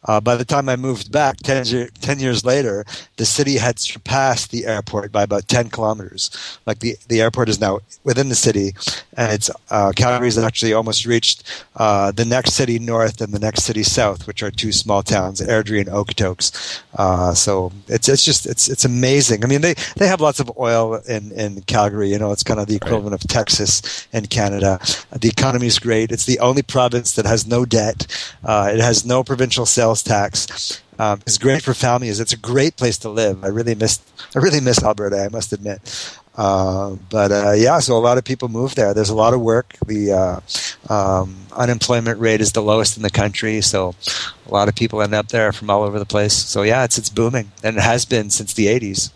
Uh, 0.05 0.20
by 0.20 0.36
the 0.36 0.44
time 0.44 0.68
I 0.68 0.76
moved 0.76 1.11
back 1.11 1.38
10, 1.38 1.88
10 2.00 2.18
years 2.18 2.44
later, 2.44 2.84
the 3.16 3.24
city 3.24 3.57
had 3.57 3.78
surpassed 3.78 4.50
the 4.50 4.66
airport 4.66 5.12
by 5.12 5.22
about 5.22 5.48
10 5.48 5.70
kilometers. 5.70 6.30
Like 6.66 6.80
the, 6.80 6.96
the 7.09 7.20
airport 7.20 7.48
is 7.48 7.61
now 7.61 7.80
within 8.05 8.28
the 8.28 8.34
city, 8.34 8.74
and 9.16 9.32
it's 9.32 9.50
uh, 9.70 9.92
Calgary's 9.96 10.38
actually 10.38 10.72
almost 10.72 11.07
reached 11.07 11.42
uh, 11.76 12.12
the 12.12 12.24
next 12.24 12.52
city 12.52 12.78
north 12.78 13.20
and 13.20 13.32
the 13.32 13.38
next 13.38 13.62
city 13.62 13.82
south, 13.82 14.26
which 14.26 14.42
are 14.42 14.50
two 14.50 14.72
small 14.72 15.02
towns, 15.02 15.40
Airdrie 15.40 15.80
and 15.80 15.88
Okotoks. 15.88 16.82
Uh, 16.94 17.32
so 17.34 17.72
it's 17.88 18.09
it's 18.09 18.24
just 18.24 18.46
it's 18.46 18.68
it's 18.68 18.84
amazing. 18.84 19.44
I 19.44 19.48
mean, 19.48 19.61
they, 19.61 19.74
they 19.96 20.07
have 20.07 20.20
lots 20.20 20.40
of 20.40 20.50
oil 20.59 20.96
in, 21.09 21.32
in 21.32 21.62
Calgary. 21.62 22.11
You 22.11 22.18
know, 22.18 22.32
it's 22.32 22.42
kind 22.42 22.61
of 22.61 22.66
the 22.66 22.76
equivalent 22.76 23.14
of 23.14 23.20
Texas 23.28 24.07
in 24.12 24.26
Canada. 24.26 24.78
The 25.12 25.28
economy 25.28 25.66
is 25.66 25.78
great. 25.78 26.12
It's 26.12 26.26
the 26.26 26.38
only 26.40 26.62
province 26.62 27.14
that 27.14 27.26
has 27.26 27.46
no 27.46 27.64
debt. 27.64 28.07
Uh, 28.44 28.70
it 28.72 28.80
has 28.80 29.05
no 29.05 29.24
provincial 29.24 29.66
sales 29.66 29.93
tax. 30.03 30.82
Um, 30.99 31.20
it's 31.26 31.38
great 31.38 31.62
for 31.62 31.74
families. 31.74 32.20
It's 32.20 32.32
a 32.32 32.36
great 32.36 32.76
place 32.76 32.99
to 32.99 33.09
live. 33.09 33.45
I 33.45 33.49
really 33.49 33.74
miss 33.74 34.01
I 34.34 34.38
really 34.38 34.61
miss 34.61 34.82
Alberta. 34.82 35.24
I 35.24 35.28
must 35.28 35.53
admit. 35.53 35.80
Uh, 36.36 36.97
but 37.11 37.30
uh, 37.30 37.53
yeah, 37.53 37.78
so 37.78 37.97
a 37.97 38.01
lot 38.01 38.18
of 38.18 38.24
people 38.24 38.49
move 38.49 38.74
there. 38.74 38.92
There's 38.92 39.11
a 39.11 39.14
lot 39.14 39.34
of 39.34 39.40
work. 39.40 39.76
The 39.86 40.12
uh, 40.12 40.92
um, 40.92 41.36
unemployment 41.53 42.18
rate 42.18 42.40
is 42.40 42.53
the 42.53 42.62
lowest 42.62 42.97
in 42.97 43.03
the 43.05 43.11
country, 43.11 43.61
so 43.61 43.95
a 44.47 44.53
lot 44.53 44.68
of 44.68 44.74
people 44.74 45.01
end 45.01 45.14
up 45.14 45.28
there 45.28 45.53
from 45.53 45.70
all 45.70 45.82
over 45.82 45.99
the 45.99 46.07
place. 46.07 46.34
So 46.34 46.62
yeah, 46.62 46.84
it's 46.84 46.99
it's 46.99 47.09
booming, 47.09 47.53
and 47.62 47.76
it 47.76 47.82
has 47.82 48.05
been 48.05 48.30
since 48.30 48.53
the 48.55 48.66
'80s. 48.66 49.12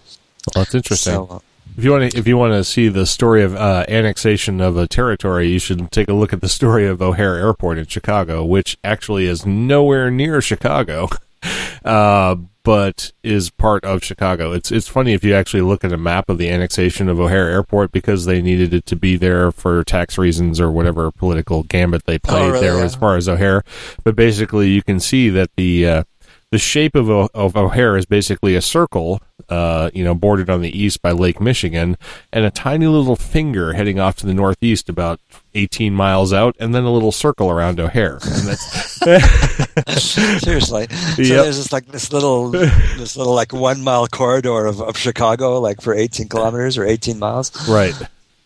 well, 0.55 0.65
that's 0.65 0.75
interesting. 0.75 1.15
So, 1.15 1.43
If 1.79 1.85
you 1.85 1.93
want 1.93 2.11
to, 2.11 2.19
if 2.19 2.27
you 2.27 2.37
want 2.37 2.55
to 2.55 2.65
see 2.65 2.89
the 2.89 3.07
story 3.07 3.45
of 3.45 3.55
uh, 3.55 3.85
annexation 3.89 4.61
of 4.61 4.77
a 4.77 4.89
territory, 4.89 5.47
you 5.47 5.61
should 5.61 5.93
take 5.93 6.09
a 6.09 6.13
look 6.13 6.33
at 6.33 6.41
the 6.41 6.49
story 6.49 6.89
of 6.89 7.01
O'Hare 7.01 7.37
Airport 7.37 7.79
in 7.79 7.87
Chicago, 7.87 8.45
which 8.45 8.77
actually 8.83 9.27
is 9.27 9.47
nowhere 9.47 10.11
near 10.11 10.41
Chicago, 10.41 11.09
uh, 11.85 12.35
but 12.65 13.13
is 13.23 13.51
part 13.51 13.85
of 13.85 14.03
Chicago. 14.03 14.51
It's 14.51 14.73
it's 14.73 14.89
funny 14.89 15.13
if 15.13 15.23
you 15.23 15.35
actually 15.35 15.61
look 15.61 15.85
at 15.85 15.93
a 15.93 15.97
map 15.97 16.29
of 16.29 16.37
the 16.39 16.51
annexation 16.51 17.09
of 17.09 17.21
O'Hare 17.21 17.49
Airport 17.49 17.93
because 17.93 18.25
they 18.25 18.43
needed 18.43 18.75
it 18.75 18.85
to 18.87 18.97
be 18.97 19.15
there 19.15 19.53
for 19.53 19.85
tax 19.85 20.19
reasons 20.19 20.61
or 20.61 20.73
whatever 20.73 21.13
political 21.13 21.63
gambit 21.63 22.07
they 22.07 22.19
played 22.19 22.55
really? 22.55 22.61
there 22.61 22.79
Yeah. 22.79 22.87
as 22.87 22.97
far 22.97 23.17
as 23.17 23.29
O'Hare. 23.29 23.63
But 24.03 24.17
basically, 24.17 24.71
you 24.71 24.83
can 24.83 24.99
see 24.99 25.31
that 25.31 25.51
the 25.55 25.87
uh, 25.87 26.03
the 26.51 26.59
shape 26.59 26.95
of, 26.95 27.11
O- 27.11 27.29
of 27.35 27.57
O'Hare 27.57 27.97
is 27.97 28.07
basically 28.07 28.55
a 28.57 28.63
circle, 28.63 29.21
uh, 29.51 29.91
you 29.93 30.03
know, 30.03 30.15
bordered 30.15 30.49
on 30.49 30.63
the 30.63 30.77
east 30.79 31.03
by 31.03 31.11
Lake 31.13 31.41
Michigan, 31.41 31.97
and 32.33 32.45
a 32.45 32.51
tiny 32.51 32.87
little 32.87 33.17
finger 33.17 33.75
heading 33.75 34.01
off 34.01 34.17
to 34.17 34.27
the 34.27 34.33
northeast 34.33 34.89
about 34.89 35.21
18 35.55 35.93
miles 35.93 36.33
out, 36.33 36.57
and 36.59 36.75
then 36.75 36.85
a 36.85 36.91
little 36.93 37.13
circle 37.13 37.51
around 37.51 37.79
O'Hare. 37.79 38.15
And 38.23 38.49
that's, 38.49 38.99
seriously, 40.43 40.87
so 40.89 41.23
Yep. 41.23 41.45
there's 41.45 41.57
just 41.59 41.73
like 41.73 41.87
this 41.87 42.13
little 42.13 42.51
this 42.51 43.17
little 43.17 43.35
like 43.35 43.53
one 43.53 43.83
mile 43.85 44.07
corridor 44.07 44.67
of, 44.67 44.81
of 44.81 44.97
Chicago, 44.97 45.61
like 45.61 45.81
for 45.81 45.95
18 45.95 46.29
kilometers 46.29 46.79
or 46.79 46.85
18 46.85 47.19
miles. 47.19 47.69
right. 47.69 47.95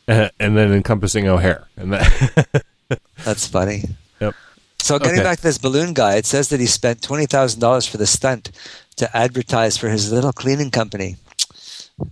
Uh, 0.09 0.29
and 0.41 0.57
then 0.57 0.73
encompassing 0.73 1.29
O'Hare. 1.29 1.69
And 1.77 1.93
that, 1.93 2.65
That's 3.25 3.47
funny. 3.47 3.85
Yep. 4.21 4.35
So 4.83 4.99
getting 4.99 5.21
Okay. 5.21 5.23
back 5.25 5.37
to 5.39 5.43
this 5.45 5.59
balloon 5.59 5.93
guy, 5.95 6.17
it 6.17 6.27
says 6.27 6.49
that 6.49 6.61
he 6.61 6.67
spent 6.67 7.03
twenty 7.03 7.27
thousand 7.27 7.61
dollars 7.61 7.87
for 7.87 7.99
the 7.99 8.07
stunt 8.07 8.51
to 8.97 9.17
advertise 9.17 9.77
for 9.77 9.89
his 9.89 10.11
little 10.13 10.33
cleaning 10.33 10.71
company. 10.71 11.17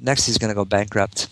Next, 0.00 0.26
he's 0.26 0.38
going 0.38 0.50
to 0.50 0.54
go 0.54 0.64
bankrupt. 0.64 1.26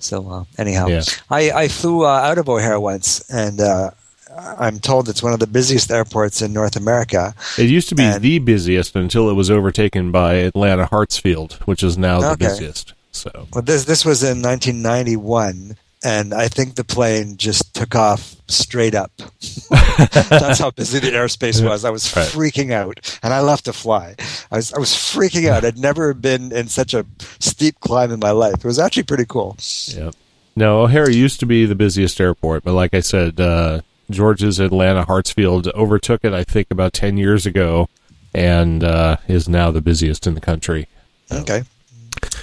So 0.00 0.28
uh, 0.30 0.44
anyhow, 0.58 0.86
Yeah. 0.88 1.02
I, 1.30 1.50
I 1.52 1.68
flew 1.68 2.04
uh, 2.04 2.08
out 2.08 2.38
of 2.38 2.48
O'Hare 2.48 2.80
once, 2.80 3.22
and 3.30 3.60
uh, 3.60 3.90
I'm 4.36 4.78
told 4.80 5.08
it's 5.08 5.22
one 5.22 5.34
of 5.34 5.40
the 5.40 5.46
busiest 5.46 5.90
airports 5.92 6.40
in 6.40 6.52
North 6.54 6.74
America. 6.76 7.34
It 7.58 7.68
used 7.68 7.90
to 7.90 7.94
be 7.94 8.02
And- 8.02 8.22
the 8.22 8.38
busiest 8.38 8.96
until 8.96 9.28
it 9.28 9.34
was 9.34 9.50
overtaken 9.50 10.10
by 10.10 10.34
Atlanta 10.36 10.86
Hartsfield, 10.86 11.54
which 11.66 11.82
is 11.82 11.98
now 11.98 12.20
the 12.20 12.36
busiest. 12.38 12.94
So 13.12 13.30
Well, 13.52 13.62
this 13.62 13.84
this 13.84 14.06
was 14.06 14.22
in 14.22 14.40
1991, 14.40 15.76
and 16.04 16.32
I 16.34 16.48
think 16.48 16.74
the 16.74 16.84
plane 16.84 17.36
just 17.36 17.74
took 17.74 17.94
off 17.94 18.34
straight 18.48 18.94
up. 18.94 19.10
That's 19.70 20.58
how 20.58 20.70
busy 20.70 20.98
the 20.98 21.10
airspace 21.10 21.64
was. 21.66 21.84
I 21.84 21.90
was 21.90 22.14
Right. 22.16 22.26
freaking 22.28 22.72
out, 22.72 23.18
and 23.22 23.32
I 23.32 23.40
left 23.40 23.64
to 23.66 23.72
fly. 23.72 24.14
I 24.50 24.56
was 24.56 24.72
I 24.72 24.78
was 24.78 24.90
freaking 24.90 25.48
out. 25.48 25.64
I'd 25.64 25.78
never 25.78 26.12
been 26.14 26.52
in 26.52 26.68
such 26.68 26.94
a 26.94 27.06
steep 27.40 27.78
climb 27.80 28.10
in 28.10 28.20
my 28.20 28.30
life. 28.32 28.54
It 28.54 28.64
was 28.64 28.78
actually 28.78 29.04
pretty 29.04 29.26
cool. 29.26 29.56
yeah. 29.88 30.10
No, 30.54 30.82
O'Hare 30.82 31.08
used 31.08 31.40
to 31.40 31.46
be 31.46 31.64
the 31.64 31.74
busiest 31.74 32.20
airport, 32.20 32.62
but 32.62 32.74
like 32.74 32.92
I 32.92 33.00
said, 33.00 33.40
uh, 33.40 33.80
George's 34.10 34.60
Atlanta 34.60 35.04
Hartsfield 35.06 35.72
overtook 35.72 36.24
it. 36.24 36.34
I 36.34 36.44
think 36.44 36.66
about 36.70 36.92
ten 36.92 37.16
years 37.16 37.46
ago, 37.46 37.88
and 38.34 38.84
uh, 38.84 39.16
is 39.28 39.48
now 39.48 39.70
the 39.70 39.80
busiest 39.80 40.26
in 40.26 40.34
the 40.34 40.40
country. 40.42 40.88
Okay, 41.30 41.62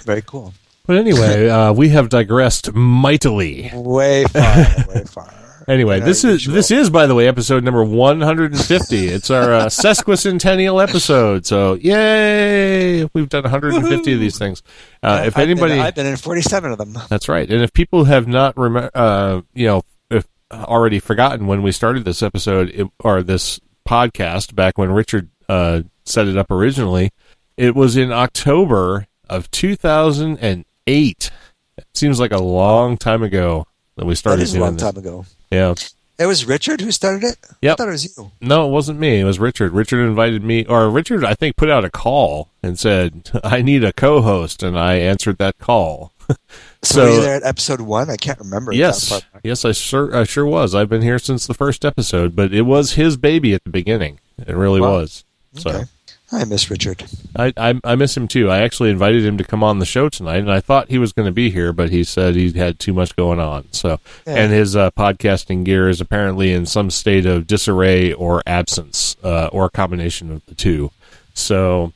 very 0.05 0.23
cool. 0.23 0.53
But 0.89 0.97
anyway, 0.97 1.47
uh, 1.49 1.71
we 1.71 1.89
have 1.89 2.09
digressed 2.09 2.73
mightily. 2.73 3.69
Way 3.75 4.23
far, 4.23 4.55
way 4.87 5.03
far. 5.03 5.31
Anyway, 5.67 5.99
this 5.99 6.23
is 6.23 6.47
usual. 6.47 6.55
this 6.55 6.71
is 6.71 6.89
by 6.89 7.05
the 7.05 7.13
way 7.13 7.27
episode 7.27 7.63
number 7.63 7.83
150. 7.83 9.07
it's 9.07 9.29
our 9.29 9.53
uh, 9.53 9.65
sesquicentennial 9.67 10.81
episode. 10.81 11.45
So, 11.45 11.75
yay! 11.75 13.07
We've 13.13 13.29
done 13.29 13.43
150 13.43 14.13
of 14.13 14.19
these 14.19 14.39
things. 14.39 14.63
Uh, 15.03 15.25
if 15.27 15.37
I've 15.37 15.43
been- 15.47 15.59
anybody 15.59 15.73
I've 15.79 15.93
been 15.93 16.07
in 16.07 16.17
47 16.17 16.71
of 16.71 16.79
them. 16.79 16.97
That's 17.07 17.29
right. 17.29 17.47
And 17.47 17.61
if 17.61 17.71
people 17.71 18.05
have 18.05 18.27
not 18.27 18.57
rem- 18.57 18.89
uh, 18.91 19.41
you 19.53 19.67
know, 19.67 19.83
if 20.09 20.25
already 20.51 20.97
forgotten 20.97 21.45
when 21.45 21.61
we 21.61 21.71
started 21.71 22.03
this 22.03 22.23
episode 22.23 22.69
it, 22.69 22.87
or 23.01 23.21
this 23.21 23.59
podcast 23.87 24.55
back 24.55 24.79
when 24.79 24.91
Richard 24.91 25.29
uh, 25.47 25.83
set 26.03 26.27
it 26.27 26.35
up 26.35 26.49
originally, 26.49 27.11
it 27.57 27.75
was 27.75 27.95
in 27.95 28.11
October 28.11 29.05
of 29.29 29.51
2008. 29.51 30.65
It 30.89 31.85
seems 31.93 32.19
like 32.19 32.31
a 32.31 32.39
long 32.39 32.97
time 32.97 33.23
ago 33.23 33.65
that 33.95 34.05
we 34.05 34.13
That 34.13 34.17
started 34.17 34.43
is 34.43 34.55
a 34.55 34.59
long 34.59 34.73
this. 34.73 34.83
time 34.83 34.97
ago. 34.97 35.25
Yeah. 35.51 35.75
It 36.17 36.25
was 36.25 36.43
Richard 36.45 36.81
who 36.81 36.91
started 36.91 37.23
it. 37.23 37.37
I 37.63 37.75
thought 37.75 37.87
it 37.87 37.91
was 37.91 38.17
you. 38.17 38.31
No, 38.41 38.67
it 38.67 38.71
wasn't 38.71 38.99
me. 38.99 39.19
It 39.21 39.23
was 39.23 39.39
Richard. 39.39 39.71
Richard 39.71 40.05
invited 40.05 40.43
me, 40.43 40.65
or 40.65 40.89
Richard, 40.89 41.23
I 41.23 41.33
think, 41.33 41.55
put 41.55 41.69
out 41.69 41.85
a 41.85 41.89
call 41.89 42.49
and 42.61 42.77
said, 42.77 43.31
"I 43.43 43.61
need 43.61 43.85
a 43.85 43.93
co-host," 43.93 44.61
and 44.61 44.77
I 44.77 44.95
answered 44.95 45.37
that 45.37 45.57
call. 45.59 46.11
So, 46.27 46.35
So- 46.83 47.03
were 47.05 47.09
you 47.11 47.21
there 47.21 47.35
at 47.35 47.43
episode 47.43 47.79
one? 47.81 48.09
I 48.09 48.17
can't 48.17 48.37
remember. 48.39 48.73
Yes, 48.73 49.07
that 49.09 49.23
yes, 49.43 49.63
I 49.63 49.71
sure, 49.71 50.13
I 50.13 50.25
sure 50.25 50.45
was. 50.45 50.75
I've 50.75 50.89
been 50.89 51.01
here 51.03 51.19
since 51.19 51.47
the 51.47 51.53
first 51.53 51.85
episode, 51.85 52.35
but 52.35 52.53
it 52.53 52.63
was 52.63 52.93
his 52.95 53.15
baby 53.15 53.53
at 53.53 53.63
the 53.63 53.69
beginning. 53.69 54.19
It 54.45 54.55
really 54.55 54.81
Wow. 54.81 54.91
was. 54.99 55.23
So 55.53 55.69
Okay. 55.69 55.83
I 56.31 56.43
miss 56.45 56.69
Richard. 56.69 57.03
I, 57.35 57.51
I, 57.57 57.79
I 57.83 57.95
miss 57.95 58.15
him 58.15 58.27
too. 58.27 58.49
I 58.51 58.59
actually 58.59 58.91
invited 58.91 59.25
him 59.25 59.37
to 59.39 59.43
come 59.43 59.63
on 59.63 59.79
the 59.79 59.85
show 59.85 60.09
tonight, 60.09 60.37
and 60.37 60.51
I 60.51 60.59
thought 60.59 60.89
he 60.91 60.99
was 60.99 61.11
going 61.11 61.25
to 61.25 61.31
be 61.31 61.49
here, 61.49 61.73
but 61.73 61.89
he 61.89 62.03
said 62.03 62.35
he 62.35 62.51
had 62.51 62.77
too 62.79 62.93
much 62.93 63.15
going 63.15 63.39
on. 63.39 63.71
So, 63.71 63.99
Yeah. 64.27 64.35
and 64.35 64.51
his 64.53 64.75
uh, 64.75 64.91
podcasting 64.91 65.63
gear 65.63 65.89
is 65.89 65.99
apparently 65.99 66.53
in 66.53 66.67
some 66.67 66.91
state 66.91 67.25
of 67.25 67.47
disarray 67.47 68.13
or 68.13 68.43
absence, 68.45 69.15
uh, 69.23 69.47
or 69.51 69.65
a 69.65 69.69
combination 69.71 70.31
of 70.31 70.45
the 70.45 70.53
two. 70.53 70.91
So, 71.33 71.93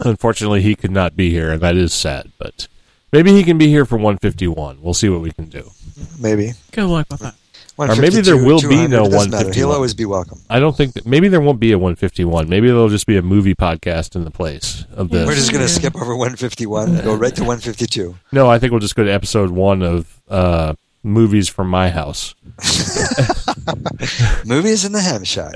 unfortunately, 0.00 0.62
he 0.62 0.74
could 0.74 0.90
not 0.92 1.14
be 1.14 1.30
here, 1.30 1.52
and 1.52 1.60
that 1.60 1.76
is 1.76 1.92
sad. 1.92 2.30
But 2.38 2.68
maybe 3.12 3.32
he 3.32 3.44
can 3.44 3.58
be 3.58 3.68
here 3.68 3.84
for 3.84 3.96
151. 3.96 4.78
We'll 4.80 4.94
see 4.94 5.10
what 5.10 5.20
we 5.20 5.30
can 5.32 5.46
do. 5.50 5.70
Maybe. 6.18 6.52
Good 6.72 6.86
luck 6.86 7.06
with 7.10 7.20
that. 7.20 7.34
Or 7.76 7.96
maybe 7.96 8.20
there 8.20 8.36
will 8.36 8.60
be 8.60 8.86
no 8.86 9.04
it 9.06 9.10
doesn't 9.10 9.30
matter. 9.32 9.46
151. 9.46 9.52
He'll 9.54 9.72
always 9.72 9.94
be 9.94 10.04
welcome. 10.04 10.38
I 10.48 10.60
don't 10.60 10.76
think 10.76 10.94
that 10.94 11.06
maybe 11.06 11.26
there 11.28 11.40
won't 11.40 11.58
be 11.58 11.72
a 11.72 11.78
151. 11.78 12.48
Maybe 12.48 12.68
there'll 12.68 12.88
just 12.88 13.06
be 13.06 13.16
a 13.16 13.22
movie 13.22 13.54
podcast 13.54 14.14
in 14.14 14.22
the 14.24 14.30
place 14.30 14.84
of 14.94 15.10
this. 15.10 15.26
We're 15.26 15.34
just 15.34 15.50
going 15.50 15.66
to 15.66 15.72
Yeah. 15.72 15.78
skip 15.78 15.96
over 15.96 16.14
151, 16.16 16.90
and 16.94 17.02
go 17.02 17.14
right 17.14 17.34
to 17.34 17.42
152. 17.42 18.14
No, 18.30 18.48
I 18.48 18.58
think 18.60 18.70
we'll 18.70 18.78
just 18.80 18.94
go 18.94 19.02
to 19.04 19.10
episode 19.12 19.50
one 19.50 19.82
of 19.82 20.20
uh, 20.28 20.74
movies 21.02 21.48
from 21.48 21.68
my 21.68 21.90
house, 21.90 22.34
Movies 24.46 24.84
in 24.84 24.92
the 24.92 25.00
Ham 25.00 25.24
Shack. 25.24 25.54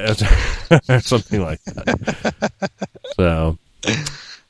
or 0.88 1.00
something 1.00 1.42
like 1.42 1.62
that. 1.64 2.70
So, 3.16 3.58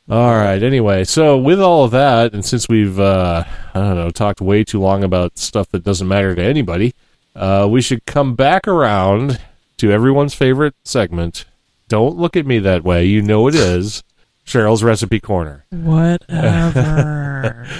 all 0.09 0.35
right. 0.37 0.63
Anyway, 0.63 1.05
so 1.05 1.37
with 1.37 1.61
all 1.61 1.85
of 1.85 1.91
that, 1.93 2.33
and 2.33 2.45
since 2.45 2.69
we've 2.69 2.99
uh, 2.99 3.45
I 3.75 3.79
don't 3.79 3.97
know 3.97 4.11
talked 4.11 4.41
way 4.41 4.65
too 4.65 4.81
long 4.81 5.05
about 5.05 5.39
stuff 5.39 5.69
that 5.71 5.85
doesn't 5.85 6.09
matter 6.09 6.35
to 6.35 6.43
anybody, 6.43 6.95
uh, 7.39 7.67
we 7.71 7.81
should 7.81 8.05
come 8.05 8.35
back 8.35 8.69
around 8.69 9.41
to 9.79 9.91
everyone's 9.93 10.35
favorite 10.35 10.75
segment. 10.85 11.45
Don't 11.89 12.17
look 12.19 12.37
at 12.37 12.45
me 12.47 12.59
that 12.59 12.85
way. 12.85 13.05
You 13.07 13.23
know 13.23 13.47
it 13.49 13.55
is 13.55 14.03
Cheryl's 14.47 14.83
recipe 14.83 15.21
corner. 15.21 15.65
Whatever. 15.71 17.67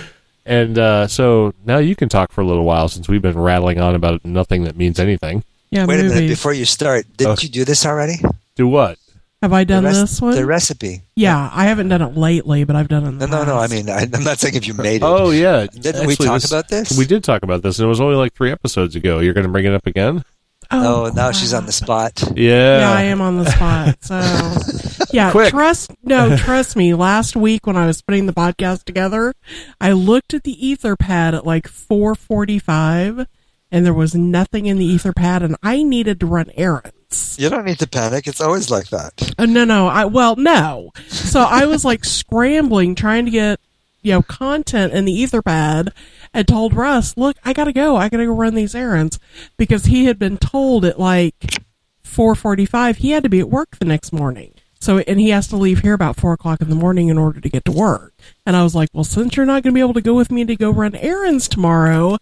And 0.47 0.79
uh, 0.79 1.07
so 1.09 1.53
now 1.67 1.77
you 1.77 1.95
can 1.95 2.09
talk 2.09 2.33
for 2.33 2.41
a 2.41 2.47
little 2.47 2.65
while 2.65 2.89
since 2.89 3.07
we've 3.07 3.21
been 3.21 3.37
rattling 3.39 3.79
on 3.79 3.95
about 3.95 4.25
nothing 4.25 4.65
that 4.65 4.79
means 4.79 4.99
anything. 4.99 5.45
yeah, 5.69 5.85
Wait 5.85 6.01
a 6.01 6.05
minute 6.05 6.27
before 6.27 6.55
you 6.55 6.65
start. 6.65 7.05
Didn't 7.19 7.33
Okay. 7.33 7.49
you 7.49 7.53
do 7.53 7.65
this 7.67 7.85
already? 7.85 8.15
Do 8.55 8.67
what? 8.67 8.97
Have 9.43 9.53
I 9.53 9.63
done 9.65 9.85
the 9.85 9.91
rec- 9.91 9.97
this 9.99 10.21
one? 10.21 10.35
The 10.35 10.45
recipe. 10.45 11.03
yeah, 11.15 11.49
I 11.53 11.67
haven't 11.67 11.89
done 11.91 12.03
it 12.03 12.17
lately, 12.17 12.65
but 12.65 12.75
I've 12.75 12.89
done 12.89 13.05
it. 13.05 13.09
In 13.09 13.19
No, 13.19 13.27
the 13.27 13.37
no, 13.37 13.45
no. 13.45 13.57
I 13.59 13.69
mean, 13.69 13.89
I, 13.89 14.07
I'm 14.13 14.25
not 14.25 14.39
saying 14.41 14.57
if 14.57 14.67
you 14.67 14.75
made 14.75 14.97
it. 14.97 15.03
Oh 15.05 15.31
yeah, 15.31 15.67
Didn't 15.67 16.07
we 16.09 16.17
talk 16.17 16.43
about 16.45 16.69
this? 16.69 16.97
We 16.99 17.07
did 17.07 17.23
talk 17.23 17.43
about 17.45 17.63
this, 17.63 17.79
and 17.79 17.87
it 17.87 17.89
was 17.89 18.01
only 18.01 18.17
like 18.17 18.35
three 18.35 18.51
episodes 18.51 18.97
ago. 18.97 19.21
You're 19.21 19.35
going 19.35 19.47
to 19.47 19.53
bring 19.53 19.65
it 19.65 19.73
up 19.73 19.87
again? 19.87 20.25
Oh, 20.71 21.07
oh 21.07 21.13
now 21.15 21.31
she's 21.31 21.55
on 21.55 21.67
the 21.67 21.73
spot. 21.73 22.21
Yeah, 22.35 22.81
Yeah, 22.81 22.93
I 22.93 23.03
am 23.05 23.21
on 23.21 23.39
the 23.39 23.49
spot. 23.51 23.97
So, 24.05 25.05
yeah, 25.13 25.31
Quick. 25.31 25.51
trust 25.51 25.93
no, 26.03 26.37
trust 26.37 26.75
me. 26.77 26.93
Last 26.95 27.37
week 27.37 27.65
when 27.67 27.77
I 27.77 27.87
was 27.87 28.03
putting 28.03 28.27
the 28.27 28.35
podcast 28.35 28.85
together, 28.85 29.35
I 29.81 29.93
looked 29.93 30.35
at 30.35 30.43
the 30.43 30.57
Etherpad 30.57 31.35
at 31.35 31.47
like 31.47 31.69
4:45, 31.69 33.27
and 33.71 33.87
there 33.87 33.95
was 33.95 34.15
nothing 34.15 34.67
in 34.67 34.79
the 34.79 34.95
Etherpad, 34.95 35.43
and 35.43 35.57
I 35.63 35.83
needed 35.83 36.21
to 36.21 36.27
run 36.27 36.51
errands. 36.55 36.93
You 37.39 37.49
don't 37.49 37.65
need 37.65 37.79
to 37.79 37.89
panic. 37.89 38.27
It's 38.27 38.41
always 38.41 38.69
like 38.69 38.89
that. 38.89 39.35
Uh, 39.39 39.47
no, 39.47 39.65
no, 39.65 39.87
I 39.87 40.05
well, 40.07 40.35
no. 40.35 40.91
So 41.07 41.41
I 41.41 41.67
was 41.67 41.85
like 41.85 42.05
scrambling, 42.05 42.97
trying 42.97 43.25
to 43.27 43.31
get 43.31 43.61
you 44.03 44.13
know 44.13 44.23
content 44.23 44.93
in 44.93 45.05
the 45.05 45.23
Etherpad, 45.23 45.91
and 46.35 46.49
told 46.49 46.75
Russ, 46.75 47.17
"Look, 47.17 47.37
I 47.45 47.53
gotta 47.53 47.73
go. 47.73 47.97
I 47.97 48.09
gotta 48.09 48.27
go 48.27 48.33
run 48.33 48.57
these 48.57 48.75
errands," 48.75 49.21
because 49.57 49.87
he 49.87 50.07
had 50.07 50.19
been 50.19 50.37
told 50.37 50.85
at 50.85 50.99
like 50.99 51.63
four 52.03 52.35
forty-five 52.35 52.97
he 52.99 53.11
had 53.13 53.23
to 53.23 53.29
be 53.29 53.41
at 53.41 53.49
work 53.49 53.79
the 53.79 53.85
next 53.85 54.13
morning. 54.13 54.53
So 54.81 54.99
and 54.99 55.21
he 55.21 55.31
has 55.31 55.47
to 55.49 55.57
leave 55.57 55.81
here 55.81 55.95
about 55.95 56.17
four 56.17 56.33
o'clock 56.33 56.61
in 56.61 56.71
the 56.71 56.75
morning 56.77 57.09
in 57.09 57.19
order 57.19 57.41
to 57.41 57.49
get 57.49 57.65
to 57.67 57.73
work. 57.73 58.15
And 58.47 58.57
I 58.57 58.65
was 58.65 58.75
like, 58.75 58.89
"Well, 58.93 59.05
since 59.05 59.37
you're 59.37 59.47
not 59.47 59.63
gonna 59.63 59.75
be 59.75 59.81
able 59.81 59.95
to 59.95 60.01
go 60.01 60.15
with 60.15 60.33
me 60.33 60.45
to 60.45 60.57
go 60.57 60.71
run 60.71 60.97
errands 60.97 61.47
tomorrow." 61.47 62.19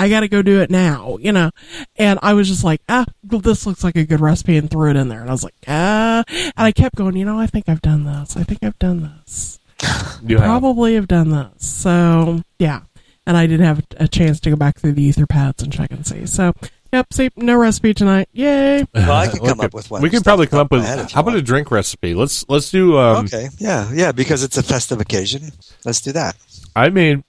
I 0.00 0.08
got 0.08 0.20
to 0.20 0.28
go 0.28 0.42
do 0.42 0.60
it 0.60 0.70
now, 0.70 1.18
you 1.20 1.32
know. 1.32 1.50
And 1.96 2.18
I 2.22 2.34
was 2.34 2.48
just 2.48 2.64
like, 2.64 2.80
ah, 2.88 3.04
this 3.22 3.66
looks 3.66 3.84
like 3.84 3.96
a 3.96 4.04
good 4.04 4.20
recipe, 4.20 4.56
and 4.56 4.70
threw 4.70 4.90
it 4.90 4.96
in 4.96 5.08
there. 5.08 5.20
And 5.20 5.28
I 5.28 5.32
was 5.32 5.44
like, 5.44 5.54
ah, 5.68 6.24
and 6.28 6.52
I 6.56 6.72
kept 6.72 6.96
going, 6.96 7.16
you 7.16 7.24
know, 7.24 7.38
I 7.38 7.46
think 7.46 7.68
I've 7.68 7.82
done 7.82 8.04
this. 8.04 8.36
I 8.36 8.42
think 8.44 8.60
I've 8.62 8.78
done 8.78 9.12
this. 9.24 9.58
You. 10.22 10.36
Probably 10.36 10.94
have 10.96 11.08
done 11.08 11.30
this. 11.30 11.66
So 11.66 12.42
yeah, 12.58 12.80
and 13.26 13.36
I 13.38 13.46
did 13.46 13.60
have 13.60 13.82
a 13.96 14.06
chance 14.06 14.38
to 14.40 14.50
go 14.50 14.56
back 14.56 14.78
through 14.78 14.92
the 14.92 15.02
ether 15.02 15.26
pads 15.26 15.62
and 15.62 15.72
check 15.72 15.90
and 15.90 16.06
see. 16.06 16.26
So 16.26 16.52
yep, 16.92 17.06
see, 17.12 17.30
no 17.36 17.56
recipe 17.56 17.94
tonight. 17.94 18.28
Yay! 18.32 18.84
Well, 18.94 19.10
I 19.12 19.28
can 19.28 19.40
We 19.40 19.48
come 19.48 19.58
could- 19.58 19.64
up 19.66 19.74
with 19.74 19.90
one. 19.90 20.02
We 20.02 20.10
could 20.10 20.22
probably 20.22 20.46
come 20.46 20.58
up 20.58 20.70
with. 20.70 20.82
my 20.82 20.86
head 20.88 21.10
How 21.10 21.22
about 21.22 21.36
a 21.36 21.42
drink 21.42 21.70
recipe? 21.70 22.12
Let's 22.14 22.46
let's 22.50 22.70
do. 22.70 22.98
Um, 22.98 23.24
Okay, 23.24 23.48
yeah, 23.58 23.90
yeah, 23.94 24.12
because 24.12 24.42
it's 24.42 24.58
a 24.58 24.62
festive 24.62 25.00
occasion. 25.00 25.52
Let's 25.86 26.02
do 26.02 26.12
that. 26.12 26.36
I 26.76 26.90
made 26.90 27.22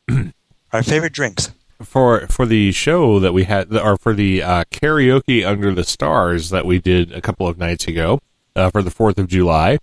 Our 0.74 0.84
favorite 0.84 1.14
drinks. 1.14 1.52
For 1.84 2.28
for 2.28 2.46
the 2.46 2.72
show 2.72 3.20
that 3.20 3.34
we 3.34 3.44
had, 3.46 3.76
or 3.76 3.98
for 3.98 4.14
the 4.14 4.42
uh, 4.44 4.64
karaoke 4.72 5.46
under 5.46 5.74
the 5.74 5.84
stars 5.84 6.50
that 6.50 6.66
we 6.66 6.80
did 6.80 7.12
a 7.12 7.22
couple 7.22 7.48
of 7.48 7.58
nights 7.58 7.88
ago 7.88 8.20
uh, 8.56 8.70
for 8.70 8.82
the 8.82 8.92
Fourth 8.92 9.18
of 9.18 9.28
July. 9.28 9.78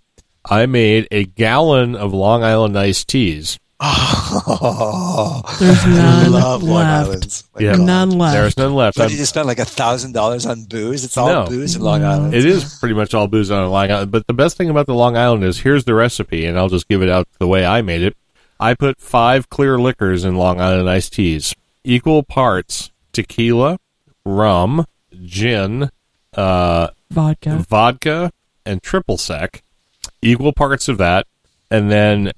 I 0.49 0.65
made 0.65 1.07
a 1.11 1.25
gallon 1.25 1.95
of 1.95 2.13
Long 2.13 2.43
Island 2.43 2.77
iced 2.77 3.07
teas. 3.07 3.59
Oh, 3.81 5.41
There's 5.59 5.85
none 5.85 6.31
love 6.31 6.63
Long 6.63 6.73
left. 6.75 7.07
Island's. 7.07 7.43
Yeah. 7.59 7.75
None 7.75 8.11
left. 8.11 8.33
There's 8.33 8.57
none 8.57 8.73
left. 8.75 8.97
But 8.97 9.03
I'm- 9.03 9.11
you 9.11 9.17
just 9.17 9.29
spent 9.31 9.47
like 9.47 9.59
a 9.59 9.65
thousand 9.65 10.13
dollars 10.13 10.45
on 10.45 10.65
booze. 10.65 11.03
It's 11.03 11.17
all 11.17 11.27
No. 11.27 11.45
booze 11.47 11.75
in 11.75 11.81
Long 11.81 12.03
Island. 12.03 12.33
It 12.33 12.45
is 12.45 12.77
pretty 12.79 12.95
much 12.95 13.13
all 13.13 13.27
booze 13.27 13.51
on 13.51 13.69
Long 13.69 13.91
Island. 13.91 14.11
But 14.11 14.27
the 14.27 14.33
best 14.33 14.57
thing 14.57 14.69
about 14.69 14.85
the 14.87 14.93
Long 14.93 15.15
Island 15.17 15.43
is 15.43 15.59
here's 15.59 15.83
the 15.85 15.93
recipe, 15.93 16.45
and 16.45 16.57
I'll 16.57 16.69
just 16.69 16.87
give 16.87 17.01
it 17.01 17.09
out 17.09 17.27
the 17.39 17.47
way 17.47 17.65
I 17.65 17.81
made 17.81 18.01
it. 18.01 18.15
I 18.59 18.73
put 18.73 18.99
five 18.99 19.49
clear 19.49 19.77
liquors 19.79 20.25
in 20.25 20.35
Long 20.35 20.59
Island 20.59 20.89
iced 20.89 21.13
teas, 21.13 21.53
equal 21.83 22.23
parts 22.23 22.91
tequila, 23.11 23.79
rum, 24.25 24.85
gin, 25.25 25.89
uh, 26.33 26.87
Vodka. 27.11 27.65
vodka, 27.67 28.31
and 28.65 28.83
triple 28.83 29.17
sec, 29.17 29.63
equal 30.21 30.53
parts 30.53 30.87
of 30.87 30.97
that, 30.97 31.25
and 31.71 31.89
then 31.91 32.31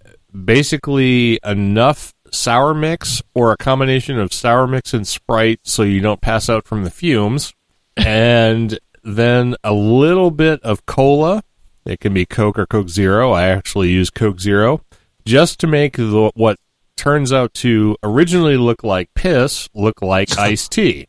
basically 0.46 1.40
enough 1.44 2.14
sour 2.32 2.74
mix 2.74 3.22
or 3.34 3.52
a 3.52 3.58
combination 3.58 4.18
of 4.18 4.34
sour 4.34 4.66
mix 4.68 4.94
and 4.94 5.06
Sprite 5.06 5.60
so 5.64 5.84
you 5.84 6.00
don't 6.00 6.22
pass 6.22 6.50
out 6.50 6.66
from 6.66 6.84
the 6.84 6.92
fumes. 6.92 7.54
and 7.98 8.80
then 9.04 9.56
a 9.64 9.74
little 9.74 10.32
bit 10.32 10.62
of 10.62 10.86
cola. 10.86 11.44
It 11.86 12.00
can 12.00 12.14
be 12.14 12.26
Coke 12.26 12.60
or 12.60 12.66
Coke 12.66 12.90
Zero. 12.90 13.32
I 13.32 13.48
actually 13.48 13.90
use 13.90 14.10
Coke 14.10 14.40
Zero 14.40 14.82
just 15.26 15.60
to 15.60 15.68
make 15.68 15.98
the, 15.98 16.32
what 16.36 16.58
turns 16.96 17.34
out 17.34 17.54
to 17.56 17.98
originally 18.04 18.58
look 18.58 18.84
like 18.84 19.14
piss 19.14 19.70
look 19.74 20.02
like 20.02 20.38
iced 20.38 20.72
tea. 20.72 21.08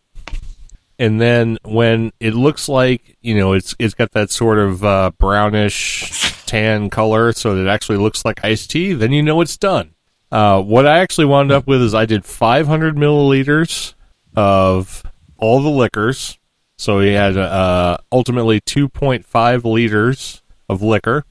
And 0.98 1.20
then 1.20 1.58
when 1.64 2.12
it 2.20 2.34
looks 2.34 2.68
like 2.68 3.16
you 3.20 3.34
know 3.34 3.52
it's 3.52 3.74
it's 3.78 3.94
got 3.94 4.12
that 4.12 4.30
sort 4.30 4.58
of 4.58 4.84
uh, 4.84 5.10
brownish 5.18 6.44
tan 6.46 6.90
color, 6.90 7.32
so 7.32 7.56
it 7.56 7.66
actually 7.66 7.98
looks 7.98 8.24
like 8.24 8.44
iced 8.44 8.70
tea, 8.70 8.92
then 8.92 9.12
you 9.12 9.22
know 9.22 9.40
it's 9.40 9.56
done. 9.56 9.94
Uh, 10.30 10.62
what 10.62 10.86
I 10.86 10.98
actually 11.00 11.26
wound 11.26 11.52
up 11.52 11.66
with 11.66 11.82
is 11.82 11.94
I 11.94 12.06
did 12.06 12.24
500 12.24 12.96
milliliters 12.96 13.94
of 14.34 15.02
all 15.36 15.62
the 15.62 15.68
liquors. 15.68 16.38
So 16.78 16.98
we 16.98 17.12
had 17.12 17.36
uh, 17.36 17.98
ultimately 18.10 18.60
2.5 18.60 19.64
liters 19.64 20.42
of 20.68 20.82
liquor. 20.82 21.24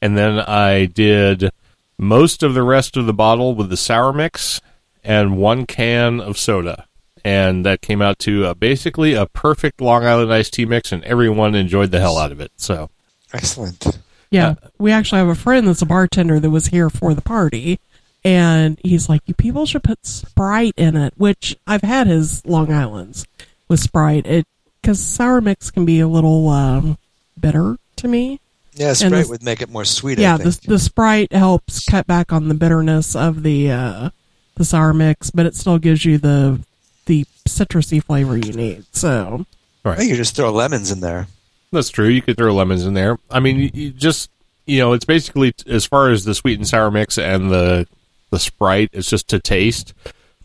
And 0.00 0.16
then 0.16 0.38
I 0.38 0.86
did 0.86 1.50
most 1.98 2.42
of 2.42 2.54
the 2.54 2.62
rest 2.62 2.96
of 2.96 3.06
the 3.06 3.14
bottle 3.14 3.54
with 3.54 3.70
the 3.70 3.76
sour 3.76 4.12
mix 4.12 4.60
and 5.02 5.36
one 5.36 5.66
can 5.66 6.20
of 6.20 6.38
soda. 6.38 6.86
And 7.24 7.64
that 7.64 7.80
came 7.80 8.02
out 8.02 8.18
to 8.20 8.44
uh, 8.46 8.54
basically 8.54 9.14
a 9.14 9.26
perfect 9.26 9.80
Long 9.80 10.04
Island 10.04 10.32
iced 10.32 10.52
tea 10.54 10.66
mix, 10.66 10.92
and 10.92 11.02
everyone 11.04 11.54
enjoyed 11.54 11.90
the 11.90 12.00
hell 12.00 12.18
out 12.18 12.32
of 12.32 12.40
it. 12.40 12.52
So, 12.56 12.90
Excellent. 13.32 13.98
Yeah, 14.30 14.48
Uh, 14.50 14.54
we 14.78 14.92
actually 14.92 15.18
have 15.20 15.28
a 15.28 15.34
friend 15.34 15.66
that's 15.66 15.82
a 15.82 15.86
bartender 15.86 16.38
that 16.40 16.50
was 16.50 16.66
here 16.66 16.90
for 16.90 17.14
the 17.14 17.22
party, 17.22 17.78
and 18.24 18.78
he's 18.82 19.08
like, 19.08 19.22
"You 19.26 19.34
people 19.34 19.64
should 19.64 19.84
put 19.84 20.04
Sprite 20.04 20.74
in 20.76 20.96
it." 20.96 21.14
Which 21.16 21.56
I've 21.66 21.82
had 21.82 22.06
his 22.08 22.44
Long 22.44 22.72
Island's 22.72 23.26
with 23.68 23.80
Sprite, 23.80 24.26
it 24.26 24.46
because 24.82 25.02
sour 25.02 25.40
mix 25.40 25.70
can 25.70 25.84
be 25.84 26.00
a 26.00 26.08
little 26.08 26.48
um, 26.48 26.98
bitter 27.40 27.78
to 27.96 28.08
me. 28.08 28.40
Yeah, 28.74 28.88
And 28.88 28.96
Sprite 28.96 29.12
this- 29.12 29.28
would 29.28 29.42
make 29.42 29.62
it 29.62 29.70
more 29.70 29.84
sweet. 29.84 30.18
yeah, 30.18 30.34
I 30.34 30.38
the 30.38 30.52
think. 30.52 30.62
the 30.66 30.78
Sprite 30.78 31.32
helps 31.32 31.84
cut 31.84 32.06
back 32.06 32.32
on 32.32 32.48
the 32.48 32.54
bitterness 32.54 33.14
of 33.14 33.42
the 33.42 33.70
uh, 33.70 34.10
the 34.56 34.64
sour 34.64 34.92
mix, 34.92 35.30
but 35.30 35.46
it 35.46 35.54
still 35.54 35.78
gives 35.78 36.04
you 36.04 36.18
the 36.18 36.60
the 37.06 37.24
citrusy 37.48 38.02
flavor 38.02 38.36
you 38.36 38.52
need. 38.52 38.84
So 38.92 39.46
I 39.84 39.94
think 39.94 40.10
you 40.10 40.16
just 40.16 40.34
throw 40.34 40.50
lemons 40.50 40.90
in 40.90 41.00
there. 41.00 41.28
That's 41.70 41.90
true. 41.90 42.08
You 42.08 42.22
could 42.22 42.36
throw 42.36 42.52
lemons 42.54 42.84
in 42.84 42.94
there. 42.94 43.18
I 43.30 43.40
mean, 43.40 43.58
you, 43.58 43.70
you 43.74 43.90
just 43.90 44.30
you 44.66 44.78
know, 44.80 44.92
it's 44.92 45.04
basically 45.04 45.54
as 45.66 45.84
far 45.86 46.10
as 46.10 46.24
the 46.24 46.34
sweet 46.34 46.58
and 46.58 46.66
sour 46.66 46.90
mix 46.90 47.16
and 47.18 47.50
the 47.50 47.86
the 48.30 48.38
Sprite, 48.40 48.90
it's 48.92 49.08
just 49.08 49.28
to 49.28 49.38
taste. 49.38 49.94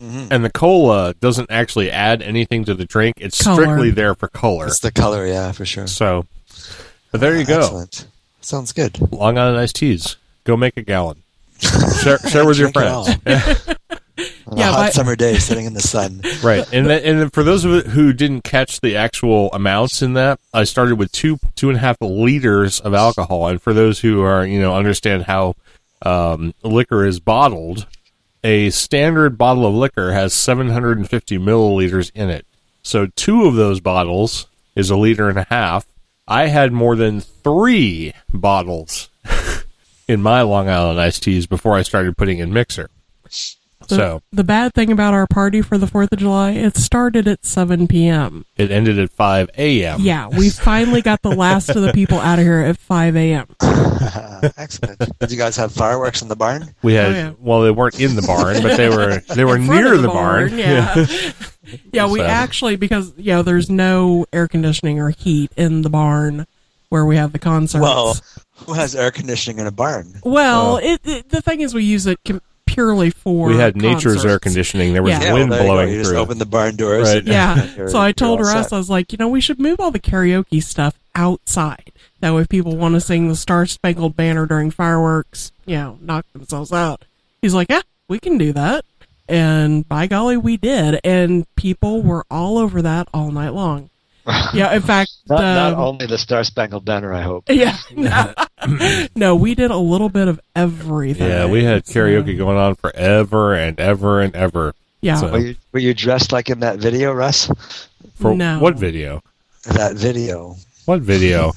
And 0.01 0.45
the 0.45 0.49
cola 0.49 1.13
doesn't 1.15 1.51
actually 1.51 1.91
add 1.91 2.21
anything 2.21 2.63
to 2.65 2.73
the 2.73 2.85
drink. 2.85 3.17
It's 3.19 3.43
Color. 3.43 3.63
strictly 3.63 3.89
there 3.91 4.15
for 4.15 4.29
color. 4.29 4.67
It's 4.67 4.79
the 4.79 4.91
color, 4.93 5.25
yeah, 5.27 5.51
for 5.51 5.65
sure. 5.65 5.87
So, 5.87 6.25
but 7.11 7.19
there 7.19 7.37
you 7.37 7.43
go. 7.45 7.59
Excellent. 7.59 8.07
Sounds 8.41 8.71
good. 8.71 8.99
Long 9.11 9.37
Island 9.37 9.57
iced 9.59 9.75
teas. 9.75 10.15
Go 10.43 10.55
make 10.57 10.77
a 10.77 10.81
gallon. 10.81 11.23
share, 12.03 12.17
share 12.19 12.45
with 12.45 12.57
your 12.57 12.71
Drink 12.71 12.87
it 12.87 12.91
all. 12.91 13.05
friends. 13.05 13.75
On 14.47 14.57
Yeah, 14.57 14.69
a 14.69 14.71
hot 14.73 14.85
but- 14.87 14.93
summer 14.93 15.15
day, 15.15 15.37
sitting 15.37 15.65
in 15.65 15.73
the 15.73 15.81
sun. 15.81 16.21
right. 16.43 16.65
And 16.73 16.87
then, 16.87 17.03
and 17.03 17.19
then 17.21 17.29
for 17.29 17.43
those 17.43 17.63
of 17.65 17.71
you 17.71 17.81
who 17.91 18.11
didn't 18.13 18.43
catch 18.43 18.81
the 18.81 18.95
actual 18.97 19.51
amounts 19.53 20.01
in 20.01 20.13
that, 20.13 20.39
I 20.53 20.63
started 20.65 20.95
with 20.95 21.11
two 21.11 21.37
two 21.55 21.69
and 21.69 21.77
a 21.77 21.81
half 21.81 21.97
liters 22.01 22.79
of 22.79 22.93
alcohol. 22.93 23.47
And 23.47 23.61
for 23.61 23.73
those 23.73 23.99
who 23.99 24.21
are 24.21 24.45
you 24.45 24.59
know 24.59 24.75
understand 24.75 25.23
how 25.23 25.55
um, 26.01 26.53
liquor 26.63 27.05
is 27.05 27.19
bottled, 27.19 27.85
a 28.43 28.69
standard 28.71 29.37
bottle 29.37 29.65
of 29.65 29.73
liquor 29.73 30.11
has 30.13 30.33
750 30.33 31.37
milliliters 31.37 32.11
in 32.15 32.29
it. 32.29 32.45
So 32.83 33.07
two 33.15 33.45
of 33.45 33.55
those 33.55 33.79
bottles 33.79 34.47
is 34.75 34.89
a 34.89 34.95
liter 34.97 35.29
and 35.29 35.37
a 35.39 35.45
half. 35.49 35.85
I 36.29 36.47
had 36.47 36.71
more 36.71 36.95
than 36.95 37.21
three 37.21 38.13
bottles 38.31 39.09
in 40.07 40.21
my 40.21 40.43
Long 40.43 40.69
Island 40.69 40.99
iced 40.99 41.23
teas 41.23 41.47
before 41.47 41.75
I 41.75 41.81
started 41.81 42.17
putting 42.17 42.37
in 42.37 42.53
mixer. 42.53 42.89
The, 43.89 43.95
So 43.95 44.21
the 44.31 44.43
bad 44.43 44.73
thing 44.73 44.91
about 44.91 45.13
our 45.13 45.27
party 45.27 45.61
for 45.61 45.77
the 45.77 45.87
Fourth 45.87 46.11
of 46.13 46.19
July, 46.19 46.51
it 46.51 46.75
started 46.77 47.27
at 47.27 47.45
seven 47.45 47.87
p.m. 47.87 48.45
it 48.57 48.71
ended 48.71 48.97
at 48.99 49.11
5 49.11 49.49
a.m. 49.57 49.99
Yeah, 50.01 50.27
we 50.27 50.49
finally 50.49 51.01
got 51.01 51.21
the 51.21 51.35
last 51.35 51.69
of 51.69 51.81
the 51.81 51.91
people 51.93 52.19
out 52.19 52.39
of 52.39 52.45
here 52.45 52.59
at 52.59 52.77
5 52.77 53.15
a.m. 53.15 53.47
Excellent. 54.57 54.99
Did 55.19 55.31
you 55.31 55.37
guys 55.37 55.55
have 55.57 55.71
fireworks 55.71 56.21
in 56.21 56.27
the 56.27 56.35
barn? 56.35 56.73
We 56.81 56.93
had 56.93 57.05
Oh, 57.07 57.09
yeah. 57.15 57.31
well, 57.39 57.61
they 57.61 57.71
weren't 57.71 57.99
in 57.99 58.15
the 58.15 58.21
barn, 58.21 58.61
but 58.61 58.77
they 58.77 58.89
were 58.89 59.19
they 59.35 59.45
were 59.45 59.57
near 59.57 59.93
of 59.95 60.01
the, 60.01 60.07
barn. 60.07 60.57
Yeah. 60.57 61.05
yeah, 61.91 62.07
we 62.07 62.19
So- 62.19 62.25
actually, 62.25 62.75
because, 62.75 63.13
you 63.17 63.33
know, 63.33 63.41
there's 63.43 63.69
no 63.69 64.25
air 64.31 64.47
conditioning 64.47 64.99
or 64.99 65.09
heat 65.09 65.51
in 65.57 65.81
the 65.81 65.89
barn 65.89 66.47
where 66.89 67.05
we 67.05 67.17
have 67.17 67.31
the 67.33 67.39
concerts. 67.39 67.81
Well, 67.81 68.17
who 68.65 68.73
has 68.73 68.95
air 68.95 69.11
conditioning 69.11 69.59
in 69.59 69.67
a 69.67 69.71
barn? 69.71 70.19
Well, 70.23 70.77
it, 70.77 71.01
it, 71.03 71.29
the 71.29 71.41
thing 71.41 71.61
is, 71.61 71.73
we 71.73 71.83
use 71.83 72.07
it 72.07 72.19
com- 72.25 72.41
purely 72.79 73.09
for. 73.09 73.47
We 73.47 73.57
had 73.57 73.75
nature's 73.75 74.15
concerts. 74.15 74.25
air 74.25 74.39
conditioning. 74.39 74.93
There 74.93 75.03
was 75.03 75.11
Yeah. 75.13 75.33
wind 75.33 75.49
well, 75.49 75.59
there 75.59 75.61
you 75.61 75.67
go. 75.67 75.73
blowing 75.73 75.89
You 75.91 75.97
just 75.99 76.09
through. 76.11 76.19
open 76.19 76.37
the 76.37 76.45
barn 76.45 76.75
doors. 76.75 77.07
Right. 77.13 77.23
Yeah. 77.29 77.87
So 77.87 77.99
I 77.99 78.11
told 78.11 78.39
all 78.39 78.45
Russ. 78.45 78.71
I 78.71 78.77
was 78.77 78.89
like, 78.89 79.11
you 79.11 79.17
know, 79.17 79.27
we 79.27 79.41
should 79.41 79.59
move 79.59 79.79
all 79.79 79.91
the 79.91 79.99
karaoke 79.99 80.63
stuff 80.63 80.97
outside. 81.15 81.91
That 82.21 82.33
way, 82.33 82.41
if 82.41 82.49
people 82.49 82.75
want 82.77 82.95
to 82.95 83.01
sing 83.01 83.27
the 83.29 83.35
Star 83.35 83.65
Spangled 83.65 84.15
Banner 84.15 84.45
during 84.45 84.71
fireworks, 84.71 85.51
you 85.65 85.75
know, 85.75 85.97
knock 86.01 86.25
themselves 86.33 86.71
out. 86.73 87.03
He's 87.41 87.53
like, 87.53 87.69
yeah, 87.69 87.81
we 88.07 88.19
can 88.19 88.37
do 88.37 88.51
that. 88.53 88.83
And 89.27 89.87
by 89.87 90.07
golly, 90.07 90.37
we 90.37 90.57
did. 90.57 90.99
And 91.03 91.45
people 91.55 92.01
were 92.01 92.25
all 92.31 92.57
over 92.57 92.81
that 92.81 93.07
all 93.13 93.31
night 93.31 93.53
long. 93.53 93.89
Yeah, 94.53 94.73
in 94.75 94.81
fact, 94.83 95.11
Not, 95.27 95.41
not 95.41 95.73
um, 95.73 95.79
only 95.79 96.05
the 96.05 96.17
Star 96.17 96.43
Spangled 96.43 96.85
Banner, 96.85 97.11
I 97.13 97.21
hope. 97.21 97.45
yeah, 97.49 97.75
no, 97.95 98.33
no, 99.15 99.35
we 99.35 99.55
did 99.55 99.71
a 99.71 99.77
little 99.77 100.09
bit 100.09 100.27
of 100.27 100.39
everything. 100.55 101.27
Yeah, 101.29 101.45
we 101.45 101.63
had 101.63 101.85
karaoke 101.85 102.37
going 102.37 102.57
on 102.57 102.75
forever 102.75 103.53
and 103.53 103.79
ever 103.79 104.21
and 104.21 104.35
ever. 104.35 104.73
Yeah, 105.01 105.15
So- 105.15 105.31
Were 105.31 105.39
you, 105.39 105.55
were 105.71 105.79
you 105.79 105.93
dressed 105.93 106.31
like 106.31 106.49
in 106.49 106.59
that 106.59 106.79
video, 106.79 107.13
Russ? 107.13 107.49
For 108.15 108.35
No. 108.35 108.59
what 108.59 108.75
video? 108.75 109.23
that 109.65 109.95
video. 109.95 110.55
What 110.85 111.01
video? 111.01 111.53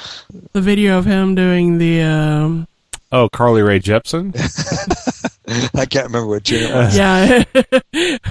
the 0.52 0.60
video 0.60 0.98
of 0.98 1.04
him 1.06 1.34
doing 1.34 1.78
the 1.78 2.02
um, 2.02 2.68
oh, 3.12 3.28
Carly 3.28 3.62
Rae 3.62 3.80
Jepsen. 3.80 4.32
I 5.74 5.86
can't 5.86 6.06
remember 6.06 6.26
what 6.28 6.44
tune 6.44 6.62
it 6.62 6.74
was. 6.74 6.96
yeah, 6.96 7.44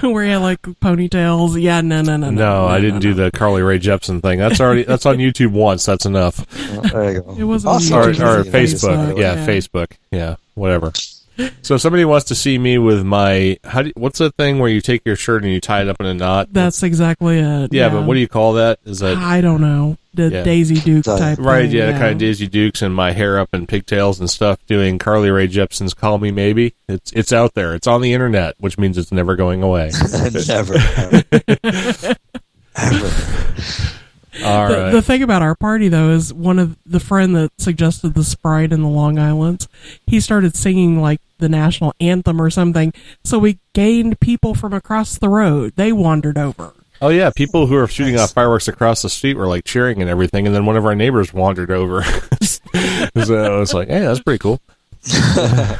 where 0.08 0.24
he 0.24 0.30
had 0.30 0.38
like 0.38 0.62
ponytails. 0.62 1.60
Yeah, 1.60 1.80
no, 1.80 2.02
no, 2.02 2.16
no, 2.16 2.30
no. 2.30 2.42
No, 2.62 2.66
I 2.66 2.80
didn't 2.80 3.00
do 3.00 3.14
the 3.14 3.30
Carly 3.30 3.62
Rae 3.62 3.78
Jepsen 3.78 4.20
thing. 4.22 4.38
That's 4.38 4.60
already 4.60 4.82
that's 4.84 5.06
on 5.06 5.16
YouTube 5.18 5.52
once. 5.52 5.84
That's 5.86 6.06
enough. 6.06 6.46
Well, 6.70 6.82
there 6.82 7.12
you 7.12 7.20
go. 7.22 7.36
It 7.38 7.44
wasn't 7.44 7.72
Also, 7.74 7.98
Or, 7.98 8.04
YouTube, 8.06 8.36
or 8.36 8.40
it 8.40 8.46
Facebook. 8.52 9.12
Facebook, 9.12 9.18
Yeah, 9.18 9.34
yeah. 9.34 9.46
Facebook. 9.46 9.90
Yeah, 10.10 10.36
whatever. 10.54 10.92
So 11.62 11.76
if 11.76 11.80
somebody 11.80 12.04
wants 12.04 12.26
to 12.26 12.34
see 12.34 12.58
me 12.58 12.76
with 12.78 13.04
my 13.04 13.58
how 13.64 13.82
do, 13.82 13.92
what's 13.96 14.18
the 14.18 14.30
thing 14.32 14.58
where 14.58 14.68
you 14.68 14.80
take 14.80 15.02
your 15.06 15.16
shirt 15.16 15.42
and 15.44 15.52
you 15.52 15.60
tie 15.60 15.80
it 15.82 15.88
up 15.88 15.98
in 16.00 16.06
a 16.06 16.14
knot? 16.14 16.48
That's 16.52 16.82
exactly 16.82 17.38
it. 17.38 17.72
yeah, 17.72 17.88
but 17.88 18.02
what 18.04 18.14
do 18.14 18.20
you 18.20 18.28
call 18.28 18.54
that? 18.54 18.78
Is 18.84 18.98
that 19.00 19.16
I 19.16 19.40
don't 19.40 19.60
know. 19.60 19.96
The 20.14 20.28
Yeah. 20.28 20.42
Daisy 20.42 20.74
Duke 20.74 21.04
type. 21.04 21.38
Right, 21.38 21.62
thing, 21.70 21.76
yeah, 21.78 21.86
the 21.92 21.98
kind 21.98 22.12
of 22.12 22.18
Daisy 22.18 22.46
Dukes 22.46 22.82
and 22.82 22.94
my 22.94 23.12
hair 23.12 23.38
up 23.38 23.48
in 23.54 23.66
pigtails 23.66 24.20
and 24.20 24.28
stuff. 24.28 24.58
Doing 24.66 24.98
Carly 24.98 25.30
Rae 25.30 25.46
Jepsen's 25.46 25.94
"Call 25.94 26.18
Me 26.18 26.30
Maybe." 26.30 26.74
It's 26.86 27.10
it's 27.12 27.32
out 27.32 27.54
there. 27.54 27.74
It's 27.74 27.86
on 27.86 28.02
the 28.02 28.12
internet, 28.12 28.54
which 28.58 28.76
means 28.76 28.98
it's 28.98 29.10
never 29.10 29.34
going 29.36 29.62
away. 29.62 29.90
Never. 30.46 30.74
Ever. 30.76 32.14
Ever. 32.76 33.10
All 34.42 34.68
the, 34.68 34.74
right. 34.76 34.90
the 34.90 35.02
thing 35.02 35.22
about 35.22 35.42
our 35.42 35.54
party 35.54 35.88
though 35.88 36.10
is 36.10 36.32
one 36.32 36.58
of 36.58 36.76
the 36.86 37.00
friend 37.00 37.36
that 37.36 37.50
suggested 37.58 38.14
the 38.14 38.24
Sprite 38.24 38.72
in 38.72 38.82
the 38.82 38.88
Long 38.88 39.18
Islands, 39.18 39.68
he 40.06 40.20
started 40.20 40.56
singing 40.56 41.00
like 41.00 41.20
the 41.38 41.48
national 41.48 41.92
anthem 42.00 42.40
or 42.40 42.48
something. 42.48 42.94
So 43.24 43.38
we 43.38 43.58
gained 43.74 44.20
people 44.20 44.54
from 44.54 44.72
across 44.72 45.18
the 45.18 45.28
road. 45.28 45.74
They 45.76 45.92
wandered 45.92 46.38
over. 46.38 46.72
oh 47.02 47.08
yeah, 47.08 47.30
people 47.34 47.66
who 47.66 47.76
are 47.76 47.86
shooting 47.88 48.16
off 48.18 48.32
fireworks 48.32 48.68
across 48.68 49.02
the 49.02 49.10
street 49.10 49.36
were 49.36 49.48
like 49.48 49.64
cheering 49.64 50.00
and 50.00 50.08
everything, 50.08 50.46
and 50.46 50.54
then 50.54 50.64
one 50.66 50.76
of 50.76 50.86
our 50.86 50.94
neighbors 50.94 51.34
wandered 51.34 51.70
over. 51.70 52.02
so 52.42 52.60
I 53.14 53.58
was 53.58 53.74
like, 53.74 53.88
"Hey, 53.88 54.00
that's 54.00 54.20
pretty 54.20 54.38
cool." 54.38 54.60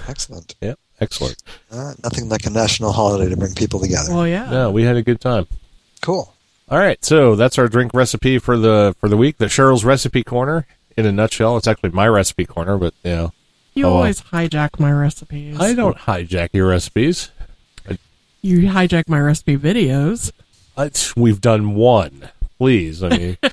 Excellent. 0.09 0.57
Yeah, 0.61 0.75
excellent. 1.01 1.41
Uh, 1.71 1.95
nothing 2.03 2.29
like 2.29 2.45
a 2.45 2.51
national 2.51 2.93
holiday 2.93 3.31
to 3.31 3.37
bring 3.37 3.55
people 3.55 3.79
together. 3.81 4.13
Well, 4.13 4.27
yeah. 4.27 4.51
No, 4.51 4.71
we 4.73 4.83
had 4.83 4.97
a 4.97 5.03
good 5.03 5.21
time. 5.21 5.47
Cool. 6.01 6.32
All 6.73 6.79
right, 6.79 7.05
so 7.05 7.37
that's 7.37 7.59
our 7.59 7.69
drink 7.69 7.93
recipe 7.93 8.39
for 8.39 8.57
the 8.57 8.97
for 8.99 9.11
the 9.11 9.17
week. 9.19 9.37
The 9.37 9.45
Cheryl's 9.47 9.85
recipe 9.85 10.25
corner. 10.25 10.67
In 10.97 11.05
a 11.07 11.13
nutshell, 11.13 11.57
it's 11.59 11.67
actually 11.67 11.91
my 11.91 12.07
recipe 12.09 12.47
corner, 12.47 12.79
but 12.79 12.95
you 13.05 13.11
know, 13.13 13.33
You 13.75 13.85
Oh, 13.85 13.89
well. 13.89 13.97
always 13.99 14.23
hijack 14.23 14.79
my 14.81 14.91
recipes. 14.91 15.61
I 15.61 15.75
don't 15.75 15.97
hijack 15.97 16.49
your 16.55 16.69
recipes. 16.69 17.31
You 18.43 18.61
hijack 18.71 19.09
my 19.09 19.21
recipe 19.21 19.57
videos. 19.57 20.33
It's, 20.77 21.15
we've 21.15 21.41
done 21.43 21.75
one. 21.75 22.29
Please, 22.59 23.03
I 23.03 23.09
mean. 23.11 23.37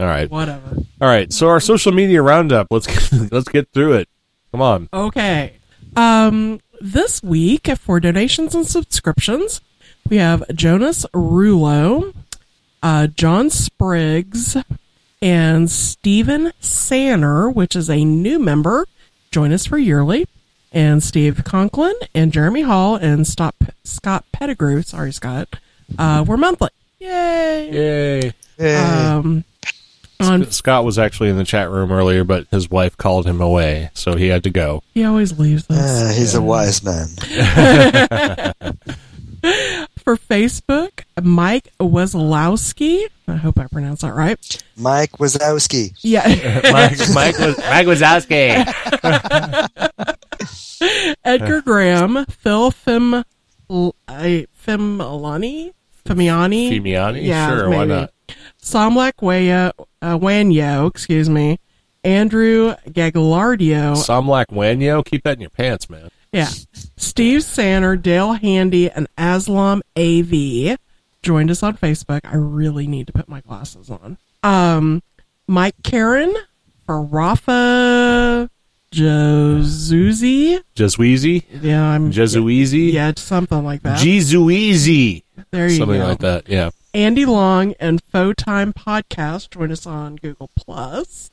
All 0.00 0.06
right, 0.06 0.30
Whatever. 0.30 0.76
all 1.00 1.08
right. 1.08 1.32
So 1.32 1.48
our 1.48 1.60
social 1.60 1.92
media 1.92 2.22
roundup. 2.22 2.68
Let's 2.70 3.12
let's 3.32 3.48
get 3.48 3.68
through 3.72 3.94
it. 3.94 4.08
Come 4.52 4.62
on. 4.62 4.88
Okay. 4.92 5.54
Um, 5.96 6.60
this 6.80 7.22
week 7.22 7.66
for 7.78 8.00
donations 8.00 8.54
and 8.54 8.66
subscriptions, 8.66 9.60
we 10.10 10.16
have 10.16 10.44
Jonas 10.54 11.06
Rulo, 11.14 12.12
uh, 12.82 13.06
John 13.06 13.48
Spriggs, 13.48 14.56
and 15.22 15.70
Stephen 15.70 16.52
Sanner, 16.60 17.48
which 17.48 17.76
is 17.76 17.88
a 17.88 18.04
new 18.04 18.38
member. 18.38 18.86
Join 19.30 19.52
us 19.52 19.66
for 19.66 19.78
yearly. 19.78 20.26
And 20.72 21.02
Steve 21.02 21.42
Conklin 21.44 21.94
and 22.14 22.32
Jeremy 22.32 22.62
Hall 22.62 22.96
and 22.96 23.26
Scott, 23.26 23.54
Scott 23.82 24.24
Pettigrew, 24.32 24.82
sorry, 24.82 25.12
Scott, 25.12 25.48
uh, 25.98 26.24
were 26.26 26.36
monthly. 26.36 26.70
Yay! 27.00 28.32
Yay. 28.58 28.76
Um, 28.76 29.44
on, 30.20 30.50
Scott 30.50 30.84
was 30.84 30.98
actually 30.98 31.30
in 31.30 31.38
the 31.38 31.44
chat 31.44 31.70
room 31.70 31.90
earlier, 31.90 32.22
but 32.22 32.46
his 32.50 32.70
wife 32.70 32.96
called 32.96 33.26
him 33.26 33.40
away, 33.40 33.90
so 33.94 34.14
he 34.14 34.28
had 34.28 34.44
to 34.44 34.50
go. 34.50 34.82
he 34.92 35.02
always 35.04 35.38
leaves 35.38 35.68
us. 35.70 36.02
Uh, 36.02 36.14
he's 36.16 36.34
a 36.34 36.42
wise 36.42 36.84
man. 36.84 37.08
For 40.04 40.16
Facebook, 40.16 41.04
Mike 41.22 41.68
Weslowski. 41.78 43.06
I 43.28 43.36
hope 43.36 43.58
I 43.60 43.66
pronounced 43.66 44.02
that 44.02 44.14
right. 44.14 44.38
Mike 44.76 45.12
Wazowski. 45.12 45.94
Yeah. 46.02 46.26
Mike, 46.72 46.98
Mike, 47.14 47.38
was, 47.38 47.58
Mike 47.58 47.86
Wazowski. 47.86 48.66
Edgar 51.24 51.60
Graham, 51.60 52.24
Phil 52.26 52.70
Fim, 52.70 53.14
I 54.08 54.46
Fimilani, 54.66 55.72
Fimiani, 56.04 56.70
Fimiani? 56.70 57.22
yeah, 57.24 57.48
Sure, 57.48 57.70
why 57.70 57.84
not? 57.84 58.10
Samlak 58.62 59.20
Waya, 59.20 59.72
uh, 60.02 60.18
Wanyo, 60.18 60.88
excuse 60.88 61.28
me, 61.28 61.58
Andrew 62.02 62.74
Gagliardio, 62.88 63.94
Somlak 63.96 64.46
Wanyo, 64.46 65.04
keep 65.04 65.24
that 65.24 65.34
in 65.34 65.42
your 65.42 65.50
pants, 65.50 65.90
man. 65.90 66.10
Yeah, 66.32 66.48
Steve 66.96 67.42
Sanner, 67.42 67.96
Dale 67.96 68.34
Handy, 68.34 68.90
and 68.90 69.08
Aslam 69.16 69.80
AV 69.96 70.78
joined 71.22 71.50
us 71.50 71.62
on 71.62 71.76
Facebook. 71.76 72.20
I 72.24 72.36
really 72.36 72.86
need 72.86 73.06
to 73.08 73.12
put 73.12 73.28
my 73.28 73.40
glasses 73.40 73.90
on. 73.90 74.18
Um, 74.42 75.02
Mike 75.46 75.76
Karen 75.82 76.34
for 76.86 77.02
Rafa 77.02 78.48
Jozuzi. 78.92 80.60
Jesueezy? 80.74 81.44
Yeah, 81.60 81.84
I'm 81.84 82.10
Jesueezy? 82.10 82.92
Yeah, 82.92 83.12
something 83.16 83.64
like 83.64 83.82
that. 83.82 83.98
Jesueezy. 83.98 85.22
there 85.50 85.68
you 85.68 85.78
go. 85.78 85.82
Something 85.84 86.00
go. 86.00 86.06
like 86.06 86.18
that, 86.18 86.48
yeah. 86.48 86.70
Andy 86.92 87.24
Long 87.24 87.74
and 87.78 88.02
Faux 88.02 88.42
Time 88.42 88.72
Podcast 88.72 89.50
join 89.50 89.70
us 89.70 89.86
on 89.86 90.16
Google 90.16 90.50
Plus. 90.56 91.30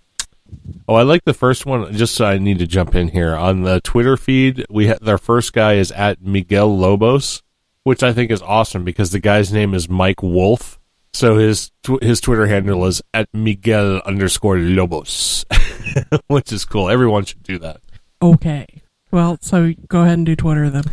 Oh, 0.88 0.96
I 0.96 1.02
like 1.04 1.26
the 1.26 1.34
first 1.34 1.66
one. 1.66 1.92
Just 1.94 2.16
so 2.16 2.26
I 2.26 2.38
need 2.38 2.60
to 2.60 2.68
jump 2.68 2.96
in 2.96 3.10
here 3.10 3.36
on 3.36 3.62
the 3.64 3.82
Twitter 3.82 4.16
feed. 4.18 4.66
We 4.70 4.88
ha- 4.88 4.98
their 5.02 5.18
first 5.18 5.54
guy 5.54 5.74
is 5.74 5.92
at 5.92 6.22
Miguel 6.22 6.78
Lobos, 6.78 7.44
which 7.84 8.04
I 8.04 8.14
think 8.14 8.32
is 8.32 8.42
awesome 8.42 8.84
because 8.84 9.12
the 9.12 9.20
guy's 9.20 9.52
name 9.52 9.74
is 9.74 9.90
Mike 9.90 10.24
Wolf. 10.24 10.80
So 11.14 11.38
his 11.38 11.72
tw- 11.84 12.02
his 12.04 12.22
Twitter 12.22 12.48
handle 12.48 12.86
is 12.86 13.02
at 13.14 13.28
Miguel 13.34 14.02
underscore 14.06 14.58
Lobos, 14.60 15.46
which 16.28 16.52
is 16.54 16.64
cool. 16.64 16.90
Everyone 16.90 17.26
should 17.26 17.44
do 17.44 17.58
that. 17.60 17.82
Okay. 18.22 18.66
Well, 19.12 19.38
so 19.42 19.74
go 19.88 20.02
ahead 20.02 20.18
and 20.20 20.26
do 20.26 20.36
Twitter 20.36 20.70
then. 20.70 20.84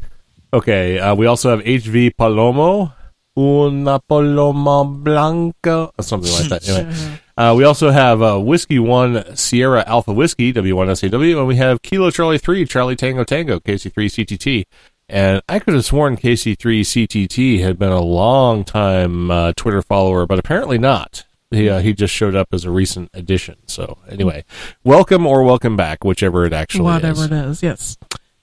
Okay, 0.52 1.00
uh, 1.00 1.14
we 1.16 1.26
also 1.26 1.50
have 1.50 1.60
HV 1.66 2.12
Palomo, 2.14 2.92
una 3.36 3.98
paloma 3.98 4.84
blanca, 4.84 5.90
or 5.98 6.02
something 6.04 6.32
like 6.32 6.48
that. 6.48 6.68
Anyway, 6.68 7.20
uh, 7.36 7.54
we 7.56 7.64
also 7.64 7.90
have 7.90 8.22
uh, 8.22 8.38
Whiskey 8.38 8.78
One 8.78 9.36
Sierra 9.36 9.84
Alpha 9.86 10.12
Whiskey 10.12 10.52
W1SAW, 10.52 11.38
and 11.38 11.46
we 11.46 11.56
have 11.56 11.82
Kilo 11.82 12.10
Charlie 12.10 12.38
Three 12.38 12.64
Charlie 12.64 12.96
Tango 12.96 13.24
Tango 13.24 13.58
KC3 13.60 13.92
CTT. 13.92 14.64
And 15.08 15.42
I 15.48 15.58
could 15.58 15.74
have 15.74 15.84
sworn 15.84 16.16
KC3 16.16 16.56
CTT 16.80 17.60
had 17.60 17.78
been 17.78 17.92
a 17.92 18.00
long 18.00 18.64
time 18.64 19.30
uh, 19.30 19.52
Twitter 19.54 19.82
follower, 19.82 20.26
but 20.26 20.38
apparently 20.38 20.78
not. 20.78 21.24
He 21.50 21.68
uh, 21.68 21.80
he 21.80 21.92
just 21.92 22.14
showed 22.14 22.34
up 22.34 22.48
as 22.52 22.64
a 22.64 22.70
recent 22.70 23.10
addition. 23.12 23.56
So 23.66 23.98
anyway, 24.08 24.44
welcome 24.82 25.26
or 25.26 25.42
welcome 25.44 25.76
back, 25.76 26.04
whichever 26.04 26.46
it 26.46 26.52
actually 26.52 26.84
Whatever 26.84 27.20
is. 27.24 27.30
it 27.30 27.32
is, 27.32 27.62
yes. 27.62 27.98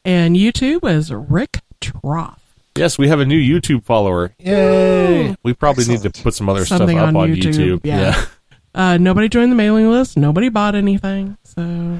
And 0.05 0.35
YouTube 0.35 0.87
is 0.89 1.11
Rick 1.11 1.61
Troff. 1.81 2.37
Yes, 2.77 2.97
we 2.97 3.07
have 3.09 3.19
a 3.19 3.25
new 3.25 3.39
YouTube 3.39 3.83
follower. 3.83 4.33
Yay! 4.39 5.35
We 5.43 5.53
probably 5.53 5.85
need 5.85 6.01
to 6.03 6.09
put 6.09 6.33
some 6.35 6.47
other 6.47 6.63
Something 6.63 6.97
stuff 6.97 7.09
up 7.09 7.15
on 7.15 7.15
on 7.17 7.29
YouTube, 7.35 7.79
YouTube. 7.79 7.81
yeah. 7.83 8.25
Uh, 8.73 8.97
nobody 8.97 9.27
joined 9.29 9.51
the 9.51 9.55
mailing 9.55 9.89
list. 9.89 10.17
Nobody 10.17 10.49
bought 10.49 10.75
anything. 10.75 11.37
So 11.43 11.97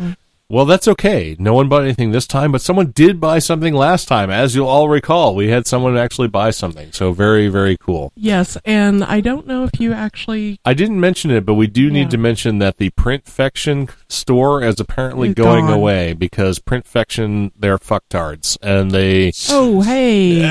Well, 0.50 0.66
that's 0.66 0.88
okay. 0.88 1.36
No 1.40 1.54
one 1.54 1.70
bought 1.70 1.84
anything 1.84 2.12
this 2.12 2.28
time, 2.28 2.52
but 2.52 2.62
someone 2.62 2.92
did 2.92 3.20
buy 3.22 3.40
something 3.40 3.74
last 3.74 4.08
time. 4.10 4.30
As 4.30 4.54
you'll 4.54 4.68
all 4.68 4.90
recall, 4.90 5.34
we 5.34 5.48
had 5.50 5.66
someone 5.66 5.98
actually 5.98 6.28
buy 6.28 6.52
something. 6.52 6.92
So 6.92 7.14
very, 7.14 7.48
very 7.48 7.78
cool. 7.78 8.12
yes, 8.16 8.58
and 8.66 9.04
I 9.04 9.22
don't 9.22 9.48
know 9.48 9.64
if 9.64 9.80
you 9.80 9.94
actually 9.94 10.60
I 10.66 10.74
didn't 10.74 11.00
mention 11.00 11.32
it, 11.32 11.46
but 11.46 11.54
we 11.56 11.68
do 11.68 11.84
Yeah. 11.84 11.92
need 11.94 12.12
to 12.12 12.18
mention 12.18 12.60
that 12.60 12.78
the 12.78 12.90
Printfection 12.92 13.90
store 14.10 14.62
is 14.64 14.80
apparently 14.80 15.30
It's 15.30 15.38
going 15.38 15.68
gone. 15.68 15.74
away 15.74 16.12
because 16.14 16.60
Printfection, 16.60 17.52
they're 17.58 17.78
fucktards. 17.78 18.58
And 18.62 18.92
they. 18.92 19.32
Oh, 19.50 19.82
hey. 19.82 20.50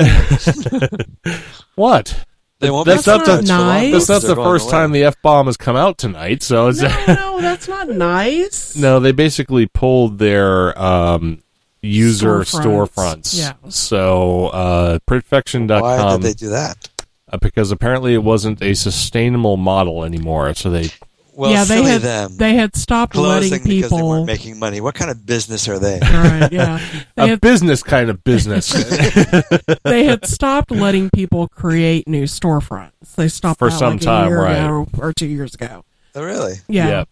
What? 1.76 2.24
They 2.60 2.70
won't 2.70 2.86
That's 2.86 3.04
be 3.06 3.10
not 3.10 3.24
friends 3.24 3.48
the- 3.48 3.54
for 3.56 3.58
nice. 3.62 4.06
That's 4.06 4.24
not 4.24 4.36
the 4.36 4.42
first 4.42 4.64
away. 4.66 4.70
time 4.72 4.92
the 4.92 5.04
F 5.04 5.20
bomb 5.22 5.46
has 5.46 5.56
come 5.56 5.76
out 5.76 5.96
tonight, 5.98 6.42
so 6.42 6.68
it's. 6.68 6.80
no, 6.82 7.04
no, 7.08 7.40
that's 7.40 7.66
not 7.68 7.88
nice. 7.88 8.76
No, 8.76 9.00
they 9.00 9.12
basically 9.12 9.66
pulled 9.66 10.18
their 10.18 10.78
um, 10.80 11.42
user 11.82 12.40
Storefronts. 12.40 12.92
storefronts. 12.94 13.38
Yeah. 13.38 13.52
So 13.70 14.48
uh, 14.48 14.98
Why 15.06 16.12
did 16.12 16.22
they 16.22 16.34
do 16.34 16.50
that? 16.50 16.88
uh, 17.32 17.38
because 17.38 17.70
apparently 17.70 18.12
it 18.14 18.22
wasn't 18.22 18.60
a 18.62 18.74
sustainable 18.74 19.56
model 19.56 20.04
anymore. 20.04 20.52
So 20.54 20.68
they 20.70 20.88
Well, 21.40 21.50
yeah, 21.50 21.64
they 21.64 21.76
silly 21.76 21.90
had 21.90 22.02
them. 22.02 22.36
they 22.36 22.54
had 22.54 22.76
stopped 22.76 23.14
closing 23.14 23.50
letting 23.50 23.66
because 23.66 23.90
they 23.90 23.96
people. 23.96 24.08
weren't 24.10 24.26
making 24.26 24.58
money. 24.58 24.82
What 24.82 24.94
kind 24.94 25.10
of 25.10 25.24
business 25.24 25.68
are 25.68 25.78
they? 25.78 25.98
right, 26.02 26.52
yeah, 26.52 26.78
they 27.16 27.22
a 27.22 27.26
had, 27.28 27.40
business 27.40 27.82
kind 27.82 28.10
of 28.10 28.22
business 28.24 28.70
they 29.84 30.04
had 30.04 30.26
stopped 30.26 30.70
letting 30.70 31.08
people 31.14 31.48
create 31.48 32.06
new 32.06 32.24
storefronts. 32.24 33.14
They 33.16 33.28
stopped 33.28 33.58
For 33.58 33.70
that 33.70 33.78
some 33.78 33.94
like 33.94 34.02
a 34.02 34.04
time, 34.04 34.28
year 34.28 34.42
right. 34.42 34.56
ago 34.58 34.86
or 34.98 35.12
two 35.14 35.26
years 35.26 35.54
ago. 35.54 35.82
oh, 36.14 36.22
really? 36.22 36.56
Yeah. 36.68 36.88
Yeah. 36.88 37.04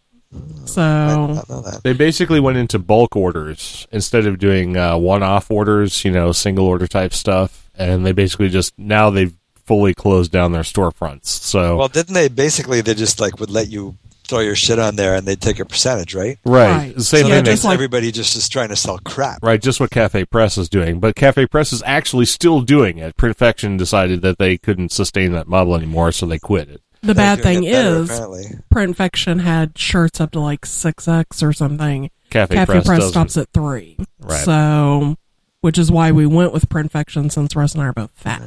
So 0.66 0.82
not 0.82 1.48
know 1.48 1.62
that. 1.62 1.82
They 1.82 1.94
basically 1.94 2.38
went 2.38 2.58
into 2.58 2.78
bulk 2.78 3.16
orders 3.16 3.88
instead 3.90 4.26
of 4.26 4.38
doing 4.38 4.76
uh, 4.76 4.98
one-off 4.98 5.50
orders, 5.50 6.04
you 6.04 6.10
know, 6.10 6.32
single 6.32 6.66
order 6.66 6.86
type 6.86 7.14
stuff, 7.14 7.70
and 7.74 8.04
they 8.04 8.12
basically 8.12 8.50
just 8.50 8.78
now 8.78 9.08
they've 9.08 9.34
fully 9.64 9.94
closed 9.94 10.30
down 10.30 10.52
their 10.52 10.62
storefronts. 10.62 11.26
So 11.26 11.76
Well, 11.78 11.88
didn't 11.88 12.12
they 12.14 12.28
basically 12.28 12.82
they 12.82 12.92
just 12.94 13.20
like 13.20 13.40
would 13.40 13.50
let 13.50 13.68
you 13.70 13.96
throw 14.28 14.40
your 14.40 14.54
shit 14.54 14.78
on 14.78 14.96
there 14.96 15.14
and 15.14 15.26
they'd 15.26 15.40
take 15.40 15.58
a 15.58 15.64
percentage, 15.64 16.14
right? 16.14 16.38
right, 16.44 16.68
Right. 16.94 17.00
same 17.00 17.22
so 17.24 17.28
thing. 17.30 17.44
just 17.44 17.64
like- 17.64 17.74
everybody 17.74 18.12
just 18.12 18.36
is 18.36 18.48
trying 18.48 18.68
to 18.68 18.76
sell 18.76 18.98
crap. 18.98 19.42
Right, 19.42 19.60
just 19.60 19.80
what 19.80 19.90
Cafe 19.90 20.24
Press 20.26 20.58
is 20.58 20.68
doing. 20.68 21.00
But 21.00 21.16
Cafe 21.16 21.46
Press 21.46 21.72
is 21.72 21.82
actually 21.86 22.26
still 22.26 22.60
doing 22.60 22.98
it. 22.98 23.16
Printfection 23.16 23.78
decided 23.78 24.22
that 24.22 24.38
they 24.38 24.58
couldn't 24.58 24.92
sustain 24.92 25.32
that 25.32 25.48
model 25.48 25.74
anymore, 25.74 26.12
so 26.12 26.26
they 26.26 26.38
quit 26.38 26.68
it. 26.68 26.82
the 27.00 27.06
They're 27.14 27.14
bad 27.14 27.42
thing 27.42 27.62
better, 27.62 28.00
is, 28.00 28.10
apparently. 28.10 28.44
Printfection 28.74 29.40
had 29.42 29.78
shirts 29.78 30.20
up 30.20 30.32
to 30.32 30.40
like 30.40 30.66
six 30.66 31.06
X 31.08 31.42
or 31.42 31.52
something. 31.52 32.10
Cafe, 32.30 32.54
Cafe 32.54 32.72
Press, 32.72 32.86
Press, 32.86 33.08
stops 33.08 33.36
at 33.36 33.48
three. 33.54 33.96
Right. 34.20 34.44
So, 34.44 35.16
which 35.60 35.78
is 35.78 35.90
why 35.90 36.10
we 36.12 36.26
went 36.26 36.52
with 36.52 36.68
Printfection 36.68 37.30
since 37.32 37.54
Russ 37.56 37.72
and 37.74 37.82
I 37.82 37.86
are 37.86 37.92
both 37.92 38.10
fat. 38.14 38.42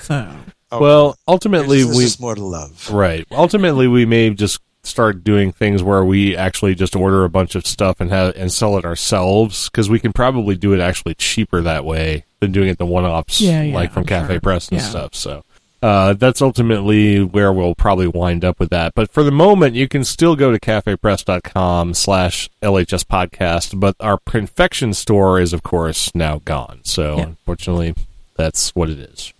So, 0.00 0.28
Oh, 0.74 0.80
Well, 0.80 1.18
ultimately, 1.28 1.82
there's 1.82 2.18
we 2.18 2.24
more 2.24 2.34
to 2.34 2.42
love. 2.42 2.88
right. 2.90 3.26
Ultimately, 3.30 3.88
we 3.88 4.06
may 4.06 4.30
just 4.30 4.58
start 4.84 5.22
doing 5.22 5.52
things 5.52 5.82
where 5.82 6.04
we 6.04 6.36
actually 6.36 6.74
just 6.74 6.96
order 6.96 7.24
a 7.24 7.30
bunch 7.30 7.54
of 7.54 7.66
stuff 7.66 8.00
and 8.00 8.10
have 8.10 8.34
and 8.36 8.52
sell 8.52 8.76
it 8.76 8.84
ourselves 8.84 9.68
because 9.68 9.88
we 9.88 10.00
can 10.00 10.12
probably 10.12 10.56
do 10.56 10.72
it 10.74 10.80
actually 10.80 11.14
cheaper 11.14 11.60
that 11.62 11.84
way 11.84 12.24
than 12.40 12.50
doing 12.52 12.68
it 12.68 12.78
the 12.78 12.86
one-offs 12.86 13.40
Yeah, 13.40 13.62
yeah, 13.62 13.74
like 13.74 13.92
from 13.92 14.00
I'm 14.00 14.06
Cafe 14.06 14.34
sure. 14.34 14.40
Press 14.40 14.68
and 14.68 14.80
Yeah. 14.80 14.86
stuff. 14.86 15.14
So. 15.14 15.44
Uh, 15.80 16.12
that's 16.12 16.40
ultimately 16.40 17.24
where 17.24 17.52
we'll 17.52 17.74
probably 17.74 18.06
wind 18.06 18.44
up 18.44 18.60
with 18.60 18.70
that. 18.70 18.92
But 18.94 19.10
for 19.10 19.24
the 19.24 19.32
moment, 19.32 19.74
you 19.74 19.88
can 19.88 20.04
still 20.04 20.36
go 20.36 20.52
to 20.52 20.60
cafepress.com 20.60 21.94
slash 21.94 22.48
LHS 22.62 23.02
podcast, 23.04 23.80
but 23.80 23.96
our 23.98 24.16
Printfection 24.18 24.94
store 24.94 25.40
is, 25.40 25.52
of 25.52 25.64
course, 25.64 26.14
now 26.14 26.40
gone. 26.44 26.80
So, 26.84 27.18
unfortunately, 27.18 27.94
that's 28.36 28.72
what 28.76 28.90
it 28.90 28.98
is. 29.00 29.32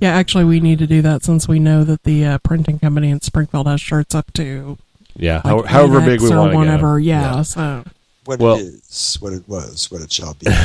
Yeah, 0.00 0.10
actually, 0.12 0.44
we 0.44 0.60
need 0.60 0.78
to 0.80 0.86
do 0.86 1.02
that 1.02 1.22
since 1.24 1.46
we 1.48 1.58
know 1.58 1.84
that 1.84 2.02
the 2.04 2.24
uh, 2.24 2.38
printing 2.38 2.78
company 2.78 3.10
in 3.10 3.20
Springfield 3.20 3.66
has 3.66 3.80
shirts 3.80 4.14
up 4.14 4.32
to 4.34 4.78
Yeah, 5.16 5.36
like 5.44 5.44
how, 5.44 5.62
however 5.86 6.00
big 6.00 6.20
we 6.20 6.30
or 6.32 6.38
want 6.38 6.52
to 6.52 6.56
whatever. 6.58 7.00
get. 7.00 7.14
'em. 7.14 7.22
Yeah, 7.22 7.42
so 7.42 7.84
What 8.24 8.38
Well- 8.40 8.56
it 8.56 8.62
is, 8.62 9.16
what 9.20 9.32
it 9.32 9.48
was, 9.48 9.90
what 9.90 10.00
it 10.02 10.12
shall 10.12 10.34
be. 10.34 10.46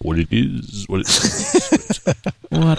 What 0.00 0.16
it 0.20 0.28
is, 0.30 0.84
what 0.86 1.00
it 1.00 1.08
is. 1.08 2.00
what? 2.50 2.78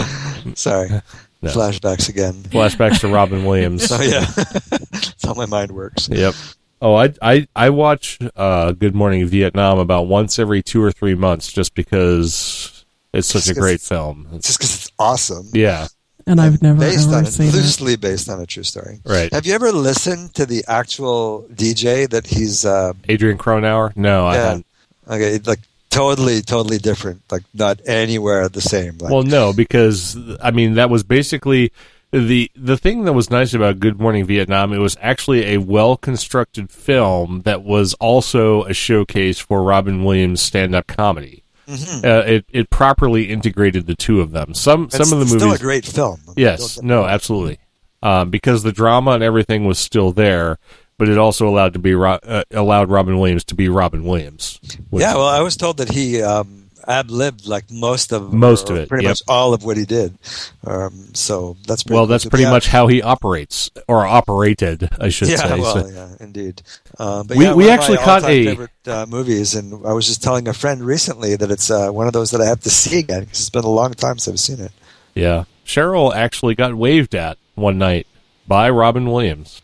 Sorry. 0.57 0.89
No. 1.41 1.51
Flashbacks 1.51 2.09
again. 2.09 2.33
Flashbacks 2.33 2.99
to 2.99 3.07
Robin 3.07 3.45
Williams. 3.45 3.85
So 3.87 3.95
yeah, 4.01 4.25
that's 4.25 5.23
how 5.25 5.33
my 5.35 5.45
mind 5.45 5.71
works. 5.71 6.09
Yep. 6.11 6.33
Oh, 6.81 6.95
I 6.95 7.13
I 7.21 7.47
I 7.55 7.69
watch 7.69 8.19
uh, 8.35 8.73
Good 8.73 8.93
Morning 8.93 9.25
Vietnam 9.25 9.79
about 9.79 10.07
once 10.07 10.37
every 10.37 10.61
two 10.61 10.83
or 10.83 10.91
three 10.91 11.15
months, 11.15 11.49
just 11.49 11.75
because 11.75 12.78
it's 13.13 13.27
such 13.27 13.43
a 13.43 13.45
Just 13.45 13.55
'cause 13.55 13.57
great 13.63 13.73
it's- 13.75 13.87
film. 13.87 14.27
Just 14.41 14.57
because 14.59 14.75
it's 14.75 14.91
awesome. 14.99 15.49
Yeah, 15.53 15.87
And 16.27 16.39
I've 16.39 16.61
never 16.61 16.79
based 16.79 17.07
ever 17.07 17.17
on 17.17 17.25
it, 17.25 17.31
seen 17.31 17.47
it. 17.49 17.53
loosely 17.55 17.95
based 17.95 18.29
on 18.29 18.39
a 18.39 18.45
true 18.45 18.63
story. 18.63 18.99
right. 19.05 19.31
Have 19.33 19.45
you 19.47 19.53
ever 19.53 19.71
listened 19.71 20.35
to 20.35 20.45
the 20.45 20.63
actual 20.67 21.45
DJ 21.53 22.05
that 22.09 22.27
he's? 22.27 22.65
Uh, 22.65 22.93
Adrian 23.07 23.37
Cronauer? 23.37 23.91
No, 23.95 24.27
I 24.27 24.35
haven't. 24.35 24.65
okay, 25.09 25.39
like 25.45 25.59
totally, 25.89 26.41
totally 26.41 26.77
different. 26.77 27.21
Like 27.31 27.43
not 27.53 27.79
anywhere 27.87 28.47
the 28.49 28.61
same. 28.61 28.97
Like, 28.99 29.11
Well, 29.11 29.23
no, 29.23 29.53
because 29.53 30.15
I 30.41 30.51
mean 30.51 30.75
that 30.75 30.89
was 30.91 31.01
basically 31.03 31.71
the 32.11 32.49
the 32.55 32.77
thing 32.77 33.05
that 33.05 33.13
was 33.13 33.29
nice 33.31 33.53
about 33.55 33.79
Good 33.79 33.99
Morning 33.99 34.25
Vietnam. 34.25 34.71
It 34.73 34.77
was 34.79 34.97
actually 35.01 35.45
a 35.53 35.57
well 35.57 35.97
constructed 35.97 36.69
film 36.69 37.41
that 37.45 37.63
was 37.63 37.93
also 37.95 38.63
a 38.65 38.73
showcase 38.73 39.39
for 39.39 39.63
Robin 39.63 40.03
Williams 40.03 40.41
stand 40.41 40.75
up 40.75 40.85
comedy. 40.87 41.43
Mhm. 41.69 42.03
Uh, 42.03 42.25
it 42.25 42.45
it 42.51 42.69
properly 42.69 43.29
integrated 43.29 43.85
the 43.87 43.95
two 43.95 44.21
of 44.21 44.31
them. 44.31 44.53
Some 44.53 44.85
It's 44.85 44.97
some 44.97 45.03
of 45.13 45.19
the 45.19 45.25
movies 45.25 45.41
still 45.41 45.53
a 45.53 45.57
great 45.57 45.85
film. 45.85 46.19
Yes, 46.35 46.81
no, 46.81 47.05
absolutely. 47.05 47.59
Um, 48.01 48.29
because 48.29 48.63
the 48.63 48.71
drama 48.71 49.11
and 49.11 49.23
everything 49.23 49.65
was 49.65 49.77
still 49.77 50.11
there, 50.11 50.57
but 50.97 51.09
it 51.09 51.17
also 51.17 51.47
allowed 51.47 51.73
to 51.73 51.79
be 51.79 51.93
Ro- 51.93 52.19
uh, 52.23 52.43
allowed 52.51 52.89
Robin 52.89 53.19
Williams 53.19 53.43
to 53.45 53.55
be 53.55 53.67
Robin 53.69 54.03
Williams. 54.03 54.59
which- 54.89 55.01
Yeah, 55.01 55.15
well, 55.15 55.27
I 55.27 55.41
was 55.41 55.55
told 55.57 55.77
that 55.77 55.91
he 55.91 56.21
um, 56.21 56.58
ad 56.87 57.11
libbed 57.11 57.45
like 57.47 57.69
most 57.71 58.11
of 58.13 58.31
Most 58.33 58.69
of 58.69 58.77
it, 58.77 58.89
pretty 58.89 59.03
yep. 59.03 59.11
much 59.11 59.21
all 59.27 59.53
of 59.53 59.63
what 59.63 59.77
he 59.77 59.85
did. 59.85 60.17
Um, 60.65 61.09
so 61.13 61.57
that's 61.67 61.83
pretty 61.83 61.95
well, 61.95 62.05
that's 62.07 62.25
pretty 62.25 62.45
much 62.45 62.67
how 62.67 62.87
he 62.87 63.01
operates 63.01 63.69
or 63.87 64.05
operated, 64.05 64.89
I 64.99 65.09
should 65.09 65.29
yeah, 65.29 65.35
say. 65.37 65.59
well, 65.59 65.83
So- 65.83 65.87
yeah, 65.89 66.09
indeed. 66.19 66.61
Uh, 66.97 67.23
but 67.23 67.37
We- 67.37 67.45
yeah, 67.45 67.53
we 67.53 67.65
one 67.65 67.73
of 67.73 67.79
actually 67.79 67.97
my 67.97 68.03
caught 68.03 68.23
a- 68.23 68.45
favorite 68.45 68.69
uh, 68.87 69.05
movies, 69.07 69.55
and 69.55 69.85
I 69.85 69.93
was 69.93 70.07
just 70.07 70.21
telling 70.23 70.47
a 70.47 70.53
friend 70.53 70.81
recently 70.83 71.35
that 71.35 71.51
it's 71.51 71.69
uh, 71.69 71.89
one 71.91 72.07
of 72.07 72.13
those 72.13 72.31
that 72.31 72.41
I 72.41 72.45
have 72.45 72.61
to 72.61 72.69
see 72.69 72.99
again 72.99 73.21
because 73.21 73.39
it's 73.39 73.49
been 73.49 73.63
a 73.63 73.69
long 73.69 73.93
time 73.93 74.17
since 74.17 74.33
I've 74.33 74.39
seen 74.57 74.65
it. 74.65 74.71
yeah, 75.15 75.43
Cheryl 75.65 76.13
actually 76.15 76.55
got 76.55 76.75
waved 76.75 77.13
at 77.15 77.37
one 77.55 77.77
night 77.77 78.07
by 78.47 78.69
Robin 78.69 79.09
Williams. 79.09 79.61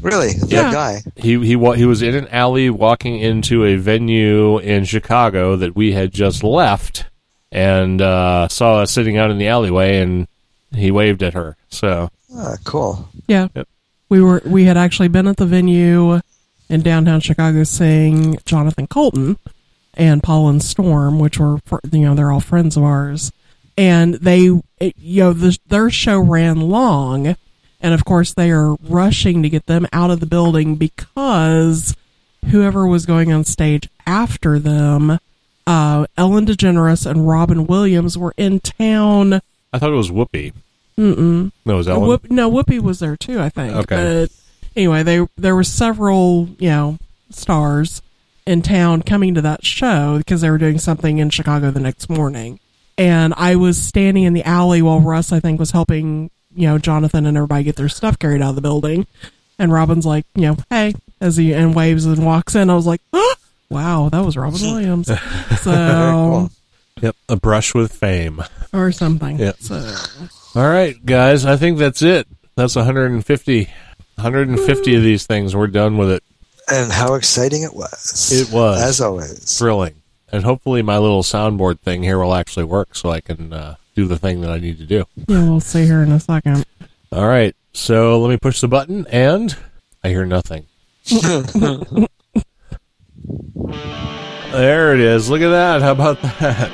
Really, 0.00 0.32
that 0.34 0.50
Yeah. 0.50 0.72
guy. 0.72 1.02
He 1.16 1.38
he 1.44 1.56
wa- 1.56 1.72
he 1.72 1.84
was 1.84 2.02
in 2.02 2.14
an 2.14 2.28
alley 2.28 2.70
walking 2.70 3.18
into 3.18 3.64
a 3.64 3.76
venue 3.76 4.58
in 4.58 4.84
Chicago 4.84 5.56
that 5.56 5.74
we 5.74 5.92
had 5.92 6.12
just 6.12 6.44
left, 6.44 7.04
and 7.50 8.00
uh, 8.00 8.48
saw 8.48 8.78
us 8.82 8.92
sitting 8.92 9.16
out 9.16 9.30
in 9.30 9.38
the 9.38 9.48
alleyway, 9.48 9.98
and 10.00 10.28
he 10.74 10.90
waved 10.90 11.22
at 11.22 11.34
her. 11.34 11.56
So 11.68 12.10
Ah, 12.36 12.56
cool. 12.64 13.08
Yeah. 13.26 13.48
Yep. 13.54 13.68
We 14.08 14.20
were 14.22 14.42
we 14.44 14.64
had 14.64 14.76
actually 14.76 15.08
been 15.08 15.26
at 15.26 15.36
the 15.38 15.46
venue 15.46 16.20
in 16.68 16.82
downtown 16.82 17.20
Chicago 17.20 17.64
seeing 17.64 18.38
Jonathan 18.44 18.86
Coulton 18.86 19.36
and 19.94 20.22
Paul 20.22 20.48
and 20.48 20.62
Storm, 20.62 21.18
which 21.18 21.38
were 21.40 21.58
you 21.90 22.00
know 22.00 22.14
they're 22.14 22.30
all 22.30 22.40
friends 22.40 22.76
of 22.76 22.84
ours, 22.84 23.32
and 23.76 24.14
they 24.14 24.50
it, 24.78 24.94
you 24.96 25.24
know 25.24 25.32
the, 25.32 25.58
their 25.68 25.90
show 25.90 26.18
ran 26.20 26.60
long, 26.60 27.34
and 27.80 27.94
of 27.94 28.04
course 28.04 28.32
they 28.34 28.50
are 28.50 28.74
rushing 28.82 29.42
to 29.42 29.48
get 29.48 29.66
them 29.66 29.86
out 29.92 30.10
of 30.10 30.20
the 30.20 30.26
building 30.26 30.76
because 30.76 31.94
whoever 32.50 32.86
was 32.86 33.06
going 33.06 33.32
on 33.32 33.44
stage 33.44 33.88
after 34.06 34.58
them, 34.58 35.18
uh, 35.66 36.06
Ellen 36.16 36.46
DeGeneres 36.46 37.08
and 37.10 37.28
Robin 37.28 37.66
Williams 37.66 38.16
were 38.16 38.34
in 38.36 38.60
town. 38.60 39.40
I 39.72 39.78
thought 39.78 39.90
it 39.90 39.96
was 39.96 40.10
Whoopi. 40.10 40.52
Mm-mm. 40.98 41.52
No, 41.64 41.74
it 41.74 41.76
was 41.76 41.88
Ellen. 41.88 42.08
Whoop, 42.08 42.30
no, 42.30 42.50
Whoopi 42.50 42.80
was 42.80 43.00
there 43.00 43.16
too, 43.16 43.40
I 43.40 43.48
think. 43.48 43.74
Okay. 43.74 43.96
But 43.96 44.30
anyway, 44.74 45.02
they 45.02 45.26
there 45.36 45.54
were 45.54 45.64
several, 45.64 46.48
you 46.58 46.70
know, 46.70 46.98
stars 47.30 48.00
in 48.46 48.62
town 48.62 49.02
coming 49.02 49.34
to 49.34 49.42
that 49.42 49.64
show 49.64 50.18
because 50.18 50.40
they 50.40 50.50
were 50.50 50.58
doing 50.58 50.78
something 50.78 51.18
in 51.18 51.30
Chicago 51.30 51.70
the 51.70 51.80
next 51.80 52.08
morning. 52.08 52.60
And 52.96 53.34
I 53.36 53.56
was 53.56 53.76
standing 53.82 54.22
in 54.22 54.32
the 54.32 54.44
alley 54.44 54.80
while 54.80 55.00
Russ, 55.00 55.32
I 55.32 55.40
think, 55.40 55.58
was 55.58 55.72
helping, 55.72 56.30
you 56.56 56.66
know, 56.66 56.78
Jonathan 56.78 57.26
and 57.26 57.36
everybody 57.36 57.64
get 57.64 57.76
their 57.76 57.88
stuff 57.88 58.18
carried 58.18 58.42
out 58.42 58.50
of 58.50 58.54
the 58.56 58.62
building. 58.62 59.06
And 59.58 59.72
Robin's 59.72 60.04
like, 60.06 60.26
you 60.34 60.42
know, 60.42 60.56
hey, 60.70 60.94
as 61.20 61.36
he 61.36 61.52
and 61.54 61.74
waves 61.74 62.04
and 62.06 62.24
walks 62.26 62.54
in. 62.54 62.68
I 62.70 62.74
was 62.74 62.86
like, 62.86 63.00
wow, 63.70 64.08
that 64.10 64.24
was 64.24 64.36
Robin 64.36 64.60
Williams. 64.62 65.10
So, 65.60 66.50
Yep, 67.02 67.16
a 67.28 67.36
brush 67.36 67.74
with 67.74 67.92
fame. 67.92 68.42
or 68.72 68.90
something. 68.90 69.38
Yep. 69.38 69.56
So, 69.60 69.94
All 70.54 70.66
right, 70.68 70.96
guys, 71.04 71.44
I 71.44 71.56
think 71.56 71.78
that's 71.78 72.00
it. 72.02 72.26
That's 72.54 72.74
150. 72.74 73.64
150 73.64 74.94
of 74.94 75.02
these 75.02 75.26
things. 75.26 75.54
We're 75.54 75.66
done 75.66 75.98
with 75.98 76.10
it. 76.10 76.22
And 76.72 76.90
how 76.90 77.14
exciting 77.14 77.62
it 77.62 77.74
was. 77.74 78.32
It 78.32 78.50
was. 78.52 78.82
As 78.82 79.00
always. 79.02 79.58
Thrilling. 79.58 79.96
And 80.32 80.42
hopefully 80.44 80.80
my 80.82 80.96
little 80.98 81.22
soundboard 81.22 81.80
thing 81.80 82.02
here 82.02 82.18
will 82.18 82.34
actually 82.34 82.64
work 82.64 82.96
so 82.96 83.10
I 83.10 83.20
can 83.20 83.52
uh, 83.52 83.76
do 83.96 84.06
the 84.06 84.18
thing 84.18 84.42
that 84.42 84.50
I 84.50 84.58
need 84.58 84.78
to 84.78 84.86
do. 84.86 85.04
yeah, 85.26 85.42
we'll 85.48 85.58
see 85.60 85.84
here 85.84 86.02
in 86.02 86.12
a 86.12 86.20
second. 86.20 86.64
All 87.10 87.26
right, 87.26 87.56
so 87.72 88.20
let 88.20 88.28
me 88.30 88.36
push 88.36 88.60
the 88.60 88.68
button, 88.68 89.06
and 89.10 89.56
I 90.04 90.10
hear 90.10 90.26
nothing. 90.26 90.66
there 94.52 94.94
it 94.94 95.00
is. 95.00 95.28
Look 95.30 95.42
at 95.42 95.48
that. 95.50 95.82
How 95.82 95.92
about 95.92 96.20
that? 96.22 96.70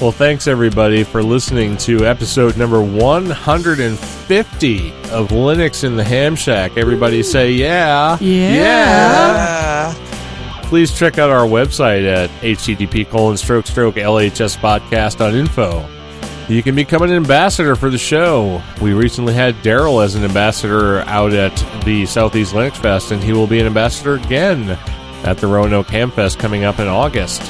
Well, 0.00 0.12
thanks 0.12 0.46
everybody 0.46 1.02
for 1.02 1.24
listening 1.24 1.76
to 1.78 2.06
episode 2.06 2.56
number 2.56 2.80
150 2.80 4.90
of 5.10 5.28
Linux 5.30 5.82
in 5.82 5.96
the 5.96 6.04
Ham 6.04 6.36
Shack. 6.36 6.76
Everybody 6.76 7.24
say 7.24 7.50
yeah. 7.50 8.16
Yeah. 8.20 9.90
Ah, 9.90 10.62
Please 10.68 10.96
check 10.96 11.18
out 11.18 11.30
our 11.30 11.48
website 11.48 12.06
at 12.06 12.30
http 12.42 13.08
colon 13.10 13.36
stroke 13.36 13.66
stroke 13.66 13.96
lhspodcast.info. 13.96 15.84
You 16.48 16.62
can 16.62 16.74
become 16.74 17.02
an 17.02 17.10
ambassador 17.12 17.76
for 17.76 17.90
the 17.90 17.98
show. 17.98 18.62
We 18.80 18.94
recently 18.94 19.34
had 19.34 19.54
Daryl 19.56 20.02
as 20.02 20.14
an 20.14 20.24
ambassador 20.24 21.00
out 21.00 21.34
at 21.34 21.54
the 21.84 22.06
Southeast 22.06 22.54
Linux 22.54 22.76
Fest, 22.76 23.10
and 23.10 23.22
he 23.22 23.34
will 23.34 23.46
be 23.46 23.60
an 23.60 23.66
ambassador 23.66 24.14
again 24.14 24.70
at 25.24 25.36
the 25.36 25.46
Roanoke 25.46 25.90
Ham 25.90 26.10
Fest 26.10 26.38
coming 26.38 26.64
up 26.64 26.78
in 26.78 26.88
August. 26.88 27.42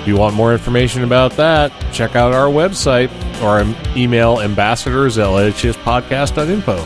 If 0.00 0.08
you 0.08 0.16
want 0.16 0.34
more 0.34 0.52
information 0.52 1.04
about 1.04 1.32
that, 1.36 1.70
check 1.92 2.16
out 2.16 2.32
our 2.32 2.48
website 2.48 3.08
or 3.40 3.64
email 3.96 4.40
ambassadors 4.40 5.16
at 5.16 5.28
lhspodcast.info. 5.28 6.76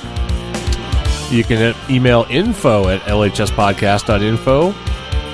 You 1.34 1.44
can 1.44 1.74
uh, 1.74 1.86
email 1.88 2.26
info 2.28 2.88
at 2.88 3.00
lhspodcast.info 3.02 4.87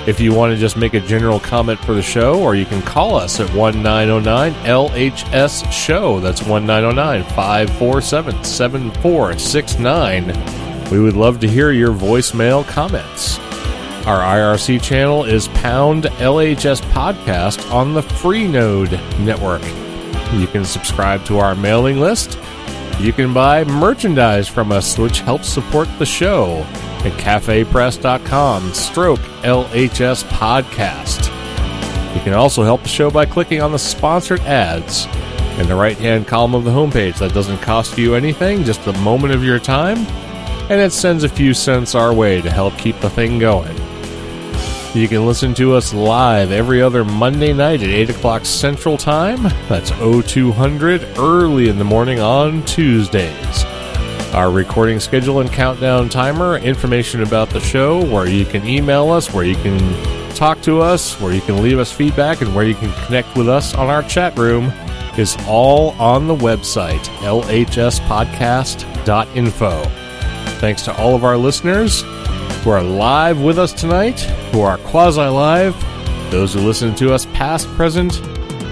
if 0.07 0.19
you 0.19 0.33
want 0.33 0.53
to 0.53 0.57
just 0.57 0.77
make 0.77 0.93
a 0.93 0.99
general 0.99 1.39
comment 1.39 1.79
for 1.79 1.93
the 1.93 2.01
show, 2.01 2.41
or 2.41 2.55
you 2.55 2.65
can 2.65 2.81
call 2.81 3.15
us 3.15 3.39
at 3.39 3.53
1909 3.55 4.53
LHS 4.65 5.71
Show. 5.71 6.19
That's 6.19 6.43
1909 6.43 7.23
547 7.35 8.43
7469. 8.43 10.91
We 10.91 10.99
would 10.99 11.15
love 11.15 11.39
to 11.39 11.47
hear 11.47 11.71
your 11.71 11.91
voicemail 11.91 12.67
comments. 12.67 13.39
Our 14.05 14.19
IRC 14.19 14.83
channel 14.83 15.23
is 15.23 15.47
Pound 15.47 16.03
LHS 16.03 16.81
Podcast 16.91 17.71
on 17.71 17.95
the 17.95 18.01
Freenode 18.01 18.91
Network. 19.19 19.63
You 20.33 20.45
can 20.45 20.65
subscribe 20.65 21.25
to 21.25 21.39
our 21.39 21.55
mailing 21.55 21.99
list. 21.99 22.37
You 22.99 23.11
can 23.11 23.33
buy 23.33 23.63
merchandise 23.63 24.47
from 24.47 24.71
us, 24.71 24.99
which 24.99 25.21
helps 25.21 25.49
support 25.49 25.89
the 25.97 26.05
show 26.05 26.63
at 27.05 27.13
cafepress.com 27.13 28.73
stroke 28.73 29.19
LHS 29.43 30.23
podcast. 30.25 31.25
You 32.15 32.21
can 32.21 32.33
also 32.33 32.63
help 32.63 32.83
the 32.83 32.89
show 32.89 33.11
by 33.11 33.25
clicking 33.25 33.61
on 33.61 33.71
the 33.71 33.79
sponsored 33.79 34.39
ads 34.41 35.05
in 35.59 35.67
the 35.67 35.75
right 35.75 35.97
hand 35.97 36.27
column 36.27 36.55
of 36.55 36.63
the 36.63 36.71
homepage. 36.71 37.19
That 37.19 37.33
doesn't 37.33 37.59
cost 37.59 37.97
you 37.97 38.15
anything, 38.15 38.63
just 38.63 38.87
a 38.87 38.93
moment 38.99 39.33
of 39.33 39.43
your 39.43 39.59
time, 39.59 39.97
and 40.69 40.81
it 40.81 40.91
sends 40.91 41.23
a 41.23 41.29
few 41.29 41.53
cents 41.53 41.95
our 41.95 42.13
way 42.13 42.41
to 42.41 42.49
help 42.49 42.77
keep 42.77 42.99
the 42.99 43.09
thing 43.09 43.39
going. 43.39 43.75
You 44.95 45.09
can 45.09 45.25
listen 45.25 45.53
to 45.55 45.73
us 45.73 45.93
live 45.93 46.53
every 46.53 46.81
other 46.81 47.03
Monday 47.03 47.51
night 47.51 47.83
at 47.83 47.89
8 47.89 48.11
o'clock 48.11 48.45
Central 48.45 48.97
Time. 48.97 49.43
That's 49.67 49.91
0200 49.91 51.17
early 51.17 51.67
in 51.67 51.77
the 51.77 51.83
morning 51.83 52.21
on 52.21 52.63
Tuesdays. 52.63 53.65
Our 54.33 54.51
recording 54.51 54.99
schedule 54.99 55.39
and 55.39 55.49
countdown 55.51 56.09
timer, 56.09 56.57
information 56.57 57.23
about 57.23 57.49
the 57.49 57.61
show, 57.61 58.03
where 58.11 58.27
you 58.27 58.45
can 58.45 58.67
email 58.67 59.09
us, 59.11 59.33
where 59.33 59.45
you 59.45 59.55
can 59.55 59.79
talk 60.35 60.61
to 60.63 60.81
us, 60.81 61.19
where 61.21 61.33
you 61.33 61.41
can 61.41 61.63
leave 61.63 61.79
us 61.79 61.91
feedback, 61.91 62.41
and 62.41 62.53
where 62.53 62.65
you 62.65 62.75
can 62.75 62.91
connect 63.05 63.37
with 63.37 63.47
us 63.47 63.73
on 63.73 63.89
our 63.89 64.03
chat 64.03 64.37
room 64.37 64.73
is 65.17 65.37
all 65.47 65.91
on 65.91 66.27
the 66.27 66.35
website, 66.35 66.99
lhspodcast.info. 67.19 69.83
Thanks 70.59 70.81
to 70.83 70.93
all 70.97 71.15
of 71.15 71.23
our 71.23 71.37
listeners 71.37 72.01
who 72.63 72.71
are 72.71 72.83
live 72.83 73.39
with 73.39 73.57
us 73.57 73.71
tonight, 73.71 74.19
who 74.51 74.59
are 74.61 74.77
quasi 74.79 75.21
live, 75.21 75.73
those 76.31 76.53
who 76.53 76.59
listen 76.59 76.93
to 76.95 77.13
us 77.13 77.25
past, 77.27 77.69
present, 77.69 78.19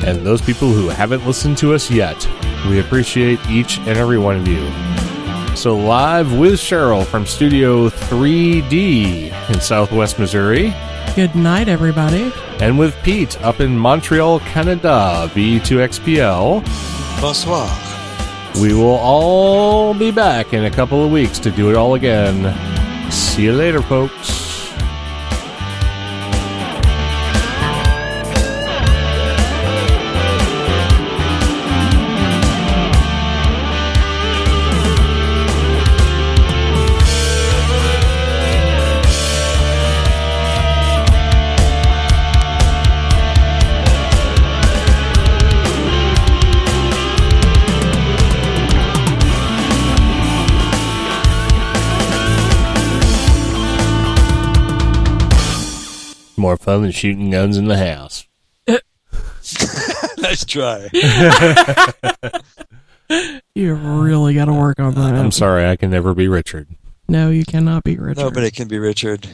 and 0.03 0.25
those 0.25 0.41
people 0.41 0.67
who 0.69 0.89
haven't 0.89 1.25
listened 1.25 1.57
to 1.59 1.73
us 1.73 1.89
yet. 1.89 2.27
We 2.67 2.79
appreciate 2.79 3.39
each 3.49 3.77
and 3.79 3.97
every 3.97 4.17
one 4.17 4.37
of 4.37 4.47
you. 4.47 4.92
So, 5.55 5.77
live 5.77 6.37
with 6.37 6.53
Cheryl 6.55 7.05
from 7.05 7.25
Studio 7.25 7.87
3D 7.89 9.31
in 9.53 9.61
Southwest 9.61 10.19
Missouri, 10.19 10.73
Good 11.15 11.35
night, 11.35 11.69
everybody. 11.69 12.33
and 12.59 12.77
with 12.77 12.95
Pete 13.03 13.39
up 13.41 13.61
in 13.61 13.77
Montreal, 13.77 14.39
Canada, 14.41 15.29
V2XPL. 15.33 16.61
Bonsoir. 17.21 17.69
We 18.61 18.73
will 18.73 18.97
all 18.97 19.93
be 19.93 20.11
back 20.11 20.53
in 20.53 20.65
a 20.65 20.71
couple 20.71 21.03
of 21.05 21.11
weeks 21.11 21.39
to 21.39 21.51
do 21.51 21.69
it 21.69 21.75
all 21.77 21.93
again. 21.95 22.53
See 23.11 23.43
you 23.43 23.53
later, 23.53 23.81
folks. 23.81 24.42
More 56.53 56.57
fun 56.57 56.83
than 56.83 56.91
shooting 56.91 57.31
guns 57.31 57.57
in 57.57 57.65
the 57.65 57.77
house. 57.77 58.27
nice 60.19 60.45
try. 60.45 60.87
You 63.53 63.73
really 63.75 64.33
got 64.33 64.45
to 64.45 64.53
work 64.53 64.79
on 64.79 64.95
that. 64.95 65.13
I'm 65.13 65.31
sorry, 65.31 65.67
I 65.67 65.75
can 65.75 65.91
never 65.91 66.15
be 66.15 66.27
Richard. 66.27 66.67
No, 67.07 67.29
you 67.29 67.43
cannot 67.43 67.83
be 67.83 67.97
Richard. 67.97 68.21
Nobody 68.21 68.49
can 68.49 68.67
be 68.67 68.79
Richard. 68.79 69.27